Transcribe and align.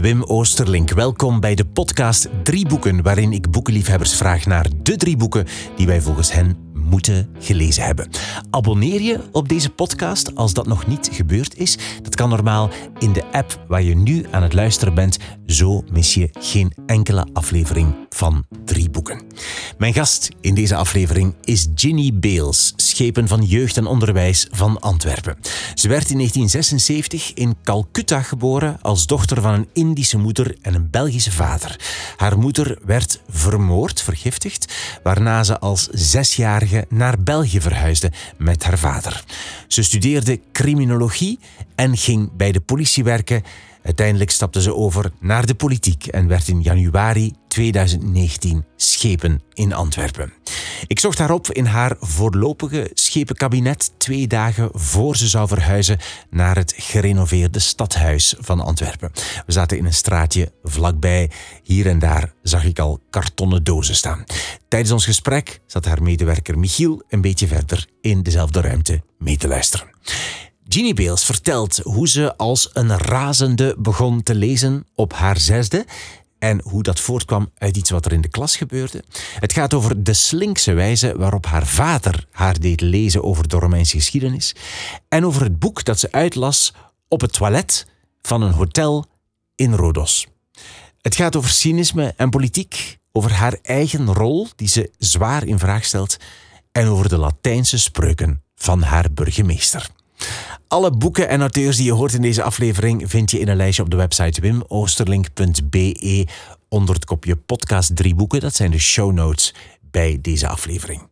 Wim 0.00 0.22
Oosterlink. 0.22 0.90
Welkom 0.90 1.40
bij 1.40 1.54
de 1.54 1.64
podcast 1.64 2.28
Drie 2.42 2.66
Boeken, 2.66 3.02
waarin 3.02 3.32
ik 3.32 3.50
boekenliefhebbers 3.50 4.14
vraag 4.14 4.46
naar 4.46 4.66
de 4.82 4.96
drie 4.96 5.16
boeken 5.16 5.46
die 5.76 5.86
wij 5.86 6.00
volgens 6.00 6.32
hen 6.32 6.56
moeten 6.72 7.28
gelezen 7.38 7.84
hebben. 7.84 8.08
Abonneer 8.50 9.00
je 9.00 9.20
op 9.32 9.48
deze 9.48 9.70
podcast 9.70 10.34
als 10.34 10.52
dat 10.52 10.66
nog 10.66 10.86
niet 10.86 11.08
gebeurd 11.12 11.56
is. 11.56 11.78
Dat 12.02 12.14
kan 12.14 12.28
normaal 12.28 12.70
in 12.98 13.12
de 13.12 13.24
app 13.32 13.64
waar 13.68 13.82
je 13.82 13.96
nu 13.96 14.26
aan 14.30 14.42
het 14.42 14.52
luisteren 14.52 14.94
bent. 14.94 15.18
Zo 15.50 15.84
mis 15.92 16.14
je 16.14 16.28
geen 16.38 16.72
enkele 16.86 17.26
aflevering 17.32 17.94
van 18.10 18.44
drie 18.64 18.90
boeken. 18.90 19.22
Mijn 19.78 19.94
gast 19.94 20.28
in 20.40 20.54
deze 20.54 20.76
aflevering 20.76 21.34
is 21.44 21.68
Ginny 21.74 22.10
Beels, 22.14 22.72
schepen 22.76 23.28
van 23.28 23.44
jeugd 23.44 23.76
en 23.76 23.86
onderwijs 23.86 24.48
van 24.50 24.80
Antwerpen. 24.80 25.36
Ze 25.74 25.88
werd 25.88 26.10
in 26.10 26.16
1976 26.16 27.32
in 27.34 27.56
Calcutta 27.62 28.22
geboren 28.22 28.78
als 28.82 29.06
dochter 29.06 29.40
van 29.40 29.54
een 29.54 29.68
Indische 29.72 30.18
moeder 30.18 30.56
en 30.62 30.74
een 30.74 30.90
Belgische 30.90 31.32
vader. 31.32 31.80
Haar 32.16 32.38
moeder 32.38 32.78
werd 32.84 33.20
vermoord, 33.28 34.02
vergiftigd, 34.02 34.72
waarna 35.02 35.44
ze 35.44 35.58
als 35.58 35.88
zesjarige 35.92 36.86
naar 36.88 37.22
België 37.22 37.60
verhuisde 37.60 38.12
met 38.36 38.64
haar 38.64 38.78
vader. 38.78 39.24
Ze 39.68 39.82
studeerde 39.82 40.40
criminologie 40.52 41.38
en 41.74 41.96
ging 41.96 42.30
bij 42.36 42.52
de 42.52 42.60
politie 42.60 43.04
werken. 43.04 43.42
Uiteindelijk 43.82 44.30
stapte 44.30 44.62
ze 44.62 44.74
over 44.74 45.12
naar 45.20 45.46
de 45.46 45.54
politiek 45.54 46.06
en 46.06 46.28
werd 46.28 46.48
in 46.48 46.62
januari 46.62 47.32
2019 47.48 48.64
schepen 48.76 49.42
in 49.52 49.72
Antwerpen. 49.72 50.32
Ik 50.86 51.00
zocht 51.00 51.18
haar 51.18 51.30
op 51.30 51.52
in 51.52 51.64
haar 51.64 51.96
voorlopige 52.00 52.90
schepenkabinet 52.94 53.92
twee 53.98 54.26
dagen 54.26 54.68
voor 54.72 55.16
ze 55.16 55.28
zou 55.28 55.48
verhuizen 55.48 55.98
naar 56.30 56.56
het 56.56 56.74
gerenoveerde 56.76 57.58
stadhuis 57.58 58.34
van 58.38 58.60
Antwerpen. 58.60 59.10
We 59.46 59.52
zaten 59.52 59.78
in 59.78 59.84
een 59.84 59.94
straatje 59.94 60.52
vlakbij. 60.62 61.30
Hier 61.62 61.86
en 61.86 61.98
daar 61.98 62.32
zag 62.42 62.64
ik 62.64 62.78
al 62.78 63.00
kartonnen 63.10 63.64
dozen 63.64 63.94
staan. 63.94 64.24
Tijdens 64.68 64.92
ons 64.92 65.04
gesprek 65.04 65.60
zat 65.66 65.84
haar 65.84 66.02
medewerker 66.02 66.58
Michiel 66.58 67.02
een 67.08 67.20
beetje 67.20 67.46
verder 67.46 67.86
in 68.00 68.22
dezelfde 68.22 68.60
ruimte 68.60 69.02
mee 69.18 69.36
te 69.36 69.48
luisteren. 69.48 69.90
Jeannie 70.72 70.94
Beels 70.94 71.24
vertelt 71.24 71.76
hoe 71.76 72.08
ze 72.08 72.36
als 72.36 72.70
een 72.72 72.98
razende 72.98 73.74
begon 73.78 74.22
te 74.22 74.34
lezen 74.34 74.86
op 74.94 75.12
haar 75.12 75.38
zesde 75.38 75.86
en 76.38 76.60
hoe 76.62 76.82
dat 76.82 77.00
voortkwam 77.00 77.50
uit 77.58 77.76
iets 77.76 77.90
wat 77.90 78.04
er 78.04 78.12
in 78.12 78.20
de 78.20 78.28
klas 78.28 78.56
gebeurde. 78.56 79.04
Het 79.40 79.52
gaat 79.52 79.74
over 79.74 80.02
de 80.04 80.12
slinkse 80.12 80.72
wijze 80.72 81.14
waarop 81.16 81.46
haar 81.46 81.66
vader 81.66 82.26
haar 82.30 82.60
deed 82.60 82.80
lezen 82.80 83.24
over 83.24 83.48
de 83.48 83.56
Romeinse 83.56 83.96
geschiedenis 83.96 84.54
en 85.08 85.26
over 85.26 85.42
het 85.42 85.58
boek 85.58 85.84
dat 85.84 86.00
ze 86.00 86.12
uitlas 86.12 86.74
op 87.08 87.20
het 87.20 87.32
toilet 87.32 87.86
van 88.22 88.42
een 88.42 88.52
hotel 88.52 89.06
in 89.54 89.74
Rodos. 89.74 90.26
Het 91.00 91.14
gaat 91.16 91.36
over 91.36 91.50
cynisme 91.50 92.14
en 92.16 92.30
politiek, 92.30 92.98
over 93.12 93.32
haar 93.32 93.58
eigen 93.62 94.14
rol 94.14 94.48
die 94.56 94.68
ze 94.68 94.90
zwaar 94.98 95.46
in 95.46 95.58
vraag 95.58 95.84
stelt 95.84 96.16
en 96.72 96.86
over 96.86 97.08
de 97.08 97.18
Latijnse 97.18 97.78
spreuken 97.78 98.42
van 98.54 98.82
haar 98.82 99.12
burgemeester. 99.12 99.90
Alle 100.70 100.90
boeken 100.90 101.28
en 101.28 101.40
auteurs 101.40 101.76
die 101.76 101.84
je 101.84 101.92
hoort 101.92 102.12
in 102.12 102.22
deze 102.22 102.42
aflevering 102.42 103.10
vind 103.10 103.30
je 103.30 103.38
in 103.38 103.48
een 103.48 103.56
lijstje 103.56 103.82
op 103.82 103.90
de 103.90 103.96
website 103.96 104.40
wimoosterlink.be 104.40 106.26
onder 106.68 106.94
het 106.94 107.04
kopje 107.04 107.36
podcast 107.36 107.96
drie 107.96 108.14
boeken. 108.14 108.40
Dat 108.40 108.54
zijn 108.54 108.70
de 108.70 108.78
show 108.78 109.12
notes 109.12 109.54
bij 109.90 110.18
deze 110.22 110.48
aflevering. 110.48 111.08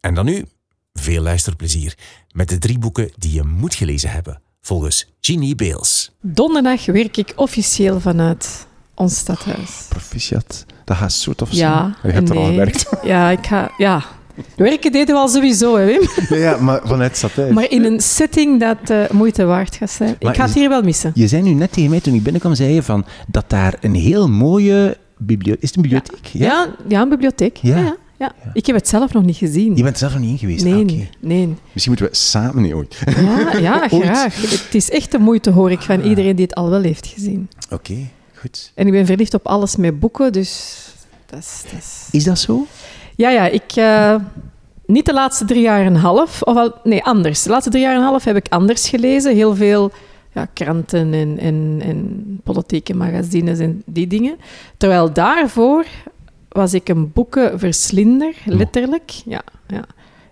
En 0.00 0.14
dan 0.14 0.24
nu 0.24 0.44
veel 0.92 1.22
luisterplezier 1.22 1.98
met 2.32 2.48
de 2.48 2.58
drie 2.58 2.78
boeken 2.78 3.10
die 3.16 3.32
je 3.32 3.42
moet 3.42 3.74
gelezen 3.74 4.10
hebben, 4.10 4.40
volgens 4.60 5.06
Jeannie 5.20 5.54
Beels. 5.54 6.10
Donderdag 6.20 6.86
werk 6.86 7.16
ik 7.16 7.32
officieel 7.36 8.00
vanuit 8.00 8.66
ons 8.94 9.18
stadhuis. 9.18 9.86
Proficiat. 9.88 10.64
Dat 10.84 10.96
gaat 10.96 11.12
zo 11.12 11.32
tof 11.32 11.52
Ja, 11.52 11.80
zijn. 11.80 11.96
Je 12.02 12.18
hebt 12.18 12.28
er 12.28 12.36
al 12.36 12.44
gewerkt. 12.46 12.86
Ja, 13.02 13.30
ik 13.30 13.46
ga... 13.46 13.72
Ja. 13.78 14.04
Werken 14.56 14.92
deden 14.92 15.14
we 15.14 15.20
al 15.20 15.28
sowieso, 15.28 15.76
hè, 15.76 15.84
Wim. 15.86 16.00
Ja, 16.28 16.36
ja, 16.36 16.56
maar 16.60 16.80
vanuit 16.84 17.16
stadhuis. 17.16 17.54
Maar 17.54 17.70
in 17.70 17.84
een 17.84 18.00
setting 18.00 18.60
dat 18.60 18.90
eh, 18.90 19.10
moeite 19.10 19.44
waard 19.44 19.76
gaat 19.76 19.90
zijn. 19.90 20.16
Maar 20.20 20.30
ik 20.32 20.38
ga 20.38 20.44
het 20.44 20.54
hier 20.54 20.68
wel 20.68 20.82
missen. 20.82 21.12
Je 21.14 21.28
zei 21.28 21.42
nu 21.42 21.50
net 21.52 21.72
tegen 21.72 21.90
mij 21.90 22.00
toen 22.00 22.14
ik 22.14 22.22
binnenkwam, 22.22 22.54
zei 22.54 22.72
je 22.72 22.82
van 22.82 23.04
dat 23.26 23.44
daar 23.50 23.74
een 23.80 23.94
heel 23.94 24.28
mooie 24.28 24.96
bibliotheek... 25.18 25.62
Is 25.62 25.68
het 25.68 25.76
een 25.76 25.82
bibliotheek? 25.82 26.26
Ja, 26.26 26.68
ja, 26.88 27.00
een 27.00 27.08
bibliotheek. 27.08 27.56
Ja. 27.56 27.76
Ja. 27.78 27.96
Ja, 28.18 28.32
ja. 28.44 28.50
Ik 28.52 28.66
heb 28.66 28.76
het 28.76 28.88
zelf 28.88 29.12
nog 29.12 29.24
niet 29.24 29.36
gezien. 29.36 29.76
Je 29.76 29.82
bent 29.82 29.98
zelf 29.98 30.12
nog 30.12 30.20
niet 30.22 30.30
in 30.30 30.38
geweest? 30.38 30.64
nee, 30.64 30.84
Ah, 30.84 31.16
nee. 31.28 31.54
Misschien 31.72 31.92
moeten 31.92 32.10
we 32.10 32.16
samen 32.16 32.62
niet 32.62 32.72
ooit. 32.72 32.98
Ja, 33.16 33.56
ja, 33.58 33.86
Ooit. 33.90 34.04
graag. 34.04 34.40
Het 34.40 34.74
is 34.74 34.90
echt 34.90 35.10
de 35.12 35.18
moeite, 35.18 35.50
hoor 35.50 35.70
ik, 35.70 35.80
van 35.80 36.00
iedereen 36.00 36.36
die 36.36 36.44
het 36.44 36.54
al 36.54 36.70
wel 36.70 36.82
heeft 36.82 37.06
gezien. 37.06 37.48
Oké, 37.70 37.94
goed. 38.34 38.72
En 38.74 38.86
ik 38.86 38.92
ben 38.92 39.06
verliefd 39.06 39.34
op 39.34 39.46
alles 39.46 39.76
met 39.76 40.00
boeken, 40.00 40.32
dus... 40.32 40.76
Dat 41.26 41.38
is, 41.38 41.62
dat 41.70 41.80
is... 41.80 42.06
Is 42.10 42.24
dat 42.24 42.38
zo? 42.38 42.66
Ja, 43.20 43.30
ja, 43.30 43.46
ik... 43.46 43.72
eh, 43.74 44.14
niet 44.86 45.06
de 45.06 45.12
laatste 45.12 45.44
drie 45.44 45.60
jaar 45.62 45.80
en 45.80 45.94
een 45.94 46.00
half, 46.00 46.42
of 46.42 46.56
al, 46.56 46.74
nee, 46.84 47.02
anders. 47.04 47.42
De 47.42 47.50
laatste 47.50 47.70
drie 47.70 47.82
jaar 47.82 47.92
en 47.94 47.98
een 47.98 48.04
half 48.06 48.24
heb 48.24 48.36
ik 48.36 48.46
anders 48.48 48.88
gelezen. 48.88 49.34
Heel 49.34 49.54
veel 49.56 49.90
ja, 50.34 50.46
kranten 50.54 51.12
en, 51.14 51.38
en, 51.38 51.80
en 51.84 52.40
politieke 52.44 52.94
magazines 52.94 53.58
en 53.58 53.82
die 53.86 54.06
dingen. 54.06 54.36
Terwijl 54.76 55.12
daarvoor 55.12 55.84
was 56.48 56.74
ik 56.74 56.88
een 56.88 57.12
boekenverslinder, 57.12 58.34
letterlijk. 58.44 59.10
Ja, 59.24 59.42
ja. 59.66 59.84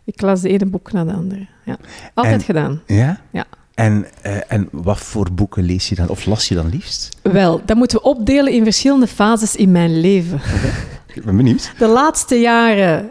Ik 0.05 0.21
las 0.21 0.41
de 0.41 0.49
ene 0.49 0.67
boek 0.67 0.93
na 0.93 1.05
de 1.05 1.13
andere. 1.13 1.47
Ja. 1.65 1.77
Altijd 2.15 2.35
En- 2.35 2.41
gedaan. 2.41 2.83
Ja? 2.87 3.21
Ja. 3.31 3.45
En, 3.75 4.07
eh, 4.23 4.37
en 4.49 4.69
wat 4.73 4.99
voor 4.99 5.29
boeken 5.33 5.63
lees 5.63 5.89
je 5.89 5.95
dan, 5.95 6.09
of 6.09 6.27
las 6.27 6.49
je 6.49 6.55
dan 6.55 6.69
liefst? 6.69 7.17
Wel, 7.23 7.61
dat 7.65 7.77
moeten 7.77 7.99
we 7.99 8.05
opdelen 8.05 8.53
in 8.53 8.65
verschillende 8.65 9.07
fases 9.07 9.57
in 9.57 9.71
mijn 9.73 10.01
leven. 10.01 10.41
Ik 11.15 11.25
ben 11.25 11.37
benieuwd. 11.37 11.73
De 11.79 11.87
laatste 11.87 12.35
jaren 12.41 13.11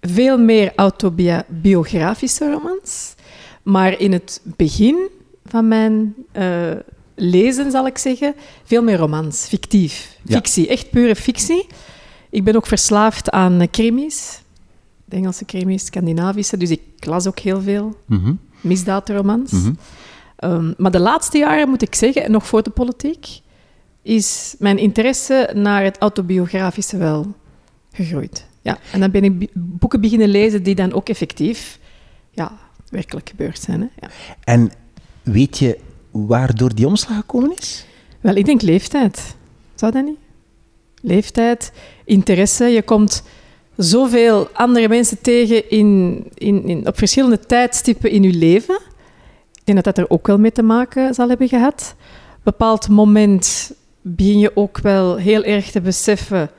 veel 0.00 0.38
meer 0.38 0.72
autobiografische 0.76 2.50
romans. 2.52 3.14
Maar 3.62 4.00
in 4.00 4.12
het 4.12 4.40
begin 4.44 5.08
van 5.46 5.68
mijn 5.68 6.14
eh, 6.32 6.70
lezen, 7.14 7.70
zal 7.70 7.86
ik 7.86 7.98
zeggen, 7.98 8.34
veel 8.64 8.82
meer 8.82 8.96
romans, 8.96 9.46
fictief. 9.48 10.18
Ja. 10.22 10.34
Fictie, 10.34 10.68
echt 10.68 10.90
pure 10.90 11.16
fictie. 11.16 11.66
Ik 12.30 12.44
ben 12.44 12.56
ook 12.56 12.66
verslaafd 12.66 13.30
aan 13.30 13.60
eh, 13.60 13.68
crimis. 13.70 14.40
De 15.04 15.16
Engelse 15.16 15.44
crimis, 15.44 15.84
Scandinavische. 15.84 16.56
Dus 16.56 16.70
ik 16.70 16.80
las 17.00 17.26
ook 17.26 17.38
heel 17.38 17.60
veel 17.62 17.96
Mhm, 18.06 18.32
misdaadromans. 18.60 19.50
mhm. 19.50 19.72
Ehm, 20.36 20.72
maar 20.76 20.90
de 20.90 21.00
laatste 21.00 21.38
jaren, 21.38 21.68
moet 21.68 21.82
ik 21.82 21.94
zeggen, 21.94 22.24
en 22.24 22.30
nog 22.30 22.46
voor 22.46 22.62
de 22.62 22.70
politiek, 22.70 23.26
is 24.04 24.54
mijn 24.58 24.78
interesse 24.78 25.50
naar 25.54 25.82
het 25.82 25.98
autobiografische 25.98 26.96
wel 26.96 27.34
gegroeid. 27.92 28.46
Ja, 28.62 28.78
en 28.92 29.00
dan 29.00 29.10
ben 29.10 29.24
ik 29.24 29.48
boeken 29.52 30.00
beginnen 30.00 30.28
lezen 30.28 30.62
die 30.62 30.74
dan 30.74 30.92
ook 30.92 31.08
effectief 31.08 31.78
ja, 32.30 32.52
werkelijk 32.88 33.28
gebeurd 33.28 33.60
zijn. 33.60 33.80
Hè? 33.80 33.86
Ja. 34.00 34.08
En 34.44 34.70
weet 35.22 35.58
je 35.58 35.78
waardoor 36.10 36.74
die 36.74 36.86
omslag 36.86 37.16
gekomen 37.16 37.56
is? 37.56 37.86
Wel, 38.20 38.34
ik 38.34 38.44
denk 38.44 38.62
leeftijd. 38.62 39.36
Zou 39.74 39.92
dat 39.92 40.04
niet? 40.04 40.18
Leeftijd, 41.00 41.72
interesse. 42.04 42.64
Je 42.64 42.82
komt 42.82 43.22
zoveel 43.76 44.48
andere 44.52 44.88
mensen 44.88 45.20
tegen 45.20 45.70
in, 45.70 46.22
in, 46.34 46.68
in, 46.68 46.86
op 46.86 46.98
verschillende 46.98 47.38
tijdstippen 47.38 48.10
in 48.10 48.22
je 48.22 48.32
leven. 48.32 48.80
Ik 49.52 49.64
denk 49.64 49.84
dat 49.84 49.94
dat 49.94 50.04
er 50.04 50.10
ook 50.10 50.26
wel 50.26 50.38
mee 50.38 50.52
te 50.52 50.62
maken 50.62 51.14
zal 51.14 51.28
hebben 51.28 51.48
gehad. 51.48 51.94
Een 51.98 52.40
bepaald 52.42 52.88
moment 52.88 53.72
begin 54.06 54.38
je 54.38 54.56
ook 54.56 54.78
wel 54.78 55.16
heel 55.16 55.44
erg 55.44 55.70
te 55.70 55.80
beseffen... 55.80 56.50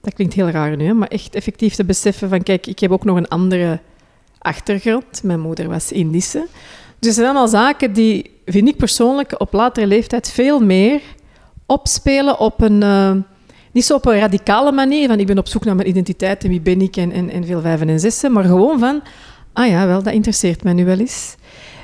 Dat 0.00 0.14
klinkt 0.14 0.34
heel 0.34 0.48
raar 0.48 0.76
nu, 0.76 0.94
maar 0.94 1.08
echt 1.08 1.34
effectief 1.34 1.74
te 1.74 1.84
beseffen 1.84 2.28
van... 2.28 2.42
Kijk, 2.42 2.66
ik 2.66 2.78
heb 2.78 2.90
ook 2.90 3.04
nog 3.04 3.16
een 3.16 3.28
andere 3.28 3.80
achtergrond. 4.38 5.22
Mijn 5.22 5.40
moeder 5.40 5.68
was 5.68 5.92
Indische. 5.92 6.46
Dus 6.98 7.08
het 7.08 7.14
zijn 7.14 7.26
allemaal 7.26 7.48
zaken 7.48 7.92
die, 7.92 8.30
vind 8.46 8.68
ik 8.68 8.76
persoonlijk, 8.76 9.40
op 9.40 9.52
latere 9.52 9.86
leeftijd 9.86 10.30
veel 10.30 10.60
meer 10.60 11.00
opspelen 11.66 12.38
op 12.38 12.60
een... 12.60 12.82
eh, 12.82 13.12
niet 13.72 13.84
zo 13.84 13.94
op 13.94 14.06
een 14.06 14.18
radicale 14.18 14.72
manier, 14.72 15.08
van 15.08 15.18
ik 15.20 15.26
ben 15.26 15.38
op 15.38 15.48
zoek 15.48 15.64
naar 15.64 15.76
mijn 15.76 15.88
identiteit 15.88 16.44
en 16.44 16.50
wie 16.50 16.60
ben 16.60 16.80
ik 16.80 16.96
en, 16.96 17.30
en, 17.30 17.44
veel 17.44 17.60
vijven 17.60 17.88
en 17.88 18.00
zessen, 18.00 18.32
maar 18.32 18.44
gewoon 18.44 18.78
van, 18.78 19.02
ah 19.52 19.68
ja, 19.68 19.86
wel, 19.86 20.02
dat 20.02 20.12
interesseert 20.12 20.64
mij 20.64 20.72
nu 20.72 20.84
wel 20.84 20.98
eens. 20.98 21.34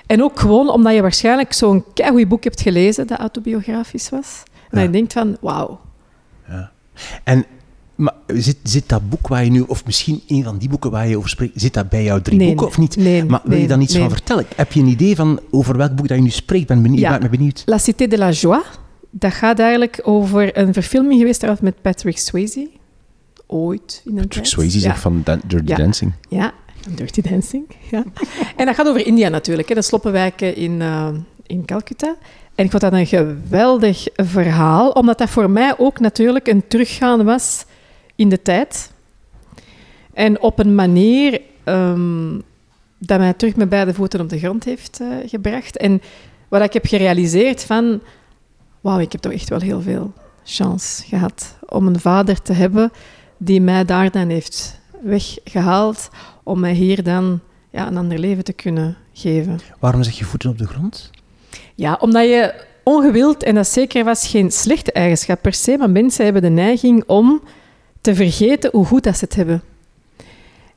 En 0.06 0.22
ook 0.22 0.40
gewoon 0.40 0.70
omdat 0.70 0.94
je 0.94 1.02
waarschijnlijk 1.02 1.52
zo'n 1.52 1.84
keigoed 1.94 2.28
boek 2.28 2.44
hebt 2.44 2.60
gelezen 2.60 3.06
dat 3.06 3.18
autobiografisch 3.18 4.08
was. 4.08 4.42
En 4.70 4.82
je 4.82 4.90
denkt 4.90 5.12
van, 5.12 5.36
wauw. 5.40 5.80
En 7.24 7.44
maar 7.94 8.14
zit, 8.26 8.56
zit 8.62 8.88
dat 8.88 9.08
boek 9.08 9.28
waar 9.28 9.44
je 9.44 9.50
nu, 9.50 9.60
of 9.60 9.84
misschien 9.84 10.22
een 10.28 10.44
van 10.44 10.58
die 10.58 10.68
boeken 10.68 10.90
waar 10.90 11.08
je 11.08 11.16
over 11.16 11.28
spreekt, 11.30 11.60
zit 11.60 11.74
dat 11.74 11.88
bij 11.88 12.04
jouw 12.04 12.20
drie 12.20 12.38
Nee, 12.38 12.46
boeken 12.48 12.66
of 12.66 12.78
niet? 12.78 12.96
nee, 12.96 13.24
maar 13.24 13.40
wil 13.44 13.58
je 13.58 13.66
dan 13.66 13.80
iets 13.80 13.96
van 13.96 14.10
vertellen? 14.10 14.44
Heb 14.56 14.72
je 14.72 14.80
een 14.80 14.86
idee 14.86 15.16
van 15.16 15.40
over 15.50 15.76
welk 15.76 15.94
boek 15.96 16.08
dat 16.08 16.16
je 16.16 16.22
nu 16.22 16.30
spreekt? 16.30 16.66
Ben 16.66 16.82
benieuwd, 16.82 17.00
Ja. 17.00 17.18
me 17.18 17.28
benieuwd. 17.28 17.62
La 17.66 17.78
Cité 17.78 18.06
de 18.06 18.18
la 18.18 18.30
Joie, 18.30 18.62
dat 19.10 19.32
gaat 19.32 19.58
eigenlijk 19.58 20.00
over 20.02 20.58
een 20.58 20.72
verfilming 20.72 21.18
geweest 21.20 21.60
met 21.60 21.82
Patrick 21.82 22.18
Swayze. 22.18 22.68
Ooit 23.46 24.00
in 24.04 24.10
een 24.10 24.14
Patrick 24.16 24.32
tijd. 24.32 24.48
Swayze 24.48 24.76
Ja. 24.76 24.82
zegt 24.82 25.00
van 25.00 25.20
Dan- 25.24 25.40
Dirty 25.46 25.70
Ja. 25.70 25.76
Dancing. 25.76 26.12
Ja, 26.28 26.52
Dirty 26.94 27.20
Dancing. 27.20 27.64
Ja. 27.90 28.04
en 28.56 28.66
dat 28.66 28.74
gaat 28.74 28.88
over 28.88 29.06
India 29.06 29.28
natuurlijk, 29.28 29.68
hè, 29.68 29.74
de 29.74 29.82
sloppenwijken 29.82 30.56
in, 30.56 30.80
eh, 30.82 31.08
in 31.46 31.64
Calcutta. 31.64 32.16
En 32.60 32.66
ik 32.66 32.72
vond 32.72 32.82
dat 32.82 32.92
een 32.92 33.06
geweldig 33.06 34.06
verhaal, 34.14 34.90
omdat 34.90 35.18
dat 35.18 35.30
voor 35.30 35.50
mij 35.50 35.74
ook 35.78 36.00
natuurlijk 36.00 36.48
een 36.48 36.68
teruggaan 36.68 37.24
was 37.24 37.64
in 38.14 38.28
de 38.28 38.42
tijd. 38.42 38.92
En 40.12 40.40
op 40.40 40.58
een 40.58 40.74
manier 40.74 41.40
ehm, 41.64 42.38
dat 42.98 43.18
mij 43.18 43.32
terug 43.32 43.56
met 43.56 43.68
beide 43.68 43.94
voeten 43.94 44.20
op 44.20 44.28
de 44.28 44.38
grond 44.38 44.64
heeft 44.64 45.00
eh, 45.00 45.08
gebracht. 45.26 45.76
En 45.76 46.02
wat 46.48 46.62
ik 46.62 46.72
heb 46.72 46.86
gerealiseerd 46.86 47.64
van... 47.64 48.00
Wauw, 48.80 48.98
ik 48.98 49.12
heb 49.12 49.20
toch 49.20 49.32
echt 49.32 49.48
wel 49.48 49.60
heel 49.60 49.80
veel 49.82 50.12
chance 50.44 51.06
gehad 51.06 51.56
om 51.68 51.86
een 51.86 52.00
vader 52.00 52.42
te 52.42 52.52
hebben 52.52 52.92
die 53.36 53.60
mij 53.60 53.84
daar 53.84 54.10
dan 54.10 54.28
heeft 54.28 54.80
weggehaald 55.02 56.08
om 56.42 56.60
mij 56.60 56.74
hier 56.74 57.02
dan 57.02 57.40
ja, 57.70 57.86
een 57.86 57.96
ander 57.96 58.18
leven 58.18 58.44
te 58.44 58.52
kunnen 58.52 58.96
geven. 59.12 59.58
Waarom 59.78 60.02
zeg 60.02 60.18
je 60.18 60.24
voeten 60.24 60.50
op 60.50 60.58
de 60.58 60.66
grond? 60.66 61.10
Ja, 61.80 61.96
omdat 62.00 62.24
je 62.24 62.54
ongewild, 62.82 63.42
en 63.42 63.54
dat 63.54 63.68
zeker 63.68 64.04
was 64.04 64.28
geen 64.28 64.50
slechte 64.50 64.92
eigenschap 64.92 65.42
per 65.42 65.52
se, 65.52 65.76
maar 65.78 65.90
mensen 65.90 66.24
hebben 66.24 66.42
de 66.42 66.48
neiging 66.48 67.04
om 67.06 67.42
te 68.00 68.14
vergeten 68.14 68.70
hoe 68.72 68.84
goed 68.84 69.02
dat 69.02 69.16
ze 69.16 69.24
het 69.24 69.34
hebben. 69.34 69.62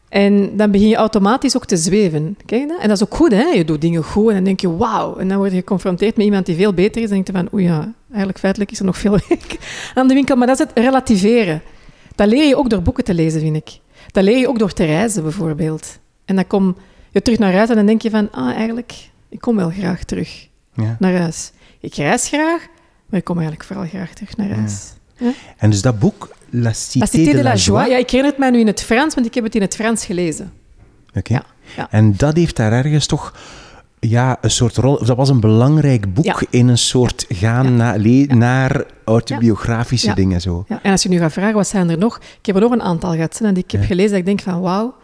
En 0.10 0.58
dan 0.58 0.72
begin 0.72 0.88
je 0.88 0.96
automatisch 0.96 1.56
ook 1.56 1.66
te 1.66 1.78
zweven. 1.78 2.38
Kijk 2.46 2.68
dat? 2.68 2.80
En 2.80 2.88
dat 2.88 2.98
is 2.98 3.04
ook 3.04 3.16
goed, 3.16 3.32
hè? 3.32 3.44
Je 3.44 3.66
doet 3.66 3.82
dingen 3.82 4.04
goed 4.04 4.28
en 4.28 4.36
dan 4.36 4.44
denk 4.44 4.60
je, 4.60 4.76
wauw. 4.78 5.16
En 5.16 5.28
dan 5.28 5.38
word 5.38 5.52
je 5.52 5.58
geconfronteerd 5.58 6.16
met 6.16 6.26
iemand 6.26 6.46
die 6.46 6.56
veel 6.56 6.74
beter 6.74 7.02
is. 7.02 7.08
En 7.10 7.14
denk 7.14 7.28
je 7.28 7.34
van, 7.34 7.48
oei 7.54 7.64
ja, 7.64 7.94
eigenlijk 8.10 8.40
feitelijk 8.40 8.72
is 8.72 8.80
er 8.80 8.86
nog 8.86 8.98
veel 8.98 9.18
werk 9.28 9.58
aan 9.96 10.08
de 10.08 10.14
winkel. 10.14 10.36
Maar 10.36 10.48
dat 10.48 10.60
is 10.60 10.66
het 10.66 10.78
relativeren. 10.78 11.62
Dat 12.16 12.28
leer 12.28 12.48
je 12.48 12.58
ook 12.58 12.70
door 12.70 12.82
boeken 12.82 13.04
te 13.04 13.14
lezen, 13.14 13.42
vind 13.42 13.56
ik. 13.56 13.80
Dat 14.12 14.24
leer 14.24 14.38
je 14.38 14.48
ook 14.48 14.60
door 14.60 14.74
te 14.74 14.86
reizen, 14.86 15.24
bijvoorbeeld. 15.24 16.00
En 16.26 16.36
dan 16.36 16.48
kom 16.48 16.76
je 17.12 17.22
terug 17.22 17.40
naar 17.40 17.54
huis 17.54 17.70
en 17.70 17.76
dan 17.76 17.86
denk 17.86 18.02
je 18.02 18.10
van, 18.10 18.32
ah, 18.32 18.56
eigenlijk, 18.56 18.94
ik 19.30 19.40
kom 19.40 19.56
wel 19.56 19.70
graag 19.70 20.04
terug 20.04 20.52
Ja. 20.76 20.96
naar 21.00 21.18
huis. 21.18 21.52
Ik 21.80 21.96
reis 21.96 22.28
graag, 22.28 22.68
maar 23.06 23.20
ik 23.20 23.24
kom 23.26 23.36
eigenlijk 23.38 23.66
vooral 23.68 23.86
graag 23.88 24.14
terug 24.14 24.38
naar 24.38 24.50
huis. 24.50 24.94
Ja. 25.18 25.32
En 25.58 25.70
dus 25.70 25.82
dat 25.82 26.00
boek, 26.00 26.36
La 26.50 26.74
Cité, 26.74 27.00
La 27.00 27.06
Cité 27.06 27.32
de 27.32 27.44
la 27.44 27.56
Joie. 27.56 27.90
Ja, 27.90 27.98
ik 27.98 28.06
herinner 28.10 28.30
het 28.32 28.40
mij 28.40 28.50
nu 28.50 28.60
in 28.60 28.68
het 28.68 28.84
Frans, 28.84 29.14
want 29.16 29.28
ik 29.28 29.34
heb 29.34 29.44
het 29.44 29.56
in 29.56 29.62
het 29.62 29.76
Frans 29.76 30.06
gelezen. 30.06 30.52
Oké. 31.16 31.34
Ja, 31.34 31.44
ja. 31.76 31.88
En 31.92 32.14
dat 32.18 32.36
heeft 32.36 32.56
daar 32.56 32.72
ergens 32.72 33.06
toch 33.06 33.34
ja, 34.00 34.38
een 34.42 34.52
soort 34.52 34.78
rol... 34.78 35.06
Dat 35.06 35.18
was 35.18 35.30
een 35.30 35.40
belangrijk 35.40 36.14
boek 36.14 36.26
Ja. 36.26 36.40
in 36.50 36.68
een 36.68 36.78
soort 36.78 37.26
gaan 37.30 37.76
na- 37.76 37.96
le- 37.98 38.26
naar 38.36 38.86
autobiografische 39.06 40.08
Ja. 40.08 40.14
dingen 40.14 40.42
zo. 40.42 40.66
Ja, 40.68 40.80
en 40.84 40.92
als 40.92 41.04
je 41.04 41.10
nu 41.10 41.18
gaat 41.18 41.34
vragen, 41.34 41.54
wat 41.56 41.68
zijn 41.68 41.90
er 41.90 41.98
nog? 41.98 42.18
Ik 42.40 42.46
heb 42.46 42.56
er 42.56 42.62
nog 42.62 42.72
een 42.72 42.82
aantal 42.82 43.12
gehad 43.14 43.38
die 43.42 43.50
ik 43.64 43.72
heb 43.72 43.82
Ja. 43.82 43.88
gelezen 43.88 44.10
dat 44.10 44.20
ik 44.20 44.26
denk 44.26 44.42
van 44.42 44.62
wauw, 44.62 44.96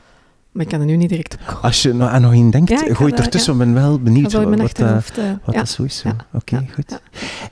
maar 0.59 0.67
ik 0.67 0.73
kan 0.77 0.79
er 0.81 0.85
nu 0.93 0.95
niet 0.95 1.09
direct 1.09 1.33
op 1.33 1.39
komen. 1.45 1.61
Als 1.61 1.81
je 1.81 1.93
nou 1.93 2.11
aan 2.11 2.21
nog 2.21 2.33
in 2.33 2.49
denkt, 2.49 2.69
Ja, 2.69 2.77
gooi 2.93 3.13
ertussen. 3.13 3.53
Ik 3.53 3.59
ben 3.59 3.73
wel 3.73 3.99
benieuwd 3.99 4.31
wat, 4.33 4.59
achterhoofd... 4.59 5.17
eh, 5.17 5.23
wat 5.45 5.53
ja. 5.55 5.59
dat 5.59 5.69
zo 5.69 5.83
is. 5.83 6.03
Oké, 6.33 6.55
Ja. 6.55 6.63
goed. 6.73 6.83
Ja. 6.89 6.99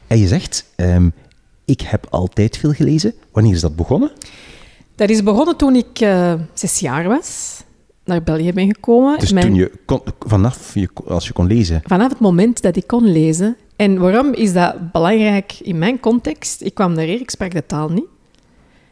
En 0.08 0.18
je 0.20 0.28
zegt, 0.28 0.66
ehm, 0.76 1.10
ik 1.66 1.82
heb 1.82 2.08
altijd 2.10 2.58
veel 2.58 2.72
gelezen. 2.72 3.14
Wanneer 3.32 3.54
is 3.54 3.62
dat 3.62 3.76
begonnen? 3.76 4.12
Dat 4.96 5.10
is 5.10 5.24
begonnen 5.24 5.56
toen 5.58 5.76
ik 5.76 6.00
eh, 6.00 6.34
zes 6.54 6.80
jaar 6.80 7.08
was, 7.08 7.62
naar 8.06 8.24
België 8.24 8.54
ben 8.54 8.68
gekomen. 8.68 9.20
Dus 9.20 9.32
Mijn- 9.32 9.46
toen 9.46 9.56
je 9.56 9.72
kon, 9.86 10.02
vanaf 10.20 10.74
je, 10.74 10.90
als 11.08 11.28
je 11.28 11.34
kon 11.34 11.48
lezen. 11.48 11.82
Vanaf 11.86 12.10
het 12.10 12.20
moment 12.20 12.62
dat 12.62 12.76
ik 12.76 12.88
kon 12.88 13.12
lezen. 13.12 13.56
En 13.76 13.98
waarom 14.00 14.34
is 14.34 14.54
dat 14.54 14.92
belangrijk 14.92 15.54
in 15.62 15.78
mijn 15.78 16.00
context? 16.00 16.62
Ik 16.62 16.74
kwam 16.74 16.96
daar 16.96 17.06
hier, 17.06 17.20
ik 17.22 17.30
sprak 17.30 17.52
de 17.52 17.66
taal 17.66 17.90
niet. 17.90 18.06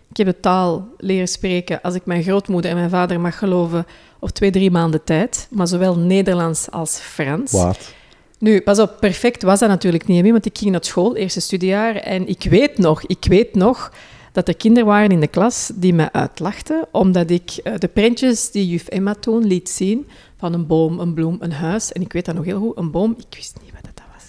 Ik 0.09 0.17
heb 0.17 0.27
de 0.27 0.39
taal 0.39 0.87
leren 0.97 1.27
spreken, 1.27 1.81
als 1.81 1.95
ik 1.95 2.05
mijn 2.05 2.23
grootmoeder 2.23 2.71
en 2.71 2.77
mijn 2.77 2.89
vader 2.89 3.19
mag 3.19 3.37
geloven, 3.37 3.85
op 4.19 4.29
twee, 4.29 4.51
drie 4.51 4.71
maanden 4.71 5.03
tijd. 5.03 5.47
Maar 5.51 5.67
zowel 5.67 5.97
Nederlands 5.97 6.71
als 6.71 6.99
Frans. 6.99 7.51
Wat? 7.51 7.93
Nu, 8.39 8.61
pas 8.61 8.79
op, 8.79 8.97
perfect 8.99 9.43
was 9.43 9.59
dat 9.59 9.69
natuurlijk 9.69 10.07
niet 10.07 10.21
meer, 10.21 10.31
want 10.31 10.45
ik 10.45 10.57
ging 10.57 10.71
naar 10.71 10.85
school, 10.85 11.15
eerste 11.15 11.39
studiejaar. 11.39 11.95
En 11.95 12.27
ik 12.27 12.43
weet 12.43 12.77
nog, 12.77 13.03
ik 13.03 13.25
weet 13.27 13.55
nog 13.55 13.91
dat 14.31 14.47
er 14.47 14.55
kinderen 14.55 14.87
waren 14.87 15.09
in 15.09 15.19
de 15.19 15.27
klas 15.27 15.71
die 15.75 15.93
me 15.93 16.11
uitlachten, 16.11 16.87
omdat 16.91 17.29
ik 17.29 17.51
eh, 17.51 17.73
de 17.77 17.87
prentjes 17.87 18.51
die 18.51 18.67
juf 18.67 18.87
Emma 18.87 19.13
toen 19.13 19.45
liet 19.45 19.69
zien, 19.69 20.07
van 20.37 20.53
een 20.53 20.67
boom, 20.67 20.99
een 20.99 21.13
bloem, 21.13 21.37
een 21.39 21.51
huis, 21.51 21.91
en 21.91 22.01
ik 22.01 22.13
weet 22.13 22.25
dat 22.25 22.35
nog 22.35 22.45
heel 22.45 22.59
goed, 22.59 22.77
een 22.77 22.91
boom, 22.91 23.15
ik 23.17 23.35
wist 23.35 23.57
niet 23.61 23.71
wat 23.71 23.83
dat 23.83 24.03
was. 24.13 24.23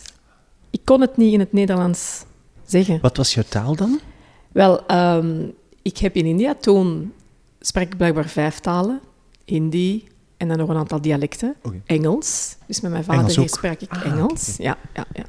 Ik 0.70 0.81
kon 0.84 1.00
het 1.00 1.17
niet 1.17 1.32
in 1.32 1.40
het 1.40 1.52
Nederlands 1.52 2.25
zeggen. 2.64 2.99
Wat 3.02 3.17
was 3.17 3.34
jouw 3.34 3.44
taal 3.49 3.76
dan? 3.76 4.00
Wel, 4.52 4.87
ehm, 4.87 5.49
ik 5.86 5.98
heb 5.98 6.14
in 6.16 6.26
India 6.26 6.54
toen, 6.54 7.12
sprak 7.60 7.82
ik 7.84 7.96
blijkbaar 7.96 8.28
vijf 8.28 8.58
talen. 8.58 9.00
Hindi 9.44 10.08
en 10.36 10.48
dan 10.48 10.58
nog 10.58 10.68
een 10.68 10.76
aantal 10.76 11.00
dialecten. 11.00 11.54
Engels. 11.84 12.56
Dus 12.66 12.80
met 12.80 12.90
mijn 12.90 13.04
vader 13.04 13.38
hier 13.38 13.48
sprak 13.48 13.80
ik 13.80 13.90
Ah, 13.90 14.04
Engels. 14.04 14.56
Ja, 14.56 14.78
ja, 14.94 15.06
ja. 15.12 15.24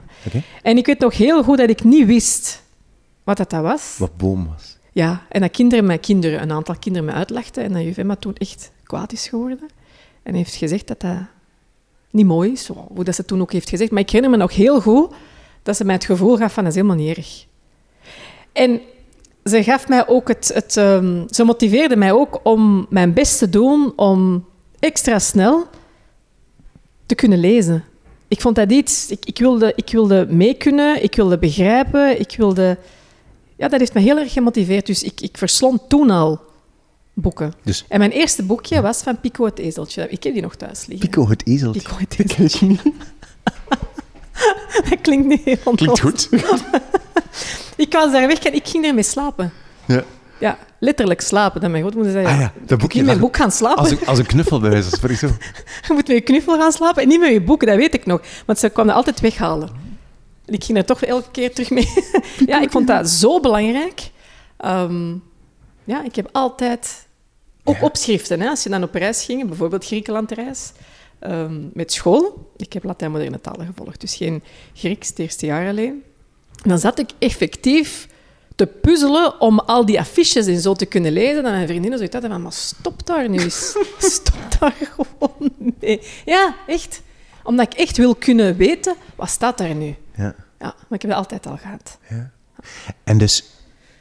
En 0.62 0.78
ik 0.78 0.86
weet 0.86 1.00
nog 1.00 1.18
heel 1.18 1.44
goed 1.44 1.58
dat 1.58 1.70
ik 1.70 1.84
niet 1.84 2.06
wist 2.06 2.64
wat 3.24 3.38
dat, 3.38 3.50
dat 3.50 3.62
was. 3.62 3.96
Wat 3.98 4.18
boom 4.18 4.48
was. 4.48 4.78
Ja, 4.92 5.26
en 5.30 5.42
dat 5.42 5.52
kinderen 5.52 5.86
mij, 5.86 5.98
kinderen, 5.98 6.42
een 6.42 6.52
aantal 6.52 6.76
kinderen 6.80 7.08
me 7.08 7.14
uitlachten. 7.14 7.64
En 7.64 7.74
dat 7.74 7.84
juf 7.84 7.98
Emma 7.98 8.16
toen 8.16 8.36
echt 8.36 8.72
kwaad 8.84 9.12
is 9.12 9.28
geworden. 9.28 9.70
En 10.24 10.34
heeft 10.34 10.56
gezegd 10.56 10.88
dat 10.88 11.02
dat 11.02 11.18
niet 12.12 12.26
mooi 12.26 12.52
is, 12.52 12.68
hoe 12.68 13.04
dat 13.04 13.16
ze 13.16 13.26
toen 13.26 13.42
ook 13.42 13.52
heeft 13.52 13.70
gezegd. 13.70 13.92
Maar 13.92 14.02
ik 14.02 14.10
herinner 14.10 14.38
me 14.38 14.44
nog 14.44 14.56
heel 14.56 14.82
goed 14.82 15.14
dat 15.64 15.76
ze 15.76 15.84
mij 15.84 15.96
het 15.96 16.06
gevoel 16.06 16.38
gaf 16.38 16.54
van 16.54 16.64
dat 16.64 16.72
is 16.74 16.82
helemaal 16.82 17.04
niet 17.06 17.18
erg. 17.18 17.46
En 18.52 18.82
ze 19.48 19.64
gaf 19.64 19.88
mij 19.88 20.08
ook 20.08 20.28
het... 20.28 20.52
het 20.54 20.78
ehm, 20.78 21.24
ze 21.30 21.44
motiveerde 21.44 21.96
mij 21.96 22.12
ook 22.12 22.40
om 22.44 22.86
mijn 22.90 23.14
best 23.14 23.38
te 23.38 23.50
doen 23.50 23.94
om 23.96 24.46
extra 24.80 25.20
snel 25.20 25.68
te 27.06 27.16
kunnen 27.16 27.40
lezen. 27.40 27.84
Ik 28.28 28.42
vond 28.42 28.56
dat 28.56 28.72
iets... 28.72 29.10
Ik, 29.10 29.26
ik, 29.26 29.38
wilde, 29.38 29.74
ik 29.76 29.90
wilde 29.92 30.28
mee 30.30 30.54
kunnen, 30.54 31.04
ik 31.04 31.16
wilde 31.16 31.38
begrijpen, 31.38 32.20
ik 32.20 32.34
wilde... 32.38 32.78
Ja, 33.56 33.68
dat 33.68 33.80
heeft 33.80 33.94
me 33.94 34.00
heel 34.00 34.18
erg 34.18 34.34
gemotiveerd. 34.34 34.86
Dus 34.86 35.04
ik, 35.04 35.22
ik 35.22 35.38
verslond 35.38 35.90
toen 35.90 36.10
al 36.10 36.40
boeken. 37.14 37.54
Dus 37.64 37.86
En 37.88 38.00
mijn 38.00 38.12
eerste 38.12 38.44
boekje 38.44 38.82
was 38.82 39.02
van 39.02 39.20
Pico 39.20 39.46
het 39.46 39.60
ezeltje. 39.60 40.10
Ik 40.10 40.24
heb 40.24 40.34
die 40.34 40.42
nog 40.42 40.56
thuis 40.56 40.86
liggen. 40.86 41.10
Pico 41.10 41.30
het 41.30 41.48
ezeltje. 41.48 41.82
Pico 41.82 41.96
het 41.98 42.20
ezeltje. 42.20 42.76
dat 44.90 45.02
klinkt 45.02 45.28
niet 45.28 45.44
heel 45.44 45.74
Klinkt 45.76 46.00
goed. 46.00 46.30
Ik 47.78 47.94
was 47.94 48.12
daar 48.12 48.28
weg 48.28 48.40
en 48.40 48.54
ik 48.54 48.68
ging 48.68 48.86
ermee 48.86 49.04
slapen. 49.04 49.54
Ja. 49.86 50.04
Ja, 50.40 50.58
letterlijk 50.80 51.22
slapen. 51.22 51.62
Dan 51.62 51.72
mijn 51.72 51.84
grootmoeder 51.84 52.12
zei, 52.14 52.26
Ah 52.26 52.40
ja, 52.40 52.52
dat 52.66 52.80
boekje. 52.80 53.04
met 53.04 53.20
boek 53.20 53.36
gaan 53.38 53.52
slapen. 53.52 53.78
Als 53.78 53.92
een, 53.92 54.06
als 54.06 54.20
een 54.20 54.26
knuffel 54.26 54.60
bij 54.60 54.70
wijze 54.70 54.90
van 54.90 54.98
spreken. 54.98 55.18
Zo. 55.28 55.36
Je 55.88 55.94
moet 55.94 56.08
met 56.08 56.18
je 56.18 56.22
knuffel 56.22 56.58
gaan 56.58 56.72
slapen 56.72 57.02
en 57.02 57.08
niet 57.08 57.20
met 57.20 57.32
je 57.32 57.42
boeken, 57.42 57.68
dat 57.68 57.76
weet 57.78 57.94
ik 57.94 58.06
nog. 58.06 58.22
Want 58.46 58.60
ze 58.60 58.70
kwam 58.70 58.88
dat 58.88 58.96
altijd 58.96 59.20
weghalen. 59.20 59.70
En 60.46 60.54
ik 60.54 60.64
ging 60.64 60.78
er 60.78 60.86
toch 60.86 61.02
elke 61.04 61.32
keer 61.32 61.54
terug 61.54 61.70
mee. 61.70 61.90
ja, 62.46 62.62
ik 62.62 62.72
vond 62.72 62.88
dat 62.88 63.10
zo 63.10 63.40
belangrijk. 63.40 64.10
Ehm, 64.58 65.14
ja, 65.84 66.04
ik 66.04 66.16
heb 66.16 66.30
altijd... 66.32 67.06
Ook 67.64 67.76
Ja. 67.76 67.82
opschriften, 67.82 68.40
hè, 68.42 68.48
als 68.50 68.64
je 68.64 68.70
dan 68.70 68.84
op 68.84 68.94
reis 68.94 69.24
ging, 69.24 69.48
bijvoorbeeld 69.48 69.86
Griekenlandreis, 69.86 70.72
ehm, 71.20 71.56
met 71.74 71.92
school. 71.94 72.52
Ik 72.58 72.74
heb 72.74 72.84
Latijn-moderne 72.84 73.42
talen 73.42 73.66
gevolgd, 73.66 74.02
dus 74.02 74.16
geen 74.16 74.44
Grieks, 74.74 75.08
het 75.08 75.20
eerste 75.20 75.46
jaar 75.46 75.68
alleen. 75.70 76.04
Dan 76.64 76.80
zat 76.80 77.00
ik 77.00 77.10
effectief 77.20 78.08
te 78.56 78.66
puzzelen 78.66 79.42
om 79.42 79.60
al 79.60 79.86
die 79.86 80.00
affiches 80.00 80.48
en 80.48 80.60
zo 80.60 80.74
te 80.74 80.86
kunnen 80.86 81.12
lezen. 81.12 81.46
En 81.46 81.52
mijn 81.52 81.68
vriendinnen 81.68 81.98
zoiets 81.98 82.14
hadden 82.14 82.32
van, 82.32 82.42
maar 82.42 82.54
stop 82.54 83.06
daar 83.06 83.30
nu 83.30 83.40
eens. 83.40 83.78
Stop 83.98 84.60
daar 84.60 84.76
gewoon 84.80 85.52
mee. 85.80 86.02
Ja, 86.26 86.56
echt. 86.68 87.02
Omdat 87.44 87.74
ik 87.74 87.80
echt 87.80 87.98
wil 87.98 88.16
kunnen 88.16 88.58
weten, 88.58 88.96
wat 89.16 89.30
staat 89.30 89.58
daar 89.58 89.76
nu? 89.76 89.96
Ja. 90.16 90.36
Ja, 90.60 90.66
maar 90.88 91.00
ik 91.00 91.02
heb 91.02 91.12
dat 91.12 91.20
altijd 91.20 91.46
al 91.46 91.58
gehad. 91.58 91.98
En 93.04 93.18
dus 93.18 93.44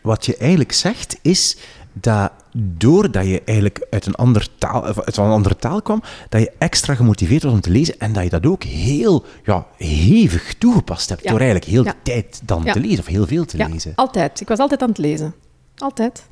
wat 0.03 0.27
je 0.27 0.37
eigenlijk 0.37 0.73
zegt 0.73 1.19
is 1.23 1.57
dat 1.93 2.33
doordat 2.59 3.25
je 3.27 3.43
eigenlijk 3.45 3.87
uit 3.91 4.07
een, 4.07 4.15
ander 4.15 4.49
taal, 4.59 4.85
uit 4.85 5.17
een 5.17 5.25
andere 5.25 5.57
taal 5.57 5.83
kwam, 5.83 6.03
dat 6.29 6.41
je 6.41 6.53
extra 6.59 6.95
gemotiveerd 6.95 7.43
was 7.43 7.53
om 7.53 7.61
te 7.61 7.71
lezen 7.71 7.99
en 7.99 8.13
dat 8.13 8.23
je 8.23 8.29
dat 8.31 8.47
ook 8.47 8.63
heel 8.65 9.25
ja, 9.45 9.67
hevig 9.77 10.55
toegepast 10.55 11.09
hebt 11.09 11.23
Ja. 11.23 11.31
door 11.31 11.41
eigenlijk 11.41 11.71
heel 11.71 11.85
Ja. 11.85 11.95
tijd 12.03 12.41
dan 12.45 12.63
Ja. 12.65 12.73
te 12.73 12.81
lezen, 12.81 12.99
of 12.99 13.07
heel 13.07 13.27
veel 13.27 13.45
te 13.45 13.57
Ja, 13.57 13.69
lezen. 13.69 13.93
altijd. 13.95 14.41
Ik 14.41 14.49
was 14.49 14.59
altijd 14.59 14.83
aan 14.83 14.89
het 14.89 14.99
lezen. 14.99 15.35
Altijd. 15.77 16.27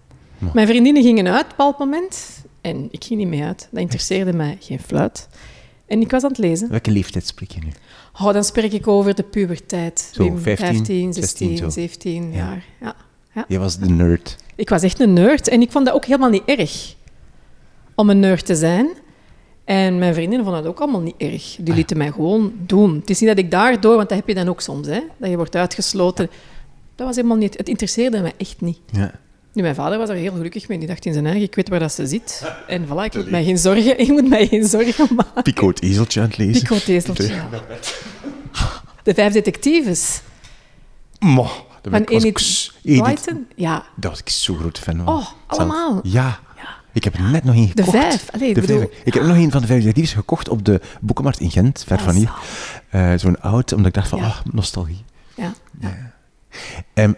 Mijn 0.52 0.66
vriendinnen 0.66 1.02
gingen 1.02 1.26
uit 1.26 1.34
op 1.44 1.50
een 1.50 1.56
bepaald 1.56 1.78
moment 1.78 2.44
en 2.60 2.88
ik 2.90 3.04
ging 3.04 3.20
niet 3.20 3.28
mee 3.28 3.42
uit. 3.42 3.68
Dat 3.70 3.80
interesseerde 3.80 4.32
mij 4.32 4.56
geen 4.60 4.80
fluit. 4.80 5.28
En 5.86 6.00
ik 6.00 6.10
was 6.10 6.22
aan 6.22 6.28
het 6.28 6.38
lezen. 6.38 6.70
Welke 6.70 6.90
leeftijd 6.90 7.26
spreek 7.26 7.50
je 7.50 7.60
nu? 7.64 7.70
Oh, 8.20 8.32
dan 8.32 8.44
spreek 8.44 8.72
ik 8.72 8.86
over 8.88 9.14
de 9.14 9.22
puberteit. 9.22 10.08
Zo, 10.12 10.22
Wim, 10.24 10.38
15, 10.38 11.12
16, 11.12 11.12
16 11.12 11.56
zo. 11.56 11.68
17 11.68 12.30
Ja. 12.32 12.36
jaar. 12.36 12.64
Ja. 12.80 12.94
Je 13.48 13.58
was 13.58 13.78
de 13.78 13.88
nerd. 13.88 14.36
Ik 14.56 14.68
was 14.68 14.82
echt 14.82 15.00
een 15.00 15.12
nerd 15.12 15.48
en 15.48 15.60
ik 15.60 15.70
vond 15.72 15.86
dat 15.86 15.94
ook 15.94 16.04
helemaal 16.04 16.30
niet 16.30 16.42
erg 16.46 16.94
om 17.94 18.10
een 18.10 18.20
nerd 18.20 18.46
te 18.46 18.54
zijn. 18.56 18.88
En 19.64 19.98
mijn 19.98 20.14
vriendinnen 20.14 20.44
vonden 20.46 20.62
dat 20.62 20.72
ook 20.72 20.80
allemaal 20.80 21.00
niet 21.00 21.14
erg. 21.18 21.56
Die 21.58 21.70
Ah. 21.70 21.76
lieten 21.76 21.96
mij 21.96 22.10
gewoon 22.10 22.52
doen. 22.58 22.94
Het 23.00 23.10
is 23.10 23.20
niet 23.20 23.28
dat 23.28 23.38
ik 23.38 23.50
daardoor, 23.50 23.96
want 23.96 24.08
dat 24.08 24.18
heb 24.18 24.28
je 24.28 24.34
dan 24.34 24.48
ook 24.48 24.60
soms, 24.60 24.86
hè, 24.86 25.00
dat 25.16 25.30
je 25.30 25.36
wordt 25.36 25.56
uitgesloten. 25.56 26.30
Dat 26.94 27.06
was 27.06 27.16
helemaal 27.16 27.36
niet. 27.36 27.56
Het 27.58 27.68
interesseerde 27.68 28.20
mij 28.20 28.32
echt 28.36 28.60
niet. 28.60 28.78
Ja. 28.92 29.10
Nu, 29.52 29.62
mijn 29.62 29.74
vader 29.74 29.98
was 29.98 30.08
er 30.08 30.14
heel 30.14 30.32
gelukkig 30.32 30.68
mee. 30.68 30.78
Die 30.78 30.88
dacht 30.88 31.04
in 31.06 31.12
zijn 31.12 31.24
eigen, 31.26 31.42
ik 31.42 31.54
weet 31.54 31.68
waar 31.68 31.78
dat 31.78 31.92
ze 31.92 32.06
zit. 32.06 32.52
En 32.68 32.84
voilà, 32.86 33.04
ik 33.04 33.14
moet 33.14 33.30
mij 33.30 33.44
geen 33.44 33.58
zorgen, 33.58 33.98
ik 34.04 34.08
moet 34.08 34.28
mij 34.28 34.46
geen 34.46 34.64
zorgen 34.64 35.14
maken. 35.14 35.42
Pico 35.42 35.68
het 35.68 35.82
ezeltje 35.82 36.20
aan 36.20 36.26
het 36.26 36.36
lezen. 36.36 36.60
Pico 36.62 36.74
het 36.74 36.88
ezeltje, 36.88 37.26
ja. 37.34 37.48
De 39.02 39.14
vijf 39.14 39.32
detectives. 39.32 40.20
Mo, 41.18 41.48
Van 41.90 42.02
Edith- 42.02 42.72
Blyton? 42.82 43.46
Ja. 43.56 43.84
Daar 43.96 44.10
was 44.10 44.20
ik 44.20 44.28
zo 44.28 44.54
groot 44.54 44.78
fan 44.78 44.96
van. 44.96 45.08
Oh, 45.08 45.26
allemaal? 45.46 46.00
Ja. 46.02 46.40
Ja. 46.56 46.68
Ik 46.92 47.04
heb 47.04 47.14
er 47.14 47.22
net 47.30 47.44
nog 47.44 47.54
één 47.54 47.70
De 47.74 47.82
gekocht. 47.82 48.04
vijf. 48.04 48.28
Allee, 48.30 48.48
ik 48.48 48.54
de 48.54 48.60
bedoel- 48.60 48.78
vijf. 48.78 48.90
Ik 49.04 49.14
heb 49.14 49.22
nog 49.22 49.36
één 49.36 49.50
van 49.50 49.60
de 49.60 49.66
vijf 49.66 49.78
detectives 49.80 50.12
gekocht 50.12 50.48
op 50.48 50.64
de 50.64 50.80
boekenmarkt 51.00 51.40
in 51.40 51.50
Gent, 51.50 51.84
ver 51.86 52.00
van 52.00 52.14
hier. 52.14 52.32
Eh, 52.90 53.12
Zo'n 53.16 53.40
oud, 53.40 53.72
omdat 53.72 53.86
ik 53.86 53.94
dacht 53.94 54.08
van, 54.08 54.18
Ja. 54.18 54.24
ah, 54.24 54.36
nostalgie. 54.52 55.04
Ja. 55.36 55.52
Ehm, 56.94 57.12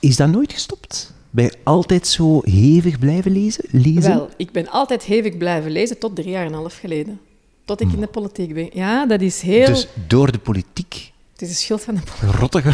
is 0.00 0.16
dat 0.16 0.28
nooit 0.28 0.52
gestopt? 0.52 1.12
Ben 1.30 1.44
je 1.44 1.52
altijd 1.62 2.06
zo 2.06 2.40
hevig 2.44 2.98
blijven 2.98 3.32
lezen? 3.32 3.64
lezen? 3.70 4.14
Wel, 4.14 4.28
ik 4.36 4.50
ben 4.52 4.68
altijd 4.70 5.02
hevig 5.02 5.36
blijven 5.36 5.70
lezen 5.70 5.98
tot 5.98 6.16
drie 6.16 6.30
jaar 6.30 6.42
en 6.44 6.52
een 6.52 6.58
half 6.58 6.78
geleden. 6.78 7.20
Tot 7.64 7.80
ik 7.80 7.92
in 7.92 8.00
de 8.00 8.06
politiek 8.06 8.54
ben. 8.54 8.68
Ja, 8.72 9.06
dat 9.06 9.20
is 9.20 9.40
heel... 9.40 9.66
Dus 9.66 9.86
door 10.06 10.32
de 10.32 10.38
politiek 10.38 11.11
Het 11.42 11.50
is 11.50 11.56
de 11.56 11.62
schuld 11.62 11.82
van 11.82 11.94
de 11.94 12.00
politiek. 12.00 12.40
rottige... 12.40 12.70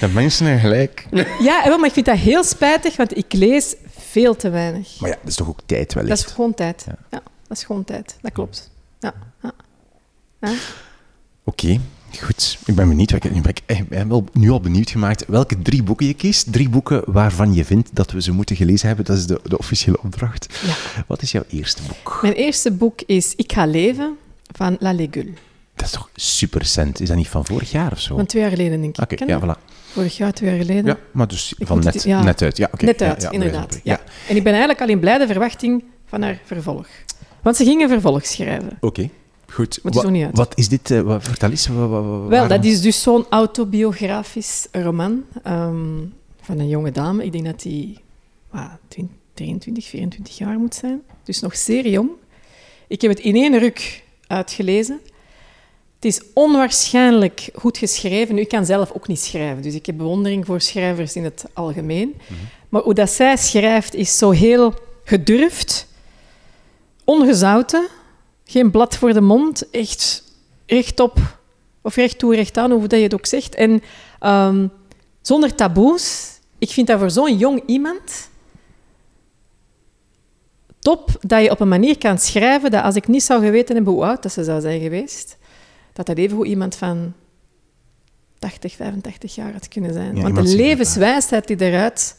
de 0.00 0.08
mensen 0.08 0.46
zijn 0.46 0.58
gelijk. 0.58 1.06
Ja, 1.40 1.62
wel, 1.64 1.78
maar 1.78 1.86
ik 1.86 1.92
vind 1.92 2.06
dat 2.06 2.18
heel 2.18 2.44
spijtig, 2.44 2.96
want 2.96 3.16
ik 3.16 3.32
lees 3.32 3.74
veel 3.98 4.36
te 4.36 4.50
weinig. 4.50 5.00
Maar 5.00 5.10
ja, 5.10 5.16
dat 5.20 5.28
is 5.28 5.34
toch 5.34 5.48
ook 5.48 5.60
tijd 5.66 5.94
wellicht? 5.94 6.16
Dat 6.16 6.26
is 6.26 6.32
gewoon 6.34 6.54
tijd. 6.54 6.84
Ja. 6.86 6.96
Ja. 7.10 7.22
dat 7.48 7.56
is 7.56 7.64
gewoon 7.64 7.84
tijd. 7.84 8.16
Dat 8.20 8.32
klopt. 8.32 8.70
Ja. 9.00 9.14
ja. 9.42 9.52
ja. 10.40 10.52
Oké, 11.44 11.80
goed. 12.20 12.58
Ik 12.64 12.74
ben 12.74 12.88
benieuwd. 12.88 13.12
Ik 13.12 13.42
ben, 13.42 13.54
ik 13.66 13.88
ben 13.88 14.08
wel 14.08 14.24
nu 14.32 14.50
al 14.50 14.60
benieuwd 14.60 14.90
gemaakt 14.90 15.24
welke 15.26 15.62
drie 15.62 15.82
boeken 15.82 16.06
je 16.06 16.14
kiest. 16.14 16.52
Drie 16.52 16.68
boeken 16.68 17.02
waarvan 17.06 17.54
je 17.54 17.64
vindt 17.64 17.88
dat 17.92 18.10
we 18.10 18.22
ze 18.22 18.32
moeten 18.32 18.56
gelezen 18.56 18.86
hebben. 18.86 19.04
Dat 19.04 19.16
is 19.16 19.26
de, 19.26 19.40
de 19.44 19.58
officiële 19.58 20.02
opdracht. 20.02 20.58
Ja. 20.66 21.02
Wat 21.06 21.22
is 21.22 21.32
jouw 21.32 21.44
eerste 21.48 21.82
boek? 21.88 22.18
Mijn 22.22 22.34
eerste 22.34 22.72
boek 22.72 23.02
is 23.02 23.34
Ik 23.34 23.52
ga 23.52 23.66
leven 23.66 24.16
van 24.52 24.76
La 24.80 24.92
Legule. 24.92 25.32
Dat 25.76 25.84
is 25.86 25.90
toch 25.92 26.10
super 26.14 26.60
recent? 26.60 27.00
Is 27.00 27.08
dat 27.08 27.16
niet 27.16 27.28
van 27.28 27.44
vorig 27.44 27.70
jaar 27.70 27.92
of 27.92 28.00
zo? 28.00 28.16
Van 28.16 28.26
twee 28.26 28.42
jaar 28.42 28.50
geleden, 28.50 28.80
denk 28.80 28.98
ik. 28.98 29.12
Oké, 29.12 29.24
ja, 29.24 29.40
voilà. 29.40 29.64
Vorig 29.92 30.16
jaar, 30.16 30.32
twee 30.32 30.50
jaar 30.50 30.58
geleden. 30.58 30.84
Ja, 30.84 30.96
maar 31.12 31.28
dus 31.28 31.54
Ik 31.58 31.66
van 31.66 31.78
net, 31.84 31.94
het- 31.94 32.02
ja. 32.02 32.22
net 32.22 32.42
uit. 32.42 32.56
Ja, 32.56 32.68
oké. 32.72 32.84
Net 32.84 33.02
uit, 33.02 33.22
ja, 33.22 33.30
inderdaad. 33.30 33.80
Ja. 33.82 34.00
En 34.28 34.36
ik 34.36 34.42
ben 34.42 34.52
eigenlijk 34.52 34.80
al 34.80 34.88
in 34.88 35.00
blijde 35.00 35.26
verwachting 35.26 35.84
van 36.06 36.22
haar 36.22 36.40
vervolg. 36.44 36.86
Want 37.42 37.56
ze 37.56 37.64
gingen 37.64 37.88
vervolg 37.88 38.26
schrijven. 38.26 38.78
Oké, 38.80 39.10
goed. 39.48 39.78
Het 39.82 39.94
is. 40.12 40.26
Wat 40.32 40.52
is 40.58 40.68
dit? 40.68 40.90
eh, 40.90 41.00
wat, 41.00 41.22
vertel 41.24 41.50
eens. 41.50 41.66
Wel, 42.28 42.48
dat 42.48 42.64
is 42.64 42.80
dus 42.80 43.02
zo'n 43.02 43.26
autobiografisch 43.30 44.66
roman 44.72 45.24
ehm, 45.42 45.98
van 46.40 46.58
een 46.58 46.68
jonge 46.68 46.90
dame. 46.92 47.24
Ik 47.24 47.32
denk 47.32 47.44
dat 47.44 47.60
die 47.62 47.98
wat, 48.50 48.68
20, 48.88 49.16
23, 49.34 49.84
24 49.84 50.38
jaar 50.38 50.58
moet 50.58 50.74
zijn. 50.74 51.02
Dus 51.24 51.40
nog 51.40 51.56
zeer 51.56 51.88
jong. 51.88 52.10
Ik 52.88 53.00
heb 53.00 53.10
het 53.10 53.20
in 53.20 53.34
één 53.34 53.58
ruk 53.58 54.04
uitgelezen. 54.26 55.00
Het 56.06 56.14
is 56.14 56.28
onwaarschijnlijk 56.34 57.50
goed 57.54 57.78
geschreven. 57.78 58.34
Nu, 58.34 58.40
ik 58.40 58.48
kan 58.48 58.66
zelf 58.66 58.92
ook 58.92 59.08
niet 59.08 59.20
schrijven, 59.20 59.62
dus 59.62 59.74
ik 59.74 59.86
heb 59.86 59.96
bewondering 59.96 60.46
voor 60.46 60.60
schrijvers 60.60 61.16
in 61.16 61.24
het 61.24 61.44
algemeen. 61.52 62.14
Maar 62.68 62.82
hoe 62.82 62.94
dat 62.94 63.10
zij 63.10 63.36
schrijft 63.36 63.94
is 63.94 64.18
zo 64.18 64.30
heel 64.30 64.74
gedurfd, 65.04 65.86
ongezouten, 67.04 67.86
geen 68.44 68.70
blad 68.70 68.96
voor 68.96 69.12
de 69.12 69.20
mond, 69.20 69.70
echt 69.70 70.32
rechtop 70.66 71.18
of 71.82 71.96
recht 71.96 72.18
toe, 72.18 72.34
recht 72.34 72.56
aan, 72.58 72.70
hoe 72.70 72.86
dat 72.86 72.98
je 72.98 73.04
het 73.04 73.14
ook 73.14 73.26
zegt. 73.26 73.54
En 73.54 73.82
ehm, 74.20 74.66
zonder 75.20 75.54
taboes. 75.54 76.30
Ik 76.58 76.70
vind 76.70 76.86
dat 76.86 76.98
voor 76.98 77.10
zo'n 77.10 77.36
jong 77.36 77.62
iemand 77.66 78.28
top 80.78 81.10
dat 81.20 81.42
je 81.42 81.50
op 81.50 81.60
een 81.60 81.68
manier 81.68 81.98
kan 81.98 82.18
schrijven 82.18 82.70
dat 82.70 82.84
als 82.84 82.94
ik 82.94 83.08
niet 83.08 83.22
zou 83.22 83.44
geweten 83.44 83.74
hebben 83.74 83.92
hoe 83.92 84.04
oud 84.04 84.22
dat 84.22 84.32
ze 84.32 84.44
zou 84.44 84.60
zijn 84.60 84.80
geweest, 84.80 85.36
dat 85.96 86.06
dat 86.06 86.16
evengoed 86.16 86.46
iemand 86.46 86.74
van 86.74 87.12
80, 88.38 88.74
85 88.74 89.34
jaar 89.34 89.52
had 89.52 89.68
kunnen 89.68 89.92
zijn. 89.92 90.22
Want 90.22 90.36
de 90.36 90.56
levenswijsheid 90.56 91.46
die 91.46 91.60
eruit 91.60 92.16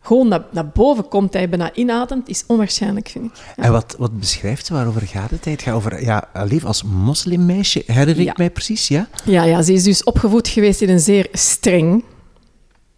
gewoon 0.00 0.28
naar, 0.28 0.44
naar 0.50 0.68
boven 0.68 1.08
komt, 1.08 1.32
je 1.32 1.48
bijna 1.48 1.74
inademt, 1.74 2.28
is 2.28 2.44
onwaarschijnlijk, 2.46 3.08
vind 3.08 3.24
ik. 3.24 3.32
Ja. 3.56 3.62
En 3.62 3.72
wat, 3.72 3.94
wat 3.98 4.18
beschrijft 4.18 4.66
ze? 4.66 4.72
Waarover 4.72 5.02
gaat 5.02 5.30
het? 5.30 5.44
Het 5.44 5.62
gaat 5.62 5.74
over 5.74 6.02
ja, 6.02 6.28
leven 6.44 6.68
als 6.68 6.82
moslimmeisje. 6.82 7.82
Herinner 7.86 8.18
ik 8.18 8.26
Ja. 8.26 8.34
mij 8.36 8.50
precies, 8.50 8.88
ja? 8.88 9.08
Ja, 9.24 9.44
ja, 9.44 9.62
ze 9.62 9.72
is 9.72 9.82
dus 9.82 10.04
opgevoed 10.04 10.48
geweest 10.48 10.80
in 10.80 10.88
een 10.88 11.00
zeer 11.00 11.28
streng 11.32 12.04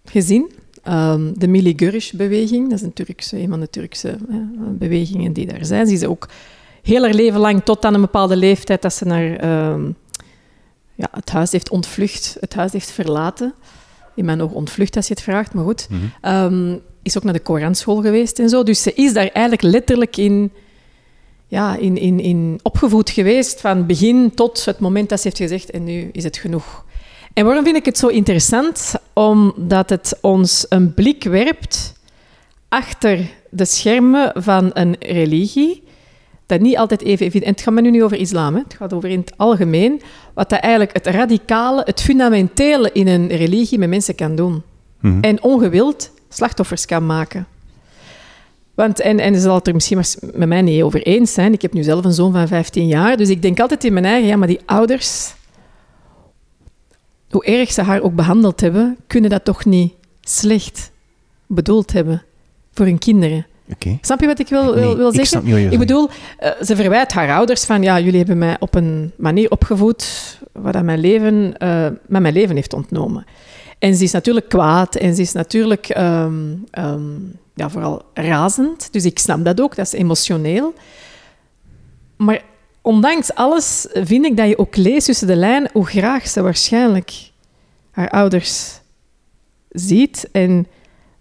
gezin. 0.05 0.51
Ehm, 0.83 1.33
de 1.35 1.49
Milli 1.49 1.75
Görüş-beweging, 1.75 2.69
dat 2.69 2.79
is 2.79 2.83
een, 2.83 2.93
Turkse, 2.93 3.39
een 3.39 3.49
van 3.49 3.61
de 3.61 3.71
Turkse 3.71 4.09
eh, 4.09 4.37
bewegingen 4.71 5.33
die 5.33 5.47
daar 5.47 5.65
zijn. 5.65 5.87
Ze 5.87 5.93
is 5.93 6.05
ook 6.05 6.29
heel 6.83 7.03
haar 7.03 7.15
leven 7.15 7.41
lang, 7.41 7.65
tot 7.65 7.85
aan 7.85 7.95
een 7.95 8.01
bepaalde 8.01 8.37
leeftijd, 8.37 8.83
dat 8.83 8.95
ze 8.95 9.05
naar 9.05 9.37
ehm, 9.37 9.87
ja, 10.95 11.09
het 11.11 11.31
huis 11.31 11.53
heeft 11.53 11.71
ontvlucht, 11.71 12.37
het 12.41 12.55
huis 12.55 12.73
heeft 12.73 12.91
verlaten. 12.91 13.55
In 14.15 14.25
mijn 14.25 14.43
oog 14.43 14.53
ontvlucht, 14.53 14.97
als 14.97 15.07
je 15.07 15.15
het 15.15 15.23
vraagt, 15.23 15.55
maar 15.55 15.65
goed. 15.65 15.89
Ehm, 16.21 16.77
is 17.03 17.17
ook 17.17 17.25
naar 17.25 17.33
de 17.33 17.41
Koranschool 17.41 18.03
geweest 18.03 18.39
en 18.39 18.49
zo. 18.49 18.63
Dus 18.63 18.83
ze 18.83 18.95
is 18.95 19.13
daar 19.13 19.29
eigenlijk 19.29 19.63
letterlijk 19.63 20.17
in, 20.17 20.53
ja, 21.47 21.77
in, 21.77 21.97
in, 21.97 22.21
in 22.21 22.61
opgevoed 22.63 23.11
geweest, 23.11 23.61
van 23.61 23.87
begin 23.87 24.35
tot 24.35 24.65
het 24.65 24.79
moment 24.79 25.09
dat 25.09 25.21
ze 25.21 25.25
heeft 25.27 25.41
gezegd, 25.41 25.71
en 25.71 25.85
nu 25.85 26.09
is 26.13 26.25
het 26.25 26.37
genoeg. 26.37 26.85
En 27.33 27.45
waarom 27.45 27.65
vind 27.65 27.77
ik 27.77 27.85
het 27.85 27.99
zo 27.99 28.07
interessant? 28.07 28.95
Omdat 29.13 29.91
het 29.91 30.19
ons 30.21 30.67
een 30.69 30.95
blik 30.95 31.25
werpt 31.25 31.95
achter 32.69 33.31
de 33.51 33.65
schermen 33.65 34.33
van 34.35 34.71
een 34.73 34.97
religie, 34.99 35.83
dat 36.51 36.61
niet 36.61 36.77
altijd 36.77 37.03
even 37.03 37.27
evident... 37.27 37.45
En 37.45 37.53
het 37.53 37.63
gaat 37.63 37.75
me 37.75 37.81
nu 37.81 37.91
niet 37.91 38.03
over 38.03 38.17
islam, 38.17 38.55
hè. 38.55 38.61
het 38.61 38.75
gaat 38.75 38.93
over 38.93 39.09
in 39.09 39.19
het 39.19 39.33
algemeen, 39.37 40.01
wat 40.35 40.51
dat 40.51 40.61
eigenlijk 40.61 40.93
het 40.93 41.07
radicale, 41.07 41.83
het 41.85 42.01
fundamentele 42.01 42.91
in 42.93 43.07
een 43.07 43.29
religie 43.29 43.79
met 43.79 43.89
mensen 43.89 44.15
kan 44.15 44.35
doen. 44.35 44.63
En 45.21 45.43
ongewild 45.43 46.11
slachtoffers 46.29 46.87
kan 46.87 47.07
maken. 47.07 47.47
Want, 48.75 49.01
en, 49.01 49.19
en 49.19 49.35
ze 49.35 49.41
zal 49.41 49.55
het 49.55 49.67
er 49.67 49.75
misschien 49.75 49.97
maar 49.97 50.31
met 50.35 50.49
mij 50.49 50.63
niet 50.63 50.83
over 50.83 51.03
eens 51.03 51.33
zijn. 51.33 51.53
Ik 51.53 51.63
heb 51.63 51.73
nu 51.73 51.83
zelf 51.83 52.05
een 52.05 52.13
zoon 52.13 52.33
van 52.33 52.49
15 52.49 52.87
jaar, 52.87 53.17
dus 53.17 53.29
ik 53.29 53.43
denk 53.43 53.61
altijd 53.61 53.85
in 53.85 53.93
mijn 53.93 54.05
eigen, 54.05 54.29
ja, 54.29 54.37
maar 54.37 54.49
die 54.49 54.61
ouders, 54.67 55.35
hoe 57.31 57.45
erg 57.45 57.73
ze 57.73 57.83
haar 57.83 58.01
ook 58.01 58.15
behandeld 58.15 58.61
hebben, 58.61 58.97
kunnen 59.07 59.31
dat 59.31 59.45
toch 59.45 59.65
niet 59.65 59.95
slecht 60.21 60.91
bedoeld 61.47 61.93
hebben 61.93 62.23
voor 62.73 62.87
hun 62.87 62.99
kinderen. 62.99 63.47
Oké. 63.73 63.99
Snap 64.01 64.21
je 64.21 64.27
wat 64.27 64.39
ik 64.39 64.49
wil, 64.49 64.75
wil, 64.75 65.13
zeggen? 65.13 65.51
wat 65.51 65.73
ik 65.73 65.79
bedoel, 65.79 66.09
ze 66.63 66.77
verwijt 66.77 67.13
haar 67.13 67.31
ouders 67.31 67.65
van, 67.65 67.83
ja, 67.83 68.01
jullie 68.01 68.19
hebben 68.19 68.39
mij 68.39 68.57
op 68.61 68.75
een 68.75 69.13
manier 69.17 69.51
opgevoed 69.51 70.39
waar 70.53 70.73
dat 70.73 70.83
mijn 70.83 70.99
leven, 70.99 71.57
eh, 71.59 71.87
met 72.07 72.23
mijn 72.23 72.35
leven 72.35 72.55
heeft 72.55 72.73
ontnomen. 72.73 73.27
En 73.79 73.95
ze 73.95 74.05
is 74.05 74.13
natuurlijk 74.13 74.49
kwaad 74.49 74.97
en 74.97 75.15
ze 75.15 75.21
is 75.21 75.33
natuurlijk 75.33 75.89
ehm, 75.89 76.55
ehm, 76.71 77.19
ja, 77.55 77.71
vooral 77.71 78.03
razend. 78.15 78.93
Dus 78.93 79.05
ik 79.05 79.19
snap 79.19 79.45
dat 79.45 79.61
ook, 79.61 79.77
dat 79.77 79.87
is 79.87 79.93
emotioneel. 79.93 80.75
Maar 82.17 82.43
ondanks 82.81 83.35
alles 83.35 83.87
vind 83.93 84.25
ik 84.25 84.37
dat 84.37 84.49
je 84.49 84.59
ook 84.59 84.77
leest 84.77 85.07
tussen 85.07 85.27
de 85.27 85.37
lijnen 85.37 85.71
hoe 85.73 85.87
graag 85.87 86.29
ze 86.29 86.43
waarschijnlijk 86.43 87.31
haar 87.91 88.11
ouders 88.11 88.81
ziet 89.69 90.29
en 90.33 90.67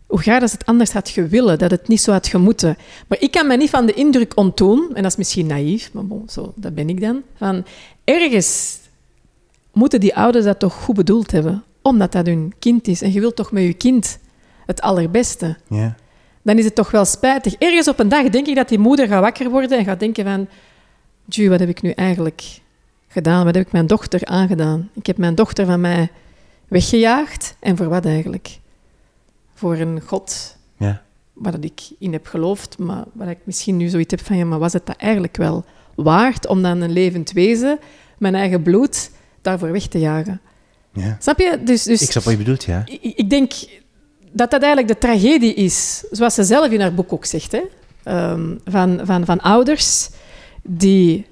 hoe 0.10 0.22
graag 0.22 0.40
dat 0.40 0.52
het 0.52 0.66
anders 0.66 0.92
had 0.92 1.10
gewillen, 1.10 1.58
dat 1.58 1.72
het 1.72 1.88
niet 1.88 2.02
zo 2.02 2.12
had 2.12 2.28
gemoeten. 2.28 2.78
Maar 3.08 3.22
ik 3.22 3.32
kan 3.32 3.48
me 3.48 3.58
niet 3.58 3.70
van 3.70 3.86
de 3.86 3.94
indruk 3.94 4.38
ontdoen, 4.38 4.90
en 4.94 5.02
dat 5.02 5.12
is 5.12 5.18
misschien 5.18 5.48
naïef, 5.48 5.94
maar 5.94 6.06
bon, 6.06 6.24
zo, 6.30 6.54
dat 6.56 6.76
ben 6.76 6.90
ik 6.90 7.02
dan, 7.02 7.22
van 7.36 7.66
ergens 8.04 8.80
moeten 9.74 10.00
die 10.00 10.16
ouders 10.16 10.46
dat 10.46 10.60
toch 10.60 10.74
goed 10.74 10.96
bedoeld 10.96 11.32
hebben, 11.32 11.64
omdat 11.82 12.12
dat 12.12 12.26
hun 12.26 12.54
kind 12.60 12.88
is. 12.88 13.02
En 13.02 13.14
je 13.14 13.20
wilt 13.20 13.36
toch 13.36 13.52
met 13.52 13.64
je 13.64 13.74
kind 13.74 14.20
het 14.66 14.82
allerbeste. 14.82 15.58
Ja. 15.68 15.96
Dan 16.42 16.58
is 16.58 16.66
het 16.66 16.76
toch 16.76 16.92
wel 16.92 17.06
spijtig. 17.06 17.54
Ergens 17.54 17.88
op 17.88 18.00
een 18.00 18.10
dag 18.10 18.30
denk 18.30 18.48
ik 18.48 18.56
dat 18.56 18.70
die 18.70 18.80
moeder 18.80 19.08
gaat 19.08 19.22
wakker 19.22 19.50
worden 19.50 19.78
en 19.78 19.86
gaat 19.86 20.00
denken 20.00 20.26
van... 20.26 20.48
Ju, 21.26 21.50
wat 21.50 21.60
heb 21.60 21.70
ik 21.70 21.82
nu 21.82 21.92
eigenlijk 21.92 22.60
gedaan? 23.08 23.46
Wat 23.46 23.56
heb 23.56 23.66
ik 23.66 23.72
mijn 23.72 23.88
dochter 23.88 24.26
aangedaan? 24.26 24.90
Ik 24.94 25.06
heb 25.06 25.18
mijn 25.18 25.36
dochter 25.36 25.66
van 25.66 25.82
mij 25.82 26.10
weggejaagd. 26.68 27.56
En 27.60 27.78
voor 27.78 27.90
wat 27.90 28.06
eigenlijk? 28.06 28.60
Voor 29.60 29.78
een 29.78 30.02
God 30.06 30.56
Ja. 30.78 31.02
waar 31.34 31.52
dat 31.52 31.64
ik 31.64 31.82
in 32.00 32.14
heb 32.14 32.28
geloofd, 32.28 32.78
maar 32.78 33.04
waar 33.14 33.30
ik 33.30 33.38
misschien 33.44 33.78
nu 33.78 33.88
zoiets 33.88 34.12
heb 34.12 34.26
van, 34.26 34.38
ja, 34.38 34.46
maar 34.46 34.60
was 34.60 34.74
het 34.74 34.86
dat 34.86 34.96
eigenlijk 34.96 35.38
wel 35.38 35.66
waard 35.96 36.48
om 36.48 36.62
dan 36.62 36.82
een 36.82 36.92
levend 36.92 37.32
wezen, 37.32 37.80
mijn 38.18 38.36
eigen 38.36 38.62
bloed, 38.62 39.12
daarvoor 39.42 39.72
weg 39.72 39.88
te 39.88 40.00
jagen? 40.00 40.42
ja. 40.94 41.18
Snap 41.20 41.40
je? 41.40 41.60
Dus, 41.64 41.84
dus 41.84 42.02
Ik 42.02 42.12
snap 42.12 42.24
wat 42.24 42.34
je 42.34 42.40
bedoelt, 42.40 42.64
ja. 42.64 42.84
ik, 42.86 43.14
ik 43.16 43.30
denk 43.30 43.54
dat 44.32 44.52
dat 44.52 44.62
eigenlijk 44.62 44.94
de 44.94 45.08
tragedie 45.08 45.54
is, 45.54 46.04
zoals 46.12 46.34
ze 46.34 46.44
zelf 46.44 46.72
in 46.72 46.82
haar 46.82 46.94
boek 46.94 47.14
ook 47.14 47.26
zegt, 47.26 47.52
hè? 47.52 47.62
Ehm, 48.04 48.56
van, 48.66 49.00
van, 49.04 49.26
van 49.26 49.40
ouders 49.40 50.10
die 50.64 51.26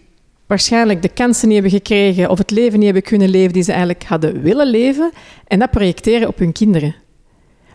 waarschijnlijk 0.47 1.01
de 1.01 1.09
kansen 1.09 1.47
niet 1.47 1.61
hebben 1.61 1.79
gekregen 1.79 2.29
of 2.29 2.37
het 2.37 2.51
leven 2.51 2.77
niet 2.77 2.85
hebben 2.85 3.03
kunnen 3.03 3.29
leven 3.29 3.53
die 3.53 3.63
ze 3.63 3.71
eigenlijk 3.71 4.03
hadden 4.03 4.41
willen 4.41 4.67
leven 4.67 5.11
en 5.47 5.59
dat 5.59 5.71
projecteren 5.71 6.27
op 6.27 6.37
hun 6.37 6.51
kinderen. 6.51 6.95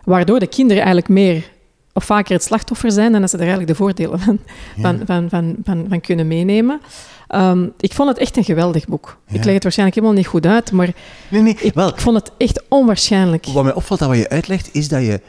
Waardoor 0.03 0.39
de 0.39 0.47
kinderen 0.47 0.83
eigenlijk 0.83 1.09
meer 1.13 1.51
of 1.93 2.03
vaker 2.03 2.33
het 2.33 2.43
slachtoffer 2.43 2.91
zijn 2.91 3.11
dan 3.11 3.21
dat 3.21 3.29
ze 3.29 3.35
er 3.35 3.41
eigenlijk 3.41 3.71
de 3.71 3.77
voordelen 3.77 4.19
van, 4.19 4.39
van, 4.79 5.01
van, 5.05 5.29
van, 5.29 5.55
van, 5.63 5.85
van 5.89 6.01
kunnen 6.01 6.27
meenemen. 6.27 6.81
Ehm, 7.27 7.67
ik 7.79 7.93
vond 7.93 8.09
het 8.09 8.17
echt 8.17 8.37
een 8.37 8.43
geweldig 8.43 8.85
boek. 8.87 9.17
Ja. 9.27 9.35
Ik 9.37 9.43
leg 9.43 9.53
het 9.53 9.63
waarschijnlijk 9.63 9.97
helemaal 9.99 10.17
niet 10.17 10.27
goed 10.27 10.45
uit, 10.45 10.71
maar 10.71 10.89
Nee, 11.29 11.41
nee, 11.41 11.55
ik, 11.59 11.73
wel, 11.73 11.87
ik 11.87 11.99
vond 11.99 12.15
het 12.17 12.31
echt 12.37 12.63
onwaarschijnlijk. 12.69 13.45
Wat 13.45 13.63
mij 13.63 13.73
opvalt 13.73 13.99
dat 13.99 14.09
wat 14.09 14.17
je 14.17 14.29
uitlegt, 14.29 14.69
is 14.71 14.87
dat 14.87 15.01
je 15.01 15.21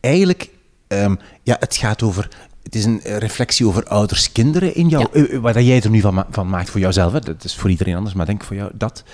eigenlijk... 0.00 0.48
ehm, 0.88 1.14
ja, 1.42 1.56
het 1.60 1.76
gaat 1.76 2.02
over... 2.02 2.28
Het 2.62 2.74
is 2.74 2.84
een 2.84 3.02
eh, 3.02 3.16
reflectie 3.16 3.66
over 3.66 3.84
ouders-kinderen 3.84 4.74
in 4.74 4.88
jou. 4.88 5.06
Ja. 5.12 5.26
eh, 5.26 5.38
Waar 5.38 5.52
dat 5.52 5.66
jij 5.66 5.80
er 5.80 5.90
nu 5.90 6.00
van, 6.00 6.14
ma- 6.14 6.26
van 6.30 6.48
maakt 6.48 6.70
voor 6.70 6.80
jouzelf. 6.80 7.12
Hè. 7.12 7.20
Dat 7.20 7.44
is 7.44 7.56
voor 7.56 7.70
iedereen 7.70 7.96
anders, 7.96 8.14
maar 8.14 8.26
denk 8.26 8.44
voor 8.44 8.56
jou 8.56 8.70
dat. 8.74 9.04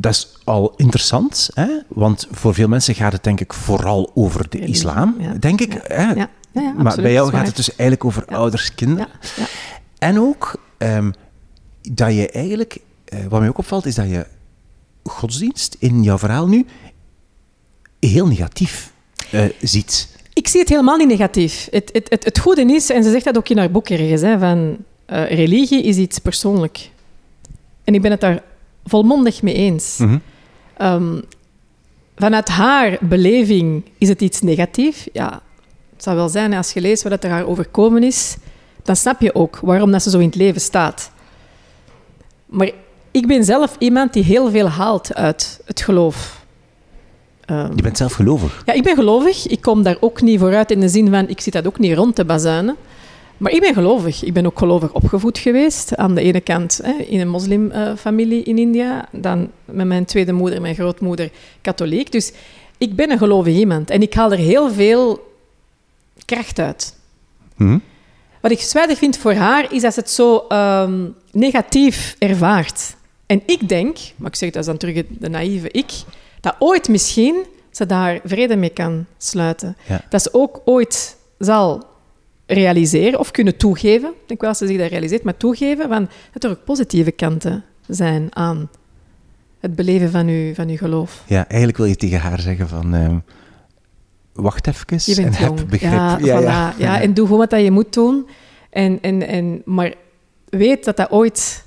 Dat 0.00 0.12
is 0.12 0.38
al 0.44 0.72
interessant, 0.76 1.50
hè? 1.54 1.66
want 1.88 2.26
voor 2.30 2.54
veel 2.54 2.68
mensen 2.68 2.94
gaat 2.94 3.12
het 3.12 3.24
denk 3.24 3.40
ik 3.40 3.52
vooral 3.52 4.10
over 4.14 4.48
de 4.48 4.58
islam, 4.58 5.16
ja. 5.18 5.32
denk 5.32 5.60
ik. 5.60 5.72
Ja. 5.72 5.80
Hè? 5.86 6.02
Ja, 6.02 6.30
ja, 6.52 6.62
ja, 6.62 6.72
maar 6.72 6.96
bij 6.96 7.12
jou 7.12 7.30
gaat 7.30 7.46
het 7.46 7.56
dus 7.56 7.68
eigenlijk 7.68 8.04
over. 8.04 8.24
Ja, 8.28 8.50
ja. 8.96 9.08
En 9.98 10.20
ook, 10.20 10.60
ehm, 10.78 11.10
dat 11.92 12.14
je 12.14 12.30
eigenlijk, 12.30 12.78
eh, 13.04 13.18
wat 13.28 13.40
mij 13.40 13.48
ook 13.48 13.58
opvalt, 13.58 13.86
is 13.86 13.94
dat 13.94 14.08
je 14.08 14.26
godsdienst 15.02 15.76
in 15.78 16.02
jouw 16.02 16.18
verhaal 16.18 16.48
nu 16.48 16.66
heel 18.00 18.26
negatief 18.26 18.92
eh, 19.30 19.44
ziet. 19.60 20.16
Ik 20.32 20.48
zie 20.48 20.60
het 20.60 20.68
helemaal 20.68 20.96
niet 20.96 21.08
negatief. 21.08 21.68
Het, 21.70 21.90
het, 21.92 22.10
het, 22.10 22.24
het 22.24 22.38
goede 22.38 22.62
is, 22.62 22.90
en 22.90 23.04
ze 23.04 23.10
zegt 23.10 23.24
dat 23.24 23.36
ook 23.36 23.48
in 23.48 23.58
haar 23.58 23.70
boek 23.70 23.88
ergens, 23.88 24.20
hè, 24.20 24.38
van 24.38 24.76
eh, 25.06 25.30
religie 25.30 25.82
is 25.82 25.96
iets 25.96 26.18
persoonlijk. 26.18 26.90
En 27.84 27.94
ik 27.94 28.02
ben 28.02 28.10
het 28.10 28.20
daar 28.20 28.42
volmondig 28.88 29.42
mee 29.42 29.54
eens. 29.54 30.00
Ehm, 30.76 31.20
vanuit 32.16 32.48
haar 32.48 32.96
beleving 33.00 33.82
is 33.98 34.08
het 34.08 34.20
iets 34.20 34.40
negatief. 34.40 35.06
Ja, 35.12 35.40
het 35.94 36.02
zou 36.02 36.16
wel 36.16 36.28
zijn, 36.28 36.54
als 36.54 36.72
je 36.72 36.80
leest 36.80 37.02
wat 37.02 37.24
er 37.24 37.30
haar 37.30 37.46
overkomen 37.46 38.02
is, 38.02 38.36
dan 38.82 38.96
snap 38.96 39.20
je 39.20 39.34
ook 39.34 39.58
waarom 39.62 39.90
dat 39.90 40.02
ze 40.02 40.10
zo 40.10 40.18
in 40.18 40.26
het 40.26 40.34
leven 40.34 40.60
staat. 40.60 41.10
Maar 42.46 42.70
ik 43.10 43.26
ben 43.26 43.44
zelf 43.44 43.76
iemand 43.78 44.12
die 44.12 44.22
heel 44.24 44.50
veel 44.50 44.68
haalt 44.68 45.14
uit 45.14 45.60
het 45.64 45.80
geloof. 45.80 46.44
Ehm, 47.44 47.72
Je 47.76 47.82
bent 47.82 47.96
zelf 47.96 48.12
gelovig. 48.12 48.62
ja, 48.66 48.72
ik 48.72 48.82
ben 48.82 48.94
gelovig. 48.94 49.46
Ik 49.46 49.60
kom 49.60 49.82
daar 49.82 49.96
ook 50.00 50.20
niet 50.22 50.38
vooruit 50.38 50.70
in 50.70 50.80
de 50.80 50.88
zin 50.88 51.10
van, 51.10 51.28
ik 51.28 51.40
zit 51.40 51.52
dat 51.52 51.66
ook 51.66 51.78
niet 51.78 51.94
rond 51.96 52.14
te 52.14 52.24
bazuinen. 52.24 52.76
Maar 53.38 53.52
ik 53.52 53.60
ben 53.60 53.74
gelovig. 53.74 54.24
Ik 54.24 54.32
ben 54.32 54.46
ook 54.46 54.58
gelovig 54.58 54.92
opgevoed 54.92 55.38
geweest. 55.38 55.96
Aan 55.96 56.14
de 56.14 56.20
ene 56.20 56.40
kant 56.40 56.80
hè, 56.82 56.92
in 56.92 57.20
een 57.20 57.28
moslimfamilie 57.28 58.42
in 58.42 58.58
India. 58.58 59.08
Dan 59.12 59.50
met 59.64 59.86
mijn 59.86 60.04
tweede 60.04 60.32
moeder, 60.32 60.60
mijn 60.60 60.74
grootmoeder, 60.74 61.30
katholiek. 61.60 62.12
Dus 62.12 62.32
ik 62.78 62.96
ben 62.96 63.10
een 63.10 63.18
gelovig 63.18 63.54
iemand. 63.54 63.90
En 63.90 64.02
ik 64.02 64.14
haal 64.14 64.32
er 64.32 64.38
heel 64.38 64.72
veel 64.72 65.32
kracht 66.24 66.58
uit. 66.58 66.96
Hm? 67.56 67.78
Wat 68.40 68.50
ik 68.50 68.60
zwaarder 68.60 68.96
vind 68.96 69.16
voor 69.16 69.34
haar, 69.34 69.72
is 69.72 69.82
dat 69.82 69.94
ze 69.94 70.00
het 70.00 70.10
zo 70.10 70.44
ehm, 70.48 71.06
negatief 71.32 72.16
ervaart. 72.18 72.96
En 73.26 73.42
ik 73.46 73.68
denk, 73.68 73.98
maar 74.16 74.30
ik 74.30 74.36
zeg 74.36 74.50
dat 74.50 74.60
is 74.60 74.66
dan 74.66 74.76
terug 74.76 75.04
de 75.08 75.28
naïeve 75.28 75.70
ik, 75.70 75.90
dat 76.40 76.54
ooit 76.58 76.88
misschien 76.88 77.44
ze 77.70 77.86
daar 77.86 78.20
vrede 78.24 78.56
mee 78.56 78.70
kan 78.70 79.06
sluiten. 79.18 79.76
Ja. 79.88 80.00
Dat 80.08 80.22
ze 80.22 80.28
ook 80.32 80.60
ooit 80.64 81.16
zal 81.38 81.86
realiseren 82.48 83.18
of 83.18 83.30
kunnen 83.30 83.56
toegeven, 83.56 84.08
ik 84.08 84.28
denk 84.28 84.40
wel 84.40 84.50
dat 84.50 84.58
ze 84.58 84.66
zich 84.66 84.78
dat 84.78 84.90
realiseert, 84.90 85.22
maar 85.22 85.36
toegeven 85.36 85.88
van 85.88 86.08
dat 86.32 86.44
er 86.44 86.50
ook 86.50 86.64
positieve 86.64 87.10
kanten 87.10 87.64
zijn 87.86 88.26
aan 88.30 88.70
het 89.60 89.74
beleven 89.74 90.10
van 90.10 90.28
uw, 90.28 90.54
van 90.54 90.68
uw 90.68 90.76
geloof. 90.76 91.24
Ja, 91.26 91.46
eigenlijk 91.48 91.78
wil 91.78 91.86
je 91.86 91.96
tegen 91.96 92.20
haar 92.20 92.40
zeggen 92.40 92.68
van... 92.68 92.94
ehm, 92.94 93.18
wacht 94.32 94.66
even 94.66 94.86
Je 95.04 95.14
bent 95.22 95.36
en 95.36 95.44
jong. 95.44 95.58
heb 95.58 95.68
begrip. 95.68 95.90
Ja, 95.90 96.18
voilà. 96.72 96.78
ja, 96.78 97.00
en 97.00 97.14
doe 97.14 97.24
gewoon 97.24 97.40
wat 97.40 97.50
dat 97.50 97.62
je 97.62 97.70
moet 97.70 97.92
doen. 97.92 98.28
En, 98.70 98.98
en, 99.00 99.26
en, 99.26 99.62
maar 99.64 99.94
weet 100.48 100.84
dat 100.84 100.96
dat 100.96 101.10
ooit... 101.10 101.64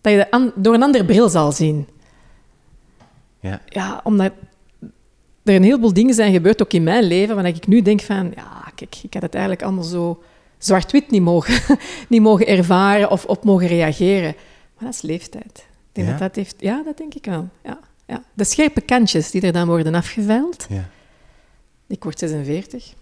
Dat 0.00 0.12
je 0.12 0.18
dat 0.18 0.30
an- 0.30 0.52
door 0.56 0.74
een 0.74 0.82
andere 0.82 1.04
bril 1.04 1.28
zal 1.28 1.52
zien. 1.52 1.86
Ja. 3.40 3.60
Ja, 3.66 4.00
omdat 4.04 4.32
er 5.44 5.54
een 5.54 5.62
heleboel 5.62 5.92
dingen 5.92 6.14
zijn 6.14 6.32
gebeurd, 6.32 6.62
ook 6.62 6.72
in 6.72 6.82
mijn 6.82 7.04
leven, 7.04 7.34
waar 7.34 7.46
ik 7.46 7.66
nu 7.66 7.82
denk 7.82 8.00
van... 8.00 8.32
Ja, 8.36 8.51
kijk, 8.88 9.04
ik 9.04 9.14
had 9.14 9.22
het 9.22 9.32
eigenlijk 9.34 9.62
allemaal 9.64 9.84
zo 9.84 10.22
zwart-wit 10.58 11.10
niet 11.10 11.22
mogen, 11.22 11.78
niet 12.08 12.20
mogen 12.22 12.46
ervaren 12.46 13.10
of 13.10 13.24
op 13.24 13.44
mogen 13.44 13.66
reageren. 13.66 14.34
Maar 14.74 14.84
dat 14.84 14.94
is 14.94 15.02
leeftijd. 15.02 15.56
Ik 15.56 15.64
denk 15.92 16.06
Ja? 16.06 16.12
dat 16.12 16.22
dat 16.22 16.36
heeft... 16.36 16.54
Ja, 16.58 16.82
dat 16.84 16.96
denk 16.96 17.14
ik 17.14 17.24
wel. 17.24 17.48
Ja, 17.64 17.78
ja. 18.06 18.22
De 18.34 18.44
scherpe 18.44 18.80
kantjes 18.80 19.30
die 19.30 19.42
er 19.42 19.52
dan 19.52 19.66
worden 19.66 19.94
afgeveild... 19.94 20.66
Ja. 20.68 20.88
Ik 21.86 22.02
word 22.02 22.18
46. 22.18 22.92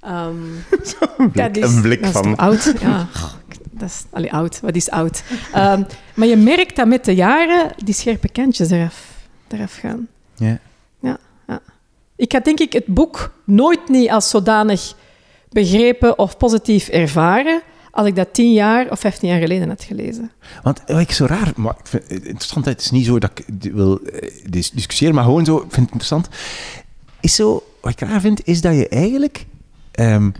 Ehm, 0.00 0.36
Een 1.16 1.30
blik, 1.30 1.54
dat 1.54 1.56
is, 1.56 1.74
een 1.74 1.82
blik 1.82 1.98
dat 2.00 2.08
is 2.08 2.12
van... 2.20 2.22
toch 2.22 2.36
oud. 2.36 2.74
Ja, 2.80 3.08
dat 3.70 3.88
is 3.88 4.04
allee, 4.10 4.32
oud. 4.32 4.60
Wat 4.60 4.74
is 4.74 4.90
oud? 4.90 5.22
Ehm, 5.52 5.82
maar 6.14 6.28
je 6.28 6.36
merkt 6.36 6.76
dat 6.76 6.86
met 6.86 7.04
de 7.04 7.14
jaren 7.14 7.72
die 7.84 7.94
scherpe 7.94 8.28
kantjes 8.28 8.70
eraf, 8.70 9.26
eraf 9.48 9.74
gaan. 9.74 10.08
Ja. 10.34 10.58
Ja, 11.00 11.18
ja. 11.46 11.60
Ik 12.16 12.32
had 12.32 12.44
denk 12.44 12.58
ik 12.60 12.72
het 12.72 12.86
boek 12.86 13.34
nooit 13.44 13.88
niet 13.88 14.10
als 14.10 14.30
zodanig 14.30 14.94
begrepen 15.54 16.18
of 16.18 16.36
positief 16.36 16.88
ervaren 16.88 17.62
als 17.90 18.06
ik 18.06 18.16
dat 18.16 18.28
tien 18.32 18.52
jaar 18.52 18.90
of 18.90 19.00
vijftien 19.00 19.28
jaar 19.28 19.40
geleden 19.40 19.68
had 19.68 19.84
gelezen. 19.84 20.30
Want 20.62 20.82
wat 20.86 21.00
ik 21.00 21.12
zo 21.12 21.24
raar, 21.26 21.52
maar 21.56 21.74
ik 21.80 21.86
vind 21.86 22.02
het 22.08 22.24
interessant, 22.24 22.64
het 22.64 22.80
is 22.80 22.90
niet 22.90 23.06
zo 23.06 23.18
dat 23.18 23.30
ik 23.46 23.72
wil 23.72 24.00
eh, 24.00 24.30
dis- 24.50 24.70
discussiëren, 24.70 25.14
maar 25.14 25.24
gewoon 25.24 25.44
zo, 25.44 25.56
ik 25.56 25.60
vind 25.62 25.74
het 25.74 25.84
interessant. 25.84 26.28
Is 27.20 27.34
zo, 27.34 27.62
wat 27.80 27.92
ik 27.92 28.00
raar 28.00 28.20
vind, 28.20 28.46
is 28.46 28.60
dat 28.60 28.74
je 28.74 28.88
eigenlijk 28.88 29.46
ehm, 29.92 30.30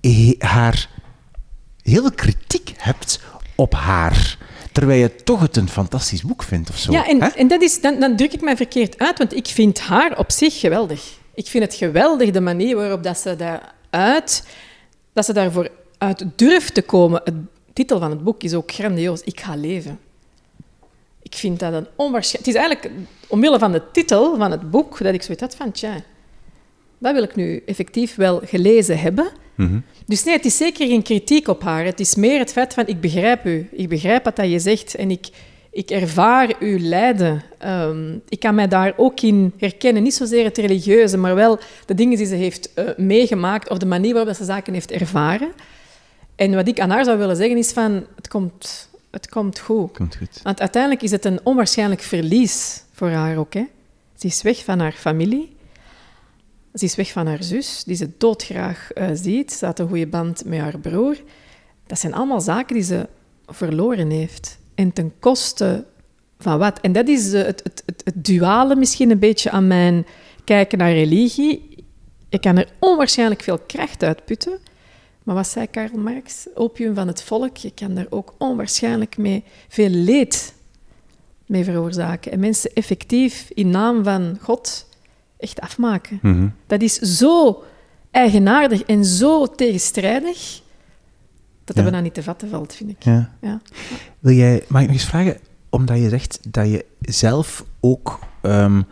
he- 0.00 0.34
haar 0.38 0.88
heel 1.82 2.00
veel 2.00 2.12
kritiek 2.12 2.72
hebt 2.76 3.20
op 3.54 3.74
haar. 3.74 4.38
Terwijl 4.72 5.00
je 5.00 5.14
toch 5.24 5.40
het 5.40 5.56
een 5.56 5.68
fantastisch 5.68 6.22
boek 6.22 6.42
vindt 6.42 6.70
of 6.70 6.76
zo. 6.76 6.92
Ja, 6.92 7.06
en, 7.08 7.22
hè? 7.22 7.28
en 7.28 7.48
dat 7.48 7.62
is, 7.62 7.80
dan, 7.80 8.00
dan 8.00 8.16
druk 8.16 8.32
ik 8.32 8.40
mij 8.40 8.56
verkeerd 8.56 8.98
uit, 8.98 9.18
want 9.18 9.34
ik 9.36 9.46
vind 9.46 9.80
haar 9.80 10.18
op 10.18 10.30
zich 10.32 10.60
geweldig. 10.60 11.16
Ik 11.34 11.46
vind 11.46 11.64
het 11.64 11.74
geweldig, 11.74 12.30
de 12.30 12.40
manier 12.40 12.76
waarop 12.76 13.02
dat 13.02 13.18
ze 13.18 13.36
daaruit, 13.90 14.46
dat 15.12 15.24
ze 15.24 15.32
daarvoor 15.32 15.68
uit 15.98 16.24
durft 16.36 16.74
te 16.74 16.82
komen. 16.82 17.20
De 17.24 17.42
titel 17.72 17.98
van 17.98 18.10
het 18.10 18.24
boek 18.24 18.42
is 18.42 18.54
ook 18.54 18.72
grandioos, 18.72 19.20
Ik 19.20 19.40
ga 19.40 19.56
leven. 19.56 19.98
Ik 21.22 21.34
vind 21.34 21.60
dat 21.60 21.72
een 21.72 21.86
onwaarschijnlijk... 21.96 22.46
Het 22.46 22.56
is 22.56 22.62
eigenlijk 22.62 23.08
omwille 23.28 23.58
van 23.58 23.72
de 23.72 23.82
titel 23.92 24.36
van 24.36 24.50
het 24.50 24.70
boek 24.70 24.98
dat 25.02 25.14
ik 25.14 25.22
zoiets 25.22 25.42
had 25.42 25.56
van, 25.56 25.72
tja, 25.72 26.02
dat 26.98 27.14
wil 27.14 27.22
ik 27.22 27.34
nu 27.34 27.62
effectief 27.66 28.14
wel 28.14 28.40
gelezen 28.44 28.98
hebben. 28.98 29.30
Mhm. 29.54 29.78
Dus 30.06 30.24
nee, 30.24 30.34
het 30.34 30.44
is 30.44 30.56
zeker 30.56 30.86
geen 30.86 31.02
kritiek 31.02 31.48
op 31.48 31.62
haar. 31.62 31.84
Het 31.84 32.00
is 32.00 32.14
meer 32.14 32.38
het 32.38 32.52
feit 32.52 32.74
van, 32.74 32.86
ik 32.86 33.00
begrijp 33.00 33.46
u. 33.46 33.68
Ik 33.72 33.88
begrijp 33.88 34.24
wat 34.24 34.36
dat 34.36 34.50
je 34.50 34.58
zegt 34.58 34.94
en 34.94 35.10
ik, 35.10 35.28
ik 35.78 35.90
ervaar 35.90 36.54
uw 36.60 36.78
lijden. 36.78 37.42
Ehm, 37.58 38.18
ik 38.28 38.40
kan 38.40 38.54
mij 38.54 38.68
daar 38.68 38.92
ook 38.96 39.20
in 39.20 39.52
herkennen. 39.56 40.02
Niet 40.02 40.14
zozeer 40.14 40.44
het 40.44 40.58
religieuze, 40.58 41.16
maar 41.16 41.34
wel 41.34 41.58
de 41.86 41.94
dingen 41.94 42.16
die 42.16 42.26
ze 42.26 42.34
heeft 42.34 42.74
eh, 42.74 42.84
meegemaakt 42.96 43.70
of 43.70 43.78
de 43.78 43.86
manier 43.86 44.10
waarop 44.10 44.28
dat 44.28 44.36
ze 44.36 44.44
zaken 44.44 44.72
heeft 44.72 44.90
ervaren. 44.90 45.52
En 46.36 46.54
wat 46.54 46.68
ik 46.68 46.80
aan 46.80 46.90
haar 46.90 47.04
zou 47.04 47.18
willen 47.18 47.36
zeggen 47.36 47.56
is 47.56 47.72
van, 47.72 48.06
het 48.16 48.28
komt, 48.28 48.88
het 49.10 49.28
komt 49.28 49.58
goed. 49.58 49.96
Komt 49.96 50.16
goed. 50.16 50.40
Want 50.42 50.60
uiteindelijk 50.60 51.02
is 51.02 51.10
het 51.10 51.24
een 51.24 51.40
onwaarschijnlijk 51.42 52.00
verlies 52.00 52.82
voor 52.92 53.10
haar 53.10 53.36
ook. 53.36 53.54
Hè. 53.54 53.64
Ze 54.16 54.26
is 54.26 54.42
weg 54.42 54.64
van 54.64 54.78
haar 54.78 54.92
familie. 54.92 55.56
Ze 56.74 56.84
is 56.84 56.94
weg 56.94 57.12
van 57.12 57.26
haar 57.26 57.42
zus, 57.42 57.84
die 57.84 57.96
ze 57.96 58.10
doodgraag 58.18 58.92
eh, 58.92 59.08
ziet. 59.12 59.52
Ze 59.52 59.64
had 59.64 59.78
een 59.78 59.88
goede 59.88 60.06
band 60.06 60.44
met 60.44 60.60
haar 60.60 60.78
broer. 60.78 61.16
Dat 61.86 61.98
zijn 61.98 62.14
allemaal 62.14 62.40
zaken 62.40 62.74
die 62.74 62.84
ze 62.84 63.08
verloren 63.46 64.10
heeft. 64.10 64.58
En 64.78 64.92
ten 64.92 65.12
koste 65.18 65.84
van 66.38 66.58
wat? 66.58 66.80
En 66.80 66.92
dat 66.92 67.08
is 67.08 67.32
eh, 67.32 67.44
het, 67.44 67.60
het, 67.62 67.82
het, 67.86 68.02
het 68.04 68.24
duale 68.24 68.76
misschien 68.76 69.10
een 69.10 69.18
beetje 69.18 69.50
aan 69.50 69.66
mijn 69.66 70.06
kijken 70.44 70.78
naar 70.78 70.92
religie. 70.92 71.84
Je 72.28 72.38
kan 72.38 72.56
er 72.56 72.68
onwaarschijnlijk 72.78 73.42
veel 73.42 73.58
kracht 73.58 74.02
uit 74.02 74.24
putten. 74.24 74.58
Maar 75.22 75.34
wat 75.34 75.46
zei 75.46 75.66
Karl 75.70 75.98
Marx? 75.98 76.46
Opium 76.54 76.94
van 76.94 77.06
het 77.06 77.22
volk. 77.22 77.56
Je 77.56 77.70
kan 77.70 77.94
daar 77.94 78.06
ook 78.10 78.34
onwaarschijnlijk 78.38 79.16
mee 79.16 79.44
veel 79.68 79.88
leed 79.88 80.54
mee 81.46 81.64
veroorzaken. 81.64 82.32
En 82.32 82.40
mensen 82.40 82.72
effectief 82.72 83.50
in 83.54 83.70
naam 83.70 84.04
van 84.04 84.38
God 84.40 84.88
echt 85.38 85.60
afmaken. 85.60 86.18
Mhm. 86.22 86.48
Dat 86.66 86.82
is 86.82 86.94
zo 86.94 87.62
eigenaardig 88.10 88.82
en 88.82 89.04
zo 89.04 89.46
tegenstrijdig 89.46 90.60
dat 91.68 91.76
Ja. 91.76 91.82
dat 91.82 91.90
bijna 91.92 92.00
niet 92.06 92.14
te 92.14 92.22
vatten 92.22 92.48
valt, 92.48 92.74
vind 92.74 92.90
ik. 92.90 93.04
Ja. 93.04 93.32
Ja. 93.40 93.60
Wil 94.18 94.34
jij, 94.34 94.64
mag 94.68 94.80
ik 94.80 94.86
nog 94.86 94.96
eens 94.96 95.04
vragen, 95.06 95.36
omdat 95.70 95.98
je 95.98 96.08
zegt 96.08 96.38
dat 96.52 96.68
je 96.68 96.84
zelf 97.00 97.64
ook, 97.80 98.18
ehm, 98.42 98.82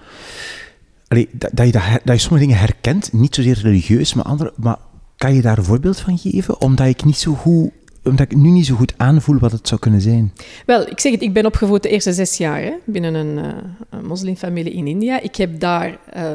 allee, 1.09 1.29
dat, 1.33 1.51
dat, 1.55 1.67
je 1.67 1.73
dat, 1.73 1.83
her- 1.83 2.01
dat 2.05 2.15
je 2.15 2.21
sommige 2.21 2.45
dingen 2.47 2.59
herkent, 2.61 3.13
niet 3.13 3.35
zozeer 3.35 3.59
religieus, 3.63 4.15
maar 4.15 4.25
andere, 4.25 4.53
maar 4.57 4.77
kan 5.17 5.35
je 5.35 5.43
daar 5.43 5.59
een 5.59 5.65
voorbeeld 5.65 5.99
van 6.01 6.19
geven? 6.19 6.61
Omdat 6.61 6.87
ik 6.87 7.05
niet 7.05 7.17
zo 7.17 7.33
goed, 7.35 7.71
omdat 8.05 8.31
ik 8.33 8.37
nu 8.37 8.51
niet 8.51 8.67
zo 8.67 8.75
goed 8.77 8.95
aanvoel 8.97 9.39
wat 9.39 9.53
het 9.53 9.69
zou 9.69 9.81
kunnen 9.81 10.01
zijn. 10.01 10.33
Wel, 10.67 10.89
ik 10.89 11.01
zeg 11.01 11.13
het, 11.13 11.23
ik 11.23 11.33
ben 11.33 11.47
opgevoed 11.47 11.83
de 11.83 11.89
eerste 11.89 12.13
zes 12.13 12.37
jaar 12.37 12.61
hè, 12.63 12.73
binnen 12.85 13.15
een, 13.15 13.39
eh, 13.39 13.53
een 13.91 14.07
moslimfamilie 14.07 14.73
in 14.73 14.87
India. 14.87 15.21
Ik 15.21 15.37
heb 15.37 15.61
daar 15.61 15.99
eh, 16.13 16.33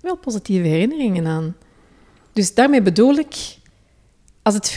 wel 0.00 0.16
positieve 0.16 0.66
herinneringen 0.66 1.26
aan. 1.26 1.54
Dus 2.32 2.54
daarmee 2.54 2.82
bedoel 2.82 3.14
ik, 3.14 3.56
als 4.42 4.54
het 4.54 4.70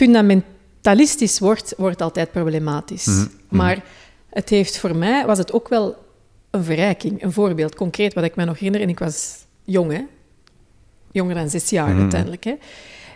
fundamentalistisch 0.82 1.38
wordt, 1.38 1.74
wordt 1.76 2.02
altijd 2.02 2.30
problematisch. 2.32 3.04
Mhm, 3.06 3.26
Maar 3.48 3.82
het 4.30 4.48
heeft 4.48 4.78
voor 4.78 4.96
mij, 4.96 5.26
was 5.26 5.38
het 5.38 5.52
ook 5.52 5.68
wel 5.68 5.96
een 6.50 6.64
verrijking. 6.64 7.22
Een 7.22 7.32
voorbeeld, 7.32 7.74
concreet, 7.74 8.14
wat 8.14 8.24
ik 8.24 8.36
me 8.36 8.44
nog 8.44 8.54
herinner, 8.58 8.80
en 8.80 8.88
ik 8.88 8.98
was 8.98 9.44
jong, 9.64 9.92
hè? 9.92 10.02
jonger 11.12 11.34
dan 11.34 11.50
zes 11.50 11.70
jaar 11.70 11.88
Mhm. 11.88 12.00
uiteindelijk, 12.00 12.44
hè? 12.44 12.54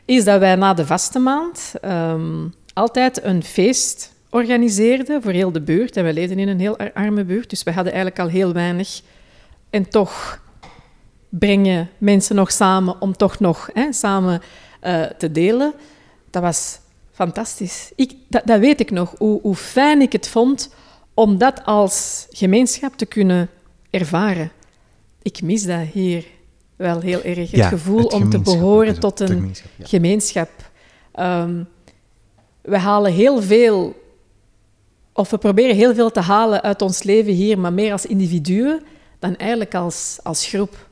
is 0.04 0.24
dat 0.24 0.38
wij 0.40 0.54
na 0.54 0.74
de 0.74 0.86
vaste 0.86 1.18
maand 1.18 1.74
ehm, 1.80 2.48
altijd 2.72 3.22
een 3.24 3.42
feest 3.44 4.12
organiseerden 4.30 5.22
voor 5.22 5.32
heel 5.32 5.52
de 5.52 5.60
buurt. 5.60 5.96
En 5.96 6.02
wij 6.02 6.12
leefden 6.12 6.38
in 6.38 6.48
een 6.48 6.60
heel 6.60 6.78
ar- 6.78 6.92
arme 6.92 7.24
buurt, 7.24 7.50
dus 7.50 7.62
we 7.62 7.72
hadden 7.72 7.92
eigenlijk 7.92 8.22
al 8.22 8.28
heel 8.28 8.52
weinig. 8.52 9.00
En 9.70 9.88
toch 9.88 10.40
brengen 11.28 11.88
mensen 11.98 12.36
nog 12.36 12.52
samen 12.52 13.00
om 13.00 13.16
toch 13.16 13.38
nog 13.40 13.68
hè, 13.72 13.92
samen 13.92 14.42
eh, 14.80 15.02
te 15.02 15.32
delen. 15.32 15.74
Dat 16.30 16.42
was 16.42 16.78
fantastisch. 17.14 17.92
Ik, 17.96 18.14
dat, 18.28 18.42
dat 18.44 18.60
weet 18.60 18.80
ik 18.80 18.90
nog, 18.90 19.14
hoe, 19.18 19.40
hoe 19.40 19.54
fijn 19.56 20.00
ik 20.00 20.12
het 20.12 20.28
vond 20.28 20.70
om 21.14 21.38
dat 21.38 21.64
als 21.64 22.26
gemeenschap 22.30 22.96
te 22.96 23.06
kunnen 23.06 23.50
ervaren. 23.90 24.52
Ik 25.22 25.42
mis 25.42 25.62
dat 25.62 25.86
hier 25.92 26.24
wel 26.76 27.00
heel 27.00 27.22
erg. 27.22 27.50
Het 27.50 27.60
Ja, 27.60 27.68
gevoel 27.68 27.98
het 27.98 28.12
om 28.12 28.30
te 28.30 28.40
behoren 28.40 29.00
tot 29.00 29.20
een 29.20 29.28
gemeenschap, 29.28 29.70
ja. 29.76 29.86
gemeenschap. 29.86 30.50
Ehm, 31.12 31.62
we 32.60 32.78
halen 32.78 33.12
heel 33.12 33.42
veel, 33.42 34.02
of 35.12 35.30
we 35.30 35.38
proberen 35.38 35.76
heel 35.76 35.94
veel 35.94 36.10
te 36.10 36.20
halen 36.20 36.62
uit 36.62 36.82
ons 36.82 37.02
leven 37.02 37.32
hier, 37.32 37.58
maar 37.58 37.72
meer 37.72 37.92
als 37.92 38.06
individuen 38.06 38.82
dan 39.18 39.36
eigenlijk 39.36 39.74
als, 39.74 40.18
als 40.22 40.46
groep. 40.46 40.88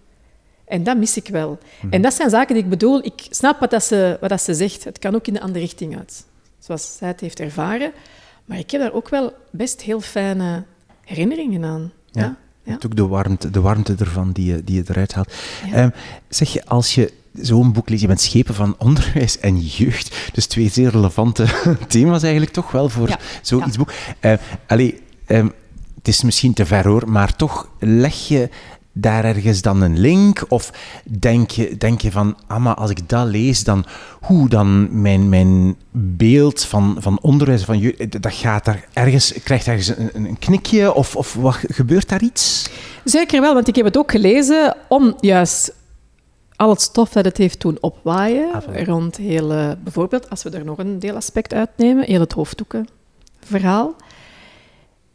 En 0.72 0.82
dat 0.82 0.96
mis 0.96 1.16
ik 1.16 1.28
wel. 1.28 1.58
Mhm. 1.80 1.92
En 1.92 2.02
dat 2.02 2.14
zijn 2.14 2.30
zaken 2.30 2.54
die 2.54 2.64
ik 2.64 2.70
bedoel. 2.70 3.04
Ik 3.04 3.26
snap 3.30 3.61
wat, 3.61 3.70
dat 3.70 3.85
ze, 3.85 4.16
wat 4.20 4.30
dat 4.30 4.42
ze 4.42 4.54
zegt. 4.54 4.85
Het 4.85 4.98
kan 4.98 5.14
ook 5.14 5.26
in 5.26 5.32
de 5.32 5.40
andere 5.40 5.61
richting 5.61 5.96
uit. 5.96 6.24
Zoals 6.58 6.96
zij 6.96 7.08
het 7.08 7.20
heeft 7.20 7.40
ervaren. 7.40 7.92
Maar 8.44 8.58
ik 8.58 8.70
heb 8.70 8.80
daar 8.80 8.92
ook 8.92 9.08
wel 9.08 9.32
best 9.50 9.82
heel 9.82 10.00
fijne 10.00 10.64
herinneringen 11.04 11.64
aan. 11.64 11.92
Ja. 12.11 12.37
Ja. 12.62 12.78
Ook 12.85 12.96
de 12.96 13.06
warmte, 13.06 13.50
de 13.50 13.61
warmte 13.61 13.94
ervan 13.98 14.32
die 14.32 14.54
je, 14.54 14.64
die 14.64 14.76
je 14.76 14.85
eruit 14.87 15.14
haalt. 15.14 15.32
Ja. 15.66 15.72
Ehm, 15.72 15.90
zeg 16.28 16.52
je, 16.52 16.64
als 16.66 16.94
je 16.94 17.12
zo'n 17.32 17.72
boek 17.72 17.88
leest, 17.88 18.00
je 18.00 18.06
bent 18.06 18.20
schepen 18.20 18.54
van 18.54 18.74
onderwijs 18.78 19.38
en 19.38 19.58
jeugd, 19.58 20.30
dus 20.32 20.46
twee 20.46 20.68
zeer 20.68 20.90
relevante 20.90 21.46
thema's 21.88 22.22
eigenlijk 22.22 22.52
toch 22.52 22.70
wel 22.70 22.88
voor 22.88 23.18
zoiets 23.42 23.76
boek. 23.76 23.92
Eh, 24.20 24.35
allee, 24.66 25.00
ehm, 25.26 25.48
het 25.94 26.08
is 26.08 26.22
misschien 26.22 26.52
te 26.52 26.66
ver 26.66 26.87
hoor, 26.87 27.11
maar 27.11 27.37
toch 27.37 27.68
leg 27.78 28.28
je 28.28 28.48
daar 28.92 29.24
ergens 29.24 29.62
dan 29.62 29.83
een 29.83 29.98
link? 29.98 30.44
Of 30.48 30.72
denk 31.05 31.50
je, 31.50 31.76
denk 31.76 32.00
je 32.00 32.11
van, 32.11 32.37
ah, 32.46 32.62
maar 32.62 32.74
als 32.74 32.90
ik 32.90 33.09
dat 33.09 33.26
lees, 33.26 33.64
dan, 33.64 33.85
hoe 34.20 34.48
dan 34.48 35.00
mijn, 35.00 35.28
mijn 35.28 35.76
beeld 35.90 36.64
van, 36.64 36.96
van 36.98 37.20
onderwijs, 37.20 37.64
van 37.64 37.92
dat 38.20 38.33
gaat 38.33 38.64
daar 38.64 38.85
ergens, 38.92 39.33
krijgt 39.44 39.66
ergens 39.66 39.88
een, 39.88 40.11
een 40.14 40.38
knikje? 40.38 40.94
Of, 40.94 41.16
of 41.16 41.35
wat, 41.35 41.59
gebeurt 41.68 42.09
daar 42.09 42.22
iets? 42.22 42.70
Zeker 43.05 43.40
wel, 43.40 43.55
want 43.55 43.68
ik 43.68 43.76
heb 43.76 43.85
het 43.85 43.96
ook 43.96 44.11
gelezen 44.11 44.76
om 44.88 45.14
juist 45.20 45.74
al 46.57 46.70
het 46.70 46.81
stof 46.81 47.12
dat 47.12 47.24
het 47.24 47.37
heeft 47.37 47.61
doen 47.61 47.78
opwaaien. 47.81 48.52
Ah, 48.52 48.85
rond 48.85 49.16
heel, 49.16 49.52
eh, 49.52 49.70
bijvoorbeeld, 49.83 50.31
als 50.31 50.42
we 50.42 50.50
er 50.50 50.64
nog 50.64 50.78
een 50.78 50.98
deelaspect 50.98 51.55
uitnemen, 51.55 52.05
heel 52.05 52.20
het 52.20 52.33
hoofddoekenverhaal. 52.33 53.94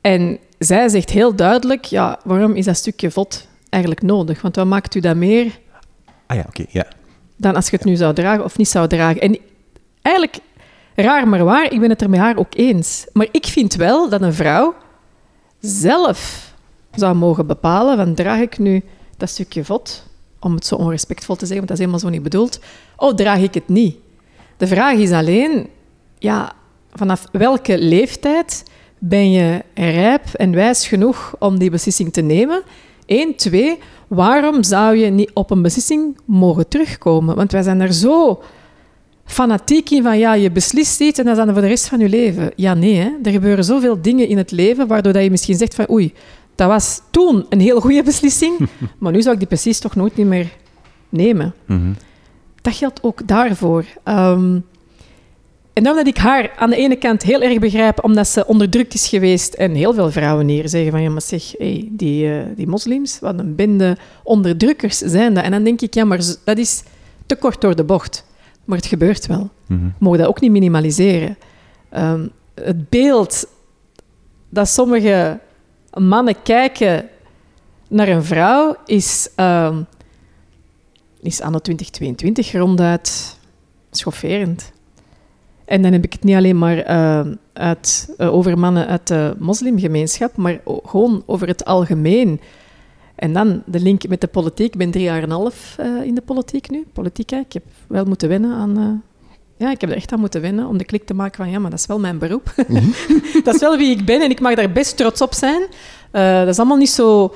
En 0.01 0.39
zij 0.59 0.89
zegt 0.89 1.09
heel 1.09 1.35
duidelijk, 1.35 1.85
ja, 1.85 2.19
waarom 2.23 2.55
is 2.55 2.65
dat 2.65 2.75
stukje 2.77 3.11
vod 3.11 3.47
eigenlijk 3.69 4.01
nodig? 4.01 4.41
Want 4.41 4.55
wat 4.55 4.65
maakt 4.65 4.95
u 4.95 4.99
dat 4.99 5.15
meer 5.15 5.59
Ah 6.27 6.37
ja, 6.37 6.43
oké, 6.47 6.65
ja. 6.69 6.85
dan 7.35 7.55
als 7.55 7.69
je 7.69 7.75
het 7.75 7.85
nu 7.85 7.95
zou 7.95 8.13
dragen 8.13 8.43
of 8.43 8.57
niet 8.57 8.67
zou 8.67 8.87
dragen. 8.87 9.21
En 9.21 9.37
eigenlijk, 10.01 10.39
raar 10.95 11.27
maar 11.27 11.43
waar, 11.43 11.71
ik 11.71 11.79
ben 11.79 11.89
het 11.89 12.01
er 12.01 12.09
met 12.09 12.19
haar 12.19 12.37
ook 12.37 12.55
eens. 12.55 13.07
Maar 13.13 13.27
ik 13.31 13.45
vind 13.45 13.75
wel 13.75 14.09
dat 14.09 14.21
een 14.21 14.33
vrouw 14.33 14.75
zelf 15.59 16.51
zou 16.91 17.15
mogen 17.15 17.47
bepalen 17.47 17.97
van 17.97 18.13
draag 18.13 18.39
ik 18.39 18.57
nu 18.57 18.83
dat 19.17 19.29
stukje 19.29 19.65
vod, 19.65 20.07
om 20.39 20.53
het 20.53 20.65
zo 20.65 20.75
onrespectvol 20.75 21.35
te 21.35 21.45
zeggen, 21.45 21.65
want 21.65 21.67
dat 21.67 21.77
is 21.77 21.83
helemaal 21.85 22.05
zo 22.05 22.09
niet 22.09 22.29
bedoeld, 22.29 22.59
of 22.95 23.13
draag 23.13 23.39
ik 23.39 23.53
het 23.53 23.67
niet? 23.67 23.97
De 24.57 24.67
vraag 24.67 24.97
is 24.97 25.11
alleen, 25.11 25.69
ja, 26.17 26.51
vanaf 26.91 27.25
welke 27.31 27.77
leeftijd 27.77 28.63
ben 28.97 29.31
je 29.31 29.63
rijp 29.73 30.33
en 30.33 30.51
wijs 30.51 30.87
genoeg 30.87 31.35
om 31.39 31.59
die 31.59 31.69
beslissing 31.69 32.13
te 32.13 32.21
nemen? 32.21 32.63
Eén, 33.07 33.35
twee, 33.35 33.77
waarom 34.07 34.63
zou 34.63 34.95
je 34.95 35.09
niet 35.09 35.31
op 35.33 35.51
een 35.51 35.61
beslissing 35.61 36.17
mogen 36.25 36.67
terugkomen? 36.67 37.35
Want 37.35 37.51
wij 37.51 37.63
zijn 37.63 37.81
er 37.81 37.93
zo 37.93 38.41
fanatiek 39.25 39.89
in 39.89 40.03
van 40.03 40.17
ja, 40.17 40.33
je 40.33 40.51
beslist 40.51 40.99
iets 40.99 41.19
en 41.19 41.25
dat 41.25 41.37
is 41.37 41.43
dan 41.43 41.53
voor 41.53 41.61
de 41.61 41.67
rest 41.67 41.87
van 41.87 41.99
je 41.99 42.09
leven. 42.09 42.51
Ja, 42.55 42.73
nee, 42.73 42.95
hè. 42.95 43.09
er 43.23 43.31
gebeuren 43.31 43.63
zoveel 43.63 44.01
dingen 44.01 44.27
in 44.27 44.37
het 44.37 44.51
leven 44.51 44.87
waardoor 44.87 45.13
dat 45.13 45.23
je 45.23 45.29
misschien 45.29 45.57
zegt 45.57 45.75
van 45.75 45.89
oei, 45.89 46.13
dat 46.55 46.67
was 46.67 47.01
toen 47.11 47.45
een 47.49 47.59
heel 47.59 47.81
goede 47.81 48.03
beslissing, 48.03 48.57
maar 48.99 49.11
nu 49.11 49.21
zou 49.21 49.33
ik 49.33 49.39
die 49.39 49.47
precies 49.47 49.79
toch 49.79 49.95
nooit 49.95 50.15
niet 50.15 50.27
meer 50.27 50.51
nemen. 51.09 51.53
Mhm. 51.65 51.91
Dat 52.61 52.75
geldt 52.75 53.03
ook 53.03 53.27
daarvoor. 53.27 53.85
Ehm, 54.03 54.59
en 55.77 55.83
dan 55.83 55.95
dat 55.95 56.07
ik 56.07 56.17
haar 56.17 56.51
aan 56.55 56.69
de 56.69 56.75
ene 56.75 56.95
kant 56.95 57.23
heel 57.23 57.41
erg 57.41 57.59
begrijp, 57.59 58.03
omdat 58.03 58.27
ze 58.27 58.45
onderdrukt 58.45 58.93
is 58.93 59.07
geweest 59.07 59.53
en 59.53 59.73
heel 59.73 59.93
veel 59.93 60.11
vrouwen 60.11 60.47
hier 60.47 60.69
zeggen 60.69 60.91
van 60.91 61.01
ja, 61.01 61.09
maar 61.09 61.21
zeg, 61.21 61.53
hey, 61.57 61.87
die, 61.91 62.33
eh, 62.33 62.45
die 62.55 62.67
moslims, 62.67 63.19
wat 63.19 63.39
een 63.39 63.55
bende 63.55 63.97
onderdrukkers 64.23 64.97
zijn 64.97 65.33
dat. 65.33 65.43
En 65.43 65.51
dan 65.51 65.63
denk 65.63 65.81
ik, 65.81 65.93
ja, 65.93 66.05
maar 66.05 66.21
dat 66.43 66.57
is 66.57 66.83
te 67.25 67.35
kort 67.35 67.61
door 67.61 67.75
de 67.75 67.83
bocht. 67.83 68.25
Maar 68.65 68.77
het 68.77 68.85
gebeurt 68.85 69.27
wel. 69.27 69.49
Mhm. 69.65 69.83
We 69.83 69.91
mogen 69.97 70.19
dat 70.19 70.27
ook 70.27 70.41
niet 70.41 70.51
minimaliseren. 70.51 71.37
Ehm, 71.89 72.27
het 72.53 72.89
beeld 72.89 73.47
dat 74.49 74.67
sommige 74.67 75.39
mannen 75.93 76.35
kijken 76.43 77.09
naar 77.87 78.07
een 78.07 78.23
vrouw 78.23 78.75
is, 78.85 79.29
ehm, 79.35 79.81
is 81.21 81.41
anno 81.41 81.59
2022 81.59 82.51
ronduit 82.51 83.37
schofferend. 83.91 84.75
En 85.67 85.81
dan 85.81 85.91
heb 85.91 86.03
ik 86.03 86.13
het 86.13 86.23
niet 86.23 86.35
alleen 86.35 86.57
maar 86.57 86.77
ehm, 86.77 87.35
uit, 87.53 88.13
eh, 88.17 88.33
over 88.33 88.59
mannen 88.59 88.87
uit 88.87 89.07
de 89.07 89.35
moslimgemeenschap, 89.39 90.35
maar 90.35 90.59
gewoon 90.65 91.23
over 91.25 91.47
het 91.47 91.65
algemeen. 91.65 92.39
En 93.15 93.33
dan 93.33 93.63
de 93.65 93.79
link 93.79 94.07
met 94.07 94.21
de 94.21 94.27
politiek. 94.27 94.73
Ik 94.73 94.77
ben 94.77 94.91
drie 94.91 95.03
jaar 95.03 95.17
en 95.17 95.23
een 95.23 95.29
half 95.29 95.75
eh, 95.77 96.03
in 96.03 96.15
de 96.15 96.21
politiek 96.21 96.69
nu. 96.69 96.85
Politiek, 96.93 97.29
hè. 97.29 97.37
ik 97.37 97.53
heb 97.53 97.63
wel 97.87 98.05
moeten 98.05 98.29
wennen 98.29 98.53
aan... 98.53 98.77
eh, 98.77 99.15
ja, 99.57 99.71
ik 99.71 99.81
heb 99.81 99.89
er 99.89 99.95
echt 99.95 100.11
aan 100.11 100.19
moeten 100.19 100.41
wennen 100.41 100.67
om 100.67 100.77
de 100.77 100.85
klik 100.85 101.05
te 101.05 101.13
maken 101.13 101.35
van 101.43 101.49
ja, 101.49 101.59
maar 101.59 101.69
dat 101.69 101.79
is 101.79 101.85
wel 101.85 101.99
mijn 101.99 102.17
beroep. 102.17 102.53
dat 103.43 103.55
is 103.55 103.61
wel 103.61 103.77
wie 103.77 103.91
ik 103.91 104.05
ben 104.05 104.21
en 104.21 104.29
ik 104.29 104.39
mag 104.39 104.55
daar 104.55 104.71
best 104.71 104.97
trots 104.97 105.21
op 105.21 105.33
zijn. 105.33 105.61
Eh, 106.11 106.39
dat 106.39 106.47
is 106.47 106.57
allemaal 106.57 106.77
niet 106.77 106.89
zo 106.89 107.33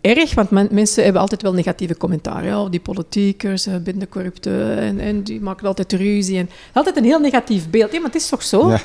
erg, 0.00 0.34
want 0.34 0.50
men- 0.50 0.68
mensen 0.70 1.04
hebben 1.04 1.20
altijd 1.20 1.42
wel 1.42 1.52
negatieve 1.52 1.96
commentaren. 1.96 2.44
Ja, 2.44 2.68
die 2.68 2.80
politiekers, 2.80 3.66
uh, 3.66 3.76
bendecorrupten 3.76 4.78
en, 4.78 5.00
en 5.00 5.22
die 5.22 5.40
maken 5.40 5.66
altijd 5.66 5.92
ruzie. 5.92 6.38
En, 6.38 6.50
altijd 6.72 6.96
een 6.96 7.04
heel 7.04 7.20
negatief 7.20 7.70
beeld. 7.70 7.92
Ja, 7.92 7.98
maar 7.98 8.10
het 8.10 8.20
is 8.20 8.28
toch 8.28 8.42
zo? 8.42 8.70
Ja. 8.70 8.80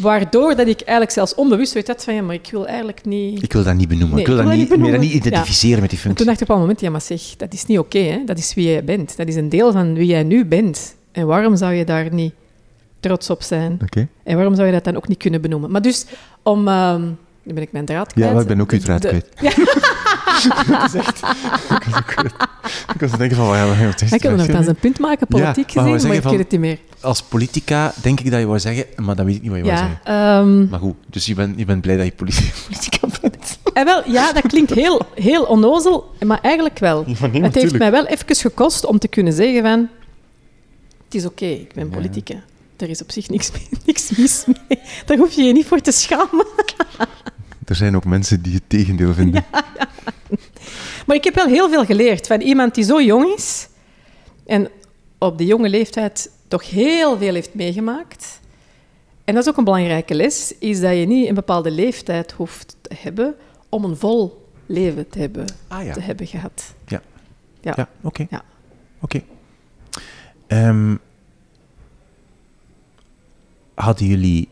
Waardoor 0.00 0.56
dat 0.56 0.66
ik 0.66 0.80
eigenlijk 0.80 1.10
zelfs 1.10 1.34
onbewust 1.34 1.72
weet 1.72 1.86
dat 1.86 2.04
van 2.04 2.14
ja, 2.14 2.22
maar 2.22 2.34
ik 2.34 2.48
wil 2.50 2.66
eigenlijk 2.66 3.04
niet... 3.04 3.42
Ik 3.42 3.52
wil 3.52 3.64
dat 3.64 3.74
niet 3.74 3.88
benoemen. 3.88 4.14
Nee, 4.14 4.20
ik 4.20 4.26
wil 4.26 4.38
ik 4.38 4.42
dat 4.44 4.50
wil 4.52 4.58
niet, 4.60 4.70
dat 4.70 5.00
niet 5.00 5.12
dat 5.12 5.26
identificeren 5.26 5.80
met 5.80 5.90
die 5.90 5.98
En 5.98 6.04
functie. 6.04 6.24
toen 6.24 6.26
dacht 6.34 6.40
ik 6.40 6.48
op 6.48 6.54
een 6.54 6.60
moment, 6.60 6.80
ja, 6.80 6.90
maar 6.90 7.00
zeg, 7.00 7.22
dat 7.36 7.52
is 7.52 7.66
niet 7.66 7.78
oké, 7.78 7.98
hè? 7.98 8.24
Dat 8.24 8.38
is 8.38 8.54
wie 8.54 8.68
jij 8.70 8.84
bent. 8.84 9.16
Dat 9.16 9.26
is 9.28 9.34
een 9.34 9.48
deel 9.48 9.72
van 9.72 9.94
wie 9.94 10.06
jij 10.06 10.22
nu 10.22 10.44
bent. 10.44 10.94
En 11.12 11.26
waarom 11.26 11.56
zou 11.56 11.72
je 11.72 11.84
daar 11.84 12.14
niet 12.14 12.32
trots 13.00 13.30
op 13.30 13.42
zijn? 13.42 13.78
Oké. 13.82 14.08
En 14.24 14.36
waarom 14.36 14.54
zou 14.54 14.66
je 14.66 14.72
dat 14.72 14.84
dan 14.84 14.96
ook 14.96 15.08
niet 15.08 15.18
kunnen 15.18 15.40
benoemen? 15.40 15.70
Maar 15.70 15.82
dus, 15.82 16.04
om... 16.42 16.68
ehm 16.68 17.02
nu 17.42 17.52
ben 17.54 17.62
ik 17.62 17.72
mijn 17.72 17.84
draad 17.84 18.12
kwijt. 18.12 18.26
Ja, 18.28 18.32
maar 18.34 18.42
ik 18.42 18.48
ben 18.48 18.60
ook 18.60 18.70
uw 18.72 18.78
draad 18.78 19.02
De- 19.02 19.08
kwijt. 19.08 19.28
Ja, 19.40 19.50
Dat 20.80 20.94
is 20.94 21.00
echt... 21.00 21.20
ik 22.94 23.00
was 23.00 23.10
te 23.10 23.16
denken 23.16 23.36
van, 23.36 23.56
ja, 23.56 23.66
wat 23.86 24.00
is 24.02 24.12
ik 24.12 24.22
wil 24.22 24.36
nog 24.36 24.46
eens 24.46 24.66
een 24.66 24.74
punt 24.74 24.98
maken, 24.98 25.26
politiek 25.26 25.70
Ja, 25.70 25.82
maar 25.82 25.90
we 25.90 25.96
gezien, 25.98 26.08
maar 26.08 26.16
zeggen 26.16 26.16
ik 26.16 26.22
van- 26.22 26.30
weet 26.30 26.40
het 26.40 26.50
niet 26.50 26.60
meer. 26.60 26.78
Als 27.00 27.22
politica 27.22 27.92
denk 28.02 28.20
ik 28.20 28.30
dat 28.30 28.40
je 28.40 28.46
wou 28.46 28.58
zeggen, 28.58 28.84
maar 28.96 29.16
dan 29.16 29.26
weet 29.26 29.34
ik 29.34 29.42
niet 29.42 29.50
wat 29.50 29.60
je 29.60 29.64
wou 29.66 29.76
Ja, 29.76 29.82
zeggen. 30.04 30.04
ehm, 30.04 30.68
Maar 30.68 30.80
goed, 30.80 30.94
dus 31.06 31.26
je 31.26 31.34
bent, 31.34 31.58
je 31.58 31.64
bent 31.64 31.80
blij 31.80 31.96
dat 31.96 32.04
je 32.06 32.12
politi- 32.12 32.52
politica 32.68 33.06
bent. 33.20 33.58
en 33.72 33.84
wel, 33.84 34.10
ja, 34.10 34.32
dat 34.32 34.46
klinkt 34.46 34.74
heel, 34.74 35.00
heel 35.14 35.42
onnozel, 35.44 36.10
maar 36.24 36.38
eigenlijk 36.42 36.78
wel. 36.78 37.04
Ja, 37.06 37.26
nee, 37.26 37.42
het 37.42 37.54
heeft 37.54 37.78
mij 37.78 37.90
wel 37.90 38.06
even 38.06 38.36
gekost 38.36 38.84
om 38.86 38.98
te 38.98 39.08
kunnen 39.08 39.32
zeggen 39.32 39.62
van... 39.62 39.88
Het 41.04 41.14
is 41.14 41.26
oké, 41.26 41.44
ik 41.46 41.74
ben 41.74 41.84
Ja. 41.88 41.94
politica. 41.94 42.34
Er 42.76 42.88
is 42.88 43.02
op 43.02 43.10
zich 43.10 43.28
niks, 43.28 43.50
niks 43.86 44.10
mis 44.16 44.44
mee. 44.46 44.78
Daar 45.06 45.16
hoef 45.16 45.32
je 45.32 45.42
je 45.42 45.52
niet 45.52 45.66
voor 45.66 45.80
te 45.80 45.92
schamen. 45.92 46.46
Er 47.72 47.78
zijn 47.78 47.96
ook 47.96 48.04
mensen 48.04 48.42
die 48.42 48.54
het 48.54 48.62
tegendeel 48.66 49.14
vinden. 49.14 49.44
Maar 51.06 51.16
ik 51.16 51.24
heb 51.24 51.34
wel 51.34 51.46
heel 51.46 51.68
veel 51.68 51.84
geleerd 51.84 52.26
van 52.26 52.40
iemand 52.40 52.74
die 52.74 52.84
zo 52.84 53.02
jong 53.02 53.34
is 53.34 53.68
en 54.46 54.68
op 55.18 55.38
de 55.38 55.44
jonge 55.44 55.68
leeftijd 55.68 56.30
toch 56.48 56.70
heel 56.70 57.18
veel 57.18 57.34
heeft 57.34 57.54
meegemaakt. 57.54 58.40
En 59.24 59.34
dat 59.34 59.42
is 59.42 59.50
ook 59.50 59.56
een 59.56 59.64
belangrijke 59.64 60.14
les, 60.14 60.54
is 60.58 60.80
dat 60.80 60.96
je 60.96 61.06
niet 61.06 61.28
een 61.28 61.34
bepaalde 61.34 61.70
leeftijd 61.70 62.32
hoeft 62.32 62.76
te 62.80 62.94
hebben 62.98 63.34
om 63.68 63.84
een 63.84 63.96
vol 63.96 64.46
leven 64.66 65.08
te 65.08 65.18
hebben, 65.18 65.46
Ah 65.68 65.84
ja. 65.84 65.92
te 65.92 66.00
hebben 66.00 66.26
gehad. 66.26 66.74
Ja. 66.86 67.02
Ja. 67.60 67.72
Ja, 67.76 67.88
oké. 68.00 68.26
Ja. 68.30 68.42
Oké. 69.00 69.22
Ehm, 70.46 70.96
hadden 73.74 74.06
jullie, 74.06 74.48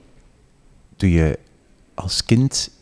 toen 0.96 1.11
je 1.11 1.38
als 1.94 2.24
kind 2.24 2.78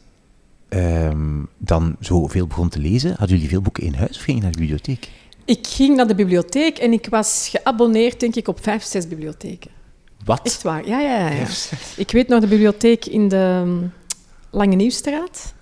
ehm, 0.68 1.42
dan 1.58 1.96
zoveel 2.00 2.46
begon 2.46 2.68
te 2.68 2.78
lezen, 2.78 3.10
hadden 3.10 3.36
jullie 3.36 3.48
veel 3.48 3.62
boeken 3.62 3.82
in 3.82 3.94
huis 3.94 4.16
of 4.16 4.22
ging 4.22 4.36
je 4.36 4.42
naar 4.42 4.52
de 4.52 4.58
bibliotheek? 4.58 5.08
Ik 5.44 5.66
ging 5.66 5.96
naar 5.96 6.06
de 6.06 6.14
bibliotheek 6.14 6.78
en 6.78 6.92
ik 6.92 7.06
was 7.10 7.48
geabonneerd, 7.50 8.20
denk 8.20 8.34
ik, 8.34 8.48
op 8.48 8.62
vijf, 8.62 8.82
zes 8.82 9.08
bibliotheken. 9.08 9.70
Wat? 10.24 10.40
Echt 10.42 10.62
waar, 10.62 10.86
ja, 10.86 11.00
ja, 11.00 11.18
ja. 11.18 11.30
ja. 11.30 11.46
Ik 11.96 12.10
weet 12.10 12.28
nog 12.28 12.40
de 12.40 12.46
bibliotheek 12.46 13.04
in 13.04 13.28
de 13.28 13.62
um, 13.64 13.92
Lange 14.50 14.74
Nieuwstraat, 14.74 15.54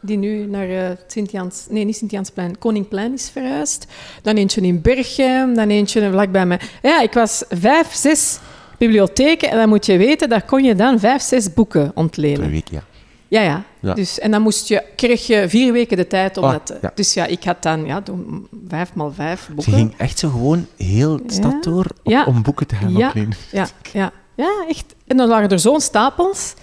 die 0.00 0.16
nu 0.16 0.46
naar 0.46 0.68
uh, 0.68 0.90
Sint-Jans... 1.06 1.66
Nee, 1.70 1.84
niet 1.84 1.96
Sint-Jansplein, 1.96 2.58
Koningplein 2.58 3.12
is 3.12 3.30
verhuisd. 3.30 3.86
Dan 4.22 4.36
eentje 4.36 4.60
in 4.60 4.80
Berchem, 4.80 5.54
dan 5.54 5.68
eentje 5.68 6.10
vlakbij 6.10 6.46
mij. 6.46 6.60
Ja, 6.82 7.00
ik 7.00 7.12
was 7.12 7.44
vijf, 7.48 7.92
zes 7.94 8.38
bibliotheken 8.78 9.50
en 9.50 9.56
dan 9.56 9.68
moet 9.68 9.86
je 9.86 9.96
weten, 9.96 10.28
daar 10.28 10.44
kon 10.44 10.64
je 10.64 10.74
dan 10.74 10.98
vijf, 10.98 11.22
zes 11.22 11.52
boeken 11.52 11.92
ontlenen. 11.94 12.40
Per 12.40 12.50
week, 12.50 12.68
ja. 12.70 12.84
Ja, 13.32 13.40
ja. 13.40 13.62
Ja. 13.80 13.94
Dus, 13.94 14.18
en 14.18 14.30
dan 14.30 14.42
moest 14.42 14.68
je, 14.68 14.82
kreeg 14.96 15.26
je 15.26 15.48
vier 15.48 15.72
weken 15.72 15.96
de 15.96 16.06
tijd 16.06 16.36
om 16.36 16.44
Ah, 16.44 16.52
dat... 16.52 16.78
ja. 16.82 16.92
Dus 16.94 17.14
ja, 17.14 17.26
ik 17.26 17.44
had 17.44 17.62
dan 17.62 17.84
ja, 17.86 18.00
doen 18.00 18.48
vijf 18.68 18.94
maal 18.94 19.12
vijf 19.12 19.44
Ze 19.44 19.52
boeken. 19.52 19.72
ging 19.72 19.94
echt 19.98 20.18
zo 20.18 20.28
gewoon 20.30 20.66
heel 20.76 21.16
de 21.26 21.32
stad 21.32 21.62
door 21.62 21.86
op- 22.02 22.26
om 22.26 22.42
boeken 22.42 22.66
te 22.66 22.74
gaan 22.74 22.92
Ja. 22.96 23.06
oplenen. 23.08 23.32
Ja, 23.52 23.66
ja, 23.92 24.12
ja, 24.34 24.64
echt. 24.68 24.94
En 25.06 25.16
dan 25.16 25.28
waren 25.28 25.48
er 25.48 25.58
zo'n 25.58 25.80
stapels. 25.80 26.54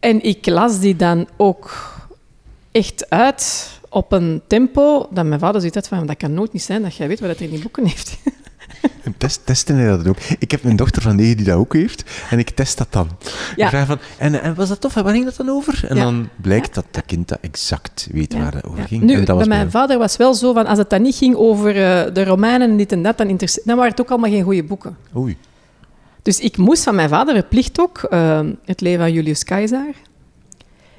En 0.00 0.22
ik 0.22 0.46
las 0.46 0.78
die 0.80 0.96
dan 0.96 1.28
ook 1.36 1.94
echt 2.72 3.10
uit 3.10 3.70
op 3.88 4.12
een 4.12 4.42
tempo 4.46 5.08
dat 5.10 5.24
mijn 5.26 5.40
vader 5.40 5.60
zoiets 5.60 5.76
had 5.78 5.88
van, 5.88 6.06
dat 6.06 6.16
kan 6.16 6.34
nooit 6.34 6.52
niet 6.52 6.62
zijn 6.62 6.82
dat 6.82 6.96
jij 6.96 7.08
weet 7.08 7.20
wat 7.20 7.30
er 7.30 7.42
in 7.42 7.50
die 7.50 7.60
boeken 7.62 7.86
heeft. 7.86 8.16
En 9.02 9.14
test, 9.18 9.40
testen 9.44 9.76
hij 9.76 9.86
dat 9.86 10.06
ook. 10.08 10.16
Ik 10.38 10.50
heb 10.50 10.64
een 10.64 10.76
dochter 10.76 11.02
van 11.02 11.16
negen 11.16 11.36
die 11.36 11.46
dat 11.46 11.56
ook 11.56 11.72
heeft. 11.72 12.04
En 12.30 12.38
ik 12.38 12.50
test 12.50 12.78
dat 12.78 12.86
dan. 12.90 13.08
Ja. 13.56 13.64
Ik 13.64 13.70
vraag 13.70 13.86
van, 13.86 13.98
en, 14.18 14.42
en 14.42 14.54
was 14.54 14.68
dat 14.68 14.80
tof? 14.80 14.96
En 14.96 15.04
waar 15.04 15.12
ging 15.12 15.24
dat 15.24 15.36
dan 15.36 15.48
over? 15.48 15.84
En 15.88 15.96
Ja. 15.96 16.02
dan 16.02 16.28
blijkt 16.36 16.74
dat 16.74 16.84
dat 16.90 17.04
kind 17.06 17.28
dat 17.28 17.38
exact 17.40 18.08
weet 18.12 18.34
waar 18.34 18.54
het 18.54 18.64
over 18.64 18.82
ging. 18.84 19.02
Nu, 19.02 19.12
en 19.12 19.18
dat 19.18 19.26
bij 19.26 19.34
was 19.36 19.46
mijn 19.46 19.70
vader 19.70 19.98
was 19.98 20.16
wel 20.16 20.34
zo 20.34 20.52
van, 20.52 20.66
als 20.66 20.78
het 20.78 20.90
dan 20.90 21.02
niet 21.02 21.14
ging 21.14 21.34
over 21.34 21.68
eh, 21.68 22.14
de 22.14 22.24
Romeinen 22.24 22.70
en 22.70 22.76
dit 22.76 22.92
en 22.92 23.02
dat, 23.02 23.18
dan, 23.18 23.38
dan 23.64 23.76
waren 23.76 23.90
het 23.90 24.00
ook 24.00 24.10
allemaal 24.10 24.30
geen 24.30 24.42
goede 24.44 24.64
boeken. 24.64 24.96
Oei. 25.16 25.36
Dus 26.22 26.40
ik 26.40 26.56
moest 26.56 26.82
van 26.82 26.94
mijn 26.94 27.08
vader 27.08 27.34
verplicht 27.34 27.80
ook 27.80 27.98
eh, 27.98 28.40
het 28.64 28.80
leven 28.80 29.00
van 29.00 29.12
Julius 29.12 29.44
Caesar 29.44 29.94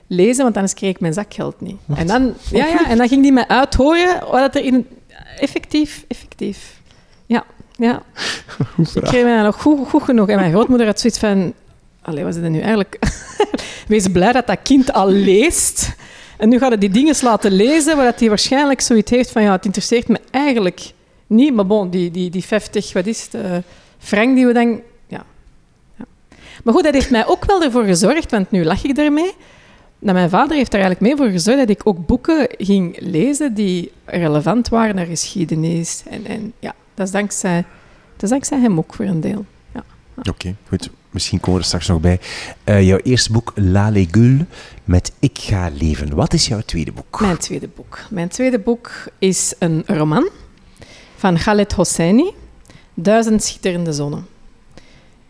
lezen, 0.07 0.43
want 0.43 0.55
anders 0.55 0.73
kreeg 0.73 0.89
ik 0.89 0.99
mijn 0.99 1.13
zakgeld 1.13 1.61
niet. 1.61 1.77
En 1.95 2.07
dan, 2.07 2.33
ja, 2.51 2.65
ja, 2.65 2.89
en 2.89 2.97
dan 2.97 3.07
ging 3.07 3.21
die 3.21 3.31
mij 3.31 3.47
uithoren 3.47 4.19
wat 4.31 4.55
er 4.55 4.63
in... 4.63 4.87
Effectief, 5.39 6.05
effectief. 6.07 6.81
Ja. 7.77 8.01
Ik 8.93 9.01
kreeg 9.01 9.23
mij 9.23 9.41
nog 9.41 9.61
goed, 9.61 9.89
goed 9.89 10.03
genoeg. 10.03 10.29
En 10.29 10.35
mijn 10.35 10.51
grootmoeder 10.51 10.87
had 10.87 10.99
zoiets 10.99 11.19
van... 11.19 11.53
Allee, 12.01 12.23
wat 12.23 12.35
is 12.35 12.41
dat 12.41 12.51
nu 12.51 12.59
eigenlijk? 12.59 12.99
Wees 13.87 14.07
blij 14.07 14.31
dat 14.31 14.47
dat 14.47 14.59
kind 14.63 14.93
al 14.93 15.09
leest. 15.09 15.95
En 16.37 16.49
nu 16.49 16.57
gaat 16.57 16.71
het 16.71 16.81
die 16.81 16.89
dingen 16.89 17.15
laten 17.21 17.51
lezen, 17.51 17.95
waar 17.95 18.05
dat 18.05 18.19
hij 18.19 18.29
waarschijnlijk 18.29 18.81
zoiets 18.81 19.11
heeft 19.11 19.31
van... 19.31 19.41
Ja, 19.41 19.51
het 19.51 19.65
interesseert 19.65 20.07
me 20.07 20.19
eigenlijk 20.31 20.91
niet. 21.27 21.53
Maar 21.53 21.67
bon, 21.67 21.89
die, 21.89 22.11
die, 22.11 22.29
die 22.29 22.43
50, 22.43 22.93
wat 22.93 23.05
is 23.05 23.23
het, 23.23 23.33
eh, 23.33 23.57
frank 23.97 24.35
die 24.35 24.45
we 24.45 24.53
dan... 24.53 24.81
Ja. 25.07 25.25
ja. 25.95 26.05
Maar 26.63 26.73
goed, 26.73 26.83
dat 26.83 26.93
heeft 26.93 27.11
mij 27.11 27.27
ook 27.27 27.45
wel 27.45 27.63
ervoor 27.63 27.83
gezorgd, 27.83 28.31
want 28.31 28.51
nu 28.51 28.63
lach 28.63 28.83
ik 28.83 28.97
ermee. 28.97 29.31
Dat 29.99 30.13
mijn 30.13 30.29
vader 30.29 30.57
heeft 30.57 30.73
er 30.73 30.79
eigenlijk 30.79 31.01
mee 31.01 31.15
voor 31.15 31.35
gezorgd 31.35 31.59
dat 31.59 31.69
ik 31.69 31.81
ook 31.83 32.05
boeken 32.05 32.47
ging 32.57 32.97
lezen 32.99 33.53
die 33.53 33.91
relevant 34.05 34.69
waren 34.69 34.95
naar 34.95 35.05
geschiedenis. 35.05 36.03
En, 36.09 36.25
en 36.25 36.53
ja, 36.59 36.73
dat 36.97 37.05
is, 37.05 37.11
dankzij, 37.11 37.65
dat 38.13 38.23
is 38.23 38.29
dankzij 38.29 38.59
hem 38.59 38.77
ook 38.77 38.93
voor 38.93 39.05
een 39.05 39.21
deel. 39.21 39.45
Ja. 39.73 39.83
Oké, 40.29 40.55
goed. 40.67 40.89
Misschien 41.09 41.39
komen 41.39 41.53
we 41.53 41.59
er 41.59 41.65
straks 41.65 41.87
nog 41.87 41.99
bij. 41.99 42.19
Eh, 42.63 42.87
jouw 42.87 42.97
eerste 42.97 43.31
boek, 43.31 43.51
La 43.55 43.89
Legule, 43.89 44.45
met 44.83 45.11
Ik 45.19 45.37
ga 45.39 45.69
leven. 45.73 46.15
Wat 46.15 46.33
is 46.33 46.47
jouw 46.47 46.61
tweede 46.61 46.91
boek? 46.91 47.19
Mijn 47.19 47.37
tweede 47.37 47.67
boek. 47.67 47.99
Mijn 48.09 48.27
tweede 48.27 48.59
boek 48.59 48.91
is 49.19 49.53
een 49.59 49.83
roman 49.85 50.29
van 51.15 51.35
Khaled 51.35 51.73
Hosseini, 51.73 52.31
Duizend 52.93 53.43
schitterende 53.43 53.93
zonnen. 53.93 54.27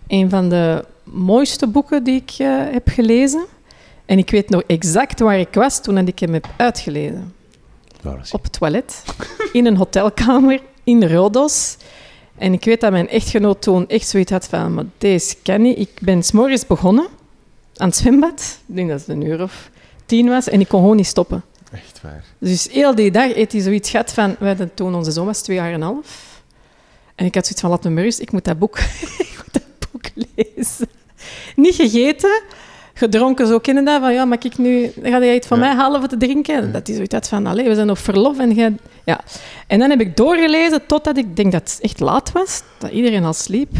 Een 0.07 0.29
van 0.29 0.49
de 0.49 0.85
mooiste 1.03 1.67
boeken 1.67 2.03
die 2.03 2.21
ik 2.21 2.31
eh, 2.37 2.47
heb 2.71 2.87
gelezen. 2.87 3.45
En 4.05 4.17
ik 4.17 4.29
weet 4.29 4.49
nog 4.49 4.61
exact 4.67 5.19
waar 5.19 5.39
ik 5.39 5.53
was 5.53 5.81
toen 5.81 5.97
ik 5.97 6.19
hem 6.19 6.33
heb 6.33 6.47
uitgelezen. 6.57 7.33
Op 8.31 8.43
het 8.43 8.53
toilet, 8.53 9.03
in 9.51 9.65
een 9.65 9.77
hotelkamer, 9.77 10.61
in 10.87 11.07
Rodos. 11.07 11.77
En 12.37 12.53
ik 12.53 12.65
weet 12.65 12.81
dat 12.81 12.91
mijn 12.91 13.09
echtgenoot 13.09 13.61
toen 13.61 13.87
echt 13.87 14.07
zoiets 14.07 14.31
had 14.31 14.45
van, 14.45 14.73
maar 14.73 14.85
deze 14.97 15.35
kan 15.43 15.61
niet. 15.61 15.79
Ik 15.79 15.89
ben 16.01 16.23
s'morgens 16.23 16.65
begonnen 16.65 17.07
aan 17.75 17.87
het 17.87 17.97
zwembad. 17.97 18.59
Ik 18.67 18.75
denk 18.75 18.89
dat 18.89 18.99
het 18.99 19.09
een 19.09 19.25
uur 19.25 19.41
of 19.41 19.69
tien 20.05 20.27
was. 20.29 20.49
En 20.49 20.59
ik 20.59 20.67
kon 20.67 20.79
gewoon 20.79 20.95
niet 20.95 21.05
stoppen. 21.05 21.43
Echt 21.71 22.01
waar. 22.01 22.23
Dus 22.37 22.67
heel 22.71 22.95
die 22.95 23.11
dag 23.11 23.33
heeft 23.33 23.51
hij 23.51 23.61
zoiets 23.61 23.89
gehad 23.89 24.13
van... 24.13 24.35
We 24.39 24.47
hadden 24.47 24.73
toen 24.73 24.95
onze 24.95 25.11
zoon 25.11 25.25
was 25.25 25.41
twee 25.41 25.57
jaar 25.57 25.67
en 25.67 25.73
een 25.73 25.81
half. 25.81 26.41
En 27.15 27.25
ik 27.25 27.35
had 27.35 27.43
zoiets 27.43 27.61
van, 27.61 27.69
laat 27.69 27.83
me 27.83 28.01
rust. 28.01 28.19
Ik 28.19 28.31
moet 28.31 28.45
dat 28.45 28.59
boek, 28.59 28.79
ik 29.27 29.33
moet 29.43 29.53
dat 29.53 29.91
boek 29.91 30.05
lezen. 30.13 30.89
Niet 31.55 31.75
gegeten, 31.75 32.41
gedronken. 32.97 33.47
Zo 33.47 33.59
kennen 33.59 33.85
dat 33.85 33.99
van, 34.01 34.13
ja, 34.13 34.25
mag 34.25 34.39
ik 34.39 34.57
nu... 34.57 34.91
Ga 35.03 35.19
jij 35.19 35.35
iets 35.35 35.47
van 35.47 35.59
Ja. 35.59 35.65
mij 35.65 35.75
halen 35.75 35.99
voor 35.99 36.09
te 36.09 36.17
drinken? 36.17 36.71
Dat 36.71 36.87
hij 36.87 36.95
zoiets 36.95 37.29
van, 37.29 37.45
allee, 37.45 37.67
we 37.67 37.75
zijn 37.75 37.89
op 37.89 37.97
verlof. 37.97 38.39
En, 38.39 38.51
jij- 38.53 38.75
ja. 39.05 39.19
en 39.67 39.79
dan 39.79 39.89
heb 39.89 39.99
ik 40.01 40.17
doorgelezen 40.17 40.85
totdat 40.85 41.17
ik 41.17 41.35
denk 41.35 41.51
dat 41.51 41.61
het 41.61 41.79
echt 41.81 41.99
laat 41.99 42.31
was. 42.31 42.61
Dat 42.77 42.91
iedereen 42.91 43.23
al 43.23 43.33
sliep. 43.33 43.71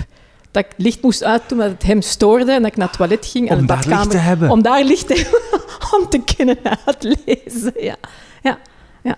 Dat 0.52 0.66
ik 0.66 0.72
licht 0.78 1.02
moest 1.02 1.24
uitdoen, 1.24 1.58
dat 1.58 1.70
het 1.70 1.84
hem 1.84 2.02
stoorde. 2.02 2.52
En 2.52 2.62
dat 2.62 2.72
ik 2.72 2.78
naar 2.78 2.88
het 2.88 2.98
toilet 2.98 3.26
ging. 3.26 3.50
Om 3.52 3.58
de 3.60 3.66
daar 3.66 3.76
licht 3.78 3.88
badkamer- 3.90 4.12
te 4.12 4.18
hebben. 4.18 4.50
Om 4.50 4.62
daar 4.62 4.84
licht 4.84 5.08
te 5.08 5.14
hebben. 5.14 5.62
Om 6.00 6.10
te 6.10 6.36
kunnen 6.36 6.58
uitlezen, 6.86 7.74
ja. 7.80 7.96
Ja, 8.44 8.58
ja, 9.04 9.16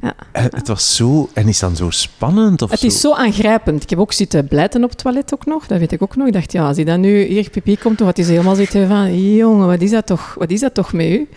ja. 0.00 0.14
Eh, 0.32 0.44
Het 0.50 0.68
was 0.68 0.96
zo... 0.96 1.28
En 1.34 1.48
is 1.48 1.58
dan 1.58 1.76
zo 1.76 1.90
spannend? 1.90 2.62
Of 2.62 2.70
Het 2.70 2.84
is 2.84 3.00
zo 3.00 3.14
aangrijpend. 3.14 3.82
Ik 3.82 3.90
heb 3.90 3.98
ook 3.98 4.12
zitten 4.12 4.48
blijten 4.48 4.84
op 4.84 4.90
het 4.90 4.98
toilet 4.98 5.34
ook 5.34 5.46
nog. 5.46 5.66
Dat 5.66 5.78
weet 5.78 5.92
ik 5.92 6.02
ook 6.02 6.16
nog. 6.16 6.26
Ik 6.26 6.32
dacht, 6.32 6.52
ja, 6.52 6.66
als 6.66 6.76
hij 6.76 6.84
dan 6.84 7.00
nu 7.00 7.22
hier 7.22 7.50
pipi 7.50 7.78
komt, 7.78 7.98
dan 7.98 8.06
gaat 8.06 8.16
hij 8.16 8.26
helemaal 8.26 8.54
zitten 8.54 8.88
van... 8.88 9.32
Jongen, 9.34 9.66
wat 9.66 9.80
is 9.80 9.90
dat 9.90 10.06
toch, 10.06 10.34
wat 10.34 10.50
is 10.50 10.60
dat 10.60 10.74
toch 10.74 10.92
met 10.92 11.06
u? 11.06 11.28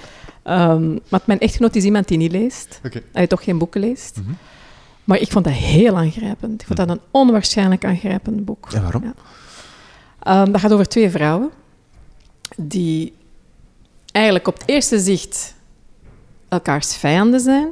Ehm, 0.44 0.98
maar 1.10 1.22
mijn 1.26 1.40
echtgenoot 1.40 1.76
is 1.76 1.84
iemand 1.84 2.08
die 2.08 2.18
niet 2.18 2.32
leest. 2.32 2.80
Oké. 2.86 3.02
Hij 3.12 3.28
toch 3.28 3.44
geen 3.44 3.58
boeken 3.58 3.82
leest. 3.82 4.18
Mhm. 4.18 4.34
Maar 5.04 5.20
ik 5.20 5.32
vond 5.32 5.46
dat 5.46 5.54
heel 5.54 5.98
aangrijpend. 5.98 6.62
Ik 6.62 6.68
vond 6.68 6.80
dat 6.80 6.90
een 6.90 7.02
onwaarschijnlijk 7.12 7.86
aangrijpend 7.86 8.46
boek. 8.46 8.68
En 8.74 8.82
waarom? 8.82 9.04
Ja. 9.04 9.14
Ehm, 10.20 10.52
dat 10.52 10.62
gaat 10.62 10.72
over 10.72 10.88
twee 10.88 11.10
vrouwen 11.10 11.50
die 12.58 13.14
eigenlijk 14.12 14.48
op 14.48 14.54
het 14.54 14.64
eerste 14.70 15.00
zicht 15.00 15.56
elkaars 16.50 16.96
vijanden 16.96 17.40
zijn, 17.40 17.68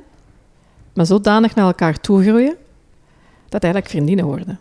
maar 0.93 1.05
zodanig 1.05 1.55
naar 1.55 1.65
elkaar 1.65 1.99
toegroeien 1.99 2.55
dat 3.49 3.63
eigenlijk 3.63 3.93
vriendinnen 3.93 4.25
worden. 4.25 4.59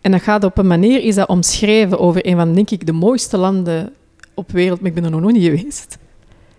En 0.00 0.10
dat 0.10 0.22
gaat 0.22 0.44
op 0.44 0.58
een 0.58 0.66
manier, 0.66 1.02
is 1.02 1.14
dat 1.14 1.28
omschreven 1.28 1.98
over 1.98 2.26
een 2.26 2.36
van, 2.36 2.54
denk 2.54 2.70
ik, 2.70 2.86
de 2.86 2.92
mooiste 2.92 3.36
landen 3.36 3.92
op 4.34 4.50
wereld, 4.50 4.80
maar 4.80 4.88
ik 4.88 4.94
ben 4.94 5.04
er 5.04 5.10
nog 5.10 5.20
nooit 5.20 5.36
geweest. 5.36 5.98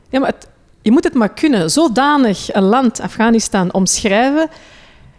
Ja, 0.09 0.19
maar 0.19 0.33
je 0.81 0.91
moet 0.91 1.03
het 1.03 1.13
maar 1.13 1.33
kunnen, 1.33 1.71
zodanig 1.71 2.53
een 2.53 2.63
land, 2.63 2.99
Afghanistan, 2.99 3.73
omschrijven, 3.73 4.49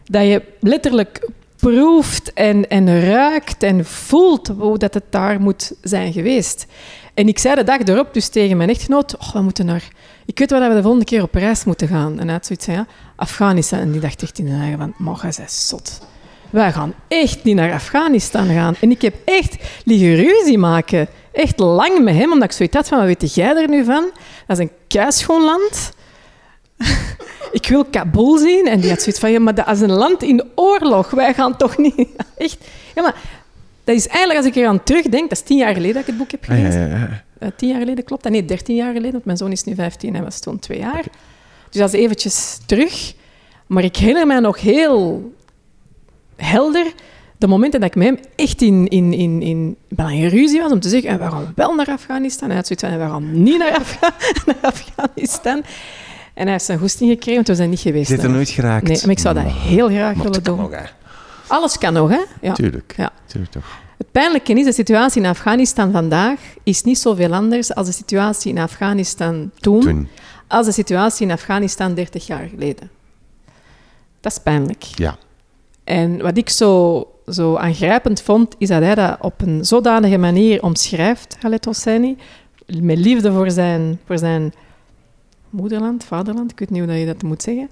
dat 0.04 0.22
je 0.22 0.42
letterlijk 0.60 1.28
proeft 1.56 2.32
en, 2.32 2.68
en 2.68 3.00
ruikt 3.00 3.62
en 3.62 3.84
voelt 3.84 4.48
hoe 4.58 4.78
dat 4.78 4.94
het 4.94 5.04
daar 5.10 5.40
moet 5.40 5.72
zijn 5.82 6.12
geweest. 6.12 6.66
En 7.14 7.28
ik 7.28 7.38
zei 7.38 7.54
de 7.54 7.64
dag 7.64 7.78
erop 7.78 8.14
dus 8.14 8.28
tegen 8.28 8.56
mijn 8.56 8.68
echtgenoot, 8.68 9.16
oh, 9.18 9.32
we 9.32 9.40
moeten 9.40 9.66
naar... 9.66 9.88
Ik 10.26 10.38
weet 10.38 10.50
waar 10.50 10.68
we 10.68 10.74
de 10.74 10.82
volgende 10.82 11.04
keer 11.04 11.22
op 11.22 11.34
reis 11.34 11.64
moeten 11.64 11.88
gaan. 11.88 12.18
En 12.18 12.24
hij 12.24 12.32
had 12.32 12.46
zoiets 12.46 12.64
van, 12.64 12.74
ja, 12.74 12.86
Afghanistan. 13.16 13.78
En 13.78 13.92
die 13.92 14.00
dacht 14.00 14.22
echt 14.22 14.38
in 14.38 14.44
de 14.44 14.50
eigen 14.52 14.78
van, 14.78 14.94
jij 15.22 15.32
bent 15.36 15.50
zot. 15.50 16.06
Wij 16.50 16.72
gaan 16.72 16.94
echt 17.08 17.44
niet 17.44 17.54
naar 17.54 17.72
Afghanistan 17.72 18.46
gaan. 18.46 18.74
En 18.80 18.90
ik 18.90 19.02
heb 19.02 19.14
echt 19.24 19.56
liggen 19.84 20.14
ruzie 20.14 20.58
maken. 20.58 21.08
Echt 21.32 21.58
lang 21.58 22.02
met 22.04 22.14
hem, 22.14 22.32
omdat 22.32 22.48
ik 22.48 22.52
zoiets 22.56 22.76
had 22.76 22.88
van, 22.88 22.98
wat 22.98 23.06
weet 23.06 23.34
jij 23.34 23.56
er 23.56 23.68
nu 23.68 23.84
van? 23.84 24.10
Dat 24.46 24.58
is 24.58 24.64
een 24.64 24.70
keischoon 24.88 25.42
land. 25.44 25.92
ik 27.52 27.66
wil 27.68 27.84
Kabul 27.84 28.38
zien. 28.38 28.66
En 28.66 28.80
die 28.80 28.90
had 28.90 29.02
zoiets 29.02 29.20
van, 29.20 29.30
ja, 29.30 29.40
maar 29.40 29.54
dat 29.54 29.68
is 29.68 29.80
een 29.80 29.92
land 29.92 30.22
in 30.22 30.44
oorlog. 30.54 31.10
Wij 31.10 31.34
gaan 31.34 31.56
toch 31.56 31.78
niet... 31.78 32.08
Echt. 32.36 32.56
Ja, 32.94 33.02
maar 33.02 33.14
dat 33.84 33.94
is 33.96 34.06
eigenlijk, 34.08 34.38
als 34.38 34.46
ik 34.46 34.56
er 34.62 34.68
aan 34.68 34.82
terugdenk, 34.82 35.28
dat 35.28 35.38
is 35.38 35.44
tien 35.44 35.56
jaar 35.58 35.74
geleden 35.74 35.92
dat 35.92 36.02
ik 36.02 36.08
het 36.08 36.16
boek 36.18 36.30
heb 36.30 36.42
Ah, 36.42 36.48
ja, 36.48 36.56
gelezen. 36.56 36.88
ja, 36.88 36.96
ja. 36.96 37.22
Eh, 37.44 37.50
tien 37.56 37.68
jaar 37.68 37.78
geleden, 37.78 38.04
klopt 38.04 38.22
dat? 38.22 38.32
Nee, 38.32 38.44
dertien 38.44 38.76
jaar 38.76 38.92
geleden, 38.92 39.12
want 39.12 39.24
mijn 39.24 39.36
zoon 39.36 39.52
is 39.52 39.64
nu 39.64 39.74
15 39.74 40.14
en 40.14 40.22
was 40.24 40.40
toen 40.40 40.58
twee 40.58 40.78
jaar. 40.78 41.02
Dus 41.70 41.80
dat 41.80 41.94
is 41.94 42.00
eventjes 42.00 42.58
terug. 42.66 43.14
Maar 43.66 43.84
ik 43.84 43.96
herinner 43.96 44.26
mij 44.26 44.40
nog 44.40 44.60
heel 44.60 45.32
helder 46.36 46.92
de 47.36 47.46
momenten 47.46 47.80
dat 47.80 47.88
ik 47.88 47.94
met 47.96 48.06
hem 48.06 48.18
echt 48.36 48.62
in, 48.62 48.88
in, 48.88 49.12
in, 49.12 49.42
in, 49.42 49.76
in 49.96 50.28
ruzie 50.28 50.60
was 50.60 50.72
om 50.72 50.80
te 50.80 50.88
zeggen, 50.88 51.10
"En 51.10 51.18
we 51.18 51.24
gaan 51.30 51.52
wel 51.54 51.74
naar 51.74 51.88
Afghanistan. 51.88 52.42
En 52.42 52.48
hij 52.48 52.56
had 52.56 52.66
zoiets 52.66 52.84
van, 52.84 52.92
"En 52.92 52.98
we 53.06 53.12
gaan 53.12 53.42
niet 53.42 53.58
naar, 53.58 53.72
Afga- 53.78 54.14
naar 54.46 54.56
Afghanistan. 54.72 55.62
En 56.34 56.42
hij 56.42 56.52
heeft 56.52 56.64
zijn 56.64 56.78
goesting 56.78 57.10
gekregen, 57.10 57.34
want 57.34 57.48
we 57.48 57.54
zijn 57.54 57.70
niet 57.70 57.80
geweest. 57.80 58.08
Zit 58.10 58.22
er 58.22 58.30
nooit 58.30 58.48
geraakt? 58.48 58.86
Nee, 58.88 58.98
maar 59.02 59.10
ik 59.10 59.18
zou 59.18 59.34
dat 59.34 59.44
heel 59.46 59.88
graag 59.88 60.14
Maar 60.14 60.24
willen 60.24 60.42
kan 60.42 60.56
doen. 60.56 60.70
nog, 60.70 60.92
alles 61.46 61.78
kan 61.78 61.92
nog, 61.92 62.10
hè? 62.10 62.20
Ja. 62.40 62.52
Tuurlijk. 62.52 62.94
Ja. 62.96 63.10
Tuurlijk 63.26 63.52
toch. 63.52 63.78
Het 64.04 64.12
pijnlijke 64.12 64.52
is, 64.52 64.64
de 64.64 64.72
situatie 64.72 65.22
in 65.22 65.28
Afghanistan 65.28 65.92
vandaag 65.92 66.40
is 66.62 66.82
niet 66.82 66.98
zoveel 66.98 67.32
anders 67.32 67.74
als 67.74 67.86
de 67.86 67.92
situatie 67.92 68.52
in 68.52 68.58
Afghanistan 68.58 69.50
toen, 69.60 69.80
Toen. 69.80 70.08
als 70.48 70.66
de 70.66 70.72
situatie 70.72 71.26
in 71.26 71.32
Afghanistan 71.32 71.94
30 71.94 72.26
jaar 72.26 72.48
geleden. 72.48 72.90
Dat 74.20 74.32
is 74.32 74.38
pijnlijk. 74.38 74.82
Ja. 74.82 75.16
En 75.84 76.22
wat 76.22 76.36
ik 76.36 76.48
zo, 76.48 77.06
zo 77.26 77.56
aangrijpend 77.56 78.22
vond, 78.22 78.54
is 78.58 78.68
dat 78.68 78.82
hij 78.82 78.94
dat 78.94 79.16
op 79.20 79.40
een 79.40 79.64
zodanige 79.64 80.18
manier 80.18 80.62
omschrijft, 80.62 81.36
Khaled 81.38 81.64
Hosseini, 81.64 82.16
met 82.66 82.98
liefde 82.98 83.32
voor 83.32 83.50
zijn, 83.50 84.00
voor 84.06 84.18
zijn 84.18 84.52
moederland, 85.50 86.04
vaderland, 86.04 86.50
ik 86.50 86.58
weet 86.58 86.70
niet 86.70 86.84
hoe 86.84 86.92
je 86.92 87.06
dat 87.06 87.22
moet 87.22 87.42
zeggen. 87.42 87.70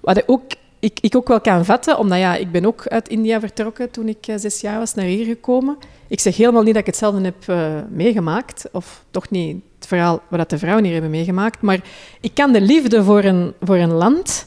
Wat 0.00 0.16
ik 0.16 0.24
ook, 0.26 0.42
ik, 0.84 0.98
ik 1.00 1.16
ook 1.16 1.28
wel 1.28 1.40
kan 1.40 1.64
vatten, 1.64 1.98
omdat 1.98 2.18
ja, 2.18 2.36
ik 2.36 2.52
ben 2.52 2.64
ook 2.64 2.86
uit 2.86 3.08
India 3.08 3.40
vertrokken 3.40 3.90
toen 3.90 4.08
ik 4.08 4.26
eh, 4.26 4.34
zes 4.38 4.60
jaar 4.60 4.78
was 4.78 4.94
naar 4.94 5.04
hier 5.04 5.24
gekomen. 5.24 5.76
Ik 6.08 6.20
zeg 6.20 6.36
helemaal 6.36 6.62
niet 6.62 6.72
dat 6.72 6.80
ik 6.80 6.86
hetzelfde 6.86 7.20
heb 7.20 7.48
eh, 7.48 7.72
meegemaakt, 7.88 8.68
of 8.72 9.04
toch 9.10 9.30
niet 9.30 9.62
het 9.74 9.86
verhaal 9.86 10.22
wat 10.28 10.50
de 10.50 10.58
vrouwen 10.58 10.84
hier 10.84 10.92
hebben 10.92 11.10
meegemaakt, 11.10 11.60
maar 11.60 11.80
ik 12.20 12.34
kan 12.34 12.52
de 12.52 12.60
liefde 12.60 13.04
voor 13.04 13.24
een, 13.24 13.52
voor 13.60 13.76
een 13.76 13.92
land, 13.92 14.46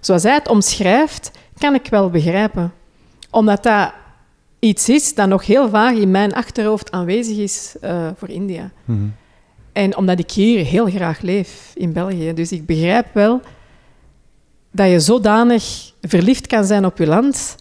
zoals 0.00 0.22
hij 0.22 0.34
het 0.34 0.48
omschrijft, 0.48 1.30
kan 1.58 1.74
ik 1.74 1.86
wel 1.86 2.10
begrijpen. 2.10 2.72
Omdat 3.30 3.62
dat 3.62 3.92
iets 4.58 4.88
is 4.88 5.14
dat 5.14 5.28
nog 5.28 5.46
heel 5.46 5.68
vaag 5.68 5.94
in 5.96 6.10
mijn 6.10 6.34
achterhoofd 6.34 6.90
aanwezig 6.90 7.36
is 7.36 7.76
eh, 7.80 8.08
voor 8.16 8.28
India. 8.28 8.70
Mhm. 8.84 9.06
En 9.72 9.96
omdat 9.96 10.18
ik 10.18 10.30
hier 10.30 10.64
heel 10.64 10.86
graag 10.86 11.20
leef, 11.20 11.72
in 11.74 11.92
België. 11.92 12.32
Dus 12.34 12.52
ik 12.52 12.66
begrijp 12.66 13.06
wel 13.12 13.40
dat 14.74 14.90
je 14.90 15.00
zodanig 15.00 15.92
verliefd 16.00 16.46
kan 16.46 16.64
zijn 16.64 16.84
op 16.84 16.98
je 16.98 17.06
land 17.06 17.56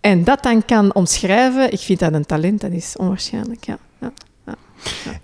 en 0.00 0.24
dat 0.24 0.42
dan 0.42 0.64
kan 0.64 0.94
omschrijven. 0.94 1.72
Ik 1.72 1.78
vind 1.80 1.98
dat 1.98 2.12
een 2.12 2.26
talent, 2.26 2.60
dat 2.60 2.70
is 2.72 2.96
onwaarschijnlijk, 2.96 3.64
ja. 3.64 3.78
ja. 4.00 4.12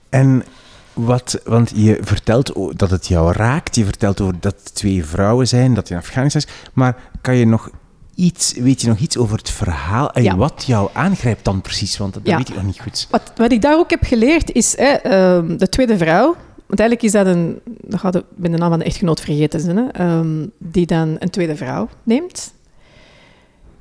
En 0.08 0.44
wat, 0.92 1.40
want 1.44 1.72
je 1.74 1.98
vertelt 2.00 2.52
dat 2.78 2.90
het 2.90 3.06
jou 3.06 3.32
raakt, 3.32 3.74
je 3.76 3.84
vertelt 3.84 4.20
over 4.20 4.40
dat 4.40 4.54
het 4.64 4.74
twee 4.74 5.04
vrouwen 5.04 5.48
zijn, 5.48 5.74
dat 5.74 5.88
je 5.88 5.94
in 5.94 6.00
Afghanistan 6.00 6.42
is, 6.46 6.70
maar 6.72 6.96
kan 7.20 7.36
je 7.36 7.46
nog 7.46 7.70
iets, 8.14 8.52
weet 8.52 8.80
je 8.80 8.88
nog 8.88 8.98
iets 8.98 9.16
over 9.16 9.36
het 9.38 9.50
verhaal 9.50 10.10
en 10.12 10.22
Ja. 10.22 10.36
wat 10.36 10.64
jou 10.66 10.90
aangrijpt 10.92 11.44
dan 11.44 11.60
precies? 11.60 11.96
Want 11.96 12.14
dat 12.14 12.22
Ja. 12.24 12.36
weet 12.36 12.48
ik 12.48 12.54
nog 12.54 12.64
niet 12.64 12.80
goed. 12.80 13.06
Wat, 13.10 13.32
wat 13.36 13.52
ik 13.52 13.62
daar 13.62 13.78
ook 13.78 13.90
heb 13.90 14.02
geleerd 14.02 14.52
is 14.52 14.76
hè, 14.76 14.84
ehm, 14.92 15.56
de 15.56 15.68
tweede 15.68 15.98
vrouw. 15.98 16.36
Want 16.66 16.80
eigenlijk 16.80 17.02
is 17.02 17.12
dat 17.12 17.26
een. 17.26 17.60
Gaat 17.88 18.14
ik 18.14 18.24
ben 18.34 18.50
de 18.50 18.58
naam 18.58 18.70
van 18.70 18.78
de 18.78 18.84
echtgenoot 18.84 19.20
vergeten. 19.20 19.60
Zijn, 19.60 19.76
hè, 19.76 19.86
ehm, 19.88 20.46
die 20.58 20.86
dan 20.86 21.16
een 21.18 21.30
tweede 21.30 21.56
vrouw 21.56 21.88
neemt. 22.02 22.54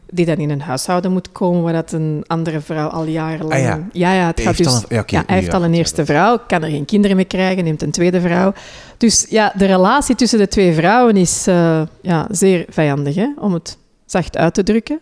Die 0.09 0.25
dan 0.25 0.35
in 0.37 0.49
een 0.49 0.61
huishouden 0.61 1.11
moet 1.11 1.31
komen 1.31 1.61
waar 1.63 1.73
dat 1.73 1.91
een 1.91 2.23
andere 2.27 2.61
vrouw 2.61 2.87
al 2.87 3.05
jarenlang. 3.05 3.53
Ah, 3.53 3.59
ja. 3.67 3.79
ja, 3.91 4.13
ja, 4.13 4.25
het 4.27 4.35
Hij 4.35 4.45
gaat 4.45 4.57
heeft 4.57 4.57
dus. 4.57 4.67
al 4.67 4.97
een- 4.97 5.03
ja, 5.07 5.23
hij 5.27 5.35
heeft 5.37 5.53
al 5.53 5.63
een 5.63 5.73
eerste 5.73 5.95
dat- 5.95 6.05
vrouw, 6.05 6.39
kan 6.47 6.63
er 6.63 6.69
geen 6.69 6.85
kinderen 6.85 7.15
mee 7.15 7.25
krijgen, 7.25 7.63
neemt 7.63 7.81
een 7.81 7.91
tweede 7.91 8.21
vrouw. 8.21 8.53
Dus 8.97 9.25
ja, 9.29 9.53
de 9.57 9.65
relatie 9.65 10.15
tussen 10.15 10.39
de 10.39 10.47
twee 10.47 10.73
vrouwen 10.73 11.15
is 11.17 11.47
eh, 11.47 11.81
ja, 12.01 12.27
zeer 12.31 12.65
vijandig, 12.69 13.15
hè, 13.15 13.27
om 13.39 13.53
het 13.53 13.77
zacht 14.05 14.37
uit 14.37 14.53
te 14.53 14.63
drukken. 14.63 14.99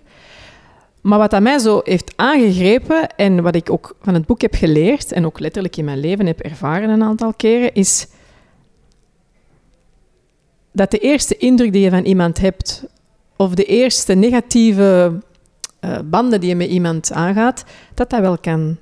Maar 1.03 1.19
wat 1.19 1.41
mij 1.41 1.59
zo 1.59 1.81
heeft 1.83 2.13
aangegrepen 2.15 3.15
en 3.15 3.41
wat 3.41 3.55
ik 3.55 3.69
ook 3.69 3.95
van 4.01 4.13
het 4.13 4.25
boek 4.25 4.41
heb 4.41 4.55
geleerd 4.55 5.11
en 5.11 5.25
ook 5.25 5.39
letterlijk 5.39 5.77
in 5.77 5.85
mijn 5.85 5.99
leven 5.99 6.25
heb 6.25 6.39
ervaren 6.39 6.89
een 6.89 7.03
aantal 7.03 7.33
keren, 7.33 7.73
is 7.73 8.07
dat 10.71 10.91
de 10.91 10.97
eerste 10.97 11.37
indruk 11.37 11.71
die 11.73 11.81
je 11.81 11.89
van 11.89 12.03
iemand 12.03 12.39
hebt, 12.39 12.85
of 13.35 13.53
de 13.53 13.63
eerste 13.63 14.13
negatieve 14.13 15.19
eh, 15.79 15.99
banden 16.05 16.39
die 16.39 16.49
je 16.49 16.55
met 16.55 16.69
iemand 16.69 17.11
aangaat, 17.11 17.63
dat 17.93 18.09
dat 18.09 18.19
wel 18.19 18.37
kan 18.37 18.77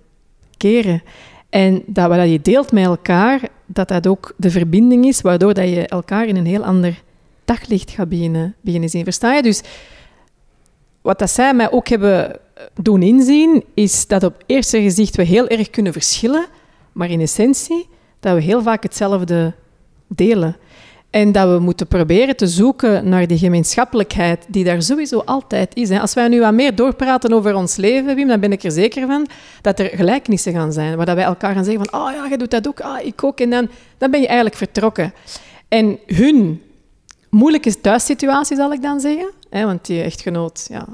keren. 0.58 1.04
En 1.50 1.84
dat 1.86 2.10
wat 2.10 2.30
je 2.30 2.42
deelt 2.42 2.72
met 2.72 2.86
elkaar, 2.86 3.50
dat 3.66 3.88
dat 3.88 4.08
ook 4.08 4.34
de 4.38 4.52
verbinding 4.52 5.06
is, 5.06 5.22
waardoor 5.22 5.54
dat 5.54 5.70
je 5.70 5.88
elkaar 5.88 6.26
in 6.28 6.36
een 6.36 6.46
heel 6.46 6.64
ander 6.64 7.02
daglicht 7.46 7.92
gaat 7.92 8.10
beginnen 8.10 8.90
zien. 8.90 9.04
Versta 9.04 9.34
je? 9.34 9.42
Dus 9.42 9.62
wat 11.02 11.20
dat 11.20 11.30
zij 11.30 11.54
mij 11.54 11.72
ook 11.72 11.88
hebben 11.88 12.34
eh, 12.34 12.64
doen 12.82 13.02
inzien, 13.02 13.64
is 13.74 14.08
dat 14.08 14.24
op 14.24 14.44
eerste 14.46 14.82
gezicht 14.82 15.16
we 15.16 15.24
heel 15.24 15.48
erg 15.48 15.70
kunnen 15.70 15.94
verschillen, 15.94 16.46
maar 16.92 17.10
in 17.10 17.22
essentie 17.22 17.90
dat 18.20 18.34
we 18.34 18.42
heel 18.42 18.62
vaak 18.62 18.84
hetzelfde 18.84 19.54
delen. 20.08 20.56
En 21.10 21.32
dat 21.32 21.50
we 21.50 21.60
moeten 21.60 21.88
proberen 21.88 22.36
te 22.36 22.48
zoeken 22.48 23.10
naar 23.10 23.28
die 23.28 23.38
gemeenschappelijkheid 23.38 24.46
die 24.48 24.64
daar 24.64 24.82
sowieso 24.82 25.20
altijd 25.20 25.76
is. 25.76 25.90
Als 25.92 26.14
wij 26.14 26.28
nu 26.28 26.40
wat 26.40 26.54
meer 26.54 26.76
doorpraten 26.76 27.34
over 27.34 27.56
ons 27.56 27.76
leven, 27.76 28.16
Wim, 28.16 28.28
dan 28.28 28.40
ben 28.40 28.52
ik 28.52 28.64
er 28.64 28.72
zeker 28.72 29.08
van 29.08 29.28
dat 29.62 29.80
er 29.80 29.86
gelijkenissen 29.86 30.54
gaan 30.54 30.74
zijn. 30.74 30.98
Waar 30.98 31.16
wij 31.16 31.24
elkaar 31.24 31.54
gaan 31.54 31.64
zeggen 31.64 31.86
van, 31.86 32.02
oh 32.02 32.12
ja, 32.12 32.28
jij 32.28 32.38
doet 32.38 32.52
dat 32.52 32.68
ook, 32.68 32.80
ah, 32.80 33.06
ik 33.06 33.24
ook. 33.24 33.40
En 33.40 33.50
dan, 33.50 33.70
dan 33.98 34.12
ben 34.12 34.20
je 34.20 34.28
eigenlijk 34.28 34.58
vertrokken. 34.58 35.14
En 35.68 36.00
hun 36.06 36.62
moeilijke 37.32 37.82
thuissituatie, 37.82 38.56
zal 38.56 38.74
ik 38.74 38.82
dan 38.82 39.00
zeggen, 39.00 39.32
hè, 39.50 39.66
want 39.66 39.86
die 39.86 40.02
echtgenoot, 40.02 40.66
ja, 40.70 40.88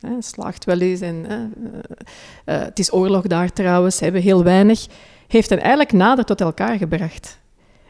hè, 0.00 0.22
slaagt 0.22 0.64
wel 0.64 0.80
eens. 0.80 1.00
En, 1.00 1.24
hè, 1.28 1.36
eh, 1.36 2.60
eh, 2.60 2.64
het 2.64 2.78
is 2.78 2.92
oorlog 2.92 3.26
daar 3.26 3.52
trouwens, 3.52 3.96
ze 3.96 4.04
hebben 4.04 4.22
heel 4.22 4.44
weinig. 4.44 4.86
Heeft 5.26 5.50
hen 5.50 5.60
eigenlijk 5.60 5.92
nader 5.92 6.24
tot 6.24 6.40
elkaar 6.40 6.78
gebracht. 6.78 7.38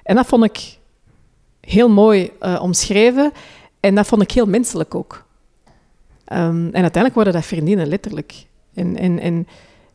En 0.02 0.14
dat 0.14 0.26
vond 0.26 0.44
ik 0.44 0.78
heel 1.60 1.88
mooi 1.88 2.30
eh, 2.40 2.58
omschreven. 2.62 3.32
En 3.80 3.94
dat 3.94 4.06
vond 4.06 4.22
ik 4.22 4.30
heel 4.30 4.46
menselijk 4.46 4.94
ook. 4.94 5.26
Ehm, 6.24 6.66
en 6.66 6.82
uiteindelijk 6.82 7.14
worden 7.14 7.32
dat 7.32 7.44
vriendinnen, 7.44 7.86
letterlijk. 7.86 8.46
En 8.74 9.46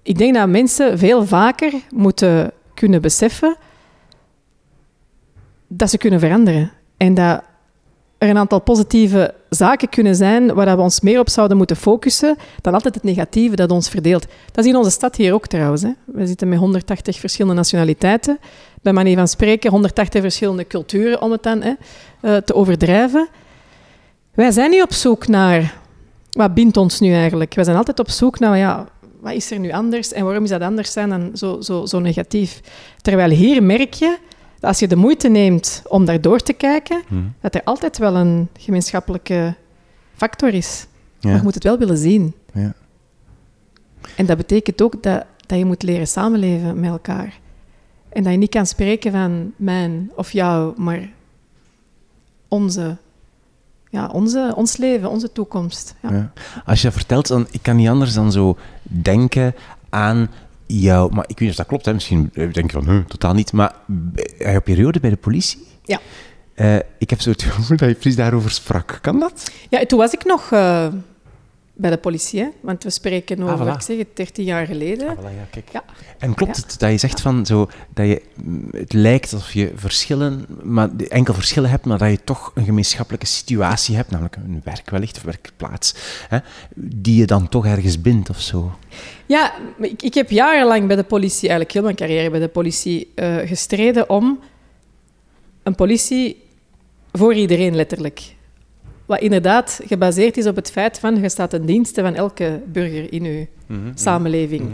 ik 0.03 0.17
denk 0.17 0.33
dat 0.33 0.47
mensen 0.47 0.97
veel 0.97 1.25
vaker 1.25 1.73
moeten 1.89 2.51
kunnen 2.73 3.01
beseffen 3.01 3.57
dat 5.67 5.89
ze 5.89 5.97
kunnen 5.97 6.19
veranderen. 6.19 6.71
En 6.97 7.13
dat 7.13 7.43
er 8.23 8.29
een 8.29 8.37
aantal 8.37 8.61
positieve 8.61 9.33
zaken 9.49 9.89
kunnen 9.89 10.15
zijn 10.15 10.53
waar 10.53 10.75
we 10.75 10.81
ons 10.81 11.01
meer 11.01 11.19
op 11.19 11.29
zouden 11.29 11.57
moeten 11.57 11.75
focussen 11.75 12.35
dan 12.61 12.73
altijd 12.73 12.95
het 12.95 13.03
negatieve 13.03 13.55
dat 13.55 13.71
ons 13.71 13.89
verdeelt. 13.89 14.25
Dat 14.51 14.65
is 14.65 14.71
in 14.71 14.77
onze 14.77 14.89
stad 14.89 15.15
hier 15.15 15.33
ook 15.33 15.47
trouwens. 15.47 15.81
Hè. 15.81 15.91
We 16.05 16.27
zitten 16.27 16.49
met 16.49 16.59
180 16.59 17.19
verschillende 17.19 17.55
nationaliteiten. 17.55 18.39
Bij 18.81 18.93
manier 18.93 19.17
van 19.17 19.27
spreken 19.27 19.69
180 19.69 20.21
verschillende 20.21 20.67
culturen, 20.67 21.21
om 21.21 21.31
het 21.31 21.43
dan 21.43 21.61
hè, 21.61 21.73
eh, 22.21 22.35
te 22.35 22.55
overdrijven. 22.55 23.27
Wij 24.33 24.51
zijn 24.51 24.69
niet 24.69 24.83
op 24.83 24.93
zoek 24.93 25.27
naar 25.27 25.81
wat 26.31 26.53
bindt 26.53 26.77
ons 26.77 26.99
nu 26.99 27.13
eigenlijk. 27.13 27.53
Wij 27.53 27.63
zijn 27.63 27.77
altijd 27.77 27.99
op 27.99 28.09
zoek 28.09 28.39
naar 28.39 28.57
ja, 28.57 28.87
wat 29.19 29.33
is 29.33 29.51
er 29.51 29.59
nu 29.59 29.71
anders 29.71 30.13
en 30.13 30.25
waarom 30.25 30.43
is 30.43 30.49
dat 30.49 30.61
anders 30.61 30.91
zijn 30.91 31.09
dan 31.09 31.29
zo, 31.33 31.61
zo, 31.61 31.85
zo 31.85 31.99
negatief. 31.99 32.61
Terwijl 33.01 33.29
hier 33.29 33.63
merk 33.63 33.93
je 33.93 34.17
als 34.63 34.79
je 34.79 34.87
de 34.87 34.95
moeite 34.95 35.27
neemt 35.29 35.81
om 35.87 36.05
daar 36.05 36.21
door 36.21 36.39
te 36.39 36.53
kijken, 36.53 37.01
Hm. 37.07 37.15
dat 37.41 37.55
er 37.55 37.63
altijd 37.63 37.97
wel 37.97 38.15
een 38.15 38.47
gemeenschappelijke 38.59 39.55
factor 40.15 40.53
is. 40.53 40.87
Maar 41.21 41.35
je 41.35 41.41
moet 41.43 41.53
het 41.53 41.63
wel 41.63 41.77
willen 41.77 41.97
zien. 41.97 42.33
Ja. 42.53 42.73
En 44.15 44.25
dat 44.25 44.37
betekent 44.37 44.81
ook 44.81 45.03
dat, 45.03 45.25
dat 45.45 45.57
je 45.57 45.65
moet 45.65 45.83
leren 45.83 46.07
samenleven 46.07 46.79
met 46.79 46.89
elkaar. 46.89 47.39
En 48.09 48.23
dat 48.23 48.31
je 48.31 48.37
niet 48.37 48.49
kan 48.49 48.65
spreken 48.65 49.11
van 49.11 49.51
mijn 49.55 50.11
of 50.15 50.31
jou, 50.31 50.73
maar 50.81 51.09
onze, 52.47 52.97
ja, 53.89 54.07
onze, 54.07 54.53
ons 54.55 54.77
leven, 54.77 55.09
onze 55.09 55.31
toekomst. 55.31 55.95
Ja. 56.01 56.11
Ja. 56.11 56.31
Als 56.65 56.81
je 56.81 56.87
dat 56.87 56.95
vertelt, 56.95 57.27
dan 57.27 57.47
ik 57.51 57.61
kan 57.61 57.75
niet 57.75 57.89
anders 57.89 58.13
dan 58.13 58.31
zo 58.31 58.57
denken 58.81 59.55
aan 59.89 60.29
jou. 60.65 61.13
Maar 61.13 61.23
ik 61.23 61.29
weet 61.29 61.39
niet 61.39 61.49
of 61.49 61.55
dat 61.55 61.65
klopt, 61.65 61.85
hè. 61.85 61.93
misschien 61.93 62.29
denk 62.33 62.55
je 62.55 62.69
van, 62.71 62.85
nee, 62.85 63.05
totaal 63.05 63.33
niet. 63.33 63.53
Maar 63.53 63.73
bij- 63.85 64.33
jouw 64.37 64.61
periode 64.61 64.99
bij 64.99 65.09
de 65.09 65.15
politie? 65.15 65.67
Ja. 65.83 65.99
Eh, 66.53 66.75
ik 66.97 67.09
heb 67.09 67.21
zo 67.21 67.29
het 67.29 67.43
gevoel 67.51 67.77
dat 67.77 67.89
je 67.89 67.95
precies 67.95 68.15
daarover 68.15 68.51
sprak. 68.51 68.97
Kan 69.01 69.19
dat? 69.19 69.51
Ja, 69.69 69.85
toen 69.85 69.99
was 69.99 70.13
ik 70.13 70.25
nog 70.25 70.51
eh, 70.51 70.87
bij 71.75 71.89
de 71.89 71.97
politie, 71.97 72.39
hè? 72.39 72.47
want 72.61 72.83
we 72.83 72.89
spreken 72.89 73.43
over, 73.43 73.67
Ah, 73.67 73.71
voilà. 73.73 73.75
ik 73.75 73.81
zeg 73.81 73.97
het, 73.97 74.07
13 74.15 74.45
jaar 74.45 74.65
geleden. 74.65 75.07
Ah, 75.09 75.17
voilà, 75.17 75.21
ja, 75.35 75.47
kijk. 75.51 75.69
Ja. 75.71 75.83
En 76.17 76.33
klopt 76.33 76.55
Ja. 76.55 76.61
het 76.67 76.79
dat 76.79 76.91
je 76.91 76.97
zegt 76.97 77.21
van 77.21 77.45
zo, 77.45 77.69
dat 77.93 78.07
je, 78.07 78.21
mm, 78.43 78.67
het 78.71 78.93
lijkt 78.93 79.33
alsof 79.33 79.53
je 79.53 79.71
verschillen, 79.75 80.45
maar 80.63 80.89
enkel 81.09 81.33
verschillen 81.33 81.69
hebt, 81.69 81.85
maar 81.85 81.97
dat 81.97 82.09
je 82.09 82.23
toch 82.23 82.51
een 82.55 82.65
gemeenschappelijke 82.65 83.25
situatie 83.25 83.95
hebt, 83.95 84.09
namelijk 84.11 84.35
een 84.35 84.61
werk 84.63 84.89
wellicht, 84.89 85.17
of 85.17 85.23
werkplaats, 85.23 85.93
hè, 86.27 86.37
die 86.75 87.15
je 87.19 87.25
dan 87.25 87.49
toch 87.49 87.65
ergens 87.65 88.01
bindt 88.01 88.29
of 88.29 88.39
zo? 88.41 88.71
Ja, 89.25 89.53
ik, 89.79 90.01
ik 90.01 90.13
heb 90.13 90.29
jarenlang 90.29 90.87
bij 90.87 90.95
de 90.95 91.03
politie, 91.03 91.39
eigenlijk 91.49 91.71
heel 91.71 91.83
mijn 91.83 91.95
carrière 91.95 92.29
bij 92.29 92.39
de 92.39 92.47
politie, 92.47 93.11
eh, 93.15 93.35
gestreden 93.37 94.09
om 94.09 94.39
een 95.63 95.75
politie 95.75 96.41
voor 97.11 97.33
iedereen, 97.33 97.75
letterlijk. 97.75 98.35
Wat 99.13 99.21
inderdaad 99.21 99.79
gebaseerd 99.87 100.37
is 100.37 100.45
op 100.45 100.55
het 100.55 100.71
feit 100.71 100.99
van, 100.99 101.21
je 101.21 101.29
staat 101.29 101.49
ten 101.49 101.65
dienste 101.65 102.01
van 102.01 102.15
elke 102.15 102.61
burger 102.65 103.13
in 103.13 103.25
uw 103.25 103.45
samenleving. 103.93 104.71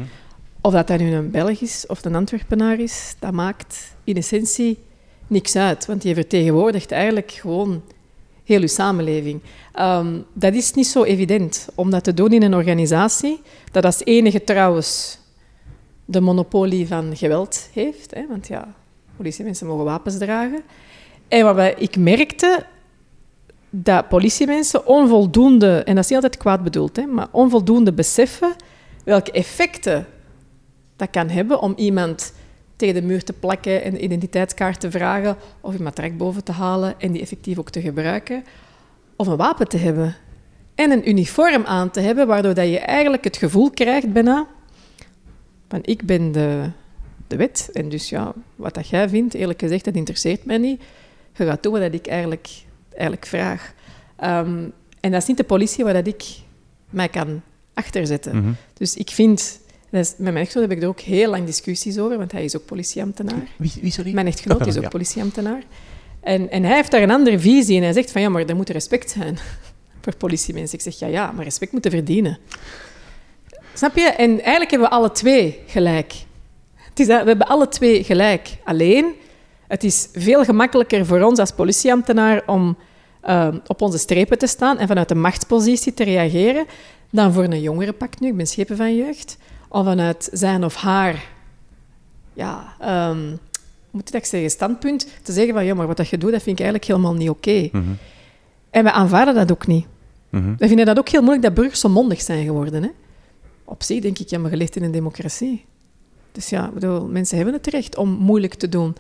Of 0.61 0.73
dat 0.73 0.87
dat 0.87 0.99
nu 0.99 1.13
een 1.13 1.31
Belg 1.31 1.61
is 1.61 1.85
of 1.87 2.05
een 2.05 2.15
Antwerpenaar 2.15 2.79
is, 2.79 3.15
dat 3.19 3.31
maakt 3.31 3.95
in 4.03 4.15
essentie 4.15 4.77
niks 5.27 5.55
uit. 5.55 5.85
Want 5.85 6.03
je 6.03 6.13
vertegenwoordigt 6.13 6.91
eigenlijk 6.91 7.31
gewoon 7.31 7.81
heel 8.43 8.61
uw 8.61 8.67
samenleving. 8.67 9.41
Ehm, 9.73 10.19
dat 10.33 10.53
is 10.53 10.73
niet 10.73 10.87
zo 10.87 11.03
evident 11.03 11.67
om 11.75 11.89
dat 11.89 12.03
te 12.03 12.13
doen 12.13 12.31
in 12.31 12.41
een 12.41 12.55
organisatie 12.55 13.41
dat 13.71 13.85
als 13.85 14.01
enige 14.03 14.43
trouwens 14.43 15.19
de 16.05 16.21
monopolie 16.21 16.87
van 16.87 17.15
geweld 17.15 17.69
heeft. 17.73 18.13
Hè, 18.13 18.27
want 18.27 18.47
ja, 18.47 18.73
politiemensen 19.15 19.67
mogen 19.67 19.85
wapens 19.85 20.17
dragen. 20.17 20.61
En 21.27 21.43
waarbij 21.43 21.75
ik 21.77 21.97
merkte 21.97 22.65
dat 23.69 24.07
politiemensen 24.07 24.87
onvoldoende, 24.87 25.83
en 25.83 25.95
dat 25.95 26.03
is 26.03 26.09
niet 26.09 26.23
altijd 26.23 26.37
kwaad 26.41 26.63
bedoeld, 26.63 26.95
hè, 26.95 27.05
maar 27.05 27.27
onvoldoende 27.31 27.93
beseffen 27.93 28.55
welke 29.03 29.31
effecten 29.31 30.05
dat 30.95 31.09
kan 31.09 31.29
hebben 31.29 31.61
om 31.61 31.73
iemand 31.75 32.33
tegen 32.75 32.95
de 32.95 33.01
muur 33.01 33.23
te 33.23 33.33
plakken 33.33 33.83
en 33.83 33.93
de 33.93 33.99
identiteitskaart 33.99 34.79
te 34.79 34.91
vragen 34.91 35.37
of 35.61 35.73
je 35.73 35.83
matrek 35.83 36.17
boven 36.17 36.43
te 36.43 36.51
halen 36.51 36.99
en 36.99 37.11
die 37.11 37.21
effectief 37.21 37.57
ook 37.57 37.69
te 37.69 37.81
gebruiken. 37.81 38.43
Of 39.15 39.27
een 39.27 39.37
wapen 39.37 39.67
te 39.67 39.77
hebben. 39.77 40.15
En 40.75 40.91
een 40.91 41.09
uniform 41.09 41.65
aan 41.65 41.91
te 41.91 41.99
hebben, 41.99 42.27
waardoor 42.27 42.53
dat 42.53 42.69
je 42.69 42.79
eigenlijk 42.79 43.23
het 43.23 43.37
gevoel 43.37 43.69
krijgt 43.69 44.13
bijna 44.13 44.47
van 45.67 45.79
ik 45.81 46.05
ben 46.05 46.31
de, 46.31 46.69
de 47.27 47.35
wet. 47.35 47.69
En 47.73 47.89
dus 47.89 48.09
ja, 48.09 48.33
wat 48.55 48.73
dat 48.73 48.89
jij 48.89 49.09
vindt, 49.09 49.33
eerlijk 49.33 49.59
gezegd, 49.59 49.85
dat 49.85 49.95
interesseert 49.95 50.45
mij 50.45 50.57
niet. 50.57 50.81
Je 51.35 51.45
gaat 51.45 51.63
doen 51.63 51.79
wat 51.79 51.93
ik 51.93 52.07
eigenlijk, 52.07 52.49
eigenlijk 52.91 53.25
vraag. 53.25 53.73
Ehm, 54.15 54.63
en 54.99 55.11
dat 55.11 55.21
is 55.21 55.27
niet 55.27 55.37
de 55.37 55.43
politie 55.43 55.83
waar 55.83 55.93
dat 55.93 56.07
ik 56.07 56.23
mij 56.89 57.09
kan 57.09 57.41
achterzetten. 57.73 58.37
Mhm. 58.37 58.51
Dus 58.73 58.95
ik 58.95 59.09
vind... 59.09 59.59
Met 59.89 60.15
mijn 60.17 60.37
echtgenoot 60.37 60.69
heb 60.69 60.77
ik 60.77 60.83
er 60.83 60.89
ook 60.89 60.99
heel 60.99 61.29
lang 61.29 61.45
discussies 61.45 61.97
over, 61.97 62.17
want 62.17 62.31
hij 62.31 62.43
is 62.43 62.57
ook 62.57 62.65
politieambtenaar. 62.65 63.47
Wie, 63.57 63.71
wie 63.81 63.91
sorry? 63.91 64.13
Mijn 64.13 64.27
echtgenoot 64.27 64.67
is 64.67 64.77
ook 64.77 64.83
ja. 64.83 64.89
politieambtenaar. 64.89 65.63
En, 66.19 66.51
en 66.51 66.63
hij 66.63 66.75
heeft 66.75 66.91
daar 66.91 67.01
een 67.01 67.11
andere 67.11 67.39
visie 67.39 67.77
en 67.77 67.83
hij 67.83 67.93
zegt 67.93 68.11
van 68.11 68.21
ja, 68.21 68.29
maar 68.29 68.45
er 68.45 68.55
moet 68.55 68.69
respect 68.69 69.09
zijn 69.09 69.37
voor 70.01 70.15
politiemensen. 70.15 70.77
Ik 70.77 70.83
zeg 70.83 70.99
ja, 70.99 71.07
ja, 71.07 71.31
maar 71.31 71.43
respect 71.43 71.71
moeten 71.71 71.91
verdienen. 71.91 72.39
Snap 73.73 73.95
je? 73.95 74.01
En 74.01 74.29
eigenlijk 74.29 74.71
hebben 74.71 74.89
we 74.89 74.95
alle 74.95 75.11
twee 75.11 75.59
gelijk. 75.65 76.13
Het 76.75 76.99
is 76.99 77.07
dat, 77.07 77.21
we 77.21 77.27
hebben 77.27 77.47
alle 77.47 77.67
twee 77.67 78.03
gelijk. 78.03 78.57
Alleen, 78.63 79.13
het 79.69 79.83
is 79.83 80.09
veel 80.13 80.43
gemakkelijker 80.43 81.05
voor 81.05 81.21
ons 81.21 81.39
als 81.39 81.51
politieambtenaar 81.51 82.43
om 82.45 82.77
eh, 83.21 83.47
op 83.67 83.81
onze 83.81 83.97
strepen 83.97 84.37
te 84.37 84.47
staan 84.47 84.77
en 84.77 84.87
vanuit 84.87 85.07
de 85.07 85.15
machtspositie 85.15 85.93
te 85.93 86.03
reageren 86.03 86.65
dan 87.09 87.33
voor 87.33 87.43
een 87.43 87.61
jongere 87.61 87.93
pak 87.93 88.19
nu, 88.19 88.27
ik 88.27 88.37
ben 88.37 88.47
schepen 88.47 88.77
van 88.77 88.95
jeugd, 88.95 89.37
of 89.67 89.85
vanuit 89.85 90.29
zijn 90.31 90.63
of 90.63 90.75
haar 90.75 91.25
ja, 92.33 92.75
ehm, 92.79 93.27
hoe 93.27 93.37
moet 93.91 94.07
ik 94.07 94.13
dat 94.13 94.27
zeggen, 94.27 94.49
standpunt, 94.49 95.07
te 95.21 95.31
zeggen 95.31 95.53
van 95.53 95.65
ja, 95.65 95.73
maar 95.73 95.87
wat 95.87 95.97
dat 95.97 96.09
je 96.09 96.17
doet, 96.17 96.31
dat 96.31 96.41
vind 96.41 96.59
ik 96.59 96.65
eigenlijk 96.65 96.91
helemaal 96.91 97.19
niet 97.19 97.29
oké. 97.29 97.69
Mhm. 97.71 97.83
En 98.69 98.83
wij 98.83 98.91
aanvaarden 98.91 99.35
dat 99.35 99.51
ook 99.51 99.67
niet. 99.67 99.85
Mhm. 100.29 100.55
Wij 100.57 100.67
vinden 100.67 100.85
dat 100.85 100.97
ook 100.97 101.09
heel 101.09 101.21
moeilijk 101.21 101.45
dat 101.45 101.53
burgers 101.53 101.79
zo 101.79 101.89
mondig 101.89 102.21
zijn 102.21 102.45
geworden. 102.45 102.83
Hè? 102.83 102.89
Op 103.63 103.83
zich 103.83 104.01
denk 104.01 104.19
ik, 104.19 104.29
ja, 104.29 104.39
maar 104.39 104.51
je 104.51 104.57
leeft 104.57 104.75
in 104.75 104.83
een 104.83 104.91
democratie. 104.91 105.65
Dus 106.31 106.49
ja, 106.49 106.71
bedoel, 106.73 107.07
mensen 107.07 107.35
hebben 107.35 107.55
het 107.55 107.67
recht 107.67 107.97
om 107.97 108.09
moeilijk 108.09 108.53
te 108.53 108.69
doen. 108.69 108.95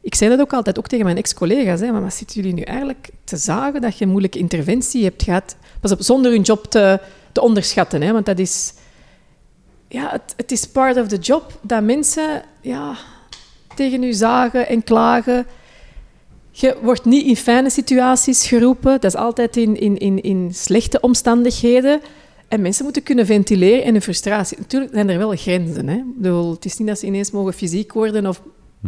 Ik 0.00 0.14
zei 0.14 0.30
dat 0.30 0.40
ook 0.40 0.52
altijd, 0.52 0.78
ook 0.78 0.86
tegen 0.86 1.04
mijn 1.04 1.16
ex-collega's. 1.16 1.80
Maar 1.80 2.02
wat 2.02 2.14
zitten 2.14 2.36
jullie 2.36 2.54
nu 2.54 2.62
eigenlijk 2.62 3.10
te 3.24 3.36
zagen 3.36 3.80
dat 3.80 3.98
je 3.98 4.04
een 4.04 4.10
moeilijke 4.10 4.38
interventie 4.38 5.04
hebt 5.04 5.22
gehad? 5.22 5.56
Pas 5.80 5.92
op, 5.92 6.02
zonder 6.02 6.30
hun 6.30 6.42
job 6.42 6.64
te, 6.64 7.00
te 7.32 7.40
onderschatten. 7.40 8.02
Hè, 8.02 8.12
want 8.12 8.26
dat 8.26 8.38
is... 8.38 8.72
Ja, 9.88 10.10
het, 10.10 10.34
het 10.36 10.52
is 10.52 10.66
part 10.66 10.96
of 10.96 11.06
the 11.06 11.16
job 11.16 11.58
dat 11.62 11.82
mensen 11.82 12.42
ja, 12.60 12.96
tegen 13.74 14.02
u 14.02 14.12
zagen 14.12 14.68
en 14.68 14.84
klagen. 14.84 15.46
Je 16.50 16.76
wordt 16.82 17.04
niet 17.04 17.26
in 17.26 17.36
fijne 17.36 17.70
situaties 17.70 18.46
geroepen. 18.46 18.92
Dat 19.00 19.04
is 19.04 19.16
altijd 19.16 19.56
in, 19.56 19.80
in, 19.80 19.98
in, 19.98 20.22
in 20.22 20.54
slechte 20.54 21.00
omstandigheden. 21.00 22.00
En 22.48 22.60
mensen 22.60 22.84
moeten 22.84 23.02
kunnen 23.02 23.26
ventileren 23.26 23.84
in 23.84 23.92
hun 23.92 24.02
frustratie. 24.02 24.58
Natuurlijk 24.58 24.92
zijn 24.94 25.08
er 25.08 25.18
wel 25.18 25.36
grenzen. 25.36 25.88
Hè? 25.88 26.30
Het 26.50 26.64
is 26.64 26.78
niet 26.78 26.88
dat 26.88 26.98
ze 26.98 27.06
ineens 27.06 27.30
mogen 27.30 27.52
fysiek 27.52 27.92
worden 27.92 28.26
of 28.26 28.42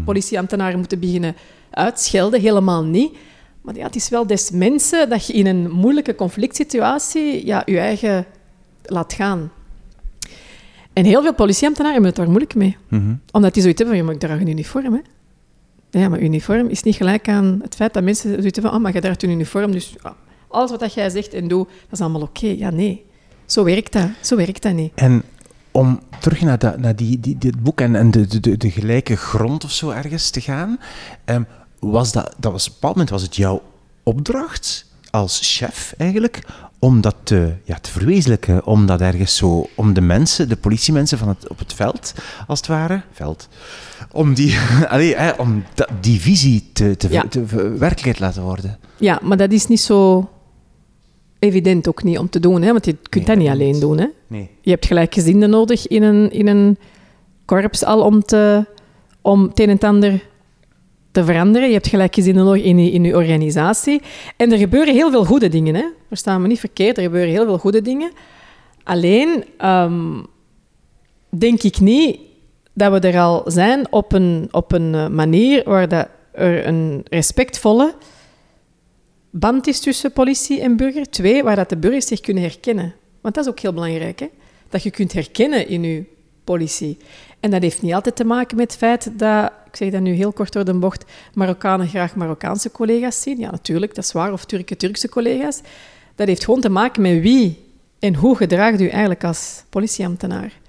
politieambtenaren 0.05 0.79
moeten 0.79 1.01
beginnen 1.01 1.37
uitschelden. 1.71 2.41
Helemaal 2.41 2.85
niet. 2.85 3.17
Maar 3.61 3.77
ja, 3.77 3.85
het 3.85 3.97
is 3.97 4.09
wel 4.09 4.27
des 4.27 4.51
mensen 4.51 5.09
dat 5.09 5.27
je 5.27 5.33
in 5.33 5.47
een 5.47 5.71
moeilijke 5.71 6.15
conflict 6.15 6.57
situatie 6.57 7.47
ja, 7.47 7.63
je 7.67 7.79
eigen 7.79 8.27
laat 8.83 9.13
gaan. 9.13 9.51
En 10.93 11.05
heel 11.05 11.23
veel 11.23 11.35
politieambtenaren 11.35 11.95
hebben 11.95 12.11
het 12.11 12.21
daar 12.21 12.29
moeilijk 12.29 12.55
mee. 12.55 12.77
Mhm. 12.89 13.15
Omdat 13.33 13.55
die 13.55 13.63
zoiets 13.63 13.83
hebben 13.83 13.87
van, 13.87 13.97
ja, 13.97 14.05
maar 14.05 14.15
ik 14.15 14.21
draag 14.21 14.41
een 14.41 14.49
uniform, 14.49 14.93
hè. 14.93 15.01
Ja, 16.01 16.09
maar 16.09 16.21
uniform 16.21 16.69
is 16.69 16.83
niet 16.83 16.97
gelijk 16.97 17.29
aan 17.29 17.59
het 17.63 17.75
feit 17.75 17.95
dat 17.95 18.03
mensen 18.03 18.29
zoiets 18.29 18.45
hebben 18.45 18.63
van, 18.63 18.73
ah, 18.73 18.81
maar 18.81 18.93
je 18.93 19.01
draagt 19.01 19.23
een 19.23 19.31
uniform, 19.31 19.71
dus 19.71 19.95
ja, 20.03 20.17
alles 20.49 20.71
wat 20.71 20.81
dat 20.81 20.95
jij 20.95 21.11
zegt 21.11 21.35
en 21.35 21.49
doet, 21.49 21.69
dat 21.69 21.93
is 21.93 22.01
allemaal 22.01 22.23
oké. 22.23 22.47
Ja, 22.47 22.71
nee. 22.71 23.05
Zo 23.47 23.65
werkt 23.65 23.93
dat. 23.93 24.09
Zo 24.21 24.37
werkt 24.37 24.63
dat 24.63 24.73
niet. 24.73 24.93
En 24.95 25.23
om 25.73 26.01
terug 26.21 26.41
naar, 26.41 26.59
dat, 26.59 26.79
naar 26.79 26.97
die, 26.97 27.21
die, 27.21 27.39
dit 27.39 27.63
boek 27.63 27.81
en, 27.81 27.97
en 27.97 28.11
de, 28.11 28.41
de, 28.41 28.57
de, 28.57 28.71
gelijke 28.71 29.17
grond 29.17 29.65
of 29.65 29.71
zo 29.71 29.91
ergens 29.91 30.31
te 30.31 30.41
gaan, 30.41 30.79
ehm, 31.25 31.43
was 31.79 32.13
dat, 32.13 32.35
dat 32.39 32.53
was, 32.53 32.67
op 32.67 32.73
een 32.73 32.75
bepaald 32.81 32.95
moment 32.95 33.11
was 33.11 33.23
het 33.23 33.37
jouw 33.37 33.63
opdracht 34.03 34.87
als 35.11 35.41
chef 35.43 35.95
eigenlijk 35.99 36.43
om 36.79 37.01
dat 37.01 37.15
te, 37.23 37.55
ja, 37.65 37.79
te 37.79 37.91
verwezenlijken, 37.91 38.67
om 38.67 38.87
dat 38.87 39.01
ergens 39.01 39.37
zo, 39.37 39.67
om 39.75 39.93
de 39.93 40.01
mensen, 40.01 40.49
de 40.49 40.57
politiemensen 40.57 41.19
van 41.19 41.29
het, 41.29 41.49
op 41.49 41.59
het 41.59 41.73
veld, 41.75 42.15
als 42.47 42.59
het 42.59 42.69
ware, 42.69 43.03
veld, 43.13 43.49
om 44.11 44.35
die, 44.35 44.59
allee, 44.89 45.17
hè, 45.17 45.31
om 45.31 45.65
dat, 45.75 45.89
die 46.01 46.21
visie 46.21 46.71
te, 46.73 46.97
te, 46.97 47.11
Ja. 47.11 47.25
te 47.29 47.47
ver- 47.47 47.79
werkelijkheid 47.79 48.19
laten 48.21 48.43
worden. 48.43 48.79
Ja, 48.97 49.19
maar 49.23 49.37
dat 49.37 49.53
is 49.53 49.67
niet 49.67 49.81
zo 49.81 50.29
evident 51.41 51.89
ook 51.89 52.03
niet 52.03 52.19
om 52.19 52.29
te 52.31 52.41
doen, 52.41 52.63
hè, 52.63 52.71
want 52.73 52.85
je 52.85 52.97
kunt 53.09 53.15
Nee, 53.15 53.25
dat 53.25 53.37
niet 53.37 53.47
dat 53.47 53.55
alleen 53.57 53.73
niet. 53.73 53.81
doen. 53.81 53.99
Hè. 53.99 54.07
Nee. 54.27 54.51
Je 54.61 54.71
hebt 54.71 54.87
gelijkgezinden 54.87 55.51
nodig 55.51 55.87
in 55.89 56.03
een, 56.03 56.31
in 56.31 56.47
een 56.47 56.79
korps 57.45 57.85
al 57.85 58.01
om, 58.03 58.23
te, 58.23 58.65
om 59.21 59.43
het 59.43 59.61
een 59.61 59.69
en 59.69 59.75
het 59.75 59.85
ander 59.85 60.29
te 61.11 61.25
veranderen. 61.25 61.69
Je 61.69 61.75
hebt 61.75 61.89
gelijkgezinden 61.89 62.45
nodig 62.45 62.63
in 62.63 62.79
je, 62.79 62.91
in 62.91 63.05
je 63.05 63.17
organisatie. 63.17 64.01
En 64.37 64.53
er 64.53 64.59
gebeuren 64.59 64.95
heel 64.95 65.11
veel 65.11 65.25
goede 65.25 65.49
dingen. 65.49 65.75
Hè. 65.75 65.85
Verstaan 66.09 66.43
me 66.43 66.47
niet 66.49 66.61
verkeerd, 66.61 66.97
er 66.97 67.03
gebeuren 67.03 67.31
heel 67.31 67.45
veel 67.45 67.59
goede 67.59 67.83
dingen. 67.83 68.11
Alleen 68.85 69.45
ehm, 69.57 70.23
denk 71.29 71.63
ik 71.63 71.81
niet 71.81 72.19
dat 72.73 72.93
we 72.93 73.09
er 73.09 73.21
al 73.21 73.43
zijn 73.47 73.93
op 73.93 74.13
een, 74.13 74.49
op 74.51 74.73
een 74.73 74.95
eh, 74.95 75.09
manier 75.09 75.63
waar 75.65 75.89
dat 75.89 76.09
er 76.33 76.67
een 76.67 77.01
respectvolle 77.09 77.95
band 79.31 79.67
is 79.67 79.81
tussen 79.81 80.13
politie 80.13 80.61
en 80.61 80.77
burger. 80.77 81.11
Twee, 81.11 81.43
waar 81.43 81.57
dat 81.57 81.69
de 81.69 81.77
burgers 81.77 82.07
zich 82.07 82.21
kunnen 82.21 82.43
herkennen. 82.43 82.95
Want 83.21 83.35
dat 83.35 83.45
is 83.45 83.51
ook 83.51 83.61
heel 83.61 83.73
belangrijk, 83.73 84.19
hè? 84.19 84.29
dat 84.69 84.83
je 84.83 84.91
kunt 84.91 85.13
herkennen 85.13 85.69
in 85.69 85.83
je 85.83 86.05
politie. 86.45 86.97
En 87.41 87.51
dat 87.51 87.63
heeft 87.63 87.83
niet 87.83 87.95
altijd 87.95 88.17
te 88.17 88.25
maken 88.25 88.57
met 88.57 88.71
het 88.71 88.79
feit 88.79 89.19
dat, 89.19 89.53
ik 89.67 89.77
zeg 89.77 89.91
dat 89.91 90.01
nu 90.01 90.13
heel 90.13 90.33
kort 90.33 90.53
door 90.53 90.65
de 90.65 90.75
bocht, 90.75 91.05
Marokkanen 91.35 91.89
graag 91.89 92.15
Marokkaanse 92.15 92.71
collega's 92.71 93.23
zien. 93.23 93.39
Ja, 93.39 93.51
natuurlijk, 93.51 93.95
dat 93.95 94.05
is 94.05 94.13
waar. 94.13 94.33
Of 94.33 94.45
Turken 94.45 94.79
Turkse 94.79 95.09
collega's. 95.09 95.61
Dat 96.15 96.27
heeft 96.27 96.45
gewoon 96.45 96.61
te 96.61 96.69
maken 96.69 97.03
met 97.03 97.21
wie 97.21 97.65
en 97.99 98.15
hoe 98.15 98.37
gedraagt 98.37 98.81
u 98.81 98.89
eigenlijk 98.89 99.25
als 99.25 99.63
politieambtenaar. 99.69 100.60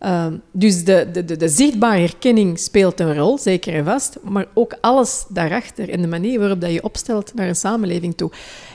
Ehm, 0.00 0.36
dus 0.50 0.84
de, 0.84 1.08
de, 1.12 1.24
de, 1.24 1.36
de 1.36 1.48
zichtbare 1.48 2.00
herkenning 2.00 2.58
speelt 2.58 3.00
een 3.00 3.14
rol, 3.14 3.38
zeker 3.38 3.74
en 3.74 3.84
vast, 3.84 4.18
maar 4.22 4.46
ook 4.54 4.76
alles 4.80 5.24
daarachter 5.28 5.90
en 5.90 6.00
de 6.00 6.08
manier 6.08 6.38
waarop 6.38 6.60
dat 6.60 6.72
je 6.72 6.82
opstelt 6.82 7.34
naar 7.34 7.48
een 7.48 7.56
samenleving 7.56 8.16
toe. 8.16 8.30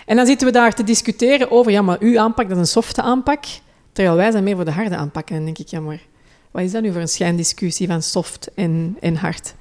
En 0.06 0.16
dan 0.16 0.26
zitten 0.26 0.48
we 0.48 0.54
daar 0.54 0.74
te 0.74 0.84
discussiëren 0.84 1.52
over, 1.52 1.72
ja, 1.72 1.82
maar 1.82 1.98
uw 2.00 2.20
aanpak 2.20 2.48
dat 2.48 2.58
is 2.58 2.64
een 2.64 2.68
softe 2.68 3.02
aanpak, 3.02 3.44
terwijl 3.92 4.16
wij 4.16 4.32
zijn 4.32 4.44
meer 4.44 4.56
voor 4.56 4.66
de 4.66 4.72
harde 4.72 4.96
aanpak. 4.96 5.30
En 5.30 5.36
dan 5.36 5.46
denk 5.46 5.58
ik, 5.58 5.68
ja, 5.68 5.80
maar 5.80 6.02
wat 6.52 6.64
is 6.64 6.72
dat 6.72 6.82
nu 6.82 6.92
voor 6.92 7.02
een 7.02 7.08
schijndiscussie 7.08 7.88
van 7.88 8.02
soft 8.02 8.54
en, 8.54 8.98
en 9.00 9.16
hard? 9.16 9.56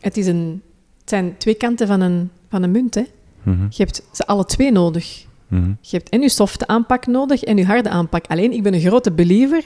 Het, 0.00 0.16
is 0.16 0.26
een, 0.26 0.62
het 1.00 1.08
zijn 1.08 1.34
twee 1.38 1.54
kanten 1.54 1.86
van 1.86 2.00
een, 2.00 2.30
van 2.48 2.62
een 2.62 2.70
munt, 2.70 2.94
hè. 2.94 3.04
Mhm. 3.42 3.66
Je 3.70 3.82
hebt 3.82 4.02
ze 4.12 4.26
alle 4.26 4.44
twee 4.44 4.72
nodig. 4.72 5.24
Mhm. 5.48 5.72
Je 5.80 5.96
hebt 5.96 6.08
en 6.08 6.20
je 6.20 6.28
softe 6.28 6.66
aanpak 6.66 7.06
nodig 7.06 7.42
en 7.42 7.56
je 7.56 7.64
harde 7.64 7.88
aanpak. 7.88 8.26
Alleen, 8.26 8.52
ik 8.52 8.62
ben 8.62 8.74
een 8.74 8.80
grote 8.80 9.12
believer 9.12 9.64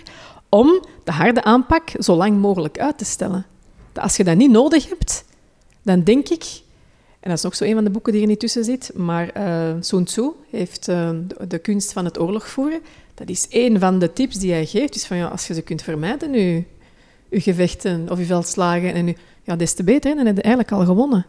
om 0.55 0.85
de 1.05 1.13
harde 1.13 1.45
aanpak 1.45 1.89
zo 1.99 2.15
lang 2.17 2.41
mogelijk 2.41 2.79
uit 2.79 2.99
te 2.99 3.05
stellen. 3.05 3.47
Dat 3.93 4.03
als 4.03 4.17
je 4.17 4.25
dat 4.25 4.37
niet 4.37 4.51
nodig 4.51 4.89
hebt, 4.89 5.25
dan 5.83 6.03
denk 6.03 6.29
ik... 6.29 6.45
En 7.21 7.31
dat 7.31 7.39
is 7.39 7.45
nog 7.45 7.55
zo 7.57 7.65
een 7.65 7.75
van 7.75 7.85
de 7.85 7.91
boeken 7.91 8.13
die 8.13 8.21
er 8.23 8.29
niet 8.29 8.41
tussen 8.41 8.65
zit, 8.65 8.91
maar 8.95 9.29
eh 9.29 9.75
Sun 9.81 10.05
Tzu 10.05 10.31
heeft 10.51 10.89
eh, 10.89 11.11
de, 11.27 11.47
de 11.47 11.59
kunst 11.59 11.93
van 11.93 12.05
het 12.05 12.21
oorlog 12.21 12.49
voeren. 12.49 12.81
Dat 13.15 13.29
is 13.29 13.49
één 13.49 13.81
van 13.81 13.99
de 13.99 14.13
tips 14.13 14.39
die 14.39 14.53
hij 14.53 14.67
geeft. 14.67 14.93
Dus 14.93 15.07
van, 15.07 15.17
ja, 15.17 15.27
als 15.27 15.47
je 15.47 15.55
ze 15.55 15.63
kunt 15.63 15.83
vermijden, 15.83 16.33
je, 16.33 16.63
je 17.31 17.41
gevechten 17.41 18.11
of 18.11 18.19
je 18.19 18.25
veldslagen, 18.25 18.95
en 18.95 19.07
je, 19.07 19.15
ja, 19.43 19.57
des 19.57 19.75
te 19.75 19.85
beter, 19.85 20.11
hè, 20.11 20.17
dan 20.17 20.27
heb 20.27 20.37
je 20.37 20.43
eigenlijk 20.43 20.73
al 20.75 20.85
gewonnen. 20.85 21.27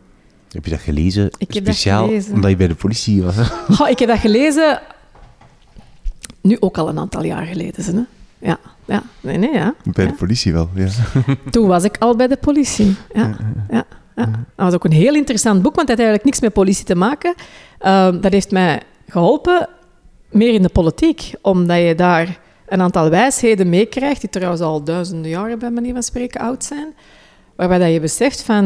Heb 0.52 0.66
je 0.66 0.72
dat 0.72 0.80
gelezen? 0.80 1.26
Ik 1.38 1.54
heb 1.54 1.66
dat 1.66 1.74
Speciaal 1.76 2.08
gelezen. 2.08 2.34
omdat 2.34 2.50
je 2.50 2.56
bij 2.58 2.68
de 2.68 2.76
politie 2.76 3.24
was. 3.24 3.36
hè? 3.36 3.44
Goh, 3.76 3.90
ik 3.90 4.00
heb 4.00 4.10
dat 4.10 4.20
gelezen, 4.20 4.82
nu 6.42 6.58
ook 6.60 6.78
al 6.78 6.90
een 6.90 7.00
aantal 7.00 7.24
jaar 7.24 7.46
geleden. 7.46 7.96
Hè? 7.96 8.04
Ja, 8.46 8.60
ja, 8.86 9.04
nee, 9.22 9.38
nee, 9.38 9.54
ja. 9.54 9.74
Bij 9.84 10.08
de 10.08 10.14
politie 10.14 10.54
wel, 10.54 10.70
ja. 10.74 10.88
Toen 11.52 11.68
was 11.68 11.84
ik 11.84 11.98
al 11.98 12.16
bij 12.16 12.28
de 12.28 12.38
politie. 12.38 12.96
Ja, 13.14 13.36
ja. 13.70 13.86
Dat 14.16 14.28
was 14.56 14.74
ook 14.74 14.86
een 14.86 14.92
heel 14.92 15.16
interessant 15.16 15.62
boek, 15.62 15.76
want 15.76 15.88
het 15.88 15.98
had 15.98 16.08
eigenlijk 16.08 16.24
niks 16.24 16.40
met 16.40 16.54
politie 16.54 16.86
te 16.86 16.96
maken. 16.96 17.34
Ehm, 17.80 18.20
dat 18.22 18.32
heeft 18.32 18.52
mij 18.52 18.82
geholpen, 19.08 19.70
meer 20.30 20.54
in 20.54 20.62
de 20.62 20.70
politiek, 20.70 21.34
omdat 21.42 21.78
je 21.78 21.96
daar 21.96 22.40
een 22.68 22.82
aantal 22.82 23.10
wijsheden 23.10 23.70
meekrijgt, 23.70 24.22
die 24.22 24.30
trouwens 24.30 24.62
al 24.62 24.84
duizenden 24.84 25.32
jaren 25.32 25.60
bij 25.60 25.72
manier 25.72 25.94
van 25.94 26.04
spreken 26.04 26.42
oud 26.42 26.64
zijn, 26.64 26.94
waarbij 27.56 27.80
dat 27.80 27.92
je 27.92 28.00
beseft 28.00 28.42
van 28.42 28.66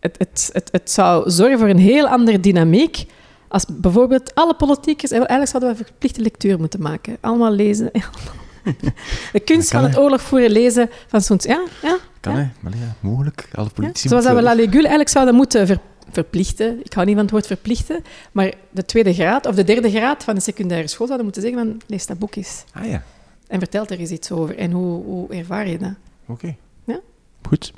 het, 0.00 0.18
het, 0.18 0.50
het, 0.52 0.68
het 0.72 0.90
zou 0.90 1.30
zorgen 1.30 1.58
voor 1.58 1.68
een 1.68 1.78
heel 1.78 2.08
andere 2.08 2.40
dynamiek 2.40 3.06
als 3.48 3.64
bijvoorbeeld 3.68 4.34
alle 4.34 4.54
politiekers... 4.54 5.10
Eigenlijk 5.10 5.50
zouden 5.50 5.70
we 5.70 5.84
verplichte 5.84 6.20
lectuur 6.20 6.58
moeten 6.58 6.82
maken. 6.82 7.16
Allemaal 7.20 7.52
lezen. 7.52 7.90
De 9.32 9.40
kunst 9.44 9.70
van 9.70 9.82
het 9.84 9.98
oorlog 9.98 10.22
voeren 10.22 10.50
lezen 10.50 10.90
van 11.06 11.20
zo'n... 11.20 11.38
Ja, 11.42 11.62
ja. 11.82 11.98
Kan 12.20 12.34
hè? 12.36 12.48
Maar 12.60 12.72
ja, 12.72 12.94
mogelijk. 13.00 13.48
Alle 13.54 13.68
politici 13.68 14.08
Zoals 14.08 14.24
dat 14.24 14.34
we 14.34 14.42
La 14.42 14.54
Legule 14.54 14.76
eigenlijk 14.80 15.08
zouden 15.08 15.34
moeten 15.34 15.66
ver- 15.66 15.78
verplichten. 16.10 16.80
Ik 16.84 16.92
hou 16.92 17.06
niet 17.06 17.14
van 17.14 17.24
het 17.24 17.32
woord 17.32 17.46
verplichten. 17.46 18.04
Maar 18.32 18.52
de 18.70 18.84
tweede 18.84 19.14
graad 19.14 19.46
of 19.46 19.54
de 19.54 19.64
derde 19.64 19.90
graad 19.90 20.24
van 20.24 20.34
de 20.34 20.40
secundaire 20.40 20.88
school 20.88 21.06
zouden 21.06 21.24
moeten 21.26 21.42
zeggen 21.42 21.60
van... 21.68 21.80
Lees 21.86 22.06
dat 22.06 22.18
boek 22.18 22.34
eens. 22.36 22.64
Ah 22.72 22.86
ja, 22.86 23.02
En 23.46 23.58
vertel 23.58 23.86
er 23.86 23.98
eens 23.98 24.10
iets 24.10 24.30
over. 24.30 24.56
En 24.58 24.70
hoe, 24.70 25.04
hoe 25.04 25.28
ervaar 25.34 25.68
je 25.68 25.78
dat? 25.78 25.92
oké. 26.26 26.54
Ja. 26.84 27.00
Goed. 27.48 27.72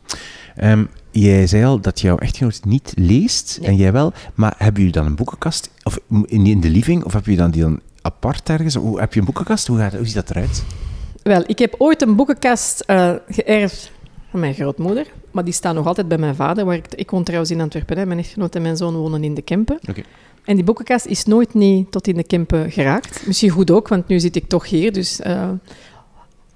Ehm, 0.57 0.85
jij 1.11 1.47
zei 1.47 1.65
al 1.65 1.81
dat 1.81 2.01
jouw 2.01 2.19
echtgenoot 2.19 2.61
niet 2.65 2.93
leest, 2.97 3.59
Nee. 3.61 3.69
en 3.69 3.77
jij 3.77 3.93
wel. 3.93 4.13
Maar 4.35 4.55
hebben 4.59 4.79
jullie 4.83 4.97
dan 4.97 5.07
een 5.07 5.15
boekenkast? 5.15 5.71
Of 5.83 5.99
in, 6.27 6.47
in 6.47 6.61
de 6.61 6.69
living? 6.71 7.05
Of 7.05 7.13
heb 7.13 7.27
je 7.27 7.37
dan 7.37 7.51
die 7.51 7.63
dan 7.63 7.81
apart 8.05 8.49
ergens? 8.49 8.75
Hoe, 8.75 9.01
heb 9.01 9.15
je 9.15 9.21
een 9.21 9.27
boekenkast? 9.27 9.67
Hoe, 9.67 9.79
gaat, 9.79 9.93
hoe 9.93 10.07
ziet 10.07 10.15
dat 10.15 10.31
eruit? 10.31 10.65
Wel, 11.23 11.43
ik 11.47 11.59
heb 11.59 11.75
ooit 11.79 12.03
een 12.03 12.17
boekenkast 12.17 12.81
eh, 12.81 13.13
geërfd 13.29 13.91
van 14.31 14.41
mijn 14.41 14.55
grootmoeder. 14.55 15.07
Maar 15.31 15.45
die 15.45 15.53
staat 15.53 15.75
nog 15.75 15.87
altijd 15.87 16.09
bij 16.09 16.19
mijn 16.19 16.35
vader. 16.35 16.65
Waar 16.65 16.75
ik, 16.75 16.87
ik 16.95 17.11
woon 17.11 17.23
trouwens 17.23 17.51
in 17.51 17.61
Antwerpen. 17.61 17.99
Hè. 17.99 18.07
Mijn 18.07 18.19
echtgenoot 18.19 18.55
en 18.55 18.63
mijn 18.63 18.77
zoon 18.77 18.95
wonen 18.95 19.25
in 19.25 19.35
de 19.35 19.43
Kempen. 19.43 19.79
En 20.45 20.55
die 20.55 20.65
boekenkast 20.65 21.07
is 21.07 21.25
nooit 21.25 21.55
niet 21.55 21.93
tot 21.93 22.07
in 22.07 22.17
de 22.17 22.25
Kempen 22.25 22.71
geraakt. 22.71 23.27
Misschien 23.27 23.51
goed 23.51 23.71
ook, 23.71 23.89
want 23.89 24.09
nu 24.09 24.21
zit 24.21 24.37
ik 24.37 24.49
toch 24.49 24.69
hier. 24.69 24.93
Dus, 24.93 25.21
eh, 25.21 25.51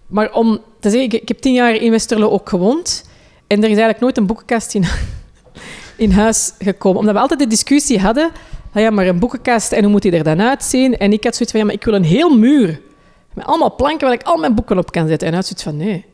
Maar 0.06 0.32
om 0.32 0.60
te 0.80 0.90
zeggen, 0.90 1.12
ik, 1.12 1.22
ik 1.22 1.28
heb 1.28 1.38
tien 1.38 1.52
jaar 1.52 1.74
in 1.74 1.90
Westerlo 1.90 2.28
ook 2.28 2.48
gewoond. 2.48 3.04
En 3.46 3.56
er 3.56 3.64
is 3.64 3.68
eigenlijk 3.68 4.00
nooit 4.00 4.16
een 4.16 4.26
boekenkast 4.26 4.74
in, 4.74 4.84
in 5.96 6.10
huis 6.10 6.52
gekomen. 6.58 6.98
Omdat 6.98 7.14
we 7.14 7.20
altijd 7.20 7.40
de 7.40 7.46
discussie 7.46 8.00
hadden... 8.00 8.30
Ah 8.72 8.82
ja, 8.82 8.90
maar 8.90 9.06
een 9.06 9.18
boekenkast, 9.18 9.72
en 9.72 9.82
hoe 9.82 9.90
moet 9.90 10.02
die 10.02 10.12
er 10.12 10.24
dan 10.24 10.40
uitzien? 10.40 10.98
En 10.98 11.12
ik 11.12 11.24
had 11.24 11.34
zoiets 11.34 11.50
van, 11.50 11.60
ja, 11.60 11.66
maar 11.66 11.74
ik 11.74 11.84
wil 11.84 11.94
een 11.94 12.04
heel 12.04 12.36
muur. 12.36 12.80
Met 13.34 13.46
allemaal 13.46 13.74
planken 13.74 14.06
waar 14.06 14.16
ik 14.16 14.22
al 14.22 14.36
mijn 14.36 14.54
boeken 14.54 14.78
op 14.78 14.92
kan 14.92 15.08
zetten. 15.08 15.26
En 15.28 15.34
hij 15.34 15.42
had 15.42 15.46
zoiets 15.46 15.62
van, 15.62 15.76
nee. 15.76 16.04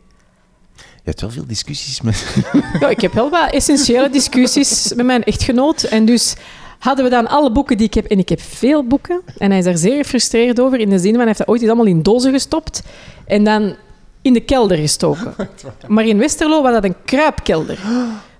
Je 0.76 1.10
hebt 1.10 1.20
wel 1.20 1.30
veel 1.30 1.46
discussies 1.46 2.00
met... 2.00 2.44
Ja, 2.80 2.88
ik 2.88 3.00
heb 3.00 3.12
wel 3.12 3.30
wat 3.30 3.52
essentiële 3.52 4.10
discussies 4.10 4.92
met 4.94 5.06
mijn 5.06 5.24
echtgenoot. 5.24 5.82
En 5.82 6.04
dus 6.04 6.34
hadden 6.78 7.04
we 7.04 7.10
dan 7.10 7.26
alle 7.26 7.52
boeken 7.52 7.76
die 7.76 7.86
ik 7.86 7.94
heb. 7.94 8.04
En 8.04 8.18
ik 8.18 8.28
heb 8.28 8.40
veel 8.40 8.84
boeken. 8.84 9.20
En 9.38 9.50
hij 9.50 9.58
is 9.58 9.64
daar 9.64 9.76
zeer 9.76 9.96
gefrustreerd 9.96 10.60
over. 10.60 10.78
In 10.80 10.90
de 10.90 10.98
zin 10.98 11.10
van, 11.10 11.18
hij 11.18 11.26
heeft 11.26 11.38
dat 11.38 11.48
ooit 11.48 11.60
eens 11.60 11.70
allemaal 11.70 11.88
in 11.88 12.02
dozen 12.02 12.32
gestopt. 12.32 12.82
En 13.26 13.44
dan 13.44 13.76
in 14.22 14.32
de 14.32 14.40
kelder 14.40 14.76
gestoken. 14.76 15.34
Maar 15.88 16.06
in 16.06 16.18
Westerlo 16.18 16.62
was 16.62 16.72
dat 16.72 16.84
een 16.84 16.96
kruipkelder. 17.04 17.78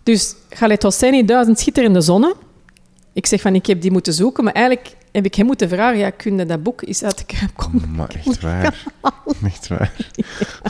Dus 0.03 0.35
Galet 0.51 0.83
Hosseini, 0.83 1.25
duizend 1.25 1.59
schitterende 1.59 2.01
zonnen. 2.01 2.35
Ik 3.15 3.27
zeg 3.27 3.41
van, 3.41 3.55
ik 3.55 3.67
heb 3.67 3.81
die 3.81 3.91
moeten 3.91 4.13
zoeken. 4.13 4.45
Maar 4.45 4.53
eigenlijk 4.53 4.89
heb 5.13 5.25
ik 5.25 5.35
hem 5.35 5.47
moeten 5.47 5.69
vragen, 5.69 5.99
ja, 5.99 6.11
kun 6.11 6.39
je 6.39 6.47
dat 6.47 6.63
boek 6.63 6.83
eens 6.83 7.03
uit 7.03 7.19
de 7.19 7.25
kruip 7.25 7.51
komen? 7.57 7.95
Maar 7.97 8.09
echt 8.27 8.41
waar. 8.41 8.85
Echt 9.45 9.69
waar. 9.73 9.93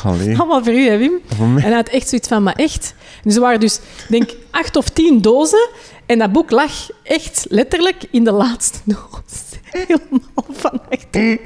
Allee. 0.02 0.38
Allemaal 0.38 0.64
voor 0.64 0.72
u, 0.74 0.88
hè, 0.88 0.98
Wim? 0.98 1.12
Voor 1.26 1.46
mij. 1.46 1.62
En 1.62 1.68
hij 1.68 1.76
had 1.76 1.88
echt 1.88 2.08
zoiets 2.08 2.28
van, 2.28 2.42
maar 2.42 2.54
echt. 2.54 2.94
Dus 3.22 3.34
er 3.34 3.40
waren 3.40 3.60
dus, 3.60 3.80
denk 4.08 4.30
acht 4.50 4.76
of 4.76 4.88
tien 4.88 5.20
dozen. 5.20 5.68
En 6.06 6.18
dat 6.18 6.32
boek 6.32 6.50
lag 6.50 6.72
echt 7.02 7.46
letterlijk 7.48 8.04
in 8.10 8.24
de 8.24 8.32
laatste 8.32 8.78
doos. 8.94 9.42
Helemaal 9.64 10.46
van 10.50 10.80
achter. 10.90 11.38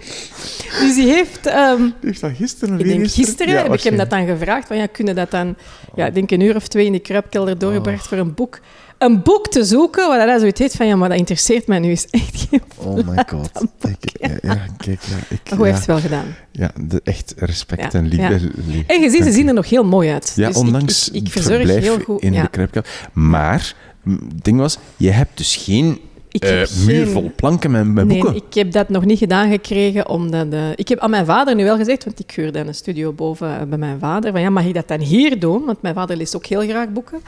Dus 0.80 0.94
die 0.94 1.12
heeft... 1.12 1.46
ehm, 1.46 1.82
Die 1.82 1.92
heeft 2.00 2.20
dat 2.20 2.30
gisteren 2.36 2.78
ik 2.78 2.86
weer 2.86 2.96
denk 2.96 3.10
gisteren 3.10 3.54
Ja, 3.54 3.62
heb 3.62 3.72
ik 3.74 3.82
hem 3.82 3.96
dat 3.96 4.10
dan 4.10 4.26
gevraagd. 4.26 4.66
Van, 4.66 4.76
ja, 4.76 4.86
kunnen 4.86 5.14
dat 5.14 5.30
dan... 5.30 5.56
Ja, 5.94 6.10
denk 6.10 6.30
een 6.30 6.40
uur 6.40 6.56
of 6.56 6.68
twee 6.68 6.86
in 6.86 6.92
die 6.92 7.00
kruipkelder 7.00 7.58
doorgebracht 7.58 8.06
voor 8.08 8.18
een 8.18 8.34
boek. 8.34 8.60
Een 8.98 9.22
boek 9.22 9.48
te 9.48 9.64
zoeken, 9.64 10.08
waar 10.08 10.28
hij 10.28 10.38
zoiets 10.38 10.60
heeft 10.60 10.76
van... 10.76 10.86
Ja, 10.86 10.96
maar 10.96 11.08
dat 11.08 11.18
interesseert 11.18 11.66
mij 11.66 11.78
nu 11.78 11.88
eens 11.88 12.06
echt 12.10 12.46
geen... 12.50 12.62
Oh 12.76 12.94
my 12.94 13.24
god. 13.28 13.64
Ik, 14.00 14.20
ja, 14.20 14.28
ja, 14.42 14.66
kijk, 14.76 15.00
ja. 15.02 15.16
Ik, 15.28 15.40
hoe 15.48 15.58
ja, 15.58 15.64
heeft 15.64 15.76
het 15.76 15.86
wel 15.86 15.98
gedaan? 16.00 16.24
ja, 16.52 16.70
de, 16.80 17.00
echt 17.04 17.34
respect 17.36 17.94
en 17.94 18.06
liefde. 18.08 18.50
En 18.86 19.00
je 19.00 19.10
ziet, 19.10 19.24
ze 19.24 19.32
zien 19.32 19.48
er 19.48 19.54
nog 19.54 19.68
heel 19.68 19.84
mooi 19.84 20.10
uit. 20.10 20.32
Ja, 20.36 20.46
Dus 20.46 20.56
ik- 20.56 20.62
ondanks 20.62 21.08
ik, 21.10 21.26
ik, 21.26 21.42
verblijf 21.42 21.82
heel 21.82 21.98
goed. 22.00 22.22
in 22.22 22.32
de 22.32 22.48
kruipkelder. 22.50 22.90
Maar, 23.12 23.74
het 24.04 24.44
ding 24.44 24.58
was, 24.58 24.78
je 24.96 25.10
hebt 25.10 25.36
dus 25.36 25.56
geen 25.56 26.00
Ik 26.30 26.42
heb 26.42 26.68
muur 26.86 27.06
vol 27.08 27.30
planken 27.36 27.70
met, 27.70 27.86
met 27.86 28.06
nee, 28.06 28.18
boeken. 28.20 28.36
ik 28.48 28.54
heb 28.54 28.72
dat 28.72 28.88
nog 28.88 29.04
niet 29.04 29.18
gedaan 29.18 29.50
gekregen, 29.50 30.08
omdat... 30.08 30.46
ik 30.76 30.88
heb 30.88 30.98
aan 30.98 31.10
mijn 31.10 31.26
vader 31.26 31.54
nu 31.54 31.64
wel 31.64 31.76
gezegd, 31.76 32.04
want 32.04 32.18
ik 32.20 32.30
huurde 32.30 32.58
een 32.58 32.74
studio 32.74 33.12
boven 33.12 33.60
eh, 33.60 33.66
bij 33.66 33.78
mijn 33.78 33.98
vader, 33.98 34.32
van 34.32 34.40
ja, 34.40 34.50
mag 34.50 34.64
ik 34.64 34.74
dat 34.74 34.88
dan 34.88 35.00
hier 35.00 35.38
doen? 35.40 35.64
Want 35.64 35.82
mijn 35.82 35.94
vader 35.94 36.16
leest 36.16 36.36
ook 36.36 36.46
heel 36.46 36.60
graag 36.62 36.88
boeken. 36.88 37.18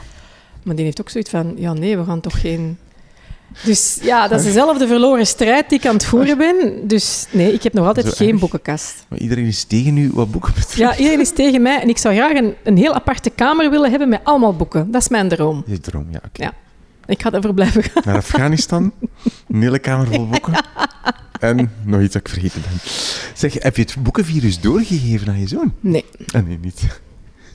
Maar 0.63 0.75
die 0.75 0.85
heeft 0.85 1.01
ook 1.01 1.09
zoiets 1.09 1.29
van, 1.29 1.53
ja 1.55 1.73
nee, 1.73 1.97
we 1.97 2.03
gaan 2.03 2.21
toch 2.21 2.41
geen... 2.41 2.77
Dus 3.63 3.99
ja, 4.01 4.27
dat 4.27 4.39
is 4.39 4.45
dezelfde 4.45 4.87
verloren 4.87 5.27
strijd 5.27 5.69
die 5.69 5.79
ik 5.79 5.85
aan 5.85 5.93
het 5.93 6.05
voeren 6.05 6.37
ben. 6.37 6.87
Dus 6.87 7.25
nee, 7.31 7.53
ik 7.53 7.63
heb 7.63 7.73
nog 7.73 7.87
altijd 7.87 8.15
geen 8.15 8.29
erg? 8.29 8.39
boekenkast. 8.39 9.05
Maar 9.07 9.19
iedereen 9.19 9.45
is 9.45 9.63
tegen 9.63 9.97
u 9.97 10.11
wat 10.13 10.31
boeken 10.31 10.53
betreft. 10.53 10.77
Ja, 10.77 10.97
iedereen 10.97 11.19
is 11.19 11.31
tegen 11.31 11.61
mij 11.61 11.81
en 11.81 11.89
ik 11.89 11.97
zou 11.97 12.15
graag 12.15 12.33
een, 12.37 12.53
een 12.63 12.77
heel 12.77 12.93
aparte 12.93 13.29
kamer 13.29 13.69
willen 13.69 13.89
hebben 13.89 14.09
met 14.09 14.19
allemaal 14.23 14.55
boeken. 14.55 14.91
Dat 14.91 15.01
is 15.01 15.09
mijn 15.09 15.29
droom. 15.29 15.63
Je 15.65 15.79
droom, 15.79 16.07
ja. 16.11 16.21
oké. 16.25 16.43
Ja. 16.43 16.53
Ik 17.05 17.21
ga 17.21 17.31
ervoor 17.31 17.53
blijven 17.53 17.83
gaan. 17.83 18.03
Naar 18.05 18.15
Afghanistan, 18.15 18.93
een 19.47 19.61
hele 19.61 19.79
kamer 19.79 20.07
vol 20.07 20.27
boeken. 20.27 20.53
En 21.39 21.71
nog 21.83 22.01
iets 22.01 22.13
dat 22.13 22.21
ik 22.21 22.29
vergeten 22.29 22.61
ben. 22.61 22.79
Zeg, 23.33 23.53
heb 23.53 23.75
je 23.75 23.81
het 23.81 23.95
boekenvirus 24.03 24.59
doorgegeven 24.59 25.27
aan 25.27 25.39
je 25.39 25.47
zoon? 25.47 25.73
Nee. 25.79 26.05
Ah, 26.33 26.45
nee, 26.45 26.59
niet. 26.61 27.01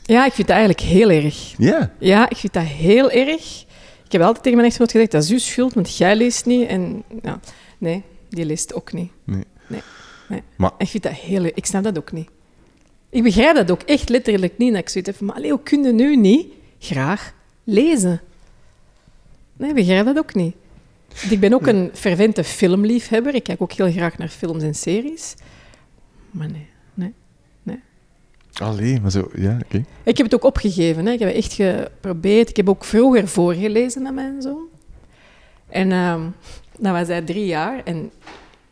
Ja, 0.06 0.26
ik 0.26 0.32
vind 0.32 0.48
dat 0.48 0.56
eigenlijk 0.56 0.86
heel 0.88 1.10
erg. 1.10 1.54
Ja. 1.58 1.92
Ja, 1.98 2.28
ik 2.30 2.36
vind 2.36 2.52
dat 2.52 2.62
heel 2.62 3.10
erg. 3.10 3.64
Ik 4.04 4.12
heb 4.12 4.20
altijd 4.20 4.42
tegen 4.42 4.56
mijn 4.58 4.66
echtgenoot 4.68 4.92
gezegd, 4.92 5.10
dat 5.10 5.22
is 5.22 5.30
uw 5.30 5.38
schuld, 5.38 5.74
want 5.74 5.96
jij 5.96 6.16
leest 6.16 6.46
niet. 6.46 6.68
En 6.68 7.02
ja, 7.22 7.40
nee, 7.78 8.02
die 8.28 8.44
leest 8.44 8.74
ook 8.74 8.92
niet. 8.92 9.10
Nee. 9.24 9.44
Nee, 9.66 9.82
nee. 10.28 10.42
Maar 10.56 10.72
Ik 10.78 10.88
vind 10.88 11.02
dat 11.02 11.12
heel... 11.12 11.44
Ik 11.44 11.66
snap 11.66 11.82
dat 11.82 11.98
ook 11.98 12.12
niet. 12.12 12.28
Ik 13.10 13.22
begrijp 13.22 13.56
dat 13.56 13.70
ook 13.70 13.82
echt 13.82 14.08
letterlijk 14.08 14.58
niet. 14.58 14.72
Dat 14.72 14.80
ik 14.80 14.88
zoiets 14.88 15.10
heb 15.10 15.18
van, 15.18 15.26
maar 15.26 15.42
hoe 15.50 15.62
kun 15.62 15.82
je 15.82 15.92
nu 15.92 16.16
niet 16.16 16.46
graag 16.78 17.32
lezen? 17.64 18.20
Nee, 19.56 19.68
ik 19.68 19.74
begrijp 19.74 20.04
dat 20.04 20.18
ook 20.18 20.34
niet. 20.34 20.54
Want 21.20 21.32
Ik 21.32 21.40
ben 21.40 21.52
ook 21.52 21.66
een 21.66 21.90
fervente 21.92 22.44
filmliefhebber. 22.44 23.34
Ik 23.34 23.42
kijk 23.42 23.62
ook 23.62 23.72
heel 23.72 23.90
graag 23.90 24.18
naar 24.18 24.28
films 24.28 24.62
en 24.62 24.74
series. 24.74 25.34
Maar 26.30 26.50
nee. 26.50 26.66
Allee, 28.62 29.00
maar 29.00 29.10
zo, 29.10 29.28
ja, 29.34 29.58
oké. 29.64 29.84
Ik 30.02 30.16
heb 30.16 30.26
het 30.26 30.34
ook 30.34 30.44
opgegeven. 30.44 31.06
Hè. 31.06 31.12
Ik 31.12 31.18
heb 31.18 31.34
echt 31.34 31.52
geprobeerd. 31.52 32.48
Ik 32.48 32.56
heb 32.56 32.68
ook 32.68 32.84
vroeger 32.84 33.28
voorgelezen 33.28 34.06
aan 34.06 34.14
mijn 34.14 34.42
zoon. 34.42 34.66
En 35.68 35.92
ehm 35.92 36.22
dan 36.78 36.92
was 36.92 37.08
hij 37.08 37.22
drie 37.22 37.46
jaar. 37.46 37.80
En 37.84 38.10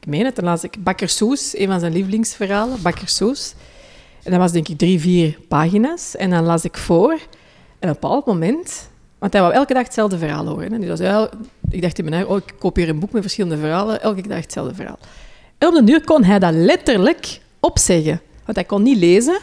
ik 0.00 0.06
meen 0.06 0.24
het, 0.24 0.36
dan 0.36 0.44
las 0.44 0.64
ik 0.64 0.84
Bakker 0.84 1.08
Soes, 1.08 1.58
een 1.58 1.66
van 1.66 1.80
zijn 1.80 1.92
lievelingsverhalen, 1.92 2.82
Bakker 2.82 3.08
Soes. 3.08 3.54
En 4.22 4.30
dat 4.30 4.40
was 4.40 4.52
denk 4.52 4.68
ik 4.68 4.78
drie, 4.78 5.00
vier 5.00 5.38
pagina's. 5.48 6.16
En 6.16 6.30
dan 6.30 6.44
las 6.44 6.64
ik 6.64 6.76
voor. 6.76 7.12
En 7.78 7.90
op 7.90 7.94
een 7.94 8.00
bepaald 8.00 8.26
moment... 8.26 8.92
Want 9.18 9.36
hij 9.36 9.42
wou 9.42 9.54
elke 9.54 9.74
dag 9.74 9.82
hetzelfde 9.82 10.18
verhaal 10.18 10.46
horen. 10.46 10.86
Dat 10.86 10.98
was 10.98 11.28
ik 11.70 11.82
dacht 11.82 11.98
in 11.98 12.04
mijn 12.04 12.26
oh, 12.26 12.36
ik 12.36 12.54
koop 12.58 12.76
hier 12.76 12.88
een 12.88 12.98
boek 12.98 13.12
met 13.12 13.22
verschillende 13.22 13.56
verhalen. 13.56 14.02
Elke 14.02 14.28
dag 14.28 14.40
hetzelfde 14.40 14.74
verhaal. 14.74 14.98
En 15.58 15.68
op 15.68 15.74
de 15.74 15.84
duur 15.84 16.04
kon 16.04 16.24
hij 16.24 16.38
dat 16.38 16.52
letterlijk 16.52 17.40
opzeggen. 17.60 18.20
Want 18.44 18.56
hij 18.56 18.66
kon 18.66 18.82
niet 18.82 18.98
lezen. 18.98 19.38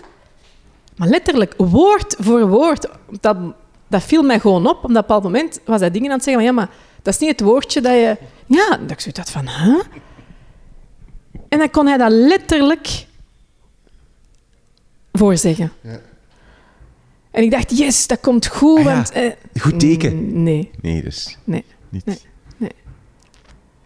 Maar 0.96 1.08
letterlijk, 1.08 1.54
woord 1.58 2.16
voor 2.20 2.48
woord, 2.48 2.88
dat, 3.20 3.38
dat 3.88 4.04
viel 4.04 4.24
mij 4.24 4.40
gewoon 4.40 4.68
op. 4.68 4.76
Op 4.84 4.94
dat 4.94 5.02
bepaald 5.08 5.24
moment 5.24 5.60
was 5.66 5.80
hij 5.80 5.92
dingen 5.92 6.10
aan 6.10 6.16
het 6.16 6.24
zeggen 6.24 6.44
van, 6.46 6.54
ja, 6.54 6.60
maar 6.62 6.70
dat 7.02 7.14
is 7.14 7.20
niet 7.20 7.30
het 7.30 7.42
woordje 7.42 7.82
dat 7.82 7.92
je... 7.94 8.18
Ja, 8.46 8.70
dat 8.78 8.92
ik 8.92 9.00
zoiets 9.00 9.20
had 9.20 9.30
van, 9.32 9.48
huh? 9.50 9.82
En 11.50 11.60
dan 11.60 11.70
kon 11.70 11.88
hij 11.88 11.98
dat 11.98 12.12
letterlijk 12.12 13.06
voorzeggen. 15.12 15.72
Ja. 15.82 16.00
En 17.32 17.44
ik 17.44 17.52
dacht, 17.52 17.78
yes, 17.78 18.08
dat 18.08 18.20
komt 18.20 18.48
goed, 18.48 18.78
Ah 18.78 18.84
ja, 18.84 18.94
want... 18.94 19.12
eh, 19.12 19.32
Goed 19.62 19.80
teken. 19.80 20.16
mm, 20.16 20.44
Nee, 20.44 20.72
Nee, 20.82 21.02
dus 21.04 21.38
nee. 21.44 21.66
niet. 21.90 22.06
Nee, 22.06 22.18
nee. 22.58 22.72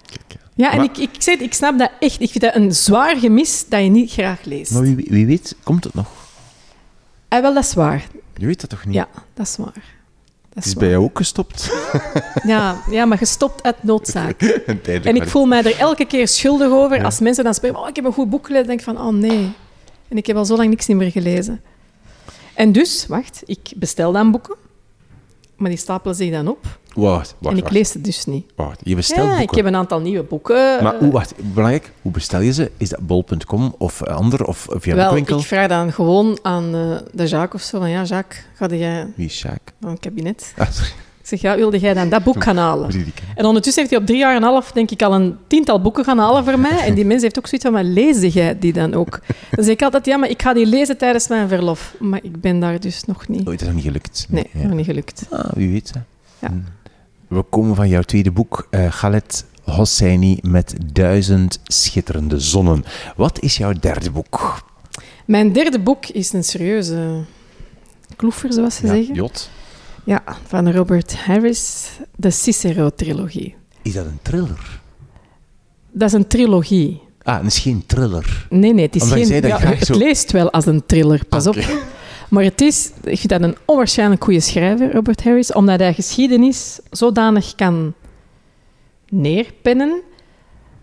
Kijk, 0.05 0.23
ja. 0.27 0.39
Ja, 0.55 0.71
en 0.71 0.77
Maar- 0.77 0.85
ik, 0.85 0.97
ik, 0.97 1.09
zeg, 1.21 1.39
ik 1.39 1.53
snap 1.53 1.79
dat 1.79 1.91
echt. 1.99 2.21
Ik 2.21 2.29
vind 2.31 2.43
dat 2.43 2.55
een 2.55 2.71
zwaar 2.75 3.17
gemis 3.17 3.65
dat 3.69 3.81
je 3.83 3.89
niet 3.89 4.11
graag 4.11 4.43
leest. 4.43 4.71
Maar 4.71 4.81
wie, 4.81 4.95
wie 4.95 5.25
weet, 5.25 5.55
komt 5.63 5.83
het 5.83 5.93
nog? 5.93 6.07
Ah, 7.35 7.41
wel, 7.41 7.53
dat 7.53 7.63
is 7.63 7.73
waar. 7.73 8.07
Je 8.37 8.45
weet 8.45 8.61
dat 8.61 8.69
toch 8.69 8.85
niet? 8.85 8.95
Ja, 8.95 9.07
dat 9.33 9.47
is 9.47 9.55
waar. 9.57 9.73
Dat 9.73 10.63
Het 10.63 10.65
is 10.65 10.73
bij 10.73 10.89
jou 10.89 11.03
ook 11.03 11.17
gestopt. 11.17 11.69
Ja, 12.43 12.81
ja, 12.89 13.05
maar 13.05 13.17
gestopt 13.17 13.63
uit 13.63 13.83
noodzaak. 13.83 14.41
en 15.03 15.15
ik 15.15 15.27
voel 15.27 15.45
mij 15.45 15.63
er 15.63 15.79
elke 15.79 16.05
keer 16.05 16.27
schuldig 16.27 16.69
over 16.71 16.97
Ja. 16.97 17.03
als 17.03 17.19
mensen 17.19 17.43
dan 17.43 17.53
spreken, 17.53 17.79
oh, 17.79 17.87
ik 17.87 17.95
heb 17.95 18.05
een 18.05 18.13
goed 18.13 18.29
boek 18.29 18.45
gelezen. 18.45 18.67
denk 18.67 18.79
ik 18.79 18.85
van, 18.85 18.97
oh 18.99 19.13
nee. 19.13 19.53
En 20.07 20.17
ik 20.17 20.25
heb 20.25 20.35
al 20.35 20.45
zo 20.45 20.55
lang 20.55 20.69
niks 20.69 20.87
meer 20.87 21.11
gelezen. 21.11 21.61
En 22.53 22.71
dus, 22.71 23.05
wacht, 23.07 23.41
ik 23.45 23.71
bestel 23.75 24.11
dan 24.11 24.31
boeken. 24.31 24.55
Maar 25.57 25.69
die 25.69 25.79
stapelen 25.79 26.15
zich 26.15 26.31
dan 26.31 26.47
op. 26.47 26.79
Wacht, 26.93 27.35
wacht, 27.39 27.57
en 27.57 27.63
ik 27.65 27.71
lees 27.71 27.93
het 27.93 28.03
dus 28.03 28.25
niet. 28.25 28.45
wacht. 28.55 28.79
Je 28.83 28.95
bestelt 28.95 29.27
Ja, 29.27 29.31
ik 29.31 29.37
boeken. 29.37 29.57
heb 29.57 29.65
een 29.65 29.75
aantal 29.75 29.99
nieuwe 29.99 30.23
boeken. 30.23 30.83
Maar 30.83 30.93
eh, 30.93 30.99
hoe, 30.99 31.11
wacht, 31.11 31.33
belangrijk, 31.53 31.91
hoe 32.01 32.11
bestel 32.11 32.39
je 32.39 32.53
ze? 32.53 32.71
Is 32.77 32.89
dat 32.89 32.99
bol.com 33.07 33.75
of 33.77 34.03
ander 34.03 34.45
of 34.45 34.67
via 34.69 34.95
wel, 34.95 35.03
boekwinkel? 35.05 35.39
ik 35.39 35.45
vraag 35.45 35.67
dan 35.67 35.91
gewoon 35.93 36.39
aan 36.41 36.75
eh, 36.75 36.97
de 37.13 37.25
Jacques 37.25 37.61
of 37.61 37.67
zo. 37.67 37.79
Van, 37.79 37.89
ja, 37.89 38.03
Jacques, 38.03 38.45
ga 38.53 38.67
jij 38.67 39.07
Wie 39.15 39.25
is 39.25 39.43
naar 39.43 39.91
een 39.91 39.99
kabinet? 39.99 40.53
Ah, 40.57 40.71
sorry, 40.71 40.91
Ik 41.25 41.31
zeg, 41.31 41.41
ja, 41.41 41.55
wilde 41.55 41.79
jij 41.79 41.93
dan 41.93 42.09
dat 42.09 42.23
boek 42.23 42.43
gaan 42.43 42.57
halen? 42.57 42.89
En 43.35 43.45
ondertussen 43.45 43.81
heeft 43.81 43.93
hij 43.93 44.01
op 44.01 44.07
drie 44.07 44.19
jaar 44.19 44.29
en 44.35 44.35
een 44.37 44.43
half, 44.43 44.71
denk 44.71 44.91
ik, 44.91 45.01
al 45.01 45.13
een 45.13 45.37
tiental 45.47 45.81
boeken 45.81 46.03
gaan 46.03 46.17
halen 46.17 46.43
voor 46.43 46.59
mij. 46.59 46.77
En 46.85 46.93
die 46.95 47.05
mens 47.05 47.21
heeft 47.21 47.37
ook 47.37 47.47
zoiets 47.47 47.63
van, 47.65 47.73
maar 47.73 47.83
lees 47.83 48.33
jij 48.33 48.59
die 48.59 48.73
dan 48.73 48.93
ook? 48.93 49.19
Dan 49.51 49.63
zeg 49.63 49.73
ik 49.73 49.81
altijd, 49.81 50.05
ja, 50.05 50.17
maar 50.17 50.29
ik 50.29 50.41
ga 50.41 50.53
die 50.53 50.65
lezen 50.65 50.97
tijdens 50.97 51.27
mijn 51.27 51.47
verlof. 51.47 51.95
Maar 51.99 52.19
ik 52.23 52.41
ben 52.41 52.59
daar 52.59 52.79
dus 52.79 53.03
nog 53.05 53.27
niet. 53.27 53.45
Oh, 53.45 53.51
het 53.51 53.61
is 53.61 53.67
nog 53.67 53.75
niet 53.75 53.83
gelukt. 53.85 54.25
Nee, 54.29 54.49
Ja. 54.53 54.63
nog 54.67 54.73
niet 54.75 54.85
gelukt. 54.85 55.25
Ah, 55.29 55.51
wie 55.53 55.69
weet. 55.71 55.91
Hè. 55.93 55.99
Ja. 56.39 56.53
Hm. 56.53 56.59
We 57.35 57.41
komen 57.41 57.75
van 57.75 57.87
jouw 57.89 58.01
tweede 58.01 58.31
boek, 58.31 58.67
eh 58.69 58.91
Galet 58.91 59.45
Hosseini 59.63 60.39
met 60.41 60.75
duizend 60.93 61.59
schitterende 61.63 62.39
zonnen. 62.39 62.83
Wat 63.15 63.39
is 63.39 63.57
jouw 63.57 63.73
derde 63.79 64.11
boek? 64.11 64.63
Mijn 65.25 65.53
derde 65.53 65.79
boek 65.79 66.05
is 66.05 66.33
een 66.33 66.43
serieuze 66.43 67.23
kloefer, 68.15 68.53
zoals 68.53 68.75
ze 68.75 68.85
Ja, 68.87 68.93
zeggen. 68.93 69.15
Jot. 69.15 69.49
Ja, 70.05 70.23
van 70.47 70.71
Robert 70.71 71.15
Harris, 71.15 71.89
de 72.15 72.31
Cicero-trilogie. 72.31 73.55
Is 73.81 73.93
dat 73.93 74.05
een 74.05 74.19
thriller? 74.21 74.79
Dat 75.91 76.07
is 76.07 76.13
een 76.13 76.27
trilogie. 76.27 77.01
Ah, 77.21 77.37
het 77.37 77.45
is 77.45 77.59
geen 77.59 77.83
thriller. 77.85 78.47
Nee, 78.49 78.73
nee, 78.73 78.85
het 78.85 78.95
is 78.95 79.01
Omdat 79.01 79.17
geen... 79.27 79.41
ja, 79.47 79.57
graag 79.57 79.79
het 79.79 79.87
zo- 79.87 79.97
leest 79.97 80.31
wel 80.31 80.51
als 80.51 80.65
een 80.65 80.85
thriller, 80.85 81.25
pas 81.29 81.47
Oké. 81.47 81.59
op. 81.59 81.83
Maar 82.29 82.43
het 82.43 82.61
is... 82.61 82.91
Ik 83.03 83.17
vind 83.19 83.29
dat 83.29 83.41
een 83.41 83.55
onwaarschijnlijk 83.65 84.23
goede 84.23 84.39
schrijver, 84.39 84.91
Robert 84.93 85.23
Harris, 85.23 85.53
omdat 85.53 85.79
hij 85.79 85.93
geschiedenis 85.93 86.79
zodanig 86.91 87.55
kan 87.55 87.93
neerpennen 89.09 90.01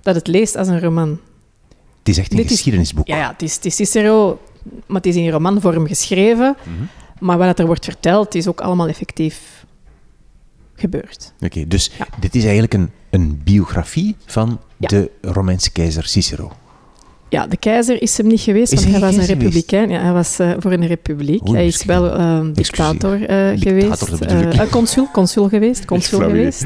dat 0.03 0.15
het 0.15 0.27
leest 0.27 0.57
als 0.57 0.69
een 0.69 0.81
roman. 0.81 1.21
Het 1.99 2.09
is 2.09 2.19
echt 2.19 2.31
een 2.31 2.37
Dit 2.37 2.47
is- 2.47 2.53
geschiedenisboek. 2.53 3.07
Ja, 3.07 3.17
ja 3.17 3.31
het, 3.31 3.43
is, 3.43 3.55
het 3.55 3.65
is 3.65 3.75
Cicero, 3.77 4.41
maar 4.87 4.97
het 4.97 5.07
is 5.07 5.17
in 5.17 5.31
romanvorm 5.31 5.87
geschreven. 5.87 6.57
Mhm. 6.63 6.85
Maar 7.23 7.39
wat 7.39 7.59
er 7.59 7.67
wordt 7.67 7.85
verteld, 7.85 8.35
is 8.35 8.49
ook 8.49 8.61
allemaal 8.61 8.89
effectief 8.89 9.65
gebeurd. 10.75 11.33
Oké, 11.41 11.67
dus 11.69 11.91
Ja. 11.99 12.07
dit 12.21 12.35
is 12.35 12.43
eigenlijk 12.43 12.75
een, 12.75 12.91
een 13.11 13.41
biografie 13.45 14.17
van 14.27 14.61
Ja. 14.77 14.89
de 14.89 15.11
Romeinse 15.21 15.71
keizer 15.73 16.05
Cicero. 16.07 16.53
Ja, 17.29 17.47
de 17.47 17.57
keizer 17.57 18.03
is 18.03 18.17
hem 18.17 18.27
niet 18.27 18.41
geweest, 18.41 18.73
want 18.75 18.83
hij 18.87 18.93
hij 18.93 19.01
was 19.01 19.17
een 19.17 19.25
republikein. 19.25 19.91
Ja, 19.91 20.01
hij 20.03 20.13
was 20.13 20.39
eh, 20.39 20.51
voor 20.59 20.73
een 20.73 20.87
republiek. 20.87 21.43
Oei, 21.49 21.57
hij 21.57 21.67
is 21.67 21.85
wel 21.85 22.11
eh, 22.17 22.41
dictator 22.53 23.25
eh, 23.27 23.61
geweest. 23.61 24.03
Eh, 24.21 24.59
eh, 24.61 24.71
consul, 24.71 25.09
consul 25.13 25.49
geweest. 25.49 25.85
Consul 25.95 26.19
geweest. 26.19 26.65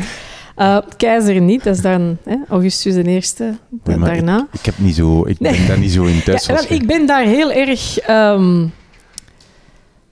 Keizer 0.96 1.40
niet, 1.40 1.64
dat 1.64 1.74
is 1.76 1.82
dan 1.82 2.16
hè, 2.24 2.36
Augustus 2.48 2.94
de 2.94 3.02
Eerste, 3.04 3.56
daarna. 3.84 4.46
Ik, 4.52 4.58
ik, 4.58 4.64
heb 4.66 4.78
niet 4.78 4.94
zo, 4.94 5.26
ik 5.26 5.40
Nee. 5.40 5.52
ben 5.56 5.66
daar 5.66 5.78
niet 5.78 5.92
zo 5.92 6.04
in 6.04 6.22
thuis. 6.24 6.46
Ja, 6.46 6.54
wel, 6.54 6.64
ik 6.68 6.86
ben 6.86 7.06
daar 7.06 7.24
heel 7.24 7.52
erg 7.52 7.98
ehm, 7.98 8.66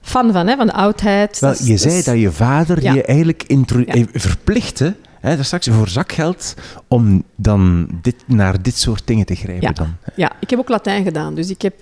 fan 0.05 0.33
van, 0.33 0.47
hè, 0.47 0.57
van 0.57 0.67
de 0.67 0.73
oudheid. 0.73 1.39
Wel, 1.39 1.55
je 1.65 1.77
zei 1.77 2.03
dat 2.03 2.19
je 2.19 2.33
vader 2.33 2.83
Ja. 2.83 2.93
je 2.95 3.03
eigenlijk 3.03 3.45
Ja. 3.49 3.85
eh, 3.85 4.05
verplichtte, 4.13 4.95
hè, 5.21 5.43
straks 5.43 5.69
voor 5.69 5.89
zakgeld, 5.89 6.55
om 6.89 7.23
dan 7.37 7.89
dit, 8.03 8.15
naar 8.27 8.63
dit 8.63 8.77
soort 8.79 9.07
dingen 9.07 9.27
te 9.27 9.35
grijpen. 9.35 9.63
Ja. 9.69 9.73
Dan. 9.73 9.97
Ja, 10.17 10.33
ik 10.41 10.51
heb 10.51 10.59
ook 10.59 10.69
Latijn 10.69 11.05
gedaan, 11.05 11.35
dus 11.35 11.51
ik 11.51 11.63
heb 11.63 11.75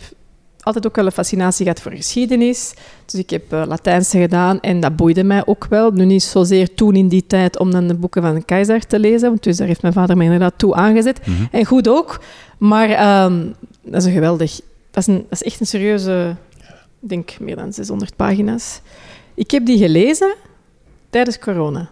altijd 0.61 0.87
ook 0.87 0.97
wel 0.97 1.07
een 1.07 1.13
fascinatie 1.13 1.65
gehad 1.65 1.81
voor 1.81 1.93
geschiedenis. 1.93 2.75
Dus 3.07 3.21
ik 3.21 3.31
heb 3.31 3.53
eh, 3.53 3.63
Latijnse 3.67 4.19
gedaan 4.19 4.61
en 4.61 4.81
dat 4.81 4.97
boeide 4.97 5.25
mij 5.25 5.43
ook 5.47 5.67
wel. 5.71 5.91
Nu 5.91 6.05
niet 6.05 6.23
zozeer 6.23 6.75
toen 6.75 6.95
in 6.95 7.09
die 7.09 7.27
tijd 7.27 7.59
om 7.59 7.71
dan 7.71 7.87
de 7.89 7.95
boeken 7.95 8.23
van 8.23 8.35
de 8.35 8.45
keizer 8.45 8.87
te 8.87 8.99
lezen, 8.99 9.29
want 9.29 9.43
dus 9.43 9.57
daar 9.57 9.67
heeft 9.67 9.83
mijn 9.83 9.95
vader 9.95 10.17
mij 10.17 10.25
inderdaad 10.27 10.55
toe 10.59 10.75
aangezet. 10.75 11.27
Mhm. 11.27 11.43
En 11.51 11.65
goed 11.65 11.89
ook, 11.89 12.21
maar 12.59 12.89
ehm, 12.91 13.47
dat 13.83 14.01
is 14.01 14.05
een 14.07 14.13
geweldig... 14.13 14.61
Dat 14.91 15.07
is, 15.09 15.15
een, 15.15 15.25
dat 15.29 15.41
is 15.41 15.43
echt 15.43 15.61
een 15.61 15.67
serieuze... 15.67 16.37
Ik 17.03 17.09
denk 17.09 17.39
meer 17.41 17.57
dan 17.57 17.73
600 17.73 18.17
pagina's. 18.17 18.81
Ik 19.35 19.51
heb 19.51 19.67
die 19.67 19.79
gelezen 19.79 20.35
tijdens 21.11 21.39
corona. 21.39 21.91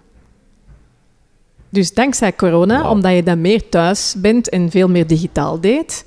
Dus 1.69 1.95
dankzij 1.95 2.35
corona, 2.35 2.91
omdat 2.91 3.15
je 3.15 3.23
dan 3.23 3.41
meer 3.41 3.69
thuis 3.69 4.15
bent 4.19 4.49
en 4.49 4.71
veel 4.71 4.89
meer 4.89 5.07
digitaal 5.07 5.61
deed, 5.61 6.05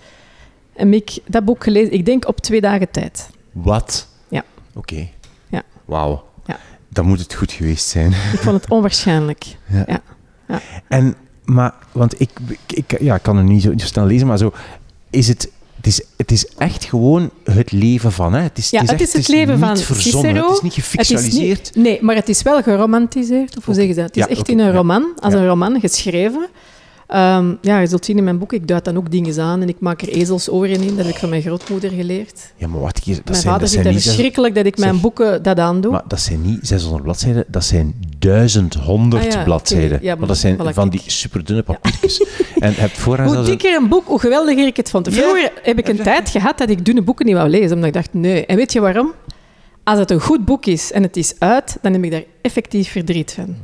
heb 0.73 0.93
ik 0.93 1.19
dat 1.25 1.45
boek 1.45 1.63
gelezen, 1.63 1.93
ik 1.93 2.05
denk 2.05 2.27
op 2.27 2.39
twee 2.39 2.61
dagen 2.61 2.91
tijd. 2.91 3.29
Wat? 3.51 4.07
Ja. 4.27 4.43
Oké. 4.73 5.07
Ja. 5.49 5.63
Wauw. 5.85 6.23
Ja. 6.45 6.59
Dan 6.89 7.05
moet 7.05 7.19
het 7.19 7.33
goed 7.33 7.51
geweest 7.51 7.87
zijn. 7.87 8.11
Ik 8.11 8.39
vond 8.39 8.61
het 8.61 8.71
onwaarschijnlijk. 8.71 9.45
En, 10.87 11.15
maar, 11.43 11.73
want 11.91 12.19
ik, 12.19 12.29
ik, 12.67 13.01
ja, 13.01 13.15
ik 13.15 13.21
kan 13.21 13.37
het 13.37 13.45
niet 13.45 13.61
zo 13.61 13.71
snel 13.75 14.05
lezen, 14.05 14.27
maar 14.27 14.37
zo, 14.37 14.53
is 15.09 15.27
het, 15.27 15.51
het 15.84 15.91
is, 15.93 16.01
het 16.17 16.31
is 16.31 16.47
echt 16.57 16.84
gewoon 16.84 17.29
het 17.43 17.71
leven 17.71 18.11
van, 18.11 18.34
hè? 18.34 18.41
Het 18.41 18.57
is, 18.57 18.69
Ja, 18.69 18.79
het 18.81 18.91
is, 18.91 18.99
het 18.99 19.07
is 19.07 19.13
het 19.13 19.27
leven 19.27 19.53
niet 19.55 19.63
van 19.65 19.77
verzonnen, 19.77 20.31
Cicero. 20.31 20.47
Het 20.47 20.55
is 20.55 20.61
niet 20.61 20.75
Het 20.75 20.84
is 20.84 20.89
gefictionaliseerd. 20.91 21.75
niet, 21.75 21.86
nee, 21.86 21.99
maar 22.01 22.15
het 22.15 22.29
is 22.29 22.41
wel 22.41 22.61
geromantiseerd, 22.63 23.57
of 23.57 23.65
hoe 23.65 23.75
zeg 23.75 23.88
je 23.88 23.93
dat? 23.93 24.03
Het 24.05 24.17
is 24.17 24.23
Ja, 24.23 24.29
echt 24.29 24.49
in 24.49 24.59
een 24.59 24.71
roman, 24.73 25.05
als 25.19 25.34
Ja. 25.34 25.39
een 25.39 25.47
roman 25.47 25.79
geschreven. 25.79 26.47
Ehm, 27.07 27.53
ja, 27.61 27.79
je 27.79 27.87
zult 27.87 28.05
zien 28.05 28.17
in 28.17 28.23
mijn 28.23 28.37
boek, 28.37 28.53
ik 28.53 28.67
duid 28.67 28.85
dan 28.85 28.97
ook 28.97 29.11
dingen 29.11 29.41
aan 29.41 29.61
en 29.61 29.67
ik 29.69 29.79
maak 29.79 30.01
er 30.01 30.09
ezelsoren 30.09 30.81
in. 30.81 30.95
Dat 30.95 31.05
heb 31.05 31.13
ik 31.13 31.19
van 31.19 31.29
mijn 31.29 31.41
grootmoeder 31.41 31.89
geleerd. 31.89 32.53
Ja, 32.55 32.67
maar 32.67 32.79
wat 32.79 32.99
hier, 33.03 33.15
dat 33.15 33.25
mijn 33.25 33.37
zijn, 33.37 33.53
vader 33.53 33.67
dat 33.67 33.75
vindt 33.75 33.93
het 33.93 34.03
verschrikkelijk 34.03 34.55
dat 34.55 34.65
ik 34.65 34.77
mijn 34.77 34.93
Zeg. 34.93 35.01
boeken 35.01 35.43
dat 35.43 35.59
aandoe. 35.59 35.91
Maar 35.91 36.03
dat 36.07 36.19
zijn 36.19 36.41
niet 36.41 36.59
600 36.61 37.03
bladzijden, 37.03 37.45
dat 37.47 37.63
zijn 37.63 37.95
1100 38.19 39.25
Ah 39.25 39.31
ja, 39.31 39.43
bladzijden. 39.43 39.99
Ja, 40.01 40.15
Want 40.15 40.27
dat 40.27 40.37
zijn 40.37 40.57
voilà, 40.57 40.73
van 40.73 40.89
die 40.89 41.01
superdunne 41.05 41.63
papiertjes. 41.63 42.25
En 42.59 42.73
heb 42.75 42.91
vooraan 42.91 43.35
Hoe 43.35 43.45
dikker 43.45 43.75
een 43.75 43.87
boek, 43.87 44.07
hoe 44.07 44.19
geweldiger 44.19 44.65
ik 44.65 44.77
het 44.77 44.89
vond. 44.89 45.07
Vroeger 45.11 45.51
heb 45.63 45.77
ik 45.77 45.87
een 45.87 45.97
tijd 45.97 46.29
gehad 46.29 46.57
dat 46.57 46.69
ik 46.69 46.85
dunne 46.85 47.01
boeken 47.01 47.25
niet 47.25 47.35
wou 47.35 47.49
lezen, 47.49 47.71
omdat 47.71 47.87
ik 47.87 47.93
dacht, 47.93 48.13
nee. 48.13 48.45
En 48.45 48.55
weet 48.55 48.73
je 48.73 48.79
waarom? 48.79 49.11
Als 49.83 49.99
het 49.99 50.11
een 50.11 50.19
goed 50.19 50.45
boek 50.45 50.65
is 50.65 50.91
en 50.91 51.03
het 51.03 51.17
is 51.17 51.33
uit, 51.39 51.77
dan 51.81 51.93
heb 51.93 52.03
ik 52.03 52.11
daar 52.11 52.23
effectief 52.41 52.91
verdriet 52.91 53.31
van. 53.31 53.55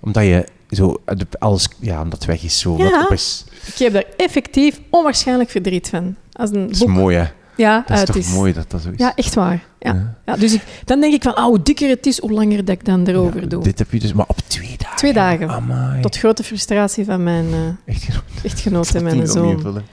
Omdat 0.00 0.24
je 0.24 0.44
zo, 0.74 0.96
de- 1.04 1.26
alles, 1.38 1.68
ja, 1.80 2.02
omdat 2.02 2.18
het 2.18 2.24
weg 2.28 2.42
is 2.42 2.58
zo. 2.58 2.76
Ja. 2.78 3.08
Is, 3.10 3.44
Ik 3.66 3.78
heb 3.78 3.92
daar 3.92 4.04
effectief 4.16 4.80
onwaarschijnlijk 4.90 5.50
verdriet 5.50 5.88
van. 5.88 6.16
Als 6.32 6.50
een 6.50 6.60
dat 6.62 6.70
is 6.70 6.78
boek... 6.78 6.88
mooi, 6.88 7.16
hè? 7.16 7.24
Ja, 7.56 7.78
Dat 7.80 7.90
is 7.90 7.96
uit 7.96 8.06
toch 8.06 8.16
is. 8.16 8.32
mooi 8.32 8.52
dat 8.52 8.70
dat 8.70 8.82
zo 8.82 8.90
is. 8.90 8.98
Ja, 8.98 9.12
echt 9.14 9.34
waar. 9.34 9.64
Ja. 9.80 9.92
Ja. 9.94 10.14
Ja, 10.26 10.36
dus 10.36 10.52
ik, 10.54 10.62
dan 10.84 11.00
denk 11.00 11.14
ik 11.14 11.22
van, 11.22 11.36
oh, 11.36 11.44
hoe 11.44 11.62
dikker 11.62 11.88
het 11.88 12.06
is, 12.06 12.18
hoe 12.20 12.32
langer 12.32 12.64
dat 12.64 12.74
ik 12.74 12.84
dan 12.84 13.06
erover 13.06 13.40
Ja, 13.40 13.46
doe. 13.46 13.62
Dit 13.62 13.78
heb 13.78 13.92
je 13.92 14.00
dus, 14.00 14.12
maar 14.12 14.26
op 14.28 14.38
twee 14.46 14.74
dagen. 14.78 14.96
Twee 14.96 15.12
dagen. 15.12 15.48
Amai. 15.48 16.00
Tot 16.02 16.16
grote 16.18 16.42
frustratie 16.42 17.04
van 17.04 17.22
mijn 17.22 17.46
eh, 17.86 17.94
genoeg. 17.96 18.22
echtgenoot 18.42 18.94
en 18.94 19.02
mijn 19.02 19.26
zoon. 19.26 19.48
invullen. 19.50 19.84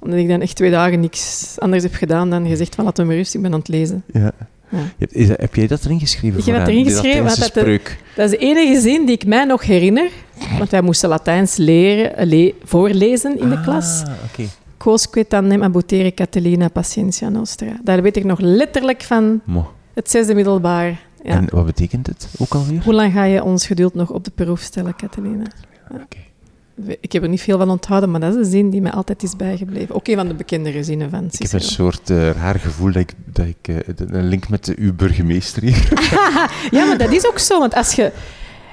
Omdat 0.00 0.18
ik 0.18 0.28
dan 0.28 0.40
echt 0.40 0.56
twee 0.56 0.70
dagen 0.70 1.00
niks 1.00 1.54
anders 1.58 1.82
heb 1.82 1.94
gedaan 1.94 2.30
dan 2.30 2.46
gezegd 2.48 2.74
van, 2.74 2.84
laat 2.84 2.96
me 2.96 3.14
rust, 3.14 3.34
ik 3.34 3.42
ben 3.42 3.52
aan 3.52 3.58
het 3.58 3.68
lezen. 3.68 4.04
Ja. 4.12 4.32
Ja. 4.70 4.78
Je 4.78 4.84
hebt- 4.98 5.14
is, 5.14 5.28
heb 5.28 5.54
jij 5.54 5.66
dat 5.66 5.84
erin 5.84 5.98
geschreven? 6.00 6.38
Ik 6.38 6.44
heb 6.44 6.56
dat 6.58 6.68
erin 6.68 6.84
geschreven, 6.84 7.24
want 7.24 7.38
dat 7.40 7.52
de- 7.54 7.60
spreuk. 7.60 7.98
Dat 8.16 8.24
is 8.24 8.38
de 8.38 8.44
enige 8.44 8.80
zin 8.80 9.06
die 9.06 9.14
ik 9.14 9.26
mij 9.26 9.44
nog 9.44 9.62
herinner. 9.62 10.10
Want 10.58 10.70
wij 10.70 10.82
moesten 10.82 11.08
Latijns 11.08 11.56
leren, 11.56 12.16
eh, 12.16 12.26
le- 12.26 12.52
voorlezen 12.64 13.38
in 13.40 13.48
de 13.48 13.60
klas. 13.60 14.02
Ah, 14.06 14.12
oké. 14.32 14.48
Quosque 14.76 15.26
tandem 15.26 15.62
abutere 15.62 16.14
Catilina 16.14 16.68
patientia 16.68 17.28
nostra. 17.28 17.80
Daar 17.84 18.02
weet 18.02 18.16
ik 18.16 18.24
nog 18.24 18.40
letterlijk 18.40 19.02
van 19.02 19.40
Mo. 19.44 19.70
het 19.94 20.10
zesde 20.10 20.34
middelbaar. 20.34 20.86
Ja. 21.22 21.30
En 21.30 21.46
wat 21.50 21.66
betekent 21.66 22.06
het 22.06 22.28
ook 22.38 22.54
alweer? 22.54 22.82
Hoe 22.84 22.94
lang 22.94 23.12
ga 23.12 23.24
je 23.24 23.42
ons 23.44 23.66
geduld 23.66 23.94
nog 23.94 24.10
op 24.10 24.24
de 24.24 24.30
proef 24.34 24.60
stellen, 24.60 24.96
Catalina? 24.96 25.44
Oké. 25.92 26.16
Ik 27.00 27.12
heb 27.12 27.22
er 27.22 27.28
niet 27.28 27.40
veel 27.40 27.58
van 27.58 27.70
onthouden, 27.70 28.10
maar 28.10 28.20
dat 28.20 28.34
is 28.34 28.36
een 28.36 28.50
zin 28.50 28.70
die 28.70 28.80
mij 28.80 28.92
altijd 28.92 29.22
is 29.22 29.36
bijgebleven. 29.36 29.94
Ook 29.94 30.08
een 30.08 30.16
van 30.16 30.28
de 30.28 30.34
bekendere 30.34 30.82
zinnen 30.84 31.10
van 31.10 31.24
Ik 31.24 31.38
heb 31.38 31.40
Cicero. 31.40 31.58
een 31.58 31.70
soort 31.70 32.10
eh, 32.10 32.30
raar 32.30 32.58
gevoel 32.58 32.92
dat 32.92 33.02
ik, 33.02 33.12
dat 33.24 33.46
ik 33.46 33.68
eh, 33.68 33.76
een 33.96 34.28
link 34.28 34.48
met 34.48 34.64
de, 34.64 34.74
uw 34.78 34.94
burgemeester 34.94 35.62
hier. 35.62 35.88
Ja, 36.70 36.84
maar 36.84 36.98
dat 36.98 37.12
is 37.12 37.26
ook 37.26 37.38
zo, 37.38 37.58
want 37.58 37.74
als 37.74 37.92
je... 37.92 38.12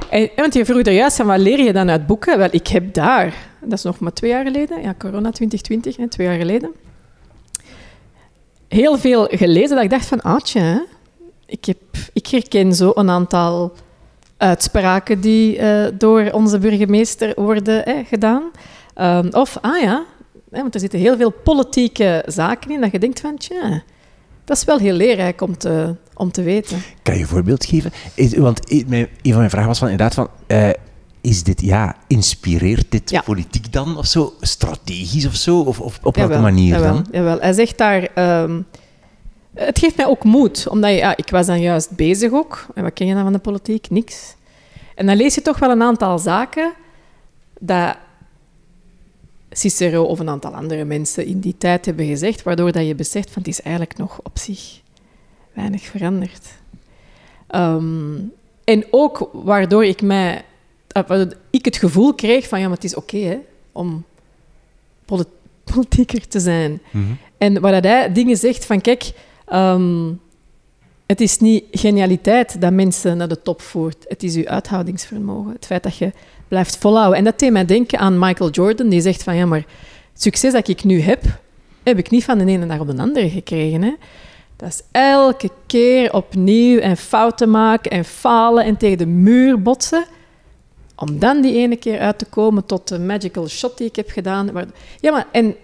En, 0.10 0.30
want 0.36 0.53
je 0.53 0.66
vroeg 0.66 0.82
er 0.82 0.93
juist 0.93 1.16
van, 1.16 1.26
wat 1.26 1.39
leer 1.39 1.60
je 1.64 1.74
dan 1.74 1.89
uit 1.89 2.08
boeken? 2.08 2.38
Wel, 2.38 2.47
ik 2.51 2.68
heb 2.68 2.93
daar, 2.93 3.34
dat 3.62 3.72
is 3.78 3.84
nog 3.84 3.99
maar 3.99 4.14
twee 4.14 4.32
jaar 4.32 4.45
geleden, 4.45 4.82
ja, 4.82 4.95
corona 4.97 5.32
2020, 5.32 5.97
hè, 5.97 6.08
twee 6.08 6.28
jaar 6.28 6.38
geleden, 6.38 6.72
heel 8.68 8.97
veel 8.97 9.28
gelezen 9.32 9.76
dat 9.76 9.84
ik 9.84 9.89
dacht 9.89 10.06
van, 10.06 10.22
ah, 10.22 10.39
tja, 10.39 10.62
hè, 10.62 10.80
ik, 11.45 11.66
heb, 11.66 11.78
ik 12.14 12.28
herken 12.28 12.74
zo 12.74 12.91
een 12.95 13.10
aantal 13.10 13.74
uitspraken 14.38 15.21
die 15.21 15.57
eh, 15.57 15.91
door 15.93 16.29
onze 16.31 16.57
burgemeester 16.59 17.33
worden 17.36 17.81
hè, 17.83 18.03
gedaan. 18.03 18.43
Ehm, 18.93 19.27
of, 19.31 19.57
ah 19.61 19.81
ja, 19.81 20.03
hè, 20.51 20.61
want 20.61 20.73
er 20.73 20.79
zitten 20.79 20.99
heel 20.99 21.17
veel 21.17 21.31
politieke 21.31 22.23
zaken 22.27 22.71
in, 22.71 22.81
dat 22.81 22.91
je 22.91 22.99
denkt 22.99 23.19
van, 23.19 23.38
tja, 23.38 23.83
dat 24.45 24.57
is 24.57 24.63
wel 24.63 24.77
heel 24.77 24.93
leerrijk 24.93 25.41
om 25.41 25.57
te, 25.57 25.95
om 26.13 26.31
te 26.31 26.41
weten. 26.43 26.77
Kan 27.03 27.15
je 27.15 27.21
een 27.21 27.27
voorbeeld 27.27 27.65
geven? 27.65 27.91
Is, 28.13 28.38
want 28.38 28.71
een 28.71 29.07
van 29.23 29.38
mijn 29.38 29.49
vragen 29.49 29.67
was 29.67 29.79
van 29.79 29.89
inderdaad 29.89 30.13
van... 30.15 30.27
eh, 30.47 30.69
is 31.21 31.43
dit, 31.43 31.61
ja, 31.61 31.95
inspireert 32.07 32.86
dit 32.91 33.09
Ja. 33.09 33.21
politiek 33.21 33.73
dan 33.73 33.97
of 33.97 34.05
zo? 34.05 34.33
Strategisch 34.41 35.25
of 35.25 35.36
zo? 35.36 35.59
Of, 35.59 35.79
of 35.79 35.99
op 36.03 36.15
welke 36.15 36.39
manier 36.39 36.73
jawel, 36.73 36.93
dan? 36.93 37.05
Jawel. 37.11 37.39
Hij 37.39 37.53
zegt 37.53 37.77
daar... 37.77 38.07
ehm, 38.13 38.61
het 39.56 39.80
geeft 39.80 39.97
mij 39.97 40.06
ook 40.06 40.24
moed, 40.24 40.68
omdat 40.68 40.89
je, 40.89 40.95
ja, 40.95 41.18
ik 41.18 41.30
was 41.30 41.45
dan 41.45 41.62
juist 41.62 41.91
bezig 41.91 42.32
ook. 42.32 42.66
En 42.74 42.84
wat 42.84 42.93
ken 42.93 43.08
je 43.08 43.14
dan 43.14 43.24
van 43.24 43.34
de 43.34 43.39
politiek? 43.39 43.89
Niks. 43.89 44.36
En 44.95 45.06
dan 45.06 45.16
lees 45.16 45.36
je 45.36 45.41
toch 45.41 45.60
wel 45.60 45.70
een 45.70 45.82
aantal 45.82 46.20
zaken 46.20 46.74
dat 47.60 47.97
Cicero 49.51 50.03
of 50.03 50.20
een 50.20 50.30
aantal 50.30 50.56
andere 50.56 50.86
mensen 50.86 51.26
in 51.26 51.39
die 51.39 51.56
tijd 51.58 51.86
hebben 51.86 52.06
gezegd, 52.06 52.43
waardoor 52.43 52.72
dat 52.72 52.88
je 52.88 52.95
beseft 52.95 53.32
van 53.32 53.41
het 53.41 53.51
is 53.51 53.62
eigenlijk 53.62 53.97
nog 53.97 54.20
op 54.24 54.39
zich 54.39 54.82
weinig 55.53 55.82
veranderd. 55.82 56.47
Ehm, 57.47 58.16
en 58.64 58.86
ook 58.89 59.30
waardoor 59.34 59.86
ik 59.86 60.01
mij 60.01 60.43
uh, 61.10 61.22
ik 61.49 61.66
het 61.66 61.78
gevoel 61.78 62.14
kreeg 62.14 62.47
van 62.47 62.60
ja, 62.60 62.66
maar 62.68 62.76
het 62.76 62.84
is 62.84 62.95
oké 62.95 63.16
okay, 63.16 63.41
om 63.72 64.03
politieker 65.74 66.28
te 66.28 66.39
zijn. 66.39 66.82
Mhm. 66.91 67.03
En 67.38 67.62
waar 67.62 67.82
hij 67.82 68.12
dingen 68.12 68.38
zegt 68.38 68.66
van 68.66 68.82
kijk, 68.82 69.12
ehm, 69.45 70.11
het 71.05 71.21
is 71.21 71.39
niet 71.39 71.63
genialiteit 71.71 72.61
dat 72.61 72.73
mensen 72.73 73.17
naar 73.17 73.27
de 73.27 73.41
top 73.41 73.61
voert. 73.61 74.05
Het 74.07 74.23
is 74.23 74.35
uw 74.35 74.47
uithoudingsvermogen. 74.47 75.53
Het 75.53 75.65
feit 75.65 75.83
dat 75.83 75.97
je 75.97 76.11
blijft 76.47 76.77
volhouden. 76.77 77.17
En 77.17 77.23
dat 77.23 77.39
deed 77.39 77.51
mij 77.51 77.65
denken 77.65 77.99
aan 77.99 78.19
Michael 78.19 78.49
Jordan, 78.49 78.89
die 78.89 79.01
zegt 79.01 79.23
van 79.23 79.35
ja, 79.35 79.45
maar 79.45 79.65
het 80.11 80.21
succes 80.21 80.53
dat 80.53 80.67
ik 80.67 80.83
nu 80.83 81.01
heb, 81.01 81.23
heb 81.83 81.97
ik 81.97 82.09
niet 82.09 82.23
van 82.23 82.37
de 82.37 82.45
ene 82.45 82.67
dag 82.67 82.79
op 82.79 82.87
de 82.87 83.01
andere 83.01 83.29
gekregen. 83.29 83.81
Hè. 83.81 83.93
Dat 84.55 84.69
is 84.69 84.81
elke 84.91 85.49
keer 85.65 86.13
opnieuw 86.13 86.79
en 86.79 86.97
fouten 86.97 87.49
maken 87.49 87.91
en 87.91 88.05
falen 88.05 88.65
en 88.65 88.77
tegen 88.77 88.97
de 88.97 89.05
muur 89.05 89.61
botsen. 89.61 90.05
Om 90.95 91.19
dan 91.19 91.41
die 91.41 91.57
ene 91.57 91.75
keer 91.75 91.99
uit 91.99 92.17
te 92.17 92.25
komen 92.25 92.65
tot 92.65 92.87
de 92.87 92.99
magical 92.99 93.47
shot 93.47 93.77
die 93.77 93.87
ik 93.87 93.95
heb 93.95 94.09
gedaan. 94.09 94.51
Ja, 94.99 95.11
maar 95.11 95.27
en 95.31 95.55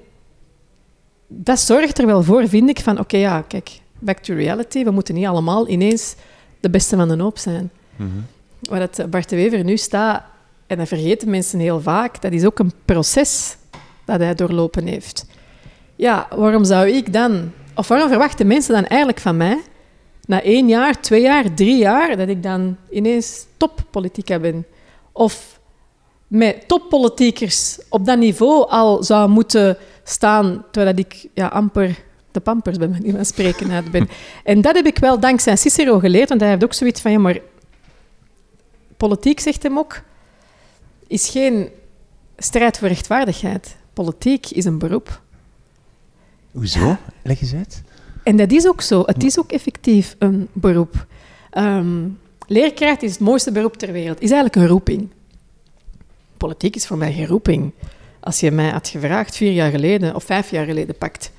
dat 1.34 1.60
zorgt 1.60 2.00
er 2.00 2.06
wel 2.06 2.24
voor, 2.24 2.48
vind 2.48 2.70
ik, 2.70 2.80
van 2.80 3.00
oké, 3.00 3.18
ja, 3.18 3.42
kijk, 3.42 3.80
back 4.00 4.18
to 4.18 4.34
reality. 4.34 4.84
We 4.84 4.92
moeten 4.92 5.16
niet 5.16 5.26
allemaal 5.26 5.68
ineens 5.68 6.16
de 6.60 6.70
beste 6.70 6.96
van 6.96 7.08
de 7.08 7.24
hoop 7.24 7.38
zijn. 7.38 7.72
Mm 7.96 8.26
Waar 8.62 8.80
het 8.80 9.06
Bart 9.10 9.30
de 9.30 9.36
Wever 9.36 9.64
nu 9.64 9.78
staat, 9.78 10.24
en 10.68 10.78
dat 10.78 10.88
vergeten 10.88 11.30
mensen 11.30 11.60
heel 11.60 11.82
vaak, 11.82 12.22
dat 12.22 12.32
is 12.32 12.46
ook 12.46 12.60
een 12.60 12.72
proces 12.86 13.58
dat 14.06 14.20
hij 14.20 14.36
doorlopen 14.36 14.86
heeft. 14.86 15.26
Ja, 15.96 16.28
waarom 16.36 16.64
zou 16.64 16.90
ik 16.90 17.14
dan, 17.14 17.52
of 17.76 17.88
waarom 17.88 18.10
verwachten 18.10 18.48
mensen 18.48 18.74
dan 18.74 18.86
eigenlijk 18.86 19.20
van 19.20 19.38
mij, 19.38 19.62
na 20.26 20.42
één 20.42 20.68
jaar, 20.68 21.02
twee 21.02 21.22
jaar, 21.22 21.54
drie 21.54 21.78
jaar, 21.78 22.18
dat 22.18 22.28
ik 22.28 22.44
dan 22.44 22.78
ineens 22.90 23.46
toppolitica 23.58 24.40
ben? 24.40 24.66
Of 25.12 25.60
met 26.28 26.68
toppolitiekers 26.68 27.80
op 27.90 28.06
dat 28.06 28.18
niveau 28.18 28.70
al 28.70 29.04
zou 29.04 29.30
moeten 29.30 29.78
staan, 30.04 30.66
terwijl 30.72 30.98
ik 30.98 31.28
ja, 31.34 31.48
amper 31.48 32.04
de 32.32 32.40
pampers 32.40 32.78
bij 32.78 32.88
manier 32.88 33.12
van 33.16 33.26
spreken 33.26 33.72
uit 33.72 33.92
ben. 33.92 34.10
En 34.44 34.62
dat 34.62 34.76
heb 34.76 34.86
ik 34.86 34.98
wel 34.98 35.20
dankzij 35.20 35.56
Cicero 35.56 36.00
geleerd, 36.00 36.30
want 36.30 36.42
hij 36.42 36.50
heeft 36.50 36.64
ook 36.64 36.74
zoiets 36.74 37.02
van, 37.02 37.12
ja, 37.12 37.20
maar 37.20 37.40
politiek, 38.98 39.40
zegt 39.40 39.64
hem 39.64 39.78
ook, 39.78 40.02
is 41.08 41.30
geen 41.30 41.70
strijd 42.38 42.78
voor 42.78 42.88
rechtvaardigheid. 42.88 43.76
Politiek 43.94 44.50
is 44.50 44.66
een 44.66 44.78
beroep. 44.78 45.22
Hoezo? 46.52 46.98
Leg 47.24 47.42
eens 47.42 47.54
uit. 47.54 47.82
En 48.24 48.36
dat 48.36 48.52
is 48.52 48.68
ook 48.68 48.82
zo. 48.82 49.04
Het 49.06 49.24
is 49.24 49.40
ook 49.40 49.52
effectief 49.52 50.16
een 50.20 50.48
beroep. 50.54 51.06
Um, 51.58 52.20
leerkracht 52.48 53.04
is 53.04 53.12
het 53.12 53.20
mooiste 53.20 53.52
beroep 53.52 53.78
ter 53.78 53.92
wereld. 53.92 54.22
Is 54.22 54.32
eigenlijk 54.32 54.56
een 54.56 54.68
roeping. 54.68 55.10
Politiek 56.38 56.76
is 56.76 56.88
voor 56.88 56.98
mij 56.98 57.14
geen 57.14 57.28
roeping. 57.28 57.72
Als 58.22 58.40
je 58.40 58.52
mij 58.52 58.70
had 58.70 58.88
gevraagd 58.88 59.36
vier 59.36 59.52
jaar 59.52 59.72
geleden 59.72 60.16
of 60.16 60.24
vijf 60.24 60.52
jaar 60.52 60.66
geleden 60.66 60.98
pakt, 60.98 61.32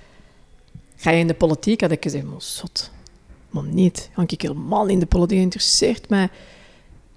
ga 0.96 1.10
je 1.10 1.18
in 1.18 1.26
de 1.26 1.34
politiek, 1.34 1.80
had 1.80 1.90
ik 1.90 2.02
gezegd, 2.02 2.24
maar 2.24 2.42
zot. 2.42 2.90
Maar 3.50 3.64
niet. 3.64 4.10
Ga 4.12 4.22
ik 4.26 4.40
helemaal 4.40 4.86
in 4.86 4.98
de 4.98 5.06
politiek. 5.06 5.38
interesseert 5.38 6.08
mij 6.08 6.28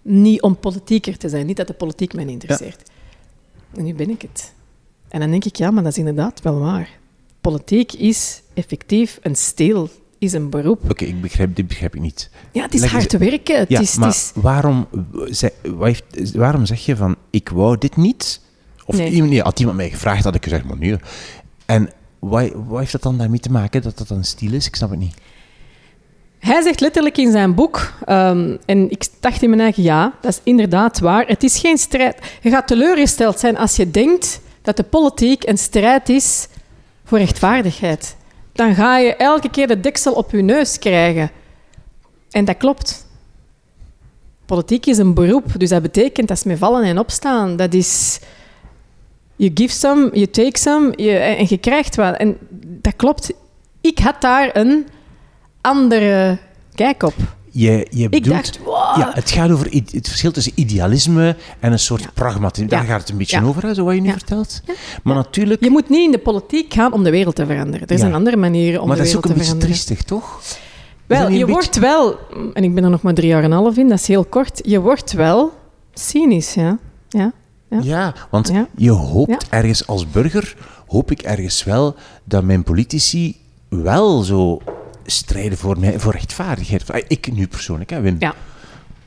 niet 0.01 0.41
om 0.41 0.57
politieker 0.57 1.17
te 1.17 1.29
zijn. 1.29 1.45
Niet 1.45 1.57
dat 1.57 1.67
de 1.67 1.73
politiek 1.73 2.13
mij 2.13 2.25
interesseert. 2.25 2.89
En 3.75 3.83
nu 3.83 3.93
ben 3.93 4.09
ik 4.09 4.21
het. 4.21 4.53
En 5.07 5.19
dan 5.19 5.29
denk 5.29 5.45
ik, 5.45 5.55
ja, 5.55 5.71
maar 5.71 5.83
dat 5.83 5.91
is 5.91 5.97
inderdaad 5.97 6.41
wel 6.41 6.59
waar. 6.59 6.89
Politiek 7.41 7.93
is 7.93 8.41
effectief 8.53 9.19
een 9.21 9.35
steel, 9.35 9.89
is 10.17 10.33
een 10.33 10.49
beroep. 10.49 10.89
Oké, 10.89 11.05
ik 11.05 11.21
begrijp, 11.21 11.55
dit 11.55 11.67
begrijp 11.67 11.95
ik 11.95 12.01
niet. 12.01 12.29
Ja, 12.51 12.61
het 12.61 12.73
is 12.73 12.83
hard 12.83 13.09
te 13.09 13.17
werken. 13.17 13.59
Het 13.59 13.69
ja, 13.69 13.79
is, 13.79 13.95
maar 13.95 14.07
het 14.07 14.17
is... 14.17 14.31
Waarom, 14.35 14.87
waarom 16.33 16.65
zeg 16.65 16.85
je 16.85 16.95
van, 16.95 17.15
ik 17.29 17.49
wou 17.49 17.77
dit 17.77 17.95
niet? 17.95 18.41
Of 18.85 18.97
Nee. 18.97 19.09
iemand, 19.09 19.31
nee, 19.31 19.41
had 19.41 19.59
iemand 19.59 19.77
mij 19.77 19.89
gevraagd, 19.89 20.23
had 20.23 20.35
ik 20.35 20.43
gezegd, 20.43 20.63
maar 20.63 20.77
nee. 20.77 20.95
En 21.65 21.89
wat, 22.19 22.51
wat 22.53 22.79
heeft 22.79 22.91
dat 22.91 23.01
dan 23.01 23.17
daarmee 23.17 23.39
te 23.39 23.51
maken, 23.51 23.81
dat 23.81 23.97
dat 23.97 24.09
een 24.09 24.23
stijl 24.23 24.53
is? 24.53 24.67
Ik 24.67 24.75
snap 24.75 24.89
het 24.89 24.99
niet. 24.99 25.15
Hij 26.39 26.61
zegt 26.61 26.79
letterlijk 26.79 27.17
in 27.17 27.31
zijn 27.31 27.55
boek, 27.55 27.93
ehm, 28.05 28.57
en 28.65 28.91
ik 28.91 29.07
dacht 29.19 29.41
in 29.41 29.49
mijn 29.49 29.61
eigen 29.61 29.83
ja, 29.83 30.13
dat 30.21 30.31
is 30.31 30.39
inderdaad 30.43 30.99
waar. 30.99 31.27
Het 31.27 31.43
is 31.43 31.59
geen 31.59 31.77
strijd. 31.77 32.17
Je 32.41 32.49
gaat 32.49 32.67
teleurgesteld 32.67 33.39
zijn 33.39 33.57
als 33.57 33.75
je 33.75 33.91
denkt 33.91 34.39
dat 34.61 34.77
de 34.77 34.83
politiek 34.83 35.47
een 35.47 35.57
strijd 35.57 36.09
is 36.09 36.47
voor 37.03 37.17
rechtvaardigheid. 37.17 38.15
Dan 38.53 38.75
ga 38.75 38.97
je 38.97 39.15
elke 39.15 39.49
keer 39.49 39.67
de 39.67 39.79
deksel 39.79 40.13
op 40.13 40.31
je 40.31 40.41
neus 40.41 40.79
krijgen. 40.79 41.31
En 42.29 42.45
dat 42.45 42.57
klopt. 42.57 43.05
Politiek 44.45 44.85
is 44.85 44.97
een 44.97 45.13
beroep, 45.13 45.45
dus 45.57 45.69
dat 45.69 45.81
betekent 45.81 46.27
dat 46.27 46.37
is 46.37 46.43
met 46.43 46.57
vallen 46.57 46.83
en 46.83 46.99
opstaan. 46.99 47.55
Dat 47.55 47.73
is... 47.73 48.19
You 49.35 49.51
give 49.53 49.73
some, 49.73 50.09
you 50.13 50.27
take 50.27 50.57
some, 50.59 50.93
je, 50.95 51.11
en 51.11 51.45
je 51.49 51.57
krijgt 51.57 51.95
wat. 51.95 52.15
En 52.15 52.37
dat 52.81 52.95
klopt. 52.95 53.31
Ik 53.81 53.99
had 53.99 54.21
daar 54.21 54.49
een 54.53 54.87
andere 55.61 56.37
kijk 56.75 57.03
op. 57.03 57.13
Je, 57.51 57.87
je 57.89 58.09
bedoelt, 58.09 58.35
dacht, 58.35 58.59
wow. 58.63 58.97
ja, 58.97 59.11
het 59.13 59.31
gaat 59.31 59.51
over 59.51 59.67
het 59.71 60.07
verschil 60.07 60.31
tussen 60.31 60.51
idealisme 60.55 61.35
en 61.59 61.71
een 61.71 61.79
soort 61.79 62.01
Ja. 62.01 62.09
pragmatisme. 62.13 62.69
Daar 62.69 62.81
Ja. 62.81 62.87
gaat 62.89 62.99
het 62.99 63.09
een 63.09 63.17
beetje 63.17 63.39
Ja. 63.39 63.43
over, 63.45 63.63
hè, 63.63 63.73
zo 63.73 63.83
wat 63.85 63.95
je 63.95 64.01
nu 64.01 64.11
vertelt. 64.11 64.61
Maar 65.03 65.15
natuurlijk, 65.15 65.63
Je 65.63 65.69
moet 65.69 65.89
niet 65.89 66.05
in 66.05 66.11
de 66.11 66.17
politiek 66.17 66.73
gaan 66.73 66.93
om 66.93 67.03
de 67.03 67.09
wereld 67.11 67.35
te 67.35 67.45
veranderen. 67.45 67.87
Er 67.87 67.97
zijn 67.97 68.13
andere 68.13 68.37
manieren 68.37 68.81
om 68.81 68.87
maar 68.87 68.95
de 68.95 69.01
dat 69.01 69.11
is 69.11 69.17
ook 69.17 69.23
wereld 69.25 69.43
een 69.45 69.59
te 69.59 69.67
beetje 69.67 69.75
veranderen. 69.77 69.97
triestig, 69.97 70.03
toch? 70.03 70.41
Wel, 71.05 71.29
je 71.29 71.47
wordt 71.47 71.79
wel, 71.79 72.17
en 72.53 72.63
ik 72.63 72.73
ben 72.75 72.83
er 72.83 72.89
nog 72.89 73.01
maar 73.01 73.13
drie 73.13 73.27
jaar 73.27 73.43
en 73.43 73.51
een 73.51 73.57
half 73.57 73.77
in, 73.77 73.89
dat 73.89 73.99
is 73.99 74.07
heel 74.07 74.25
kort. 74.25 74.59
Je 74.63 74.79
wordt 74.81 75.11
wel 75.11 75.51
cynisch, 75.93 76.53
ja. 76.53 76.77
ja. 77.09 77.31
Ja. 77.69 77.79
Ja, 77.83 78.13
want 78.29 78.47
Ja. 78.47 78.67
je 78.75 78.91
hoopt 78.91 79.47
ergens 79.49 79.87
als 79.87 80.09
burger, 80.09 80.55
hoop 80.87 81.11
ik 81.11 81.21
ergens 81.21 81.63
wel, 81.63 81.95
dat 82.23 82.43
mijn 82.43 82.63
politici 82.63 83.37
wel 83.69 84.21
zo 84.21 84.61
strijden 85.05 85.57
voor, 85.57 85.79
mij, 85.79 85.99
voor 85.99 86.11
rechtvaardigheid. 86.11 86.91
Ah, 86.91 87.01
Ik 87.07 87.31
nu 87.33 87.47
persoonlijk, 87.47 87.89
hè, 87.89 88.01
Wim. 88.01 88.15
Ja. 88.19 88.33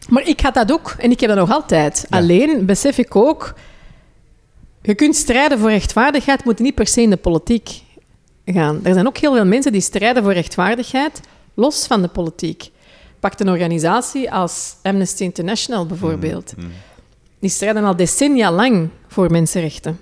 Maar 0.09 0.27
ik 0.29 0.41
had 0.41 0.55
dat 0.55 0.73
ook 0.73 0.95
en 0.99 1.11
ik 1.11 1.21
heb 1.21 1.29
dat 1.29 1.39
nog 1.39 1.51
altijd. 1.51 2.07
Ja. 2.11 2.17
Alleen 2.19 2.67
besef 2.67 2.99
ik 2.99 3.17
ook, 3.17 3.55
je 4.83 4.95
kunt 4.95 5.17
strijden 5.17 5.59
voor 5.59 5.71
rechtvaardigheid, 5.71 6.45
moet 6.45 6.59
niet 6.59 6.75
per 6.75 6.87
se 6.87 7.03
in 7.03 7.11
de 7.11 7.17
politiek 7.17 7.83
gaan. 8.45 8.81
Er 8.83 8.95
zijn 8.95 9.07
ook 9.07 9.17
heel 9.19 9.35
veel 9.35 9.45
mensen 9.47 9.73
die 9.73 9.81
strijden 9.81 10.23
voor 10.23 10.33
rechtvaardigheid, 10.33 11.21
los 11.55 11.87
van 11.87 12.03
de 12.03 12.09
politiek. 12.09 12.71
Pak 13.21 13.41
een 13.41 13.49
organisatie 13.51 14.33
als 14.33 14.77
Amnesty 14.83 15.23
International 15.23 15.87
bijvoorbeeld. 15.87 16.55
Die 17.41 17.51
strijden 17.51 17.85
al 17.85 17.97
decennia 17.97 18.53
lang 18.53 18.89
voor 19.09 19.31
mensenrechten. 19.31 20.01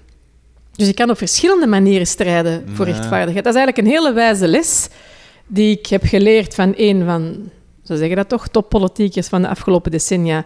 Dus 0.72 0.86
je 0.86 0.94
kan 0.94 1.10
op 1.10 1.16
verschillende 1.18 1.66
manieren 1.66 2.06
strijden 2.06 2.68
voor 2.74 2.86
Ja. 2.86 2.92
rechtvaardigheid. 2.92 3.44
Dat 3.44 3.54
is 3.54 3.60
eigenlijk 3.60 3.78
een 3.88 3.94
hele 3.94 4.12
wijze 4.12 4.48
les 4.48 4.88
die 5.46 5.78
ik 5.78 5.86
heb 5.86 6.02
geleerd 6.04 6.54
van 6.54 6.72
een 6.76 7.04
van, 7.04 7.50
zo 7.84 7.96
zeggen 7.96 8.16
dat 8.16 8.28
toch, 8.28 8.48
toppolitiekers 8.48 9.28
van 9.28 9.42
de 9.42 9.48
afgelopen 9.48 9.90
decennia, 9.90 10.44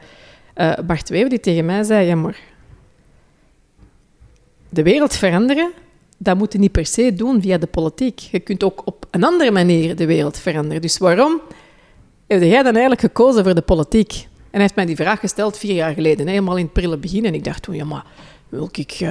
eh, 0.55 0.72
Bart 0.86 1.09
Wever, 1.09 1.28
die 1.28 1.41
tegen 1.41 1.64
mij 1.64 1.82
zei, 1.82 2.07
ja 2.07 2.14
maar, 2.14 2.38
de 4.68 4.82
wereld 4.82 5.16
veranderen, 5.16 5.70
dat 6.18 6.36
moet 6.36 6.53
je 6.53 6.59
niet 6.59 6.72
per 6.72 6.86
se 6.86 7.14
doen 7.14 7.43
via 7.43 7.59
de 7.59 7.66
politiek. 7.66 8.18
Je 8.18 8.41
kunt 8.41 8.64
ook 8.64 8.82
op 8.84 9.07
een 9.11 9.24
andere 9.24 9.51
manier 9.51 9.97
de 9.97 10.07
wereld 10.07 10.38
veranderen. 10.38 10.82
Dus 10.82 10.99
waarom 10.99 11.41
heb 12.26 12.43
jij 12.43 12.62
dan 12.62 12.72
eigenlijk 12.72 13.01
gekozen 13.01 13.45
voor 13.45 13.55
de 13.55 13.61
politiek? 13.62 14.28
En 14.51 14.57
hij 14.57 14.61
heeft 14.61 14.74
mij 14.74 14.86
die 14.86 14.96
vraag 14.96 15.20
gesteld 15.20 15.59
vier 15.59 15.74
jaar 15.74 15.94
geleden, 15.94 16.26
helemaal 16.26 16.57
in 16.57 16.64
het 16.64 16.72
prille 16.72 16.98
begin. 16.98 17.24
En 17.24 17.34
ik 17.34 17.44
dacht 17.44 17.62
toen, 17.62 17.74
ja 17.74 17.84
maar, 17.84 18.05
wil 18.48 18.68
ik 18.72 19.07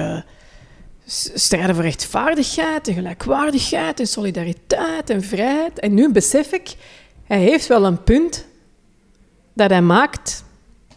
s- 1.06 1.30
strijden 1.34 1.74
voor 1.74 1.84
rechtvaardigheid 1.84 2.88
en 2.88 2.94
gelijkwaardigheid 2.94 4.00
en 4.00 4.06
solidariteit 4.06 5.10
en 5.10 5.22
vrijheid? 5.22 5.78
En 5.78 5.94
nu 5.94 6.12
besef 6.12 6.52
ik, 6.52 6.74
hij 7.24 7.40
heeft 7.40 7.66
wel 7.66 7.84
een 7.86 8.02
punt 8.02 8.46
dat 9.54 9.70
hij 9.70 9.82
maakt, 9.82 10.44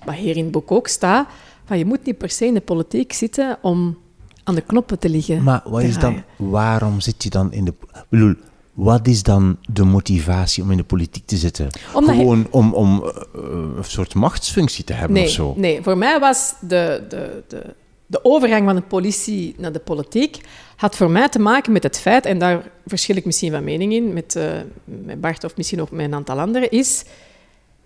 wat 0.06 0.16
hier 0.16 0.38
in 0.38 0.44
het 0.44 0.52
boek 0.52 0.72
ook 0.72 0.88
staat, 0.88 1.28
van 1.66 1.78
je 1.78 1.86
moet 1.86 2.06
niet 2.06 2.18
per 2.18 2.30
se 2.30 2.46
in 2.46 2.54
de 2.54 2.62
politiek 2.62 3.14
zitten 3.14 3.58
om 3.62 3.98
aan 4.44 4.56
de 4.56 4.62
knoppen 4.62 5.00
te 5.00 5.10
liggen. 5.10 5.44
Maar 5.44 5.62
wat 5.66 5.82
te 5.82 5.88
is 5.88 5.98
dan, 5.98 6.24
waarom 6.36 7.00
zit 7.00 7.24
je 7.24 7.30
dan 7.30 7.52
in 7.52 7.66
de... 7.66 7.74
Ik 7.94 8.04
bedoel, 8.10 8.36
wat 8.74 9.08
is 9.08 9.24
dan 9.24 9.58
de 9.74 9.84
motivatie 9.84 10.64
om 10.64 10.72
in 10.72 10.78
de 10.78 10.84
politiek 10.84 11.26
te 11.26 11.38
zitten? 11.38 11.68
Omdat 11.94 12.16
Gewoon 12.16 12.48
om, 12.50 12.74
om 12.74 13.04
eh, 13.04 13.42
een 13.76 13.84
soort 13.84 14.14
machtsfunctie 14.14 14.84
te 14.84 14.94
hebben 14.94 15.18
Nee, 15.18 15.26
of 15.26 15.30
zo? 15.30 15.54
nee, 15.58 15.82
voor 15.82 15.98
mij 15.98 16.20
was 16.20 16.54
de, 16.60 17.04
de, 17.10 17.44
de, 17.48 17.64
de 18.06 18.26
overgang 18.26 18.66
van 18.66 18.76
de 18.76 18.82
politie 18.82 19.56
naar 19.58 19.72
de 19.72 19.80
politiek 19.80 20.40
had 20.76 20.96
voor 20.96 21.10
mij 21.10 21.30
te 21.30 21.40
maken 21.40 21.72
met 21.72 21.84
het 21.84 22.00
feit, 22.00 22.26
en 22.26 22.38
daar 22.38 22.72
verschil 22.86 23.16
ik 23.16 23.26
misschien 23.26 23.52
van 23.52 23.64
mening 23.64 23.94
in 23.94 24.14
met, 24.14 24.36
eh, 24.36 24.52
met 24.84 25.22
Bart 25.22 25.44
of 25.44 25.58
misschien 25.58 25.82
ook 25.82 25.92
met 25.92 26.06
een 26.06 26.14
aantal 26.14 26.40
anderen, 26.40 26.72
is 26.72 27.04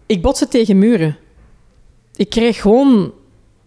ik 0.05 0.21
botste 0.21 0.47
tegen 0.47 0.79
muren. 0.79 1.17
ik 2.15 2.29
kreeg 2.29 2.61
gewoon 2.61 3.11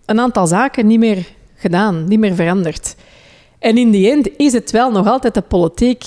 een 0.04 0.20
aantal 0.20 0.46
zaken 0.46 0.86
niet 0.86 0.98
meer 0.98 1.26
gedaan, 1.54 2.04
niet 2.04 2.18
meer 2.18 2.34
veranderd. 2.34 2.96
En 3.58 3.78
in 3.78 3.90
die 3.90 4.10
end 4.10 4.28
is 4.36 4.52
het 4.52 4.70
wel 4.70 4.90
nog 4.90 5.06
altijd 5.06 5.34
de 5.34 5.40
politiek 5.40 6.04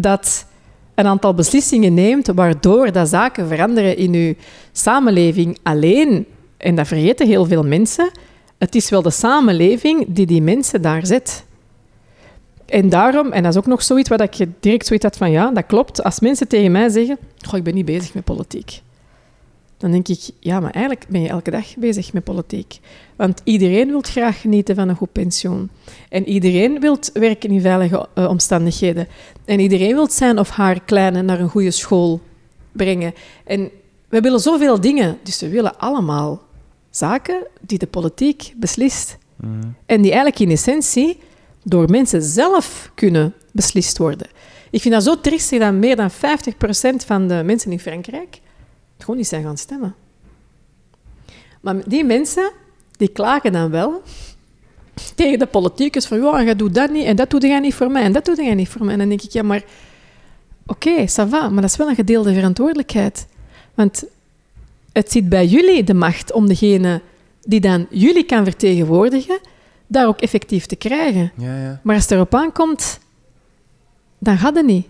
dat 0.00 0.46
een 0.94 1.06
aantal 1.06 1.34
beslissingen 1.34 1.94
neemt 1.94 2.26
waardoor 2.26 2.92
dat 2.92 3.08
zaken 3.08 3.48
veranderen 3.48 3.96
in 3.96 4.14
uw 4.14 4.34
samenleving. 4.72 5.58
Alleen, 5.62 6.26
en 6.56 6.74
dat 6.74 6.86
vergeten 6.86 7.26
heel 7.26 7.44
veel 7.44 7.62
mensen, 7.62 8.10
het 8.58 8.74
is 8.74 8.90
wel 8.90 9.02
de 9.02 9.10
samenleving 9.10 10.04
die 10.08 10.26
die 10.26 10.42
mensen 10.42 10.82
daar 10.82 11.06
zet. 11.06 11.44
En 12.66 12.88
daarom, 12.88 13.32
en 13.32 13.42
dat 13.42 13.52
is 13.52 13.58
ook 13.58 13.66
nog 13.66 13.82
zoiets 13.82 14.08
waar 14.08 14.22
ik 14.22 14.46
direct 14.60 14.86
zoiets 14.86 15.04
had 15.04 15.16
van 15.16 15.30
ja, 15.30 15.50
dat 15.50 15.66
klopt. 15.66 16.02
Als 16.02 16.20
mensen 16.20 16.48
tegen 16.48 16.72
mij 16.72 16.88
zeggen, 16.88 17.18
goh, 17.46 17.58
ik 17.58 17.64
ben 17.64 17.74
niet 17.74 17.84
bezig 17.84 18.14
met 18.14 18.24
politiek. 18.24 18.80
Dan 19.78 19.90
denk 19.90 20.08
ik, 20.08 20.30
ja, 20.40 20.60
maar 20.60 20.70
eigenlijk 20.70 21.06
ben 21.08 21.22
je 21.22 21.28
elke 21.28 21.50
dag 21.50 21.76
bezig 21.76 22.12
met 22.12 22.24
politiek. 22.24 22.78
Want 23.16 23.40
iedereen 23.44 23.88
wil 23.88 24.00
graag 24.00 24.40
genieten 24.40 24.74
van 24.74 24.88
een 24.88 24.96
goed 24.96 25.12
pensioen. 25.12 25.70
En 26.08 26.28
iedereen 26.28 26.80
wil 26.80 26.98
werken 27.12 27.50
in 27.50 27.60
veilige 27.60 28.08
uh, 28.14 28.28
omstandigheden. 28.28 29.08
En 29.48 29.60
iedereen 29.60 29.94
wil 29.94 30.10
zijn 30.10 30.38
of 30.38 30.48
haar 30.48 30.80
kleine 30.80 31.22
naar 31.22 31.40
een 31.40 31.48
goede 31.48 31.70
school 31.70 32.20
brengen. 32.72 33.14
En 33.44 33.70
we 34.08 34.20
willen 34.20 34.40
zoveel 34.40 34.80
dingen, 34.80 35.18
dus 35.22 35.40
we 35.40 35.48
willen 35.48 35.78
allemaal 35.78 36.42
zaken 36.90 37.46
die 37.60 37.78
de 37.78 37.86
politiek 37.86 38.52
beslist. 38.56 39.18
Mm. 39.36 39.74
En 39.86 40.02
die 40.02 40.10
eigenlijk 40.10 40.40
in 40.40 40.50
essentie 40.50 41.18
door 41.62 41.90
mensen 41.90 42.22
zelf 42.22 42.90
kunnen 42.94 43.34
beslist 43.52 43.98
worden. 43.98 44.26
Ik 44.70 44.80
vind 44.80 44.94
dat 44.94 45.02
zo 45.02 45.20
triestig 45.20 45.58
dat 45.58 45.72
meer 45.72 45.96
dan 45.96 46.10
50% 46.10 46.14
van 47.06 47.28
de 47.28 47.42
mensen 47.44 47.72
in 47.72 47.80
Frankrijk 47.80 48.40
gewoon 48.98 49.16
niet 49.16 49.28
zijn 49.28 49.42
gaan 49.42 49.58
stemmen. 49.58 49.94
Maar 51.60 51.88
die 51.88 52.04
mensen, 52.04 52.52
die 52.96 53.08
klagen 53.08 53.52
dan 53.52 53.70
wel 53.70 54.02
tegen 55.14 55.38
de 55.38 55.46
politicus 55.46 56.06
van, 56.06 56.20
ja, 56.20 56.40
je 56.40 56.56
doet 56.56 56.74
dat 56.74 56.90
niet, 56.90 57.04
en 57.04 57.16
dat 57.16 57.30
doe 57.30 57.40
jij 57.40 57.60
niet 57.60 57.74
voor 57.74 57.90
mij, 57.90 58.02
en 58.02 58.12
dat 58.12 58.24
doe 58.24 58.44
jij 58.44 58.54
niet 58.54 58.68
voor 58.68 58.84
mij. 58.84 58.92
En 58.92 58.98
dan 58.98 59.08
denk 59.08 59.22
ik, 59.22 59.30
ja, 59.30 59.42
maar 59.42 59.62
oké, 60.66 60.88
okay, 60.88 61.08
ça 61.08 61.28
va, 61.28 61.48
maar 61.48 61.62
dat 61.62 61.70
is 61.70 61.76
wel 61.76 61.88
een 61.88 61.94
gedeelde 61.94 62.34
verantwoordelijkheid. 62.34 63.26
Want 63.74 64.04
het 64.92 65.12
zit 65.12 65.28
bij 65.28 65.46
jullie 65.46 65.84
de 65.84 65.94
macht 65.94 66.32
om 66.32 66.48
degene 66.48 67.00
die 67.42 67.60
dan 67.60 67.86
jullie 67.90 68.24
kan 68.24 68.44
vertegenwoordigen, 68.44 69.38
daar 69.86 70.06
ook 70.06 70.20
effectief 70.20 70.66
te 70.66 70.76
krijgen. 70.76 71.32
Ja, 71.36 71.56
ja. 71.56 71.80
Maar 71.82 71.94
als 71.94 72.04
het 72.04 72.12
erop 72.12 72.34
aankomt, 72.34 72.98
dan 74.18 74.38
gaat 74.38 74.54
het 74.56 74.66
niet. 74.66 74.86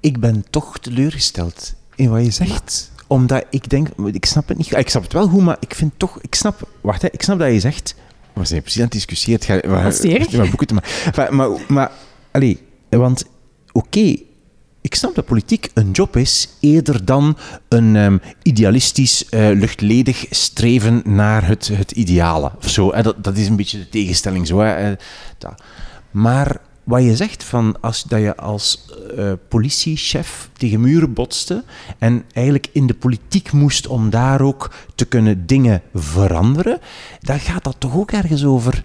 Ik 0.00 0.20
ben 0.20 0.44
toch 0.50 0.78
teleurgesteld 0.78 1.74
in 1.94 2.10
wat 2.10 2.24
je 2.24 2.30
zegt. 2.30 2.92
Omdat 3.06 3.44
ik 3.50 3.70
denk, 3.70 3.88
ik 4.12 4.24
snap 4.24 4.48
het 4.48 4.58
niet. 4.58 4.76
Ik 4.76 4.88
snap 4.88 5.02
het 5.02 5.12
wel 5.12 5.28
goed, 5.28 5.42
maar 5.42 5.56
ik 5.60 5.74
vind 5.74 5.92
toch, 5.96 6.20
ik 6.20 6.34
snap, 6.34 6.68
wacht, 6.80 7.02
hè, 7.02 7.08
ik 7.10 7.22
snap 7.22 7.38
dat 7.38 7.52
je 7.52 7.60
zegt. 7.60 7.94
We 8.32 8.44
zijn 8.44 8.60
precies 8.60 8.80
aan 8.80 8.84
het 8.84 8.92
discussiëren. 8.92 9.40
Het 9.40 9.44
gaat, 9.44 10.32
maar, 10.32 10.48
boeken 10.54 10.66
te 10.66 10.74
maken. 10.74 10.90
Maar, 11.16 11.34
maar, 11.34 11.60
maar 11.68 11.90
allez, 12.30 12.56
want 12.88 13.24
oké, 13.72 14.16
ik 14.80 14.94
snap 14.94 15.14
dat 15.14 15.24
politiek 15.24 15.70
een 15.74 15.90
job 15.90 16.16
is 16.16 16.48
eerder 16.60 17.04
dan 17.04 17.36
een 17.68 17.96
um, 17.96 18.20
idealistisch, 18.42 19.24
uh, 19.30 19.50
luchtledig 19.50 20.26
streven 20.30 21.02
naar 21.04 21.46
het, 21.46 21.68
het 21.68 21.90
ideale. 21.90 22.52
Of 22.58 22.68
zo, 22.68 22.92
hè? 22.94 23.02
Dat, 23.02 23.24
dat 23.24 23.36
is 23.36 23.48
een 23.48 23.56
beetje 23.56 23.78
de 23.78 23.88
tegenstelling. 23.88 24.46
Zo, 24.46 24.58
hè? 24.58 24.94
Maar 26.10 26.60
wat 26.84 27.02
je 27.02 27.16
zegt, 27.16 27.44
van 27.44 27.76
als, 27.80 28.02
dat 28.02 28.20
je 28.20 28.36
als 28.36 28.86
uh, 29.18 29.32
politiechef 29.48 30.50
tegen 30.52 30.80
muren 30.80 31.12
botste 31.12 31.64
en 31.98 32.24
eigenlijk 32.32 32.68
in 32.72 32.86
de 32.86 32.94
politiek 32.94 33.52
moest 33.52 33.86
om 33.86 34.10
daar 34.10 34.40
ook 34.40 34.74
te 34.94 35.04
kunnen 35.04 35.46
dingen 35.46 35.82
veranderen, 35.94 36.78
dan 37.20 37.38
gaat 37.40 37.64
dat 37.64 37.76
toch 37.78 37.96
ook 37.96 38.10
ergens 38.12 38.44
over 38.44 38.84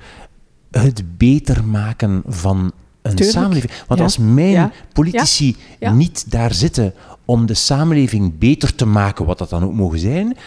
het 0.72 1.18
beter 1.18 1.64
maken 1.64 2.24
van 2.28 2.72
een 3.02 3.24
samenleving. 3.24 3.72
Want 3.88 4.02
als 4.02 4.18
mijn 4.18 4.72
politici 4.94 5.56
niet 5.80 6.32
daar 6.32 6.54
zitten 6.54 6.94
om 7.26 7.46
de 7.46 7.54
samenleving 7.54 8.38
beter 8.38 8.76
te 8.76 8.86
maken, 8.86 9.26
wat 9.26 9.38
dat 9.38 9.50
dan 9.50 9.64
ook 9.64 9.74
mogen 9.74 10.00
zijn, 10.00 10.38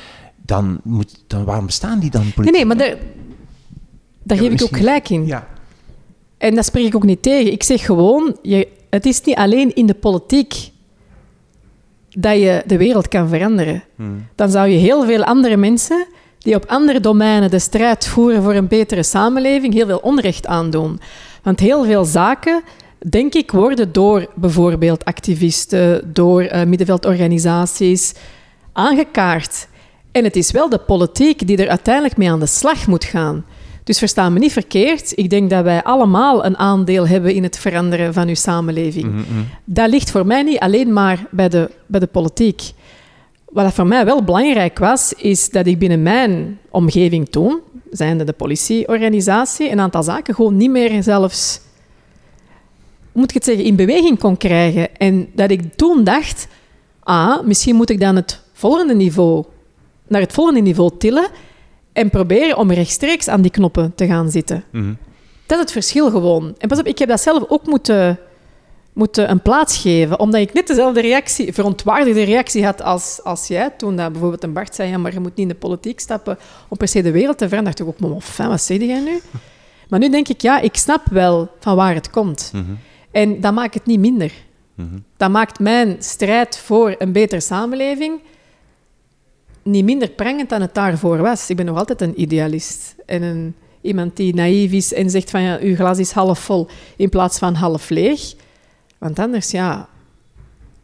dan, 0.42 0.80
moet, 0.84 1.24
dan 1.26 1.44
waarom 1.44 1.66
bestaan 1.66 1.98
die 1.98 2.10
dan 2.10 2.32
politiek? 2.32 2.44
Nee, 2.44 2.52
nee, 2.52 2.64
maar 2.64 2.76
daar, 2.76 2.96
daar 4.22 4.38
geef 4.38 4.52
ik 4.52 4.62
ook 4.62 4.76
gelijk 4.76 5.08
in. 5.08 5.26
Ja. 5.26 5.46
En 6.38 6.54
dat 6.54 6.64
spreek 6.64 6.86
ik 6.86 6.94
ook 6.94 7.02
niet 7.02 7.22
tegen. 7.22 7.52
Ik 7.52 7.62
zeg 7.62 7.84
gewoon, 7.84 8.36
je, 8.42 8.68
het 8.90 9.06
is 9.06 9.20
niet 9.20 9.36
alleen 9.36 9.74
in 9.74 9.86
de 9.86 9.94
politiek 9.94 10.70
dat 12.08 12.36
je 12.36 12.62
de 12.66 12.76
wereld 12.76 13.08
kan 13.08 13.28
veranderen. 13.28 13.84
Hmm. 13.96 14.26
Dan 14.34 14.50
zou 14.50 14.68
je 14.68 14.78
heel 14.78 15.04
veel 15.04 15.24
andere 15.24 15.56
mensen 15.56 16.06
die 16.38 16.54
op 16.54 16.64
andere 16.66 17.00
domeinen 17.00 17.50
de 17.50 17.58
strijd 17.58 18.06
voeren 18.06 18.42
voor 18.42 18.54
een 18.54 18.68
betere 18.68 19.02
samenleving, 19.02 19.74
heel 19.74 19.86
veel 19.86 19.98
onrecht 19.98 20.46
aandoen. 20.46 21.00
Want 21.42 21.60
heel 21.60 21.84
veel 21.84 22.04
zaken, 22.04 22.62
denk 23.08 23.34
ik, 23.34 23.50
worden 23.50 23.92
door 23.92 24.26
bijvoorbeeld 24.34 25.04
activisten, 25.04 26.10
door 26.12 26.42
uh, 26.42 26.62
middenveldorganisaties 26.64 28.14
aangekaart. 28.72 29.68
En 30.12 30.24
het 30.24 30.36
is 30.36 30.50
wel 30.50 30.68
de 30.68 30.78
politiek 30.78 31.46
die 31.46 31.56
er 31.56 31.68
uiteindelijk 31.68 32.16
mee 32.16 32.30
aan 32.30 32.40
de 32.40 32.46
slag 32.46 32.86
moet 32.86 33.04
gaan. 33.04 33.44
Dus 33.88 33.98
versta 33.98 34.28
me 34.28 34.38
niet 34.38 34.52
verkeerd. 34.52 35.12
Ik 35.14 35.30
denk 35.30 35.50
dat 35.50 35.64
wij 35.64 35.82
allemaal 35.82 36.44
een 36.44 36.56
aandeel 36.56 37.06
hebben 37.08 37.34
in 37.34 37.42
het 37.42 37.58
veranderen 37.58 38.14
van 38.14 38.28
uw 38.28 38.34
samenleving. 38.34 39.12
Mm 39.12 39.24
Dat 39.64 39.90
ligt 39.90 40.10
voor 40.10 40.26
mij 40.26 40.42
niet 40.42 40.58
alleen 40.58 40.92
maar 40.92 41.26
bij 41.30 41.48
de, 41.48 41.70
bij 41.86 42.00
de 42.00 42.06
politiek. 42.06 42.62
Wat 43.44 43.72
voor 43.72 43.86
mij 43.86 44.04
wel 44.04 44.22
belangrijk 44.22 44.78
was, 44.78 45.12
is 45.12 45.50
dat 45.50 45.66
ik 45.66 45.78
binnen 45.78 46.02
mijn 46.02 46.58
omgeving 46.70 47.28
toen, 47.28 47.60
zijnde 47.90 48.24
de 48.24 48.32
politieorganisatie, 48.32 49.70
een 49.70 49.80
aantal 49.80 50.02
zaken 50.02 50.34
gewoon 50.34 50.56
niet 50.56 50.70
meer 50.70 51.02
zelfs, 51.02 51.60
moet 53.12 53.28
ik 53.28 53.34
het 53.34 53.44
zeggen, 53.44 53.64
in 53.64 53.76
beweging 53.76 54.18
kon 54.18 54.36
krijgen. 54.36 54.96
En 54.96 55.28
dat 55.34 55.50
ik 55.50 55.74
toen 55.76 56.04
dacht, 56.04 56.48
ah, 57.02 57.42
misschien 57.44 57.76
moet 57.76 57.90
ik 57.90 58.00
dan 58.00 58.16
het 58.16 58.40
volgende 58.52 58.94
niveau, 58.94 59.44
naar 60.06 60.20
het 60.20 60.32
volgende 60.32 60.60
niveau 60.60 60.90
tillen 60.98 61.30
en 61.98 62.10
proberen 62.10 62.56
om 62.56 62.72
rechtstreeks 62.72 63.28
aan 63.28 63.42
die 63.42 63.50
knoppen 63.50 63.92
te 63.94 64.06
gaan 64.06 64.30
zitten. 64.30 64.64
Mhm. 64.70 64.92
Dat 65.46 65.56
is 65.56 65.62
het 65.62 65.72
verschil 65.72 66.10
gewoon. 66.10 66.54
En 66.58 66.68
pas 66.68 66.78
op, 66.78 66.86
ik 66.86 66.98
heb 66.98 67.08
dat 67.08 67.20
zelf 67.20 67.44
ook 67.48 67.66
moeten, 67.66 68.18
moeten 68.92 69.30
een 69.30 69.42
plaats 69.42 69.76
geven, 69.76 70.18
omdat 70.18 70.40
ik 70.40 70.52
net 70.52 70.66
dezelfde 70.66 71.00
reactie, 71.00 71.52
verontwaardigde 71.52 72.22
reactie 72.22 72.64
had 72.64 72.82
als, 72.82 73.20
als 73.22 73.46
jij, 73.46 73.70
toen 73.70 73.96
dat 73.96 74.12
bijvoorbeeld 74.12 74.42
een 74.42 74.52
Bart 74.52 74.74
zei, 74.74 74.90
ja, 74.90 74.98
maar 74.98 75.12
je 75.12 75.20
moet 75.20 75.36
niet 75.36 75.38
in 75.38 75.48
de 75.48 75.54
politiek 75.54 76.00
stappen 76.00 76.38
om 76.68 76.76
per 76.76 76.88
se 76.88 77.02
de 77.02 77.10
wereld 77.10 77.38
te 77.38 77.48
veranderen. 77.48 77.76
dacht 77.76 77.96
ik 77.96 78.04
ook, 78.04 78.10
maar 78.36 78.48
wat 78.48 78.62
zeg 78.62 78.78
jij 78.78 79.00
nu? 79.00 79.20
Maar 79.88 79.98
nu 79.98 80.10
denk 80.10 80.28
ik, 80.28 80.40
ja, 80.40 80.60
ik 80.60 80.76
snap 80.76 81.02
wel 81.10 81.50
van 81.60 81.76
waar 81.76 81.94
het 81.94 82.10
komt. 82.10 82.50
Mhm. 82.54 82.64
En 83.10 83.40
dat 83.40 83.54
maakt 83.54 83.74
het 83.74 83.86
niet 83.86 83.98
minder. 83.98 84.32
Mhm. 84.74 84.98
Dat 85.16 85.30
maakt 85.30 85.58
mijn 85.58 85.96
strijd 85.98 86.58
voor 86.58 86.94
een 86.98 87.12
betere 87.12 87.40
samenleving 87.40 88.20
niet 89.70 89.84
minder 89.84 90.10
prangend 90.10 90.48
dan 90.48 90.60
het 90.60 90.74
daarvoor 90.74 91.18
was. 91.18 91.50
Ik 91.50 91.56
ben 91.56 91.66
nog 91.66 91.78
altijd 91.78 92.00
een 92.00 92.20
idealist. 92.20 92.94
En 93.06 93.22
een, 93.22 93.54
iemand 93.80 94.16
die 94.16 94.34
naïef 94.34 94.72
is 94.72 94.92
en 94.92 95.10
zegt 95.10 95.30
van 95.30 95.42
ja, 95.42 95.58
uw 95.60 95.74
glas 95.74 95.98
is 95.98 96.10
half 96.10 96.38
vol 96.38 96.68
in 96.96 97.08
plaats 97.08 97.38
van 97.38 97.54
half 97.54 97.90
leeg. 97.90 98.34
Want 98.98 99.18
anders, 99.18 99.50
ja, 99.50 99.88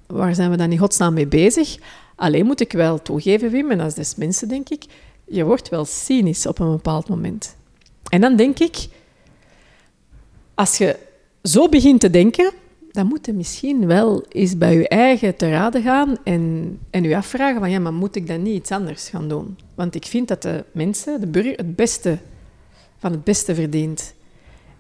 waar 0.07 0.35
zijn 0.35 0.51
we 0.51 0.57
dan 0.57 0.73
in 0.73 0.79
godsnaam 0.79 1.15
mee 1.15 1.27
bezig? 1.27 1.77
Alleen 2.17 2.47
moet 2.47 2.61
ik 2.61 2.73
wel 2.73 3.03
toegeven, 3.03 3.51
Wim, 3.51 3.71
en 3.71 3.81
als 3.81 3.95
des 3.95 4.15
mensen 4.15 4.49
denk 4.49 4.69
ik, 4.69 4.85
je 5.25 5.45
wordt 5.45 5.69
wel 5.69 5.85
cynisch 5.85 6.47
op 6.47 6.59
een 6.59 6.71
bepaald 6.71 7.09
moment. 7.09 7.57
En 8.09 8.21
dan 8.21 8.37
denk 8.37 8.59
ik, 8.59 8.89
als 10.55 10.79
je 10.79 10.99
zo 11.43 11.69
begint 11.69 12.01
te 12.01 12.11
denken, 12.11 12.53
dan 12.95 13.07
moet 13.07 13.27
je 13.27 13.33
misschien 13.33 13.87
wel 13.87 14.25
eens 14.29 14.59
bij 14.59 14.77
je 14.77 14.89
eigen 14.89 15.37
te 15.37 15.51
raden 15.51 15.83
gaan 15.83 16.17
en, 16.25 16.79
en 16.91 17.05
u 17.05 17.13
afvragen 17.13 17.61
van 17.61 17.71
ja, 17.71 17.79
maar 17.79 17.93
moet 17.93 18.17
ik 18.17 18.27
dan 18.27 18.43
niet 18.43 18.55
iets 18.55 18.71
anders 18.71 19.09
gaan 19.09 19.29
doen? 19.29 19.57
Want 19.75 19.95
ik 19.95 20.05
vind 20.07 20.29
dat 20.29 20.43
de 20.43 20.65
mensen, 20.73 21.21
de 21.21 21.27
burger, 21.27 21.57
het 21.57 21.77
beste 21.77 22.19
van 22.99 23.13
het 23.13 23.25
beste 23.25 23.55
verdient. 23.55 24.15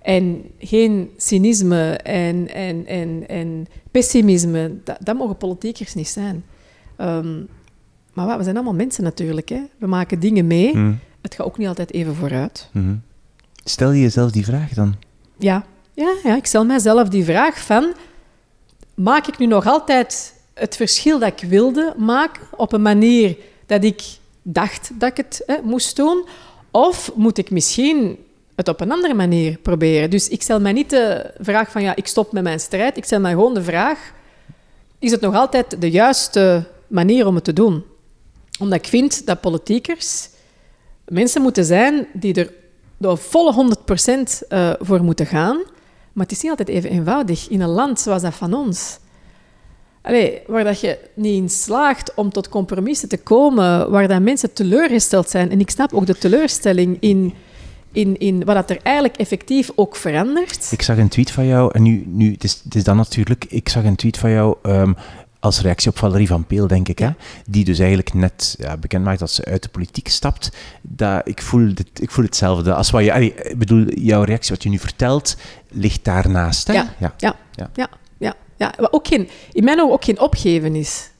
En 0.02 0.42
geen 0.58 1.10
cynisme 1.16 1.90
en, 1.96 2.54
en, 2.54 2.86
en, 2.86 3.28
en 3.28 3.66
pessimisme, 3.90 4.74
dat, 4.84 4.96
dat 5.00 5.16
mogen 5.16 5.36
politiekers 5.36 5.94
niet 5.94 6.08
zijn. 6.08 6.44
Ehm, 6.96 7.42
maar 8.12 8.38
we 8.38 8.44
zijn 8.44 8.56
allemaal 8.56 8.74
mensen 8.74 9.04
natuurlijk. 9.04 9.48
Hè? 9.48 9.62
We 9.78 9.86
maken 9.86 10.20
dingen 10.20 10.46
mee. 10.46 10.72
Hmm. 10.72 10.98
Het 11.20 11.34
gaat 11.34 11.46
ook 11.46 11.58
niet 11.58 11.68
altijd 11.68 11.92
even 11.92 12.14
vooruit. 12.14 12.68
Hmm. 12.72 13.02
Stel 13.64 13.90
je 13.90 14.00
jezelf 14.00 14.30
die 14.30 14.44
vraag 14.44 14.74
dan? 14.74 14.94
Ja, 15.38 15.64
ja, 15.94 16.36
ik 16.36 16.46
stel 16.46 16.64
mijzelf 16.64 17.08
die 17.08 17.24
vraag 17.24 17.58
van... 17.58 17.94
Maak 18.94 19.26
ik 19.26 19.38
nu 19.38 19.46
nog 19.46 19.66
altijd 19.66 20.34
het 20.54 20.76
verschil 20.76 21.18
dat 21.18 21.40
ik 21.40 21.48
wilde 21.48 21.94
maken 21.96 22.42
op 22.56 22.72
een 22.72 22.82
manier 22.82 23.36
dat 23.66 23.84
ik 23.84 24.02
dacht 24.42 24.90
dat 24.94 25.10
ik 25.10 25.16
het 25.16 25.42
hè, 25.46 25.56
moest 25.62 25.96
doen? 25.96 26.26
Of 26.70 27.10
moet 27.14 27.38
ik 27.38 27.50
misschien 27.50 28.18
het 28.54 28.68
op 28.68 28.80
een 28.80 28.92
andere 28.92 29.14
manier 29.14 29.58
proberen? 29.58 30.10
Dus 30.10 30.28
ik 30.28 30.42
stel 30.42 30.60
mij 30.60 30.72
niet 30.72 30.90
de 30.90 31.32
vraag 31.38 31.70
van 31.70 31.82
ja, 31.82 31.96
ik 31.96 32.06
stop 32.06 32.32
met 32.32 32.42
mijn 32.42 32.60
strijd. 32.60 32.96
Ik 32.96 33.04
stel 33.04 33.20
mij 33.20 33.32
gewoon 33.32 33.54
de 33.54 33.62
vraag, 33.62 34.12
is 34.98 35.10
het 35.10 35.20
nog 35.20 35.34
altijd 35.34 35.80
de 35.80 35.90
juiste 35.90 36.64
manier 36.86 37.26
om 37.26 37.34
het 37.34 37.44
te 37.44 37.52
doen? 37.52 37.84
Omdat 38.58 38.78
ik 38.78 38.86
vind 38.86 39.26
dat 39.26 39.40
politiekers 39.40 40.28
mensen 41.08 41.42
moeten 41.42 41.64
zijn 41.64 42.06
die 42.12 42.34
er 42.34 42.52
de 42.96 43.16
volle 43.16 43.76
100% 44.40 44.48
uh, 44.48 44.72
voor 44.80 45.02
moeten 45.02 45.26
gaan. 45.26 45.62
Maar 46.14 46.24
het 46.24 46.32
is 46.32 46.42
niet 46.42 46.50
altijd 46.50 46.68
even 46.68 46.90
eenvoudig 46.90 47.48
in 47.48 47.60
een 47.60 47.68
land 47.68 48.00
zoals 48.00 48.22
dat 48.22 48.34
van 48.34 48.54
ons. 48.54 48.98
Allee, 50.02 50.40
waar 50.46 50.64
dat 50.64 50.80
je 50.80 50.98
niet 51.14 51.42
in 51.42 51.48
slaagt 51.48 52.14
om 52.14 52.30
tot 52.30 52.48
compromissen 52.48 53.08
te 53.08 53.18
komen, 53.18 53.90
waar 53.90 54.08
dat 54.08 54.22
mensen 54.22 54.52
teleurgesteld 54.52 55.30
zijn. 55.30 55.50
En 55.50 55.60
ik 55.60 55.70
snap 55.70 55.92
ook 55.92 56.06
de 56.06 56.18
teleurstelling 56.18 56.96
in, 57.00 57.34
in, 57.92 58.18
in 58.18 58.44
wat 58.44 58.54
dat 58.54 58.70
er 58.70 58.78
eigenlijk 58.82 59.16
effectief 59.16 59.70
ook 59.74 59.96
verandert. 59.96 60.68
Ik 60.72 60.82
zag 60.82 60.96
een 60.96 61.08
tweet 61.08 61.30
van 61.30 61.46
jou, 61.46 61.70
en 61.72 61.82
nu, 61.82 62.04
nu 62.06 62.32
het, 62.32 62.44
is, 62.44 62.60
het 62.64 62.74
is 62.74 62.84
dan 62.84 62.96
natuurlijk, 62.96 63.44
ik 63.48 63.68
zag 63.68 63.84
een 63.84 63.96
tweet 63.96 64.18
van 64.18 64.30
jou 64.30 64.56
um, 64.62 64.96
als 65.44 65.60
reactie 65.60 65.90
op 65.90 65.98
Valerie 65.98 66.26
van 66.26 66.46
Peel, 66.46 66.66
denk 66.66 66.88
ik, 66.88 66.98
hè, 66.98 67.10
die 67.46 67.64
dus 67.64 67.78
eigenlijk 67.78 68.14
net 68.14 68.54
ja, 68.58 68.76
bekend 68.76 69.04
maakt 69.04 69.18
dat 69.18 69.30
ze 69.30 69.44
uit 69.44 69.62
de 69.62 69.68
politiek 69.68 70.08
stapt. 70.08 70.50
Dat, 70.82 71.22
ik, 71.24 71.42
voel 71.42 71.74
dit, 71.74 71.88
ik 71.94 72.10
voel 72.10 72.24
hetzelfde. 72.24 72.74
Als 72.74 72.90
wat 72.90 73.04
je, 73.04 73.12
allee, 73.12 73.34
ik 73.34 73.58
bedoel, 73.58 73.88
jouw 73.88 74.22
reactie, 74.22 74.54
wat 74.54 74.62
je 74.62 74.68
nu 74.68 74.78
vertelt, 74.78 75.36
ligt 75.68 76.04
daarnaast. 76.04 76.66
Hè? 76.66 76.72
Ja, 76.72 76.94
ja, 76.98 77.14
ja. 77.16 77.36
ja. 77.52 77.70
ja, 77.74 77.88
ja, 78.18 78.34
ja. 78.56 78.72
Wat 78.76 78.92
ook 78.92 79.06
geen, 79.06 79.28
in 79.52 79.64
mijn 79.64 79.80
ogen 79.80 79.92
ook 79.92 80.04
geen 80.04 80.20
opgeven 80.20 80.74
is. 80.74 81.10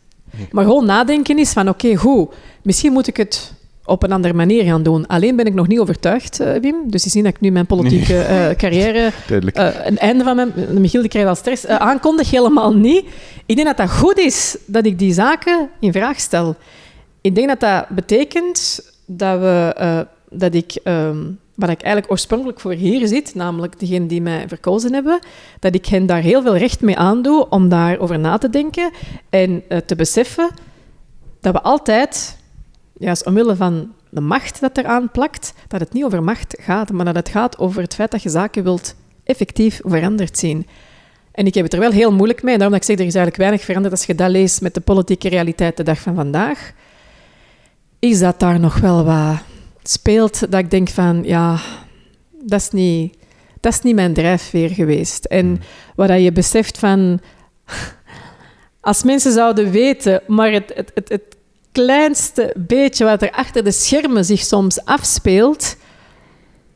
Maar 0.51 0.65
gewoon 0.65 0.87
nadenken 0.87 1.39
is 1.39 1.53
van, 1.53 1.69
oké, 1.69 1.87
okay, 1.87 1.97
goed, 1.97 2.35
misschien 2.63 2.93
moet 2.93 3.07
ik 3.07 3.17
het 3.17 3.53
op 3.85 4.03
een 4.03 4.13
andere 4.13 4.35
manier 4.35 4.65
gaan 4.65 4.83
doen. 4.83 5.07
Alleen 5.07 5.37
ben 5.37 5.47
ik 5.47 5.55
nog 5.55 5.69
niet 5.69 5.79
overtuigd, 5.79 6.41
uh, 6.41 6.55
Wim. 6.55 6.77
Dus 6.87 7.05
je 7.05 7.11
ziet 7.11 7.25
dat 7.25 7.35
ik 7.35 7.41
nu 7.41 7.51
mijn 7.51 7.67
politieke 7.67 8.15
uh, 8.15 8.57
carrière... 8.57 9.11
Uh, 9.31 9.69
een 9.85 9.99
einde 9.99 10.25
van 10.25 10.37
mijn... 10.37 10.53
Michiel, 10.81 11.01
die 11.01 11.11
krijgt 11.11 11.29
al 11.29 11.35
stress. 11.35 11.67
aankondig 11.67 12.31
helemaal 12.31 12.75
niet. 12.75 13.05
Ik 13.47 13.57
denk 13.57 13.67
dat 13.67 13.77
dat 13.77 13.91
goed 13.91 14.19
is 14.19 14.57
dat 14.67 14.87
ik 14.87 14.99
die 14.99 15.13
zaken 15.13 15.69
in 15.81 15.93
vraag 15.93 16.21
stel. 16.21 16.57
Ik 17.21 17.35
denk 17.35 17.49
dat 17.49 17.61
dat 17.61 17.89
betekent 17.89 18.81
dat, 19.07 19.39
we, 19.41 20.07
dat 20.31 20.55
ik... 20.55 20.79
Um, 20.85 21.39
waar 21.55 21.71
ik 21.71 21.83
eigenlijk 21.83 22.13
oorspronkelijk 22.13 22.61
voor 22.61 22.73
hier 22.73 23.07
zit, 23.07 23.35
namelijk 23.35 23.79
degenen 23.79 24.09
die 24.09 24.23
mij 24.23 24.49
verkozen 24.49 24.93
hebben, 24.93 25.19
dat 25.61 25.75
ik 25.75 25.87
hen 25.87 26.07
daar 26.07 26.21
heel 26.21 26.43
veel 26.43 26.57
recht 26.57 26.81
mee 26.81 26.97
aandoe 26.97 27.49
om 27.49 27.69
daarover 27.69 28.19
na 28.19 28.39
te 28.39 28.51
denken 28.51 28.91
en 29.31 29.63
te 29.87 29.97
beseffen 29.97 30.51
dat 31.41 31.53
we 31.53 31.63
altijd 31.63 32.37
juist 33.05 33.27
omwille 33.27 33.57
van 33.57 33.93
de 34.09 34.21
macht 34.21 34.61
dat 34.61 34.79
eraan 34.79 35.11
plakt, 35.11 35.55
dat 35.69 35.81
het 35.81 35.93
niet 35.93 36.05
over 36.05 36.23
macht 36.23 36.57
gaat, 36.61 36.93
maar 36.93 37.05
dat 37.05 37.15
het 37.15 37.29
gaat 37.29 37.59
over 37.59 37.83
het 37.83 37.95
feit 37.95 38.11
dat 38.11 38.23
je 38.23 38.29
zaken 38.29 38.63
wilt 38.63 38.95
effectief 39.25 39.81
veranderd 39.85 40.39
zien. 40.39 40.67
En 41.33 41.47
ik 41.47 41.55
heb 41.55 41.65
het 41.65 41.73
er 41.73 41.81
wel 41.81 41.91
heel 41.91 42.13
moeilijk 42.13 42.43
mee. 42.43 42.59
Daarom 42.59 42.79
dat 42.79 42.81
ik 42.81 42.89
zeg, 42.89 42.99
er 42.99 43.07
is 43.07 43.15
eigenlijk 43.15 43.37
weinig 43.37 43.65
veranderd 43.65 43.95
als 43.95 44.05
je 44.05 44.15
dat 44.15 44.31
leest 44.31 44.61
met 44.61 44.75
de 44.75 44.81
politieke 44.81 45.29
realiteit 45.29 45.77
de 45.77 45.83
dag 45.83 45.99
van 45.99 46.15
vandaag. 46.15 46.73
Is 47.99 48.19
dat 48.19 48.41
daar 48.41 48.61
nog 48.61 48.79
wel 48.79 49.05
wat 49.05 49.43
speelt, 49.83 50.41
dat 50.41 50.61
ik 50.61 50.71
denk 50.71 50.89
van, 50.89 51.23
ja, 51.25 51.59
dat 52.43 52.61
is 52.61 52.71
niet, 52.71 53.17
dat 53.61 53.73
is 53.73 53.81
niet 53.81 53.95
mijn 53.95 54.13
drijfveer 54.13 54.71
geweest. 54.71 55.25
En 55.25 55.47
hmm. 55.47 55.59
wat 55.97 56.21
je 56.21 56.33
beseft 56.33 56.79
van, 56.79 57.21
als 58.81 59.03
mensen 59.03 59.33
zouden 59.33 59.71
weten, 59.71 60.23
maar 60.27 60.53
het, 60.53 60.73
het, 60.75 60.91
het, 60.95 61.09
het 61.09 61.37
kleinste 61.75 62.55
beetje 62.57 63.05
wat 63.05 63.23
er 63.23 63.31
achter 63.31 63.65
de 63.65 63.73
schermen 63.73 64.25
zich 64.25 64.41
soms 64.41 64.85
afspeelt 64.85 65.77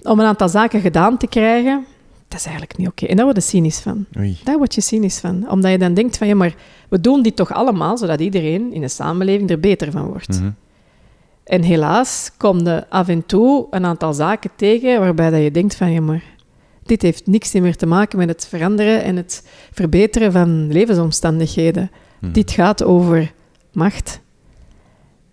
om 0.03 0.21
een 0.21 0.27
aantal 0.27 0.49
zaken 0.49 0.81
gedaan 0.81 1.17
te 1.17 1.27
krijgen, 1.27 1.87
dat 2.29 2.39
is 2.39 2.45
eigenlijk 2.45 2.79
niet 2.79 2.89
oké. 2.89 3.07
En 3.07 3.17
daar 3.17 3.25
word 3.25 3.37
je 3.37 3.43
cynisch 3.43 3.79
van. 3.79 4.07
Oei. 4.19 4.39
Daar 4.45 4.57
word 4.57 4.75
je 4.75 4.81
cynisch 4.81 5.19
van. 5.19 5.51
Omdat 5.51 5.71
je 5.71 5.79
dan 5.79 5.95
denkt 5.95 6.17
van, 6.17 6.27
ja, 6.27 6.35
maar 6.35 6.55
we 6.89 7.01
doen 7.01 7.23
dit 7.23 7.37
toch 7.37 7.53
allemaal, 7.53 7.99
zodat 7.99 8.21
iedereen 8.21 8.73
in 8.73 8.81
de 8.81 8.89
samenleving 8.89 9.51
er 9.51 9.61
beter 9.61 9.91
van 9.91 10.07
wordt. 10.07 10.41
Mhm. 10.41 10.51
En 11.45 11.63
helaas 11.63 12.31
kom 12.37 12.59
je 12.67 12.85
af 12.89 13.09
en 13.09 13.27
toe 13.27 13.67
een 13.71 13.85
aantal 13.85 14.13
zaken 14.13 14.51
tegen 14.57 15.01
waarbij 15.01 15.31
dat 15.31 15.43
je 15.43 15.51
denkt 15.51 15.77
van, 15.77 15.93
ja, 15.93 16.01
maar 16.01 16.23
dit 16.83 17.03
heeft 17.03 17.27
niks 17.27 17.53
meer 17.53 17.77
te 17.77 17.87
maken 17.87 18.19
met 18.19 18.29
het 18.29 18.47
veranderen 18.47 19.03
en 19.03 19.17
het 19.17 19.49
verbeteren 19.73 20.33
van 20.33 20.73
levensomstandigheden. 20.73 21.91
Mhm. 22.21 22.33
Dit 22.33 22.51
gaat 22.51 22.83
over 22.85 23.33
macht. 23.73 24.21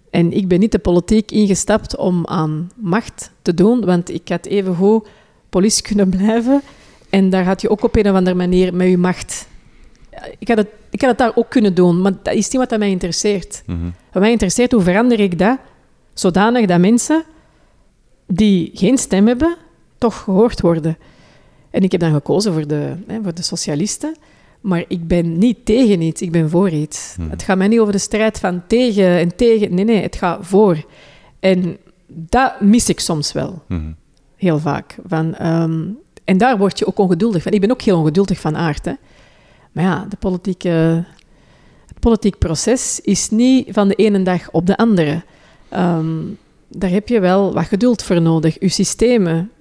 En 0.10 0.32
ik 0.32 0.48
ben 0.48 0.60
niet 0.60 0.72
de 0.72 0.80
politiek 0.80 1.32
ingestapt 1.32 1.96
om 1.96 2.28
aan 2.28 2.72
macht 2.76 3.32
te 3.42 3.54
doen, 3.54 3.86
want 3.86 4.10
ik 4.10 4.30
had 4.30 4.46
even 4.46 4.76
goed 4.76 5.08
politie 5.50 5.84
kunnen 5.84 6.10
blijven. 6.10 6.62
En 7.10 7.30
daar 7.30 7.46
had 7.46 7.62
je 7.62 7.70
ook 7.70 7.84
op 7.84 7.96
een 7.96 8.10
of 8.10 8.16
andere 8.16 8.36
manier 8.36 8.74
met 8.74 8.88
je 8.88 8.98
macht. 8.98 9.48
Ik 10.40 10.48
had 10.48 10.58
het, 10.58 10.68
ik 10.90 11.02
had 11.02 11.10
het 11.10 11.20
daar 11.20 11.32
ook 11.36 11.50
kunnen 11.50 11.76
doen, 11.76 12.02
maar 12.02 12.12
dat 12.24 12.34
is 12.34 12.50
niet 12.50 12.70
wat 12.70 12.80
mij 12.80 12.90
interesseert. 12.90 13.64
Mhm. 13.66 13.86
Wat 14.12 14.22
mij 14.22 14.32
interesseert, 14.32 14.72
hoe 14.72 14.82
verander 14.82 15.20
ik 15.20 15.40
dat 15.40 15.58
zodanig 16.14 16.66
dat 16.66 16.80
mensen 16.80 17.24
die 18.28 18.72
geen 18.74 18.98
stem 18.98 19.28
hebben, 19.28 19.58
toch 19.98 20.18
gehoord 20.18 20.62
worden. 20.62 20.98
En 21.70 21.82
ik 21.82 21.92
heb 21.92 22.02
dan 22.02 22.14
gekozen 22.14 22.54
voor 22.54 22.68
de, 22.68 22.96
hè, 23.08 23.20
voor 23.24 23.34
de 23.34 23.42
socialisten. 23.42 24.16
Maar 24.66 24.84
ik 24.88 25.08
ben 25.08 25.38
niet 25.38 25.66
tegen 25.66 26.02
iets, 26.02 26.22
ik 26.22 26.32
ben 26.32 26.50
voor 26.50 26.70
iets. 26.70 27.14
Hmm. 27.16 27.30
Het 27.30 27.44
gaat 27.44 27.58
mij 27.58 27.68
niet 27.68 27.80
over 27.80 27.94
de 27.94 28.00
strijd 28.00 28.40
van 28.40 28.64
tegen 28.68 29.18
en 29.18 29.36
tegen. 29.36 29.76
Nee, 29.76 29.86
nee, 29.86 30.02
het 30.02 30.16
gaat 30.16 30.40
voor. 30.42 30.86
En 31.40 31.78
dat 32.08 32.62
mis 32.62 32.90
ik 32.90 33.00
soms 33.00 33.32
wel. 33.32 33.64
Hmm. 33.68 33.96
Heel 34.36 34.60
vaak. 34.60 34.96
Van, 35.08 35.36
ehm, 35.36 35.84
en 36.24 36.38
daar 36.38 36.58
word 36.58 36.80
je 36.80 36.88
ook 36.88 37.00
ongeduldig 37.00 37.44
van. 37.44 37.52
Ik 37.52 37.62
ben 37.62 37.72
ook 37.72 37.82
heel 37.82 37.98
ongeduldig 37.98 38.40
van 38.40 38.58
aard. 38.58 38.86
Hè. 38.86 38.94
Maar 39.72 39.84
ja, 39.84 40.06
de 40.10 40.18
politieke, 40.18 41.06
het 41.88 42.00
politiek 42.00 42.38
proces 42.38 43.00
is 43.00 43.30
niet 43.30 43.68
van 43.72 43.88
de 43.88 43.96
ene 43.96 44.24
dag 44.24 44.52
op 44.52 44.66
de 44.66 44.78
andere. 44.78 45.24
Ehm, 45.70 46.20
daar 46.68 46.90
heb 46.90 47.08
je 47.08 47.20
wel 47.20 47.54
wat 47.54 47.66
geduld 47.66 48.04
voor 48.04 48.22
nodig. 48.22 48.60
Je 48.60 48.70
systemen, 48.70 49.52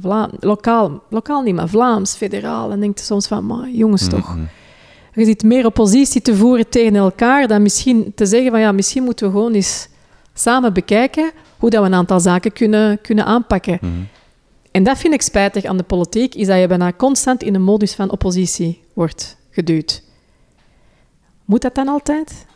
Vla 0.00 0.30
lokaal, 0.40 1.02
lokaal 1.08 1.42
niet, 1.42 1.54
maar 1.54 1.68
Vlaams, 1.68 2.14
federaal. 2.14 2.70
En 2.70 2.80
denkt 2.80 3.00
soms 3.00 3.26
van, 3.26 3.46
maar 3.46 3.68
jongens 3.68 4.08
toch. 4.08 4.36
Mhm. 4.36 4.44
Je 5.14 5.24
zit 5.24 5.42
meer 5.42 5.66
oppositie 5.66 6.22
te 6.22 6.36
voeren 6.36 6.68
tegen 6.68 6.96
elkaar 6.96 7.48
dan 7.48 7.62
misschien 7.62 8.12
te 8.14 8.26
zeggen 8.26 8.50
van, 8.50 8.60
ja, 8.60 8.72
misschien 8.72 9.02
moeten 9.02 9.26
we 9.26 9.32
gewoon 9.32 9.52
eens 9.52 9.88
samen 10.34 10.72
bekijken 10.72 11.30
hoe 11.58 11.70
dat 11.70 11.80
we 11.80 11.86
een 11.86 11.94
aantal 11.94 12.20
zaken 12.20 12.52
kunnen, 12.52 13.00
kunnen 13.00 13.24
aanpakken. 13.24 13.78
Mhm. 13.80 13.92
En 14.70 14.82
dat 14.82 14.98
vind 14.98 15.14
ik 15.14 15.22
spijtig 15.22 15.64
aan 15.64 15.76
de 15.76 15.82
politiek, 15.82 16.34
is 16.34 16.46
dat 16.46 16.60
je 16.60 16.66
bijna 16.66 16.92
constant 16.92 17.42
in 17.42 17.54
een 17.54 17.62
modus 17.62 17.94
van 17.94 18.10
oppositie 18.10 18.82
wordt 18.92 19.36
geduwd. 19.50 20.02
Moet 21.44 21.62
dat 21.62 21.74
dan 21.74 21.88
altijd? 21.88 22.46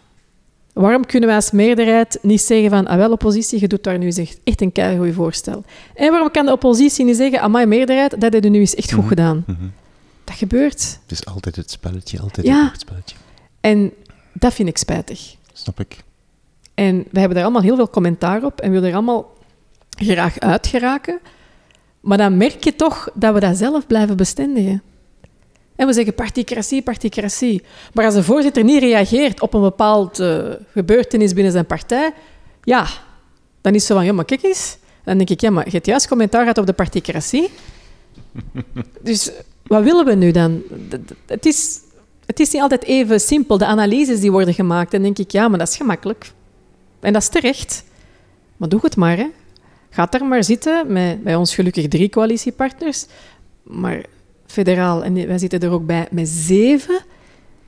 Waarom 0.77 1.07
kunnen 1.07 1.29
wij 1.29 1.37
als 1.39 1.51
meerderheid 1.51 2.19
niet 2.23 2.41
zeggen 2.41 2.71
van, 2.71 2.87
ah 2.87 2.97
wel, 2.97 3.13
oppositie, 3.13 3.61
je 3.61 3.69
doet 3.69 3.83
daar 3.85 3.99
nu 3.99 4.09
echt 4.45 4.61
een 4.61 4.73
keigoed 4.73 5.15
voorstel. 5.15 5.65
En 5.95 6.11
waarom 6.11 6.31
kan 6.31 6.47
de 6.47 6.53
oppositie 6.53 7.05
niet 7.05 7.17
zeggen, 7.17 7.41
ah 7.41 7.51
mijn 7.53 7.69
meerderheid, 7.69 8.21
dat 8.21 8.33
heb 8.33 8.45
je 8.45 8.51
nu 8.51 8.59
eens 8.59 8.75
echt 8.75 8.89
goed 8.93 8.99
Mhm. 8.99 9.09
gedaan. 9.09 9.45
Mhm. 9.47 9.65
Dat 10.25 10.35
gebeurt. 10.37 10.99
Het 11.03 11.13
is 11.13 11.25
altijd 11.27 11.57
het 11.57 11.71
spelletje, 11.71 12.21
altijd 12.21 12.47
Ja. 12.47 12.69
het 12.73 12.81
spelletje. 12.81 13.17
En 13.61 13.93
dat 14.33 14.55
vind 14.55 14.69
ik 14.69 14.79
spijtig. 14.79 15.35
Snap 15.53 15.81
ik. 15.81 15.97
En 16.75 16.97
we 17.11 17.19
hebben 17.19 17.35
daar 17.35 17.45
allemaal 17.45 17.63
heel 17.63 17.77
veel 17.77 17.91
commentaar 17.91 18.45
op 18.45 18.61
en 18.61 18.71
willen 18.71 18.89
er 18.89 18.95
allemaal 18.95 19.33
graag 19.99 20.39
uit 20.39 20.67
geraken. 20.67 21.19
Maar 22.01 22.19
dan 22.19 22.37
merk 22.37 22.65
je 22.65 22.77
toch 22.77 23.09
dat 23.15 23.35
we 23.35 23.41
dat 23.41 23.57
zelf 23.57 23.87
blijven 23.87 24.17
bestendigen. 24.17 24.83
En 25.77 25.87
we 25.87 25.93
zeggen 25.93 26.15
particratie, 26.15 26.83
particratie. 26.83 27.63
Maar 27.93 28.05
als 28.05 28.15
de 28.15 28.23
voorzitter 28.23 28.65
niet 28.65 28.83
reageert 28.83 29.41
op 29.41 29.55
een 29.55 29.61
bepaald 29.61 30.19
eh, 30.19 30.39
gebeurtenis 30.73 31.33
binnen 31.33 31.53
zijn 31.53 31.67
partij, 31.67 32.13
ja, 32.63 32.87
dan 33.61 33.75
is 33.75 33.87
zo 33.87 33.95
van, 33.95 34.05
ja, 34.05 34.13
maar 34.13 34.25
kijk 34.25 34.43
eens. 34.43 34.79
Dan 35.05 35.17
denk 35.17 35.31
ik, 35.31 35.41
ja, 35.41 35.51
maar 35.51 35.65
je 35.65 35.71
hebt 35.71 35.87
juist 35.87 36.09
commentaar 36.09 36.41
gehad 36.41 36.59
op 36.59 36.67
de 36.67 36.73
particratie. 36.73 37.51
dus 39.03 39.31
wat 39.63 39.83
willen 39.83 40.05
we 40.05 40.15
nu 40.15 40.31
dan? 40.31 40.63
Het 41.27 41.47
is, 41.47 41.81
het 42.27 42.41
is 42.41 42.51
niet 42.51 42.63
altijd 42.63 42.85
even 42.85 43.21
simpel, 43.21 43.59
de 43.59 43.67
analyses 43.67 44.21
die 44.21 44.33
worden 44.33 44.55
gemaakt. 44.55 44.91
Dan 44.91 45.03
denk 45.03 45.19
ik, 45.19 45.31
ja, 45.31 45.49
maar 45.49 45.59
dat 45.59 45.69
is 45.69 45.77
gemakkelijk. 45.77 46.33
En 47.01 47.13
dat 47.13 47.23
is 47.23 47.29
terecht. 47.29 47.85
Maar 48.57 48.69
doe 48.69 48.81
het 48.83 48.97
maar, 48.97 49.17
hè. 49.17 49.27
Ga 49.91 50.11
er 50.11 50.25
maar 50.25 50.45
zitten 50.45 50.93
met 50.93 51.23
bij 51.23 51.35
ons 51.35 51.55
gelukkig 51.55 51.89
drie 51.89 52.09
coalitiepartners. 52.09 53.07
Maar 53.63 54.05
federaal, 54.57 55.05
en 55.05 55.27
wij 55.27 55.39
zitten 55.39 55.61
er 55.61 55.71
ook 55.71 55.87
bij 55.87 56.07
met 56.11 56.29
zeven. 56.29 57.01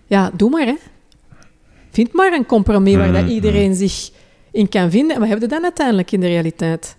Ja, 0.07 0.31
doe 0.35 0.51
maar, 0.51 0.67
hè. 0.67 0.75
Vind 1.91 2.13
maar 2.13 2.33
een 2.33 2.47
compromis 2.47 2.97
waar 2.97 3.13
dat 3.13 3.23
Mhm, 3.23 3.31
iedereen 3.31 3.75
zich 3.75 4.11
in 4.51 4.69
kan 4.69 4.91
vinden. 4.91 5.15
En 5.15 5.21
wat 5.21 5.29
hebben 5.29 5.49
we 5.49 5.55
dan 5.55 5.63
uiteindelijk 5.63 6.13
in 6.13 6.21
de 6.21 6.27
realiteit? 6.27 6.97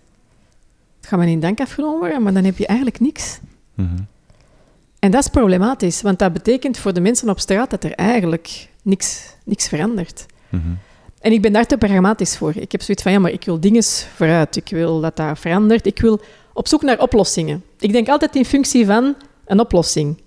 Het 0.99 1.07
gaat 1.07 1.19
maar 1.19 1.27
in 1.27 1.39
dank 1.39 1.59
afgenomen 1.59 1.99
worden, 1.99 2.23
maar 2.23 2.33
dan 2.33 2.43
heb 2.43 2.57
je 2.57 2.65
eigenlijk 2.65 2.99
niks. 2.99 3.39
Mhm. 3.73 3.97
En 4.99 5.11
dat 5.11 5.21
is 5.23 5.29
problematisch, 5.29 6.01
want 6.01 6.19
dat 6.19 6.33
betekent 6.33 6.77
voor 6.77 6.93
de 6.93 7.01
mensen 7.01 7.29
op 7.29 7.39
straat 7.39 7.69
dat 7.69 7.83
er 7.83 7.93
eigenlijk 7.93 8.67
niks, 8.81 9.35
niks 9.45 9.67
verandert. 9.67 10.25
Mhm. 10.49 10.67
En 11.19 11.31
ik 11.31 11.41
ben 11.41 11.53
daar 11.53 11.65
te 11.65 11.77
pragmatisch 11.77 12.37
voor. 12.37 12.53
Ik 12.55 12.71
heb 12.71 12.81
zoiets 12.81 13.03
van, 13.03 13.11
ja, 13.11 13.19
maar 13.19 13.31
ik 13.31 13.45
wil 13.45 13.59
dingen 13.59 13.83
vooruit. 14.15 14.55
Ik 14.55 14.69
wil 14.69 14.99
dat 14.99 15.15
dat 15.15 15.39
verandert. 15.39 15.85
Ik 15.85 15.99
wil 15.99 16.21
op 16.53 16.67
zoek 16.67 16.81
naar 16.81 16.99
oplossingen. 16.99 17.63
Ik 17.79 17.91
denk 17.91 18.07
altijd 18.07 18.35
in 18.35 18.45
functie 18.45 18.85
van 18.85 19.15
een 19.49 19.59
oplossing. 19.59 20.21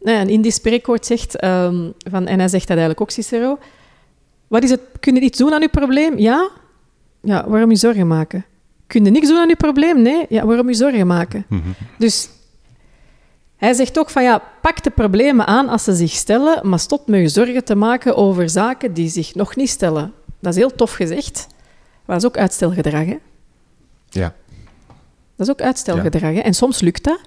Nou, 0.00 0.18
een 0.18 0.28
Indisch 0.28 0.54
spreekwoord 0.54 1.06
zegt, 1.06 1.36
ehm, 1.36 1.90
van, 2.10 2.26
en 2.26 2.38
hij 2.38 2.48
zegt 2.48 2.68
dat 2.68 2.76
eigenlijk 2.76 3.00
ook, 3.00 3.10
Cicero, 3.10 3.58
Wat 4.48 4.62
is 4.62 4.70
het? 4.70 4.80
Kun 5.00 5.14
je 5.14 5.20
iets 5.20 5.38
doen 5.38 5.52
aan 5.52 5.60
je 5.60 5.68
probleem? 5.68 6.18
Ja? 6.18 6.50
Ja, 7.22 7.48
waarom 7.48 7.70
je 7.70 7.76
zorgen 7.76 8.06
maken? 8.06 8.44
Kun 8.86 9.04
je 9.04 9.10
niks 9.10 9.28
doen 9.28 9.36
aan 9.38 9.48
je 9.48 9.56
probleem? 9.56 10.02
Nee? 10.02 10.26
Ja, 10.28 10.46
waarom 10.46 10.68
je 10.68 10.74
zorgen 10.74 11.06
maken? 11.06 11.46
Dus 11.98 12.28
hij 13.56 13.72
zegt 13.72 13.98
ook 13.98 14.10
van 14.10 14.22
ja, 14.22 14.42
pak 14.62 14.82
de 14.82 14.90
problemen 14.90 15.46
aan 15.46 15.68
als 15.68 15.84
ze 15.84 15.94
zich 15.94 16.10
stellen, 16.10 16.68
maar 16.68 16.78
stop 16.78 17.08
met 17.08 17.20
je 17.20 17.28
zorgen 17.28 17.64
te 17.64 17.74
maken 17.74 18.16
over 18.16 18.48
zaken 18.50 18.94
die 18.94 19.08
zich 19.08 19.34
nog 19.34 19.56
niet 19.56 19.68
stellen. 19.70 20.12
Dat 20.40 20.52
is 20.52 20.58
heel 20.58 20.74
tof 20.74 20.92
gezegd, 20.92 21.46
maar 22.04 22.16
dat 22.16 22.24
is 22.24 22.24
ook 22.24 22.36
uitstelgedrag. 22.36 23.04
Hè? 23.04 23.18
Ja. 24.08 24.34
Dat 25.36 25.46
is 25.46 25.50
ook 25.50 25.60
uitstelgedrag. 25.60 26.32
Hè? 26.32 26.40
En 26.40 26.54
soms 26.54 26.80
lukt 26.80 27.04
dat. 27.04 27.20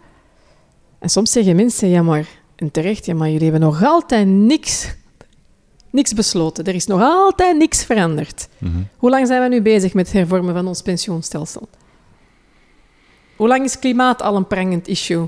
En 1.04 1.10
soms 1.10 1.32
zeggen 1.32 1.56
mensen, 1.56 1.90
ja 1.90 2.02
maar, 2.02 2.28
en 2.56 2.72
terecht, 2.72 3.06
ja 3.06 3.14
maar 3.14 3.28
jullie 3.30 3.44
hebben 3.44 3.62
nog 3.62 3.84
altijd 3.84 4.28
niks, 4.28 4.96
niks 5.90 6.14
besloten. 6.14 6.64
Er 6.66 6.76
is 6.76 6.86
nog 6.86 7.02
altijd 7.02 7.58
niks 7.58 7.86
veranderd. 7.86 8.48
Hoe 8.98 9.10
lang 9.10 9.28
zijn 9.28 9.42
we 9.42 9.48
nu 9.48 9.62
bezig 9.62 9.94
met 9.94 10.06
het 10.06 10.16
hervormen 10.16 10.54
van 10.54 10.68
ons 10.68 10.82
pensioenstelsel? 10.82 11.70
Hoe 13.36 13.48
lang 13.48 13.64
is 13.64 13.80
klimaat 13.80 14.22
al 14.22 14.36
een 14.36 14.48
prangend 14.48 14.88
issue? 14.88 15.28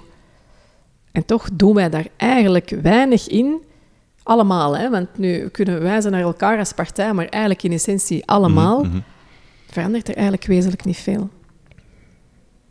En 1.11 1.25
toch 1.25 1.49
doen 1.53 1.73
wij 1.75 1.89
daar 1.89 2.07
eigenlijk 2.17 2.69
weinig 2.81 3.27
in. 3.27 3.61
Allemaal, 4.23 4.77
hè? 4.77 4.89
want 4.89 5.17
nu 5.17 5.47
kunnen 5.47 5.73
we 5.75 5.81
wijzen 5.81 6.11
naar 6.11 6.21
elkaar 6.21 6.59
als 6.59 6.73
partij, 6.73 7.13
maar 7.13 7.27
eigenlijk 7.27 7.63
in 7.63 7.71
essentie 7.71 8.25
allemaal. 8.25 8.85
Verandert 9.67 10.07
er 10.07 10.13
eigenlijk 10.13 10.45
wezenlijk 10.45 10.85
niet 10.85 10.97
veel. 10.97 11.29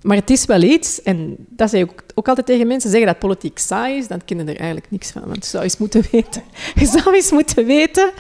Maar 0.04 0.16
het 0.16 0.30
is 0.30 0.44
wel 0.44 0.62
iets, 0.62 1.02
en 1.02 1.36
dat 1.48 1.70
zeg 1.70 1.80
ik 1.80 1.90
ook, 1.90 2.02
ook 2.14 2.28
altijd 2.28 2.46
tegen 2.46 2.66
mensen, 2.66 2.90
zeggen 2.90 3.08
dat 3.08 3.18
politiek 3.18 3.58
saai 3.58 3.96
is, 3.96 4.08
dan 4.08 4.24
kennen 4.24 4.48
er 4.48 4.56
eigenlijk 4.56 4.90
niks 4.90 5.10
van. 5.10 5.22
Want 5.24 5.44
je 5.44 5.50
zou 5.50 5.62
eens 5.62 5.78
moeten 5.78 6.04
weten, 6.10 6.42
je 6.80 6.86
zou 6.86 7.14
eens 7.14 7.30
moeten 7.30 7.66
weten 7.66 8.10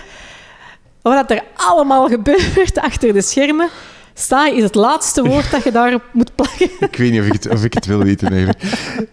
wat 1.02 1.30
er 1.30 1.42
allemaal 1.56 2.08
gebeurt 2.08 2.78
achter 2.78 3.12
de 3.12 3.22
schermen. 3.22 3.68
Saai 4.14 4.56
is 4.56 4.62
het 4.62 4.74
laatste 4.74 5.22
woord 5.22 5.50
dat 5.50 5.64
je 5.64 5.72
daarop 5.72 6.02
moet 6.12 6.34
plakken. 6.34 6.70
Ik 6.90 6.96
weet 6.96 7.10
niet 7.10 7.20
of 7.20 7.26
ik 7.26 7.32
het, 7.32 7.48
of 7.48 7.64
ik 7.64 7.74
het 7.74 7.86
wil 7.86 7.98
weten 7.98 8.28
eigenlijk. 8.28 8.62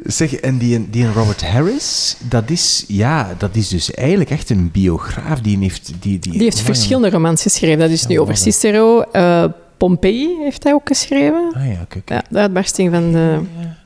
Zeg, 0.04 0.34
en 0.34 0.58
die, 0.58 0.90
die 0.90 1.12
Robert 1.12 1.44
Harris, 1.48 2.18
dat 2.30 2.50
is, 2.50 2.86
ja, 2.88 3.36
dat 3.38 3.56
is 3.56 3.68
dus 3.68 3.94
eigenlijk 3.94 4.30
echt 4.30 4.50
een 4.50 4.72
biograaf. 4.72 5.40
Die 5.40 5.58
heeft, 5.58 5.92
die, 6.00 6.20
die, 6.20 6.32
Die 6.32 6.42
heeft 6.42 6.60
verschillende 6.60 7.10
romans 7.10 7.42
geschreven. 7.42 7.80
Dat 7.80 7.90
is 7.90 8.06
nu 8.08 8.20
over 8.20 8.38
Cicero. 8.38 9.02
eh 9.02 9.46
Pompeii 9.82 10.38
heeft 10.44 10.64
hij 10.64 10.74
ook 10.74 10.88
geschreven. 10.88 11.52
Ah 11.56 11.68
ja, 11.68 11.86
kijk. 11.88 12.10
Ja, 12.10 12.22
de 12.30 12.40
uitbarsting 12.40 12.92
van 12.94 13.12
de, 13.12 13.40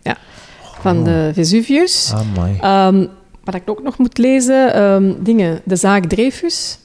ja, 0.03 0.17
van 0.81 1.03
de 1.03 1.31
Vesuvius. 1.33 2.13
Amai. 2.13 2.57
Ehm, 2.61 3.07
wat 3.43 3.55
ik 3.55 3.61
ook 3.65 3.83
nog 3.83 3.97
moet 3.97 4.17
lezen, 4.17 4.73
ehm, 4.73 5.13
dingen. 5.19 5.61
De 5.63 5.75
zaak 5.75 6.05
Dreyfus, 6.05 6.79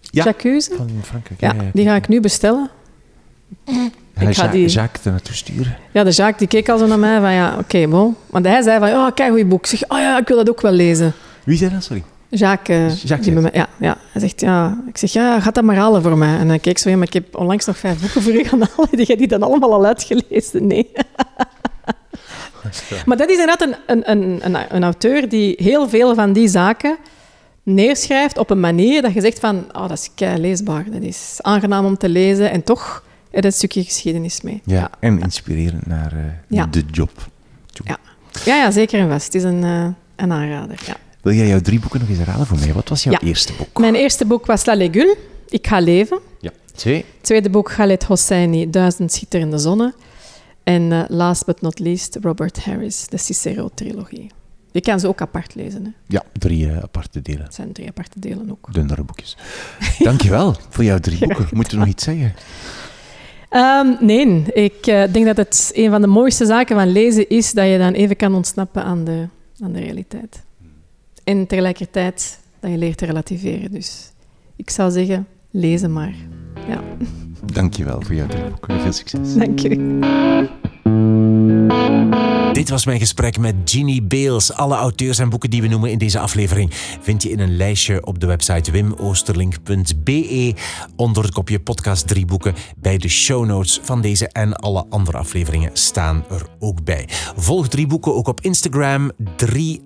Ja. 0.00 0.22
Van 0.22 0.90
Frankrijk. 1.02 1.40
Ja, 1.40 1.54
die 1.72 1.84
ga 1.84 1.94
ik 1.94 2.08
nu 2.08 2.20
bestellen. 2.20 2.70
Ga 4.14 4.28
ik 4.28 4.36
ga 4.36 4.46
die- 4.48 4.68
Jacques 4.68 5.04
er 5.04 5.10
naartoe 5.10 5.34
sturen. 5.34 5.76
Ja, 5.92 6.04
de 6.04 6.10
Jacques 6.10 6.38
die 6.38 6.48
keek 6.48 6.68
al 6.68 6.78
zo 6.78 6.86
naar 6.86 6.98
mij 6.98 7.20
van 7.20 7.32
ja, 7.32 7.56
oké, 7.58 7.88
bon. 7.88 8.16
Want 8.26 8.44
hij 8.46 8.62
zei 8.62 8.78
van, 8.78 8.88
ja, 8.88 9.10
kijk, 9.14 9.28
goeie 9.28 9.44
boek. 9.46 9.60
Ik 9.60 9.66
zeg, 9.66 9.88
oh 9.88 9.98
ja, 9.98 10.18
ik 10.18 10.28
wil 10.28 10.36
dat 10.36 10.50
ook 10.50 10.60
wel 10.60 10.72
lezen. 10.72 11.12
Wie 11.44 11.56
zei 11.56 11.70
dat? 11.70 11.84
Sorry. 11.84 12.02
Jacques, 12.36 13.02
eh, 13.02 13.08
Jacques 13.08 13.34
die 13.34 13.50
ja, 13.52 13.68
ja, 13.80 13.96
hij 14.12 14.20
zegt, 14.20 14.40
ja, 14.40 14.78
ik 14.88 14.98
zeg, 14.98 15.12
ja, 15.12 15.40
gaat 15.40 15.54
dat 15.54 15.64
maar 15.64 15.76
halen 15.76 16.02
voor 16.02 16.18
mij. 16.18 16.38
En 16.38 16.48
hij 16.48 16.58
keek 16.58 16.78
zo, 16.78 16.90
ja, 16.90 16.96
maar 16.96 17.06
ik 17.06 17.12
heb 17.12 17.36
onlangs 17.36 17.66
nog 17.66 17.78
vijf 17.78 18.00
boeken 18.00 18.22
voor 18.22 18.32
u 18.32 18.44
gaan 18.44 18.60
halen. 18.60 18.96
Die 18.96 19.06
jij 19.06 19.16
die 19.16 19.28
dan 19.28 19.42
allemaal 19.42 19.72
al 19.72 19.86
uitgelezen? 19.86 20.66
Nee. 20.66 20.90
maar 23.06 23.16
dat 23.16 23.28
is 23.28 23.38
inderdaad 23.38 23.60
een, 23.60 23.74
een, 23.86 24.10
een, 24.10 24.38
een, 24.42 24.74
een 24.74 24.82
auteur 24.82 25.28
die 25.28 25.54
heel 25.58 25.88
veel 25.88 26.14
van 26.14 26.32
die 26.32 26.48
zaken 26.48 26.96
neerschrijft 27.62 28.38
op 28.38 28.50
een 28.50 28.60
manier 28.60 29.02
dat 29.02 29.12
je 29.12 29.20
zegt 29.20 29.38
van, 29.38 29.64
oh, 29.72 29.88
dat 29.88 29.98
is 29.98 30.10
kei 30.14 30.40
leesbaar. 30.40 30.84
Dat 30.90 31.02
is 31.02 31.36
aangenaam 31.40 31.84
om 31.84 31.96
te 31.96 32.08
lezen 32.08 32.50
en 32.50 32.62
toch 32.62 33.04
er 33.30 33.44
een 33.44 33.52
stukje 33.52 33.84
geschiedenis 33.84 34.40
mee. 34.40 34.60
Ja, 34.64 34.90
en 35.00 35.20
inspirerend 35.20 35.86
naar 35.86 36.12
eh, 36.12 36.18
Ja. 36.48 36.66
de 36.70 36.82
job. 36.90 37.10
Ja. 37.84 37.96
Ja, 38.44 38.56
ja, 38.56 38.70
zeker 38.70 39.00
en 39.00 39.08
vast. 39.08 39.24
Het 39.24 39.34
is 39.34 39.42
een, 39.42 39.64
eh, 39.64 39.86
een 40.16 40.32
aanrader, 40.32 40.78
ja. 40.86 40.96
Wil 41.26 41.34
jij 41.34 41.46
jouw 41.46 41.60
drie 41.60 41.80
boeken 41.80 42.00
nog 42.00 42.08
eens 42.08 42.18
herhalen 42.18 42.46
voor 42.46 42.58
mij? 42.58 42.72
Wat 42.72 42.88
was 42.88 43.02
jouw 43.02 43.12
Ja. 43.12 43.20
eerste 43.20 43.52
boek? 43.58 43.78
Mijn 43.78 43.94
eerste 43.94 44.24
boek 44.24 44.46
was 44.46 44.64
La 44.66 44.74
Legule, 44.74 45.16
Ik 45.48 45.66
ga 45.66 45.80
leven. 45.80 46.18
Ja. 46.40 46.50
Twee. 46.74 47.04
Tweede 47.20 47.50
boek 47.50 47.68
Khaled 47.68 48.04
Hosseini, 48.04 48.70
Duizend 48.70 49.12
schitterende 49.12 49.58
zonnen. 49.58 49.94
En 50.64 50.92
eh, 50.92 51.02
last 51.08 51.44
but 51.44 51.60
not 51.60 51.78
least, 51.78 52.18
Robert 52.22 52.64
Harris, 52.64 53.06
de 53.08 53.16
Cicero-trilogie. 53.16 54.30
Je 54.72 54.80
kan 54.80 55.00
ze 55.00 55.08
ook 55.08 55.20
apart 55.20 55.54
lezen. 55.54 55.84
Hè. 55.84 55.90
Ja, 56.06 56.22
drie 56.32 56.70
eh, 56.70 56.78
aparte 56.82 57.22
delen. 57.22 57.42
Het 57.44 57.54
zijn 57.54 57.72
drie 57.72 57.88
aparte 57.88 58.20
delen 58.20 58.50
ook. 58.50 58.72
Dunnere 58.72 59.02
boekjes. 59.02 59.36
Dankjewel 59.98 60.54
voor 60.68 60.84
jouw 60.84 60.98
drie 60.98 61.18
boeken. 61.26 61.46
Moeten 61.52 61.72
we 61.72 61.78
nog 61.84 61.88
iets 61.92 62.04
zeggen? 62.04 62.34
Ehm, 63.48 63.86
nee, 64.00 64.42
ik 64.52 64.86
eh, 64.86 65.12
denk 65.12 65.26
dat 65.26 65.36
het 65.36 65.70
een 65.74 65.90
van 65.90 66.00
de 66.00 66.06
mooiste 66.06 66.46
zaken 66.46 66.76
van 66.76 66.92
lezen 66.92 67.28
is 67.28 67.52
dat 67.52 67.66
je 67.68 67.78
dan 67.78 67.92
even 67.92 68.16
kan 68.16 68.34
ontsnappen 68.34 68.82
aan 68.82 69.04
de, 69.04 69.28
aan 69.62 69.72
de 69.72 69.80
realiteit. 69.80 70.44
En 71.26 71.46
tegelijkertijd 71.46 72.40
dat 72.60 72.70
je 72.70 72.78
leert 72.78 72.98
te 72.98 73.06
relativeren. 73.06 73.70
Dus 73.70 74.12
ik 74.56 74.70
zou 74.70 74.90
zeggen, 74.90 75.26
lezen 75.50 75.92
maar. 75.92 76.14
Ja, 76.68 76.82
Dankjewel 77.52 78.02
voor 78.02 78.14
jouw 78.14 78.26
drie 78.26 78.44
boeken. 78.44 78.80
Veel 78.80 78.92
succes. 78.92 79.34
dank 79.34 79.58
je. 79.58 80.04
Dit 82.56 82.68
was 82.68 82.86
mijn 82.86 82.98
gesprek 82.98 83.38
met 83.38 83.54
Ginny 83.64 84.06
Beels. 84.06 84.52
Alle 84.52 84.74
auteurs 84.74 85.18
en 85.18 85.28
boeken 85.28 85.50
die 85.50 85.62
we 85.62 85.68
noemen 85.68 85.90
in 85.90 85.98
deze 85.98 86.18
aflevering 86.18 86.70
vind 87.00 87.22
je 87.22 87.30
in 87.30 87.40
een 87.40 87.56
lijstje 87.56 88.06
op 88.06 88.20
de 88.20 88.26
website 88.26 88.70
wimoosterlink.be 88.70 90.54
onder 90.96 91.22
het 91.22 91.32
kopje 91.32 91.60
podcast 91.60 92.06
drie 92.06 92.24
boeken. 92.24 92.54
Bij 92.76 92.98
de 92.98 93.08
show 93.08 93.46
notes 93.46 93.80
van 93.82 94.00
deze 94.00 94.28
en 94.28 94.56
alle 94.56 94.86
andere 94.88 95.18
afleveringen 95.18 95.70
staan 95.72 96.24
er 96.30 96.46
ook 96.58 96.84
bij. 96.84 97.08
Volg 97.36 97.68
drie 97.68 97.86
boeken 97.86 98.14
ook 98.14 98.28
op 98.28 98.40
Instagram, 98.40 99.10
drie 99.36 99.82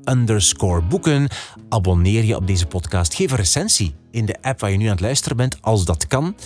boeken. 0.89 1.29
Abonneer 1.69 2.25
je 2.25 2.37
op 2.37 2.47
deze 2.47 2.67
podcast. 2.67 3.15
Geef 3.15 3.31
een 3.31 3.37
recensie 3.37 4.00
in 4.11 4.27
de 4.27 4.43
app 4.43 4.61
waar 4.61 4.71
je 4.71 4.77
nu 4.77 4.85
aan 4.85 4.91
het 4.91 5.01
luisteren 5.01 5.37
bent, 5.37 5.63
als 5.63 5.85
dat 5.85 6.07
kan. 6.07 6.37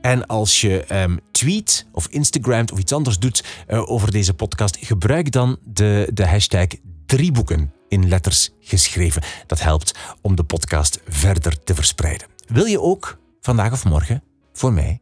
En 0.00 0.26
als 0.26 0.60
je 0.60 0.84
ehm, 0.84 1.16
tweet 1.30 1.86
of 1.92 2.06
Instagramt 2.06 2.72
of 2.72 2.78
iets 2.78 2.92
anders 2.92 3.18
doet 3.18 3.44
eh, 3.66 3.90
over 3.90 4.10
deze 4.10 4.34
podcast, 4.34 4.76
gebruik 4.80 5.32
dan 5.32 5.58
de, 5.64 6.10
de 6.12 6.26
hashtag 6.26 6.66
drieboeken 7.06 7.72
in 7.88 8.08
letters 8.08 8.50
geschreven. 8.60 9.22
Dat 9.46 9.60
helpt 9.60 9.98
om 10.20 10.36
de 10.36 10.44
podcast 10.44 11.00
verder 11.08 11.62
te 11.64 11.74
verspreiden. 11.74 12.26
Wil 12.46 12.64
je 12.64 12.80
ook 12.80 13.18
vandaag 13.40 13.72
of 13.72 13.84
morgen, 13.84 14.22
voor 14.52 14.72
mij, 14.72 15.00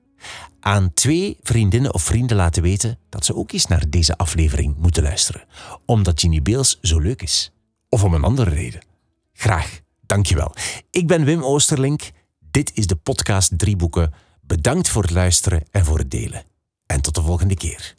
aan 0.60 0.94
twee 0.94 1.36
vriendinnen 1.42 1.94
of 1.94 2.02
vrienden 2.02 2.36
laten 2.36 2.62
weten 2.62 2.98
dat 3.08 3.24
ze 3.24 3.34
ook 3.34 3.52
eens 3.52 3.66
naar 3.66 3.90
deze 3.90 4.16
aflevering 4.16 4.76
moeten 4.76 5.02
luisteren, 5.02 5.44
omdat 5.86 6.20
Ginny 6.20 6.42
Beels 6.42 6.78
zo 6.82 6.98
leuk 6.98 7.22
is? 7.22 7.52
Of 7.88 8.05
om 8.05 8.14
een 8.14 8.24
andere 8.24 8.51
reden? 8.51 8.84
Graag, 9.32 9.80
dankjewel. 10.12 10.55
Ik 10.90 11.06
ben 11.06 11.24
Wim 11.24 11.43
Oosterlink. 11.44 12.10
Dit 12.51 12.70
is 12.74 12.86
de 12.86 12.97
podcast 12.97 13.59
Drie 13.59 13.76
Boeken. 13.76 14.12
Bedankt 14.40 14.89
voor 14.89 15.02
het 15.02 15.10
luisteren 15.10 15.62
en 15.70 15.84
voor 15.84 15.98
het 15.98 16.10
delen. 16.10 16.44
En 16.86 17.01
tot 17.01 17.14
de 17.14 17.22
volgende 17.22 17.55
keer. 17.55 17.94